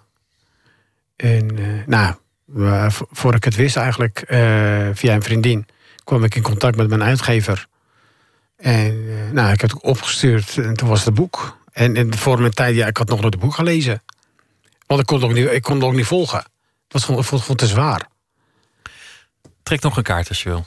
En 1.15 1.55
nou, 1.85 2.15
voor 3.11 3.35
ik 3.35 3.43
het 3.43 3.55
wist 3.55 3.75
eigenlijk, 3.75 4.23
via 4.93 5.13
een 5.13 5.23
vriendin... 5.23 5.65
kwam 6.03 6.23
ik 6.23 6.35
in 6.35 6.41
contact 6.41 6.75
met 6.75 6.89
mijn 6.89 7.03
uitgever... 7.03 7.67
En 8.63 9.33
nou, 9.33 9.51
ik 9.51 9.61
heb 9.61 9.69
het 9.69 9.81
opgestuurd 9.81 10.57
en 10.57 10.73
toen 10.73 10.89
was 10.89 11.05
het, 11.05 11.13
boek. 11.13 11.57
En, 11.71 11.95
en 11.95 12.17
voor 12.17 12.39
mijn 12.39 12.53
tijd, 12.53 12.75
ja, 12.75 12.87
ik 12.87 12.97
had 12.97 13.07
nog 13.07 13.21
nooit 13.21 13.33
het 13.33 13.43
boek 13.43 13.53
gelezen. 13.53 14.03
Want 14.87 14.99
ik 14.99 15.05
kon 15.05 15.21
het 15.21 15.29
ook 15.29 15.35
niet, 15.35 15.51
ik 15.51 15.61
kon 15.61 15.75
het 15.75 15.83
ook 15.83 15.93
niet 15.93 16.05
volgen. 16.05 16.37
Het 16.37 16.47
was 16.87 17.03
gewoon, 17.03 17.19
ik 17.19 17.25
vond 17.25 17.47
het 17.47 17.57
te 17.57 17.67
zwaar. 17.67 18.07
Trek 19.63 19.81
nog 19.81 19.97
een 19.97 20.03
kaart 20.03 20.29
als 20.29 20.43
je 20.43 20.49
wil. 20.49 20.65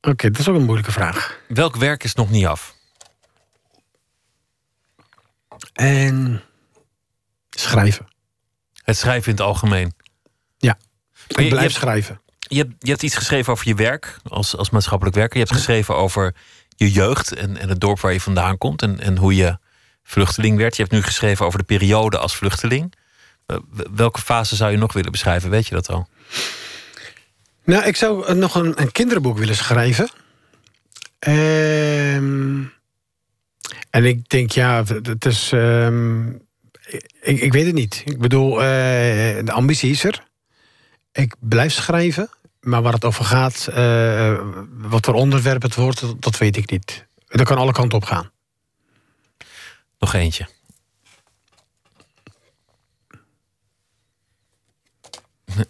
Oké, 0.00 0.08
okay, 0.08 0.30
dat 0.30 0.40
is 0.40 0.48
ook 0.48 0.56
een 0.56 0.64
moeilijke 0.64 0.92
vraag. 0.92 1.40
Welk 1.48 1.76
werk 1.76 2.04
is 2.04 2.14
nog 2.14 2.30
niet 2.30 2.46
af? 2.46 2.74
En 5.72 6.42
schrijven. 7.50 8.13
Het 8.84 8.96
schrijven 8.96 9.30
in 9.30 9.36
het 9.36 9.46
algemeen. 9.46 9.94
Ja, 10.56 10.78
ik 11.26 11.40
je, 11.40 11.48
blijf 11.48 11.52
je 11.52 11.58
hebt, 11.58 11.72
schrijven. 11.72 12.20
Je 12.38 12.56
hebt, 12.56 12.72
je 12.78 12.90
hebt 12.90 13.02
iets 13.02 13.16
geschreven 13.16 13.52
over 13.52 13.68
je 13.68 13.74
werk 13.74 14.16
als, 14.28 14.56
als 14.56 14.70
maatschappelijk 14.70 15.16
werker. 15.16 15.38
Je 15.38 15.44
hebt 15.44 15.56
geschreven 15.56 15.96
over 15.96 16.34
je 16.68 16.90
jeugd 16.90 17.34
en, 17.34 17.56
en 17.56 17.68
het 17.68 17.80
dorp 17.80 18.00
waar 18.00 18.12
je 18.12 18.20
vandaan 18.20 18.58
komt 18.58 18.82
en, 18.82 19.00
en 19.00 19.18
hoe 19.18 19.34
je 19.34 19.58
vluchteling 20.02 20.56
werd. 20.56 20.76
Je 20.76 20.82
hebt 20.82 20.94
nu 20.94 21.02
geschreven 21.02 21.46
over 21.46 21.58
de 21.58 21.64
periode 21.64 22.18
als 22.18 22.36
vluchteling. 22.36 22.94
Welke 23.94 24.20
fase 24.20 24.56
zou 24.56 24.70
je 24.70 24.76
nog 24.76 24.92
willen 24.92 25.12
beschrijven? 25.12 25.50
Weet 25.50 25.66
je 25.66 25.74
dat 25.74 25.88
al? 25.88 26.08
Nou, 27.64 27.84
ik 27.84 27.96
zou 27.96 28.34
nog 28.34 28.54
een, 28.54 28.80
een 28.80 28.92
kinderboek 28.92 29.38
willen 29.38 29.56
schrijven. 29.56 30.08
Um, 31.18 32.72
en 33.90 34.04
ik 34.04 34.28
denk, 34.28 34.52
ja, 34.52 34.84
het 35.02 35.24
is. 35.24 35.50
Um, 35.52 36.43
ik, 37.20 37.40
ik, 37.40 37.52
weet 37.52 37.66
het 37.66 37.74
niet. 37.74 38.02
Ik 38.04 38.18
bedoel, 38.18 38.52
uh, 38.52 38.64
de 39.44 39.52
ambitie 39.52 39.90
is 39.90 40.04
er. 40.04 40.24
Ik 41.12 41.34
blijf 41.40 41.72
schrijven. 41.72 42.30
Maar 42.60 42.82
waar 42.82 42.92
het 42.92 43.04
over 43.04 43.24
gaat, 43.24 43.68
uh, 43.70 44.40
wat 44.70 45.04
voor 45.04 45.14
onderwerp 45.14 45.62
het 45.62 45.74
wordt, 45.74 46.22
dat, 46.22 46.38
weet 46.38 46.56
ik 46.56 46.70
niet. 46.70 47.06
Dat 47.26 47.46
kan 47.46 47.56
alle 47.56 47.72
kanten 47.72 47.98
op 47.98 48.04
gaan. 48.04 48.30
Nog 49.98 50.14
eentje. 50.14 50.48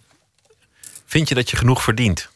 Vind 1.06 1.28
je 1.28 1.34
dat 1.34 1.50
je 1.50 1.56
genoeg 1.56 1.82
verdient? 1.82 2.28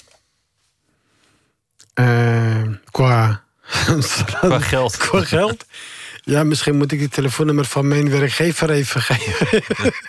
Uh, 1.95 2.63
qua... 2.91 3.45
qua 4.25 4.61
geld. 4.61 4.97
qua 5.07 5.25
geld? 5.25 5.67
Ja, 6.29 6.45
misschien 6.45 6.77
moet 6.77 6.93
ik 6.93 7.01
het 7.01 7.13
telefoonnummer 7.13 7.65
van 7.65 7.89
mijn 7.89 8.11
werkgever 8.11 8.71
even 8.71 9.03
geven. 9.03 9.63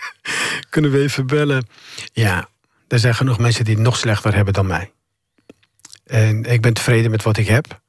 Kunnen 0.70 0.90
we 0.90 1.00
even 1.00 1.26
bellen? 1.26 1.66
Ja, 2.12 2.48
er 2.88 2.98
zijn 2.98 3.14
genoeg 3.14 3.38
mensen 3.38 3.64
die 3.64 3.74
het 3.74 3.82
nog 3.82 3.96
slechter 3.96 4.34
hebben 4.34 4.54
dan 4.54 4.66
mij. 4.66 4.92
En 6.06 6.44
ik 6.44 6.60
ben 6.60 6.72
tevreden 6.72 7.10
met 7.10 7.22
wat 7.22 7.36
ik 7.36 7.46
heb. 7.46 7.80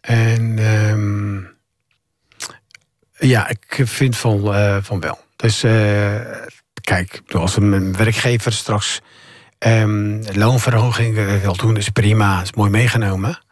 En 0.00 0.58
um, 0.58 1.48
ja, 3.18 3.48
ik 3.48 3.80
vind 3.84 4.16
van, 4.16 4.54
uh, 4.54 4.76
van 4.80 5.00
wel. 5.00 5.24
Dus 5.36 5.64
uh, 5.64 6.20
kijk, 6.80 7.22
als 7.32 7.56
een 7.56 7.96
werkgever 7.96 8.52
straks 8.52 9.00
um, 9.58 10.22
loonverhoging 10.32 11.40
wil 11.42 11.56
doen, 11.56 11.76
is 11.76 11.88
prima, 11.88 12.42
is 12.42 12.52
mooi 12.52 12.70
meegenomen. 12.70 13.43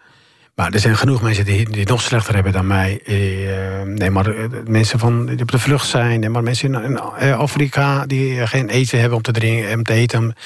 Maar 0.54 0.72
er 0.72 0.80
zijn 0.80 0.96
genoeg 0.96 1.22
mensen 1.22 1.44
die, 1.44 1.70
die 1.70 1.80
het 1.80 1.88
nog 1.88 2.02
slechter 2.02 2.34
hebben 2.34 2.52
dan 2.52 2.66
mij. 2.66 3.00
Eh, 3.04 3.82
nee, 3.82 4.10
maar 4.10 4.34
mensen 4.66 4.98
van, 4.98 5.26
die 5.26 5.40
op 5.40 5.50
de 5.50 5.58
vlucht 5.58 5.88
zijn. 5.88 6.20
Nee, 6.20 6.28
maar 6.28 6.42
mensen 6.42 6.74
in, 6.74 6.84
in 7.18 7.32
Afrika 7.34 8.06
die 8.06 8.46
geen 8.46 8.68
eten 8.68 8.98
hebben 8.98 9.16
om 9.16 9.22
te 9.22 9.32
drinken, 9.32 9.74
om 9.74 9.82
te 9.82 9.92
eten. 9.92 10.36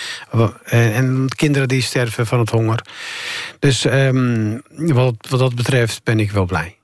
En, 0.65 0.93
en 0.93 1.29
kinderen 1.37 1.69
die 1.69 1.83
sterven 1.83 2.27
van 2.27 2.39
het 2.39 2.51
honger. 2.51 2.87
Dus 3.59 3.85
um, 3.85 4.63
wat, 4.71 5.15
wat 5.29 5.41
dat 5.41 5.55
betreft 5.55 6.05
ben 6.05 6.21
ik 6.21 6.31
wel 6.31 6.45
blij. 6.45 6.77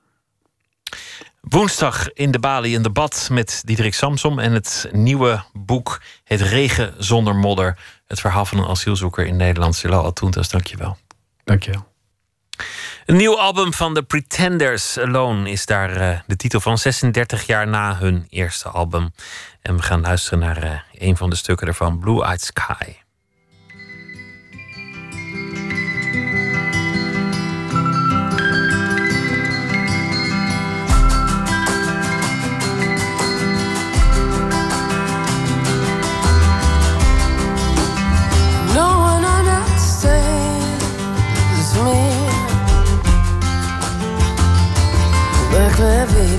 Woensdag 1.41 2.13
in 2.13 2.31
de 2.31 2.39
Bali 2.39 2.75
een 2.75 2.81
debat 2.81 3.27
met 3.31 3.61
Diederik 3.65 3.93
Samsom 3.93 4.39
en 4.39 4.51
het 4.51 4.89
nieuwe 4.91 5.43
boek 5.53 6.01
Het 6.23 6.41
Regen 6.41 6.93
zonder 6.97 7.35
modder. 7.35 7.77
Het 8.07 8.19
verhaal 8.19 8.45
van 8.45 8.57
een 8.57 8.67
asielzoeker 8.67 9.25
in 9.25 9.35
Nederland. 9.35 9.75
Silo 9.75 10.01
Altoentas, 10.01 10.49
dank 10.49 10.67
je 10.67 10.77
Een 13.05 13.15
nieuw 13.15 13.39
album 13.39 13.73
van 13.73 13.93
The 13.93 14.03
Pretenders 14.03 14.97
Alone 14.97 15.49
is 15.49 15.65
daar 15.65 15.97
uh, 15.97 16.19
de 16.27 16.35
titel 16.35 16.59
van 16.59 16.77
36 16.77 17.45
jaar 17.45 17.67
na 17.67 17.97
hun 17.97 18.27
eerste 18.29 18.69
album. 18.69 19.13
En 19.61 19.75
we 19.75 19.81
gaan 19.81 20.01
luisteren 20.01 20.39
naar 20.39 20.63
uh, 20.63 20.71
een 20.91 21.17
van 21.17 21.29
de 21.29 21.35
stukken 21.35 21.67
ervan, 21.67 21.99
Blue 21.99 22.23
Eyed 22.23 22.41
Sky. 22.41 23.02
heavy 45.83 46.32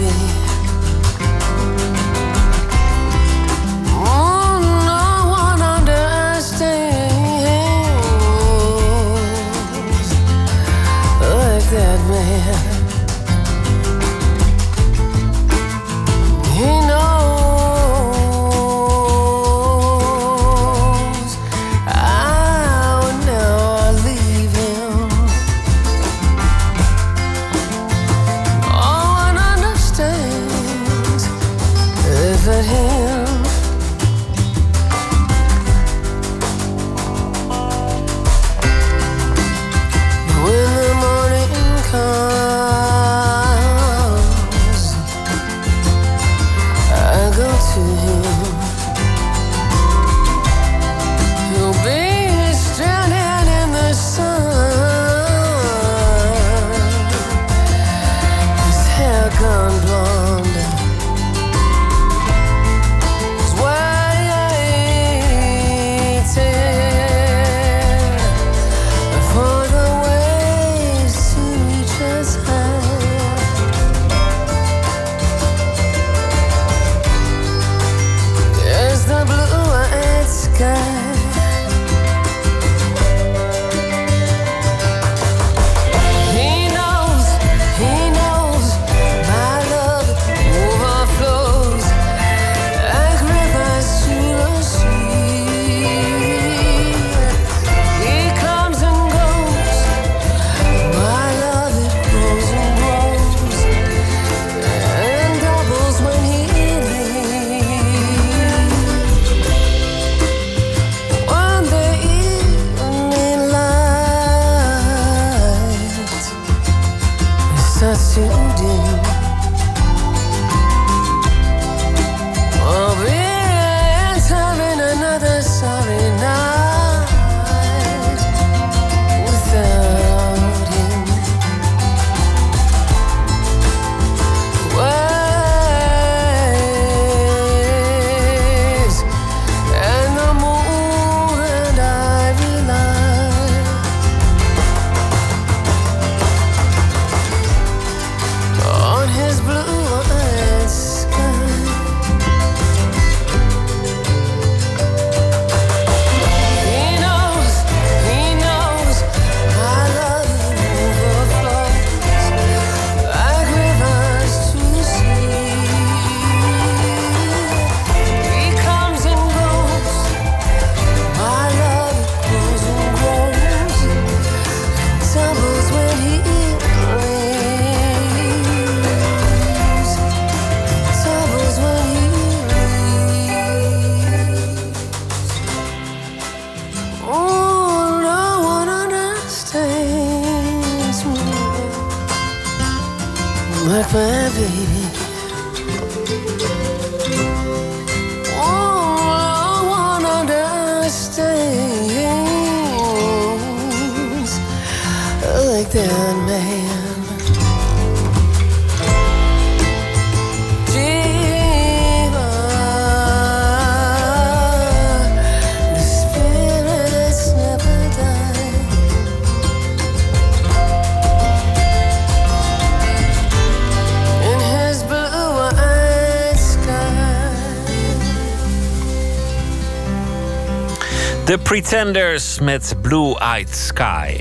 The 231.24 231.38
Pretenders 231.38 232.38
met 232.38 232.74
Blue 232.82 233.18
Eyed 233.18 233.56
Sky. 233.56 234.20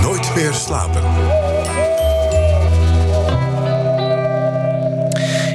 Nooit 0.00 0.34
meer 0.34 0.52
slapen. 0.52 1.02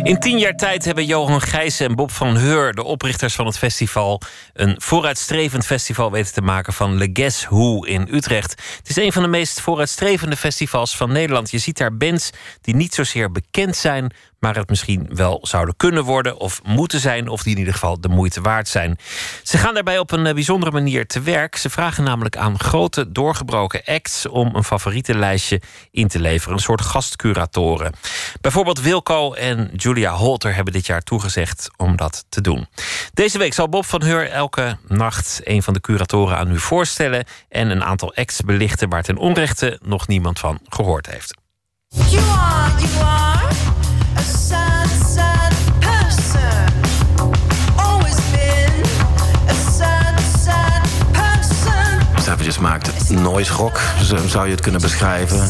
In 0.04 0.20
tien 0.20 0.38
jaar 0.38 0.56
tijd 0.56 0.86
hebben 0.86 1.06
Johan 1.06 1.42
Gijssen 1.42 1.88
en 1.88 1.96
Bob 1.96 2.12
van 2.12 2.38
Heur, 2.38 2.74
de 2.74 2.84
oprichters 2.84 3.36
van 3.36 3.46
het 3.46 3.58
festival, 3.58 4.22
een 4.54 4.76
vooruitstrevend 4.78 5.66
festival 5.66 6.12
weten 6.12 6.34
te 6.34 6.42
maken 6.42 6.74
van 6.74 6.98
Le 6.98 7.10
Guess 7.14 7.46
Who 7.46 7.84
in 7.84 8.08
Utrecht. 8.12 8.52
Het 8.78 8.90
is 8.90 8.96
een 8.96 9.12
van 9.12 9.22
de 9.22 9.30
meest 9.30 9.62
vooruitstrevende 9.62 10.36
festivals 10.36 10.98
van 10.98 11.12
Nederland. 11.12 11.52
Je 11.52 11.58
ziet 11.58 11.78
daar 11.78 11.98
bands 11.98 12.30
die 12.62 12.76
niet 12.76 12.94
zozeer 12.94 13.32
bekend 13.32 13.76
zijn, 13.76 14.14
maar 14.42 14.56
het 14.56 14.70
misschien 14.70 15.10
wel 15.10 15.40
zouden 15.42 15.76
kunnen 15.78 16.04
worden 16.04 16.38
of 16.38 16.62
moeten 16.64 17.00
zijn, 17.00 17.28
of 17.28 17.44
die 17.44 17.52
in 17.52 17.60
ieder 17.60 17.74
geval 17.74 18.02
de 18.02 18.08
moeite 18.08 18.42
waard 18.42 18.68
zijn. 18.68 18.98
Ze 19.44 19.58
gaan 19.58 19.74
daarbij 19.74 20.00
op 20.00 20.12
een 20.12 20.26
eh, 20.26 20.34
bijzondere 20.34 20.72
manier 20.72 21.08
te 21.08 21.22
werk. 21.22 21.56
Ze 21.56 21.70
vragen 21.70 22.04
namelijk 22.04 22.38
aan 22.38 22.60
grote 22.60 23.12
doorgebroken 23.12 23.82
acts 23.86 24.28
om 24.28 24.56
een 24.56 24.64
favorietenlijstje 24.64 25.62
in 25.92 26.08
te 26.08 26.20
leveren, 26.20 26.54
een 26.54 26.64
soort 26.64 26.82
gastcuratoren. 26.82 27.94
Bijvoorbeeld 28.42 28.82
Wilco 28.82 29.34
en 29.34 29.70
Julia 29.76 30.14
Holter 30.14 30.56
hebben 30.56 30.74
dit 30.74 30.86
jaar 30.86 31.02
toegezegd 31.02 31.70
om 31.78 31.96
dat 31.96 32.26
te 32.30 32.42
doen. 32.42 32.68
Deze 33.14 33.38
week 33.38 33.54
zal 33.54 33.70
Bob 33.70 33.86
van 33.86 34.04
Heur 34.04 34.30
elke 34.30 34.78
nacht 34.88 35.42
een 35.44 35.64
van 35.64 35.74
de 35.74 35.82
curatoren 35.82 36.38
aan 36.38 36.52
u 36.52 36.60
voorstellen 36.60 37.26
en 37.50 37.70
een 37.70 37.84
aantal 37.84 38.16
acts 38.16 38.42
belichten 38.42 38.90
waar 38.90 39.04
ten 39.04 39.18
onrechte 39.18 39.80
nog 39.84 40.08
niemand 40.08 40.40
van 40.40 40.60
gehoord 40.70 41.08
heeft. 41.08 41.40
Maakt 52.62 53.10
noise 53.10 53.54
rock, 53.54 53.82
zo 54.04 54.28
zou 54.28 54.46
je 54.46 54.52
het 54.52 54.62
kunnen 54.62 54.82
beschrijven. 54.82 55.48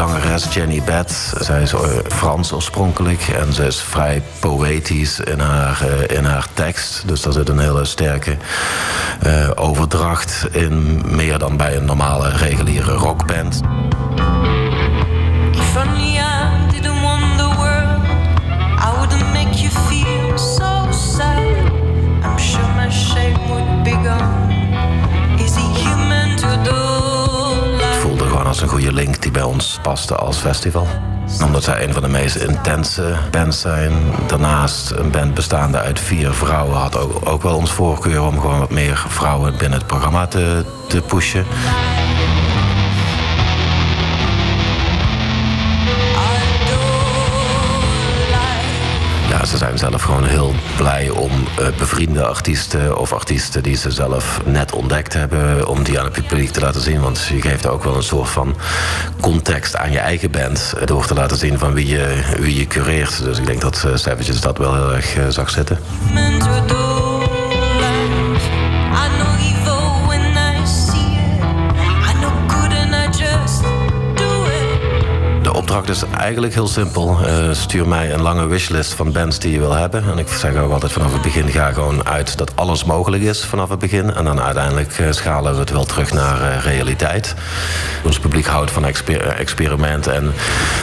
Zangeres 0.00 0.54
Jenny 0.54 0.82
Beth, 0.84 1.32
zij 1.40 1.62
is 1.62 1.72
eh, 1.72 1.80
Frans 2.08 2.52
oorspronkelijk 2.52 3.28
en 3.28 3.52
ze 3.52 3.66
is 3.66 3.80
vrij 3.80 4.22
poëtisch 4.38 5.20
in 5.20 5.38
haar, 5.38 5.82
eh, 5.82 6.16
in 6.16 6.24
haar 6.24 6.46
tekst. 6.54 7.02
Dus 7.06 7.20
daar 7.20 7.32
zit 7.32 7.48
een 7.48 7.58
hele 7.58 7.84
sterke 7.84 8.36
eh, 9.22 9.50
overdracht 9.54 10.46
in, 10.50 11.02
meer 11.16 11.38
dan 11.38 11.56
bij 11.56 11.76
een 11.76 11.84
normale 11.84 12.28
reguliere 12.28 12.92
rockband. 12.92 13.60
Een 28.60 28.68
goede 28.68 28.92
link 28.92 29.22
die 29.22 29.30
bij 29.30 29.42
ons 29.42 29.78
paste 29.82 30.14
als 30.14 30.38
festival. 30.38 30.86
Omdat 31.44 31.62
zij 31.62 31.84
een 31.84 31.92
van 31.92 32.02
de 32.02 32.08
meest 32.08 32.36
intense 32.36 33.16
bands 33.30 33.60
zijn. 33.60 33.92
Daarnaast 34.26 34.90
een 34.90 35.10
band 35.10 35.34
bestaande 35.34 35.78
uit 35.78 36.00
vier 36.00 36.32
vrouwen 36.32 36.76
had 36.76 36.98
ook, 36.98 37.28
ook 37.28 37.42
wel 37.42 37.56
ons 37.56 37.72
voorkeur 37.72 38.22
om 38.22 38.40
gewoon 38.40 38.58
wat 38.58 38.70
meer 38.70 39.04
vrouwen 39.08 39.56
binnen 39.58 39.78
het 39.78 39.86
programma 39.86 40.26
te, 40.26 40.64
te 40.88 41.02
pushen. 41.02 41.46
Ze 49.50 49.56
zijn 49.56 49.78
zelf 49.78 50.02
gewoon 50.02 50.24
heel 50.24 50.54
blij 50.76 51.08
om 51.08 51.30
eh, 51.30 51.66
bevriende 51.78 52.24
artiesten 52.24 52.98
of 52.98 53.12
artiesten 53.12 53.62
die 53.62 53.76
ze 53.76 53.90
zelf 53.90 54.40
net 54.44 54.72
ontdekt 54.72 55.12
hebben, 55.12 55.66
om 55.68 55.82
die 55.82 55.98
aan 55.98 56.04
het 56.04 56.12
publiek 56.12 56.50
te 56.50 56.60
laten 56.60 56.80
zien. 56.80 57.00
Want 57.00 57.24
je 57.24 57.40
geeft 57.40 57.66
ook 57.66 57.84
wel 57.84 57.96
een 57.96 58.02
soort 58.02 58.28
van 58.28 58.56
context 59.20 59.76
aan 59.76 59.92
je 59.92 59.98
eigen 59.98 60.30
band 60.30 60.74
door 60.84 61.06
te 61.06 61.14
laten 61.14 61.36
zien 61.36 61.58
van 61.58 61.72
wie 61.72 61.86
je, 61.86 62.22
wie 62.38 62.58
je 62.58 62.66
cureert. 62.66 63.22
Dus 63.22 63.38
ik 63.38 63.46
denk 63.46 63.60
dat 63.60 63.86
Savages 63.94 64.40
dat 64.40 64.58
wel 64.58 64.74
heel 64.74 64.94
erg 64.94 65.16
eh, 65.16 65.24
zag 65.28 65.50
zitten. 65.50 65.78
Opdracht 75.76 76.02
is 76.02 76.18
eigenlijk 76.18 76.54
heel 76.54 76.68
simpel. 76.68 77.18
Eh, 77.26 77.34
stuur 77.52 77.88
mij 77.88 78.12
een 78.12 78.22
lange 78.22 78.46
wishlist 78.46 78.92
van 78.92 79.12
bands 79.12 79.38
die 79.38 79.52
je 79.52 79.58
wil 79.58 79.72
hebben. 79.72 80.04
En 80.10 80.18
ik 80.18 80.28
zeg 80.28 80.56
ook 80.56 80.72
altijd 80.72 80.92
vanaf 80.92 81.12
het 81.12 81.22
begin 81.22 81.48
ga 81.48 81.72
gewoon 81.72 82.06
uit 82.06 82.38
dat 82.38 82.56
alles 82.56 82.84
mogelijk 82.84 83.22
is 83.22 83.44
vanaf 83.44 83.68
het 83.68 83.78
begin. 83.78 84.14
En 84.14 84.24
dan 84.24 84.40
uiteindelijk 84.40 84.98
eh, 84.98 85.06
schalen 85.10 85.52
we 85.54 85.60
het 85.60 85.70
wel 85.70 85.84
terug 85.84 86.12
naar 86.12 86.42
eh, 86.42 86.64
realiteit. 86.64 87.34
Ons 88.04 88.18
publiek 88.18 88.46
houdt 88.46 88.70
van 88.70 88.84
exper 88.84 89.26
experimenten 89.26 90.14
en 90.14 90.32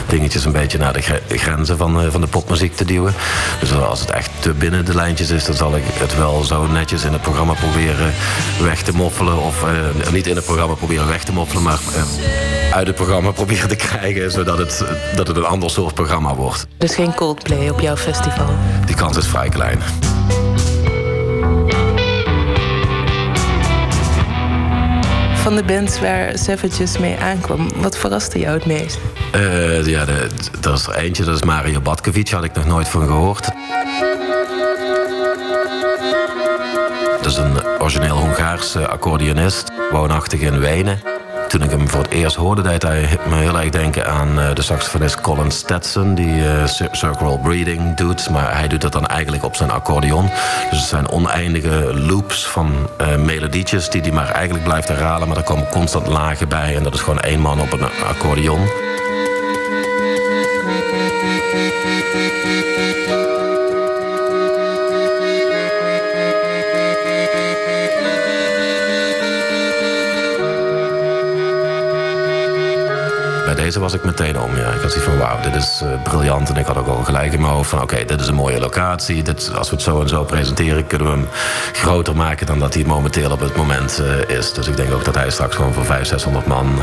dingetjes 0.06 0.44
een 0.44 0.52
beetje 0.52 0.78
naar 0.78 0.92
de 0.92 1.02
gre- 1.02 1.22
grenzen 1.28 1.76
van, 1.76 2.10
van 2.10 2.20
de 2.20 2.26
popmuziek 2.26 2.76
te 2.76 2.84
duwen. 2.84 3.14
Dus 3.60 3.72
als 3.72 4.00
het 4.00 4.10
echt 4.10 4.30
te 4.38 4.52
binnen 4.52 4.84
de 4.84 4.94
lijntjes 4.94 5.30
is, 5.30 5.44
dan 5.44 5.54
zal 5.54 5.76
ik 5.76 5.84
het 5.86 6.16
wel 6.16 6.44
zo 6.44 6.66
netjes 6.66 7.04
in 7.04 7.12
het 7.12 7.22
programma 7.22 7.52
proberen 7.52 8.12
weg 8.62 8.82
te 8.82 8.92
moffelen. 8.94 9.36
Of 9.42 9.64
niet 10.12 10.26
in 10.26 10.36
het 10.36 10.44
programma 10.44 10.74
proberen 10.74 11.08
weg 11.08 11.24
te 11.24 11.32
moffelen, 11.32 11.62
maar 11.62 11.78
uit 12.72 12.86
het 12.86 12.96
programma 12.96 13.30
proberen 13.40 13.68
te 13.68 13.76
krijgen, 13.76 14.30
zodat 14.30 14.58
het, 14.58 14.84
dat 15.16 15.28
het 15.28 15.36
een 15.36 15.44
ander 15.44 15.70
soort 15.70 15.94
programma 15.94 16.34
wordt. 16.34 16.66
Dus 16.78 16.94
geen 16.94 17.14
Coldplay 17.14 17.68
op 17.68 17.80
jouw 17.80 17.96
festival? 17.96 18.48
Die 18.86 18.94
kans 18.94 19.16
is 19.16 19.26
vrij 19.26 19.48
klein. 19.48 19.78
Van 25.34 25.56
de 25.56 25.62
bands 25.62 26.00
waar 26.00 26.38
Savages 26.38 26.98
mee 26.98 27.16
aankwam, 27.18 27.68
wat 27.76 27.96
verraste 27.96 28.38
jou 28.38 28.54
het 28.54 28.66
meest? 28.66 28.98
Eh, 29.32 29.86
ja, 29.86 30.06
er 30.06 30.30
is 30.72 30.86
er 30.86 30.94
eentje, 30.94 31.24
dat 31.24 31.34
is 31.34 31.42
Mario 31.42 31.80
Batkovic, 31.80 32.28
had 32.28 32.44
ik 32.44 32.54
nog 32.54 32.66
nooit 32.66 32.88
van 32.88 33.06
gehoord. 33.06 33.48
Dat 37.22 37.26
is 37.26 37.36
een 37.36 37.64
origineel 37.78 38.16
Hongaarse 38.16 38.88
accordeonist, 38.88 39.70
woonachtig 39.90 40.40
in 40.40 40.58
Wenen. 40.58 41.00
Toen 41.48 41.62
ik 41.62 41.70
hem 41.70 41.88
voor 41.88 42.02
het 42.02 42.10
eerst 42.10 42.36
hoorde, 42.36 42.62
deed 42.62 42.82
hij 42.82 43.18
me 43.28 43.34
heel 43.36 43.60
erg 43.60 43.70
denken 43.70 44.06
aan 44.06 44.40
eh, 44.40 44.54
de 44.54 44.62
saxofonist 44.62 45.20
Colin 45.20 45.50
Stetson, 45.50 46.14
die 46.14 46.42
cir- 46.66 46.88
circular 46.92 47.38
breathing 47.38 47.96
doet. 47.96 48.30
Maar 48.30 48.56
hij 48.56 48.68
doet 48.68 48.80
dat 48.80 48.92
dan 48.92 49.06
eigenlijk 49.06 49.44
op 49.44 49.56
zijn 49.56 49.70
accordeon. 49.70 50.30
Dus 50.70 50.78
het 50.78 50.88
zijn 50.88 51.08
oneindige 51.10 51.92
loops 51.94 52.46
van 52.46 52.88
eh, 52.96 53.16
melodietjes 53.16 53.90
die 53.90 54.00
hij 54.00 54.10
maar 54.12 54.30
eigenlijk 54.30 54.64
blijft 54.64 54.88
herhalen. 54.88 55.28
Maar 55.28 55.36
er 55.36 55.42
komen 55.42 55.68
constant 55.68 56.06
lagen 56.06 56.48
bij 56.48 56.76
en 56.76 56.82
dat 56.82 56.94
is 56.94 57.00
gewoon 57.00 57.20
één 57.20 57.40
man 57.40 57.60
op 57.60 57.72
een 57.72 57.88
accordeon. 58.08 58.60
Deze 73.58 73.80
was 73.80 73.94
ik 73.94 74.04
meteen 74.04 74.40
om. 74.40 74.56
Ja. 74.56 74.70
Ik 74.72 74.80
had 74.80 74.92
zoiets 74.92 75.10
van, 75.10 75.18
wauw, 75.18 75.40
dit 75.40 75.54
is 75.54 75.80
eh, 75.82 76.02
briljant. 76.02 76.48
En 76.48 76.56
ik 76.56 76.66
had 76.66 76.76
ook 76.76 76.86
al 76.86 77.04
gelijk 77.04 77.32
in 77.32 77.40
mijn 77.40 77.52
hoofd 77.52 77.70
van, 77.70 77.82
oké, 77.82 78.04
dit 78.04 78.20
is 78.20 78.26
een 78.26 78.34
mooie 78.34 78.60
locatie. 78.60 79.22
Dit, 79.22 79.50
als 79.54 79.70
we 79.70 79.74
het 79.74 79.84
zo 79.84 80.00
en 80.00 80.08
zo 80.08 80.24
presenteren, 80.24 80.86
kunnen 80.86 81.10
we 81.10 81.12
hem 81.12 81.28
groter 81.72 82.16
maken 82.16 82.46
dan 82.46 82.58
dat 82.58 82.74
hij 82.74 82.84
momenteel 82.84 83.30
op 83.30 83.40
het 83.40 83.56
moment 83.56 83.98
eh, 83.98 84.36
is. 84.36 84.52
Dus 84.52 84.68
ik 84.68 84.76
denk 84.76 84.92
ook 84.92 85.04
dat 85.04 85.14
hij 85.14 85.30
straks 85.30 85.56
gewoon 85.56 85.72
voor 85.72 85.84
500, 85.84 86.20
600 86.20 86.46
man 86.46 86.78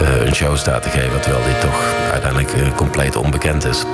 eh, 0.00 0.26
een 0.26 0.34
show 0.34 0.56
staat 0.56 0.82
te 0.82 0.88
geven. 0.88 1.20
Terwijl 1.20 1.44
hij 1.44 1.60
toch 1.60 1.80
uiteindelijk 2.12 2.76
compleet 2.76 3.16
onbekend 3.16 3.64
is. 3.64 3.84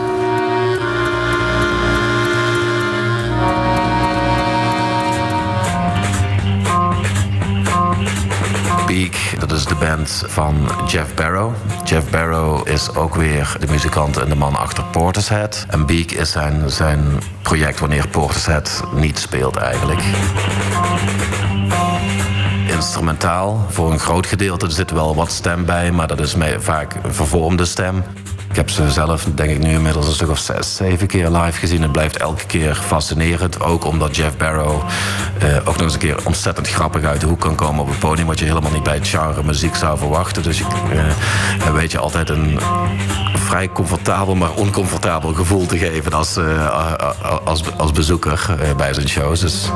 Dat 9.40 9.52
is 9.52 9.64
de 9.64 9.74
band 9.74 10.22
van 10.26 10.70
Jeff 10.86 11.14
Barrow. 11.14 11.52
Jeff 11.84 12.10
Barrow 12.10 12.68
is 12.68 12.94
ook 12.94 13.14
weer 13.14 13.56
de 13.60 13.66
muzikant 13.66 14.16
en 14.16 14.28
de 14.28 14.34
man 14.34 14.56
achter 14.56 14.84
Portishead. 14.84 15.66
En 15.68 15.86
Beak 15.86 16.10
is 16.10 16.30
zijn, 16.30 16.70
zijn 16.70 17.00
project 17.42 17.80
wanneer 17.80 18.08
Portishead 18.08 18.84
niet 18.94 19.18
speelt 19.18 19.56
eigenlijk. 19.56 20.00
Instrumentaal, 22.66 23.66
voor 23.68 23.92
een 23.92 23.98
groot 23.98 24.26
gedeelte. 24.26 24.66
Er 24.66 24.72
zit 24.72 24.90
wel 24.90 25.14
wat 25.14 25.30
stem 25.30 25.64
bij, 25.64 25.92
maar 25.92 26.06
dat 26.06 26.20
is 26.20 26.34
vaak 26.58 26.94
een 27.02 27.14
vervormde 27.14 27.64
stem. 27.64 28.02
Ik 28.50 28.56
heb 28.56 28.70
ze 28.70 28.90
zelf, 28.90 29.26
denk 29.34 29.50
ik 29.50 29.58
nu 29.58 29.70
inmiddels 29.70 30.06
een 30.06 30.12
stuk 30.12 30.30
of 30.30 30.38
zes, 30.38 30.76
zeven 30.76 31.06
keer 31.06 31.30
live 31.30 31.58
gezien. 31.58 31.82
Het 31.82 31.92
blijft 31.92 32.16
elke 32.16 32.46
keer 32.46 32.74
fascinerend. 32.74 33.60
Ook 33.60 33.84
omdat 33.84 34.16
Jeff 34.16 34.36
Barrow 34.36 34.82
eh, 35.38 35.56
ook 35.56 35.74
nog 35.76 35.80
eens 35.80 35.92
een 35.92 35.98
keer 35.98 36.26
ontzettend 36.26 36.68
grappig 36.68 37.04
uit 37.04 37.20
de 37.20 37.26
hoek 37.26 37.40
kan 37.40 37.54
komen 37.54 37.82
op 37.82 37.88
het 37.88 37.98
podium. 37.98 38.26
Wat 38.26 38.38
je 38.38 38.44
helemaal 38.44 38.72
niet 38.72 38.82
bij 38.82 38.94
het 38.94 39.08
genre 39.08 39.42
muziek 39.42 39.74
zou 39.74 39.98
verwachten. 39.98 40.42
Dus 40.42 40.58
je, 40.58 40.64
eh, 41.64 41.72
weet 41.72 41.90
je 41.90 41.98
altijd 41.98 42.30
een 42.30 42.58
vrij 43.50 43.68
comfortabel, 43.72 44.34
maar 44.34 44.52
oncomfortabel 44.54 45.32
gevoel 45.32 45.66
te 45.66 45.78
geven 45.78 46.12
als, 46.12 46.36
eh, 46.36 46.96
als, 47.44 47.76
als 47.76 47.92
bezoeker 47.92 48.56
eh, 48.60 48.74
bij 48.76 48.94
zijn 48.94 49.08
shows. 49.08 49.40
Dus 49.40 49.70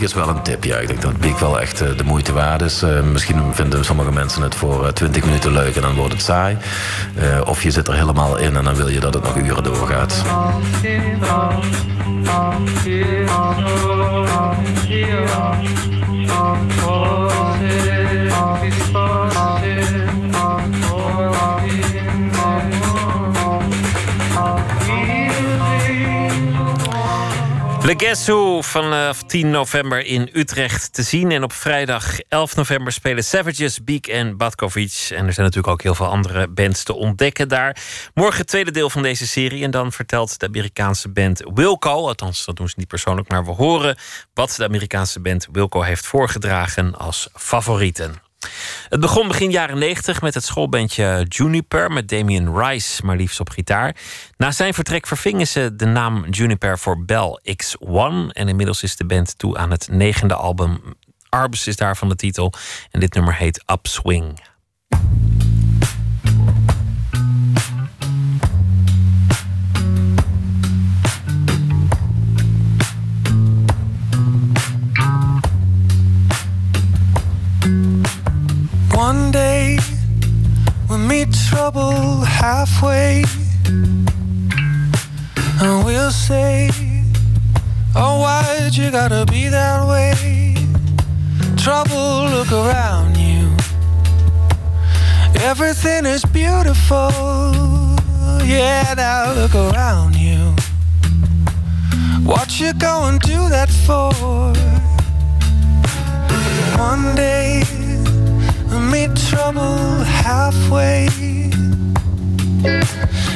Is 0.00 0.14
wel 0.14 0.28
een 0.28 0.42
tip. 0.42 0.64
Ja, 0.64 0.76
ik 0.76 1.00
dat 1.00 1.16
Beek 1.16 1.38
wel 1.38 1.60
echt 1.60 1.80
eh, 1.80 1.96
de 1.96 2.04
moeite 2.04 2.32
waard 2.32 2.62
is. 2.62 2.82
Eh, 2.82 3.02
misschien 3.02 3.54
vinden 3.54 3.84
sommige 3.84 4.12
mensen 4.12 4.42
het 4.42 4.54
voor 4.54 4.86
eh, 4.86 4.92
20 4.92 5.24
minuten 5.24 5.52
leuk 5.52 5.76
en 5.76 5.82
dan 5.82 5.94
wordt 5.94 6.12
het 6.12 6.22
saai. 6.22 6.56
Eh, 7.14 7.40
of 7.44 7.62
je 7.62 7.70
zit 7.70 7.88
er 7.88 7.94
helemaal 7.94 8.36
in 8.36 8.56
en 8.56 8.64
dan 8.64 8.74
wil 8.74 8.88
je 8.88 9.00
dat 9.00 9.14
het 9.14 9.22
nog 9.22 9.36
uren 9.36 9.62
doorgaat. 9.62 10.22
Legesso 27.84 28.62
vanaf 28.62 29.22
10 29.22 29.50
november 29.50 30.04
in 30.04 30.30
Utrecht 30.32 30.92
te 30.92 31.02
zien. 31.02 31.30
En 31.30 31.42
op 31.42 31.52
vrijdag 31.52 32.20
11 32.20 32.56
november 32.56 32.92
spelen 32.92 33.24
Savages, 33.24 33.84
Beek 33.84 34.06
en 34.06 34.36
Badkovic. 34.36 35.06
En 35.10 35.26
er 35.26 35.32
zijn 35.32 35.46
natuurlijk 35.46 35.72
ook 35.72 35.82
heel 35.82 35.94
veel 35.94 36.06
andere 36.06 36.48
bands 36.48 36.82
te 36.82 36.94
ontdekken 36.94 37.48
daar. 37.48 37.76
Morgen 38.14 38.38
het 38.38 38.46
tweede 38.46 38.70
deel 38.70 38.90
van 38.90 39.02
deze 39.02 39.26
serie. 39.26 39.64
En 39.64 39.70
dan 39.70 39.92
vertelt 39.92 40.40
de 40.40 40.46
Amerikaanse 40.46 41.08
band 41.08 41.42
Wilco... 41.54 41.90
althans, 41.90 42.44
dat 42.44 42.56
doen 42.56 42.68
ze 42.68 42.74
niet 42.76 42.88
persoonlijk, 42.88 43.28
maar 43.28 43.44
we 43.44 43.50
horen... 43.50 43.96
wat 44.34 44.54
de 44.56 44.64
Amerikaanse 44.64 45.20
band 45.20 45.48
Wilco 45.52 45.80
heeft 45.80 46.06
voorgedragen 46.06 46.94
als 46.94 47.28
favorieten. 47.34 48.31
Het 48.88 49.00
begon 49.00 49.28
begin 49.28 49.50
jaren 49.50 49.78
90 49.78 50.20
met 50.22 50.34
het 50.34 50.44
schoolbandje 50.44 51.26
Juniper 51.28 51.90
met 51.90 52.08
Damien 52.08 52.56
Rice, 52.56 53.06
maar 53.06 53.16
liefst 53.16 53.40
op 53.40 53.48
gitaar. 53.48 53.96
Na 54.36 54.50
zijn 54.50 54.74
vertrek 54.74 55.06
vervingen 55.06 55.46
ze 55.46 55.76
de 55.76 55.86
naam 55.86 56.30
Juniper 56.30 56.78
voor 56.78 57.04
Bell 57.04 57.40
X1 57.62 58.30
en 58.30 58.48
inmiddels 58.48 58.82
is 58.82 58.96
de 58.96 59.06
band 59.06 59.38
toe 59.38 59.56
aan 59.56 59.70
het 59.70 59.88
negende 59.90 60.34
album. 60.34 60.80
Arbus 61.28 61.66
is 61.66 61.76
daarvan 61.76 62.08
de 62.08 62.16
titel 62.16 62.52
en 62.90 63.00
dit 63.00 63.14
nummer 63.14 63.34
heet 63.34 63.62
Upswing. 63.66 64.40
One 78.94 79.30
day 79.30 79.78
we'll 80.88 80.98
meet 80.98 81.28
trouble 81.48 82.20
halfway, 82.20 83.24
and 85.60 85.84
we'll 85.84 86.10
say, 86.10 86.70
Oh, 87.94 88.20
why'd 88.20 88.76
you 88.76 88.90
gotta 88.90 89.24
be 89.26 89.48
that 89.48 89.88
way? 89.88 90.56
Trouble, 91.56 92.24
look 92.30 92.52
around 92.52 93.16
you. 93.16 93.50
Everything 95.40 96.06
is 96.06 96.24
beautiful. 96.24 97.10
Yeah, 98.44 98.94
now 98.96 99.32
look 99.32 99.54
around 99.54 100.16
you. 100.16 100.54
What 102.24 102.60
you 102.60 102.72
gonna 102.74 103.18
do 103.18 103.48
that 103.48 103.70
for? 103.70 104.12
One 106.78 107.14
day 107.14 107.62
meet 109.08 109.16
trouble 109.16 110.04
halfway, 110.04 111.08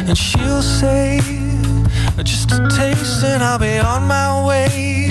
and 0.07 0.17
she'll 0.17 0.63
say, 0.63 1.21
Just 2.23 2.53
a 2.53 2.69
taste, 2.69 3.25
and 3.25 3.43
I'll 3.43 3.59
be 3.59 3.79
on 3.79 4.03
my 4.07 4.47
way. 4.47 5.11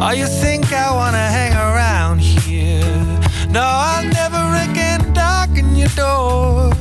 Oh, 0.00 0.12
you 0.12 0.26
think 0.26 0.72
I 0.72 0.92
wanna 0.94 1.26
hang 1.38 1.54
around 1.54 2.20
here? 2.20 2.84
No, 3.50 3.62
I'll 3.62 4.04
never 4.04 4.44
again 4.70 5.12
darken 5.12 5.76
your 5.76 5.92
door. 6.04 6.72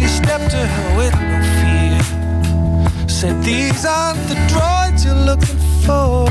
You 0.00 0.08
step 0.08 0.42
to 0.50 0.60
her 0.74 0.96
with 1.00 1.14
no 1.30 1.38
fear. 1.58 3.08
Said, 3.08 3.42
These 3.42 3.84
aren't 3.84 4.22
the 4.28 4.36
droids 4.52 5.04
you're 5.04 5.24
looking 5.30 5.60
for. 5.84 6.26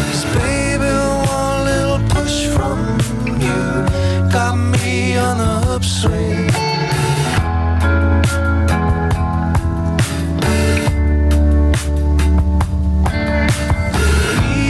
'Cause 0.00 0.24
baby, 0.36 0.92
one 1.38 1.64
little 1.70 2.00
push 2.14 2.36
from 2.54 2.78
you 3.44 3.89
got 4.30 4.54
me 4.56 5.16
on 5.16 5.38
the 5.38 5.72
upswing. 5.74 6.46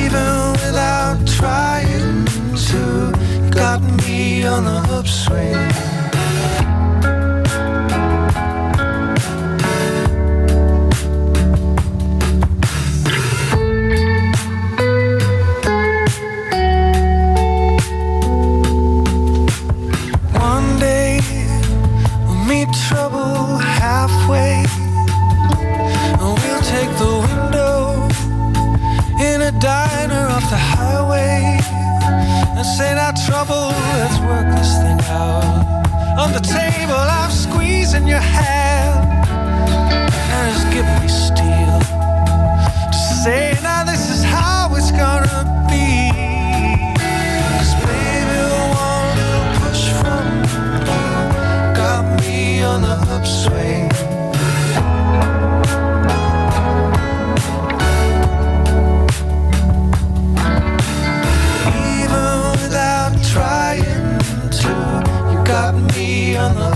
Even 0.00 0.52
without 0.52 1.18
trying 1.26 2.24
to, 2.56 3.50
got 3.50 3.82
me 4.06 4.46
on 4.46 4.64
the 4.64 4.80
upswing. 4.98 5.89
Say 32.76 32.94
that 32.94 33.16
trouble, 33.26 33.74
let's 33.98 34.18
work 34.20 34.46
this 34.56 34.78
thing 34.78 35.00
out. 35.10 35.42
On 36.18 36.32
the 36.32 36.40
table, 36.40 36.94
I'm 36.94 37.30
squeezing 37.30 38.06
your 38.06 38.20
hand, 38.20 39.26
and 40.32 40.42
it's 40.54 40.64
giving 40.72 40.98
me 41.02 41.08
steel 41.08 41.78
to 42.92 42.98
say 43.24 43.58
now 43.62 43.82
this 43.84 44.08
is 44.08 44.22
how 44.22 44.70
it's 44.76 44.92
gonna 44.92 45.42
be. 45.68 46.12
'Cause 46.94 47.74
baby, 47.84 48.40
one 48.86 49.08
little 49.18 49.48
push 49.58 49.84
from 49.98 50.24
you 50.52 51.74
got 51.74 52.04
me 52.20 52.62
on 52.62 52.82
the 52.82 52.96
upswing. 53.16 53.89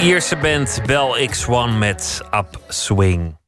Ierse 0.00 0.36
band 0.36 0.80
Bell 0.86 1.28
X1 1.30 1.78
met 1.78 2.20
Upswing. 2.34 3.38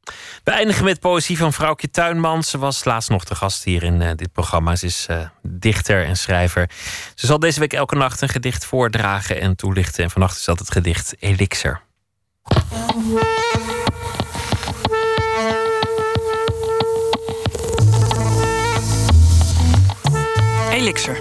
We 0.44 0.50
eindigen 0.50 0.84
met 0.84 1.00
poëzie 1.00 1.38
van 1.38 1.52
vrouwtje 1.52 1.90
Tuinman. 1.90 2.42
Ze 2.42 2.58
was 2.58 2.84
laatst 2.84 3.10
nog 3.10 3.24
te 3.24 3.34
gast 3.34 3.64
hier 3.64 3.82
in 3.82 4.02
eh, 4.02 4.10
dit 4.16 4.32
programma. 4.32 4.76
Ze 4.76 4.86
is 4.86 5.06
eh, 5.08 5.18
dichter 5.42 6.04
en 6.04 6.16
schrijver. 6.16 6.70
Ze 7.14 7.26
zal 7.26 7.38
deze 7.38 7.60
week 7.60 7.72
elke 7.72 7.96
nacht 7.96 8.20
een 8.20 8.28
gedicht 8.28 8.64
voordragen 8.64 9.40
en 9.40 9.56
toelichten. 9.56 10.04
En 10.04 10.10
vannacht 10.10 10.36
is 10.36 10.44
dat 10.44 10.58
het 10.58 10.70
gedicht 10.70 11.14
Elixir. 11.18 11.80
Elixir. 20.70 21.20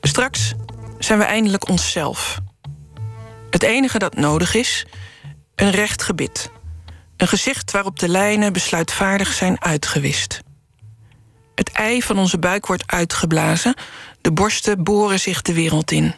Straks 0.00 0.54
zijn 0.98 1.18
we 1.18 1.24
eindelijk 1.24 1.68
onszelf. 1.68 2.40
Het 3.50 3.62
enige 3.62 3.98
dat 3.98 4.16
nodig 4.16 4.54
is, 4.54 4.86
een 5.54 5.70
recht 5.70 6.02
gebit. 6.02 6.50
Een 7.16 7.28
gezicht 7.28 7.70
waarop 7.70 7.98
de 7.98 8.08
lijnen 8.08 8.52
besluitvaardig 8.52 9.32
zijn 9.32 9.62
uitgewist. 9.62 10.40
Het 11.54 11.70
ei 11.72 12.02
van 12.02 12.18
onze 12.18 12.38
buik 12.38 12.66
wordt 12.66 12.86
uitgeblazen, 12.86 13.74
de 14.20 14.32
borsten 14.32 14.84
boren 14.84 15.20
zich 15.20 15.42
de 15.42 15.54
wereld 15.54 15.90
in. 15.90 16.14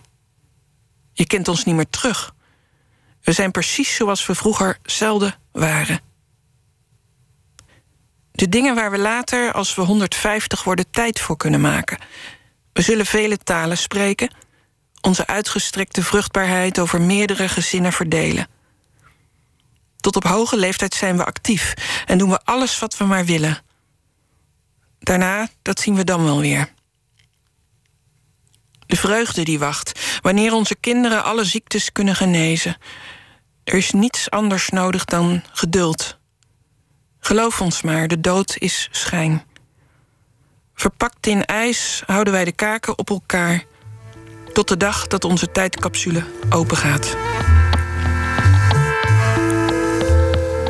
Je 1.13 1.27
kent 1.27 1.49
ons 1.49 1.65
niet 1.65 1.75
meer 1.75 1.91
terug. 1.91 2.35
We 3.23 3.33
zijn 3.33 3.51
precies 3.51 3.95
zoals 3.95 4.27
we 4.27 4.35
vroeger 4.35 4.79
zelden 4.83 5.35
waren. 5.53 6.01
De 8.33 8.49
dingen 8.49 8.75
waar 8.75 8.91
we 8.91 8.99
later, 8.99 9.53
als 9.53 9.75
we 9.75 9.83
150 9.83 10.65
worden, 10.65 10.91
tijd 10.91 11.21
voor 11.21 11.37
kunnen 11.37 11.61
maken. 11.61 11.99
We 12.73 12.83
zullen 12.83 13.07
vele 13.07 13.39
talen 13.39 13.79
spreken, 13.79 14.35
onze 15.01 15.27
uitgestrekte 15.27 16.03
vruchtbaarheid 16.03 16.79
over 16.79 17.01
meerdere 17.01 17.49
gezinnen 17.49 17.93
verdelen. 17.93 18.49
Tot 19.97 20.17
op 20.17 20.25
hoge 20.25 20.57
leeftijd 20.57 20.95
zijn 20.95 21.17
we 21.17 21.25
actief 21.25 21.75
en 22.07 22.19
doen 22.19 22.31
we 22.31 22.41
alles 22.45 22.79
wat 22.79 22.97
we 22.97 23.05
maar 23.05 23.25
willen. 23.25 23.63
Daarna, 24.99 25.49
dat 25.63 25.81
zien 25.81 25.95
we 25.95 26.05
dan 26.05 26.25
wel 26.25 26.41
weer. 26.41 26.73
De 28.87 28.97
vreugde 28.97 29.43
die 29.43 29.59
wacht, 29.59 30.19
wanneer 30.23 30.53
onze 30.53 30.75
kinderen 30.75 31.25
alle 31.25 31.45
ziektes 31.45 31.93
kunnen 31.93 32.17
genezen. 32.17 32.77
Er 33.65 33.75
is 33.75 33.91
niets 33.91 34.31
anders 34.31 34.69
nodig 34.69 35.05
dan 35.05 35.43
geduld. 35.53 36.19
Geloof 37.21 37.61
ons 37.61 37.83
maar, 37.83 38.09
de 38.09 38.21
dood 38.21 38.57
is 38.59 38.89
schijn. 38.91 39.45
Verpakt 40.75 41.27
in 41.27 41.45
ijs 41.45 42.03
houden 42.07 42.33
wij 42.33 42.45
de 42.45 42.53
kaken 42.53 42.99
op 42.99 43.11
elkaar. 43.11 43.65
Tot 44.53 44.69
de 44.69 44.77
dag 44.77 45.07
dat 45.07 45.25
onze 45.25 45.51
tijdcapsule 45.51 46.25
opengaat. 46.51 47.17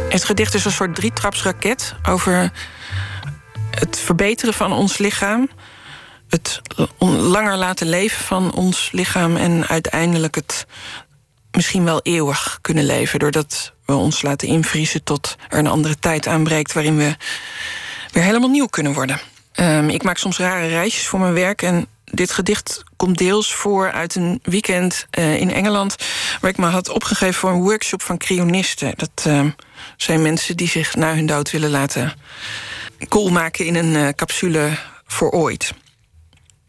Het 0.09 0.24
gedicht 0.24 0.55
is 0.55 0.65
een 0.65 0.73
soort 0.73 0.94
drietrapsraket 0.94 1.94
over 2.09 2.52
het 3.70 3.98
verbeteren 3.98 4.55
van 4.55 4.73
ons 4.73 4.98
lichaam. 4.98 5.51
Het 6.28 6.61
langer 6.98 7.57
laten 7.57 7.89
leven 7.89 8.24
van 8.24 8.52
ons 8.52 8.89
lichaam 8.93 9.36
en 9.36 9.66
uiteindelijk 9.69 10.35
het 10.35 10.66
misschien 11.51 11.85
wel 11.85 12.01
eeuwig 12.02 12.59
kunnen 12.61 12.85
leven. 12.85 13.19
Doordat 13.19 13.73
we 13.85 13.93
ons 13.93 14.23
laten 14.23 14.48
invriezen 14.48 15.02
tot 15.02 15.36
er 15.48 15.59
een 15.59 15.66
andere 15.66 15.98
tijd 15.98 16.27
aanbreekt 16.27 16.73
waarin 16.73 16.97
we 16.97 17.16
weer 18.12 18.23
helemaal 18.23 18.48
nieuw 18.48 18.66
kunnen 18.66 18.93
worden. 18.93 19.20
Um, 19.55 19.89
ik 19.89 20.02
maak 20.02 20.19
soms 20.19 20.39
rare 20.39 20.66
reisjes 20.66 21.07
voor 21.07 21.20
mijn 21.20 21.32
werk 21.32 21.62
en 21.62 21.86
dit 22.11 22.31
gedicht 22.31 22.82
komt 22.97 23.19
deels 23.19 23.55
voor 23.55 23.93
uit 23.93 24.15
een 24.15 24.41
weekend 24.43 25.07
uh, 25.19 25.41
in 25.41 25.51
Engeland... 25.53 25.97
waar 26.41 26.51
ik 26.51 26.57
me 26.57 26.66
had 26.66 26.89
opgegeven 26.89 27.35
voor 27.35 27.51
een 27.51 27.62
workshop 27.62 28.03
van 28.03 28.19
cryonisten. 28.19 28.93
Dat 28.97 29.24
uh, 29.27 29.45
zijn 29.97 30.23
mensen 30.23 30.57
die 30.57 30.69
zich 30.69 30.95
na 30.95 31.15
hun 31.15 31.27
dood 31.27 31.51
willen 31.51 31.70
laten 31.70 32.12
koel 33.09 33.31
maken 33.31 33.66
in 33.66 33.74
een 33.74 33.95
uh, 33.95 34.09
capsule 34.09 34.70
voor 35.07 35.31
ooit 35.31 35.73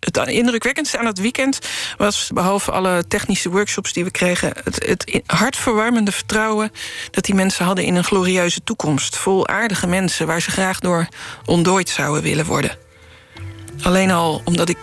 het 0.01 0.27
indrukwekkendste 0.27 0.97
aan 0.97 1.05
het 1.05 1.19
weekend 1.19 1.59
was, 1.97 2.30
behalve 2.34 2.72
alle 2.72 3.07
technische 3.07 3.49
workshops 3.49 3.93
die 3.93 4.03
we 4.03 4.11
kregen, 4.11 4.53
het, 4.63 4.85
het 4.85 5.22
hartverwarmende 5.26 6.11
vertrouwen 6.11 6.72
dat 7.11 7.26
die 7.26 7.35
mensen 7.35 7.65
hadden 7.65 7.84
in 7.84 7.95
een 7.95 8.03
glorieuze 8.03 8.63
toekomst. 8.63 9.18
Vol 9.18 9.47
aardige 9.47 9.88
mensen 9.88 10.27
waar 10.27 10.41
ze 10.41 10.51
graag 10.51 10.80
door 10.80 11.07
ontdooid 11.45 11.89
zouden 11.89 12.23
willen 12.23 12.45
worden. 12.45 12.77
Alleen 13.81 14.11
al 14.11 14.41
omdat 14.45 14.69
ik 14.69 14.77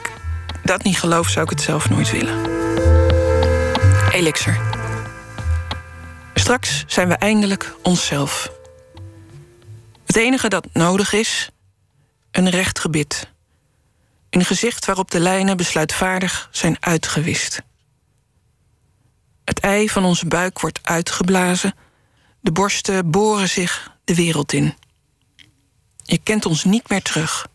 dat 0.68 0.82
niet 0.82 0.98
geloof, 0.98 1.28
zou 1.28 1.44
ik 1.44 1.50
het 1.50 1.60
zelf 1.60 1.90
nooit 1.90 2.10
willen. 2.10 2.46
Elixir. 4.12 4.60
Straks 6.34 6.84
zijn 6.86 7.08
we 7.08 7.14
eindelijk 7.14 7.74
onszelf. 7.82 8.50
Het 10.06 10.16
enige 10.16 10.48
dat 10.48 10.66
nodig 10.72 11.12
is, 11.12 11.50
een 12.30 12.50
recht 12.50 12.78
gebit 12.78 13.28
een 14.30 14.44
gezicht 14.44 14.84
waarop 14.84 15.10
de 15.10 15.20
lijnen 15.20 15.56
besluitvaardig 15.56 16.48
zijn 16.52 16.76
uitgewist. 16.80 17.62
Het 19.44 19.60
ei 19.60 19.88
van 19.88 20.04
onze 20.04 20.26
buik 20.26 20.60
wordt 20.60 20.80
uitgeblazen, 20.82 21.74
de 22.40 22.52
borsten 22.52 23.10
boren 23.10 23.48
zich 23.48 23.96
de 24.04 24.14
wereld 24.14 24.52
in. 24.52 24.74
Je 26.02 26.18
kent 26.18 26.46
ons 26.46 26.64
niet 26.64 26.88
meer 26.88 27.02
terug. 27.02 27.48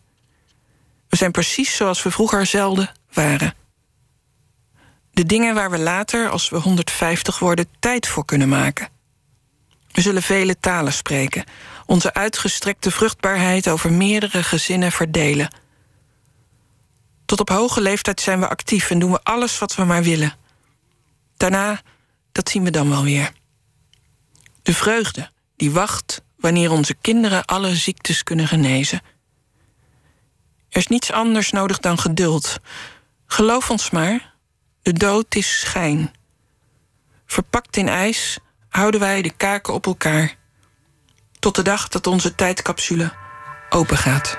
We 1.08 1.16
zijn 1.16 1.30
precies 1.30 1.76
zoals 1.76 2.02
we 2.02 2.10
vroeger 2.10 2.46
zelden 2.46 2.92
waren. 3.14 3.54
De 5.10 5.24
dingen 5.24 5.54
waar 5.54 5.70
we 5.70 5.78
later, 5.78 6.28
als 6.28 6.48
we 6.48 6.56
150 6.56 7.38
worden, 7.38 7.66
tijd 7.78 8.08
voor 8.08 8.24
kunnen 8.24 8.48
maken. 8.48 8.88
We 9.92 10.00
zullen 10.00 10.22
vele 10.22 10.58
talen 10.60 10.92
spreken, 10.92 11.44
onze 11.86 12.14
uitgestrekte 12.14 12.90
vruchtbaarheid 12.90 13.68
over 13.68 13.92
meerdere 13.92 14.42
gezinnen 14.42 14.92
verdelen 14.92 15.48
tot 17.24 17.40
op 17.40 17.48
hoge 17.48 17.80
leeftijd 17.80 18.20
zijn 18.20 18.40
we 18.40 18.48
actief 18.48 18.90
en 18.90 18.98
doen 18.98 19.10
we 19.10 19.20
alles 19.22 19.58
wat 19.58 19.74
we 19.74 19.84
maar 19.84 20.02
willen. 20.02 20.34
Daarna, 21.36 21.80
dat 22.32 22.48
zien 22.48 22.64
we 22.64 22.70
dan 22.70 22.88
wel 22.88 23.02
weer. 23.02 23.32
De 24.62 24.74
vreugde 24.74 25.30
die 25.56 25.70
wacht 25.70 26.22
wanneer 26.36 26.70
onze 26.70 26.94
kinderen 26.94 27.44
alle 27.44 27.76
ziektes 27.76 28.22
kunnen 28.22 28.48
genezen. 28.48 29.00
Er 30.68 30.80
is 30.80 30.86
niets 30.86 31.12
anders 31.12 31.50
nodig 31.50 31.78
dan 31.78 31.98
geduld. 31.98 32.58
Geloof 33.34 33.70
ons 33.70 33.90
maar, 33.90 34.34
de 34.82 34.92
dood 34.92 35.34
is 35.34 35.60
schijn. 35.60 36.12
Verpakt 37.26 37.76
in 37.76 37.88
ijs 37.88 38.38
houden 38.68 39.00
wij 39.00 39.22
de 39.22 39.30
kaken 39.30 39.74
op 39.74 39.86
elkaar. 39.86 40.36
Tot 41.38 41.54
de 41.54 41.62
dag 41.62 41.88
dat 41.88 42.06
onze 42.06 42.34
tijdcapsule 42.34 43.12
opengaat. 43.70 44.36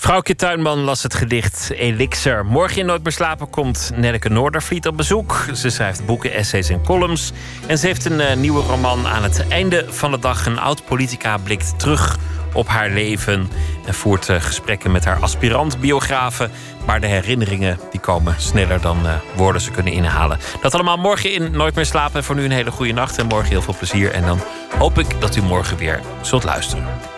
Vrouwtje 0.00 0.34
Tuinman 0.34 0.78
las 0.78 1.02
het 1.02 1.14
gedicht 1.14 1.70
Elixir. 1.70 2.46
Morgen 2.46 2.78
in 2.78 2.86
Nooit 2.86 3.02
meer 3.02 3.12
slapen 3.12 3.50
komt 3.50 3.90
Nelleke 3.94 4.28
Noordervliet 4.28 4.86
op 4.86 4.96
bezoek. 4.96 5.46
Ze 5.54 5.70
schrijft 5.70 6.06
boeken, 6.06 6.32
essays 6.32 6.68
en 6.68 6.84
columns. 6.84 7.32
En 7.66 7.78
ze 7.78 7.86
heeft 7.86 8.04
een 8.04 8.20
uh, 8.20 8.34
nieuwe 8.34 8.62
roman 8.62 9.06
aan 9.06 9.22
het 9.22 9.48
einde 9.48 9.84
van 9.88 10.10
de 10.10 10.18
dag. 10.18 10.46
Een 10.46 10.58
oud-politica 10.58 11.38
blikt 11.38 11.78
terug 11.78 12.18
op 12.52 12.68
haar 12.68 12.90
leven... 12.90 13.50
en 13.86 13.94
voert 13.94 14.28
uh, 14.28 14.40
gesprekken 14.40 14.90
met 14.90 15.04
haar 15.04 15.20
aspirant-biografen. 15.20 16.50
Maar 16.86 17.00
de 17.00 17.06
herinneringen 17.06 17.78
die 17.90 18.00
komen 18.00 18.34
sneller 18.38 18.80
dan 18.80 19.06
uh, 19.06 19.14
woorden 19.34 19.60
ze 19.60 19.70
kunnen 19.70 19.92
inhalen. 19.92 20.38
Dat 20.62 20.74
allemaal 20.74 20.96
morgen 20.96 21.32
in 21.32 21.50
Nooit 21.50 21.74
meer 21.74 21.86
slapen. 21.86 22.24
Voor 22.24 22.34
nu 22.34 22.44
een 22.44 22.50
hele 22.50 22.70
goede 22.70 22.92
nacht 22.92 23.18
en 23.18 23.26
morgen 23.26 23.48
heel 23.48 23.62
veel 23.62 23.76
plezier. 23.76 24.12
En 24.12 24.26
dan 24.26 24.40
hoop 24.78 24.98
ik 24.98 25.20
dat 25.20 25.36
u 25.36 25.42
morgen 25.42 25.76
weer 25.76 26.00
zult 26.22 26.44
luisteren. 26.44 27.17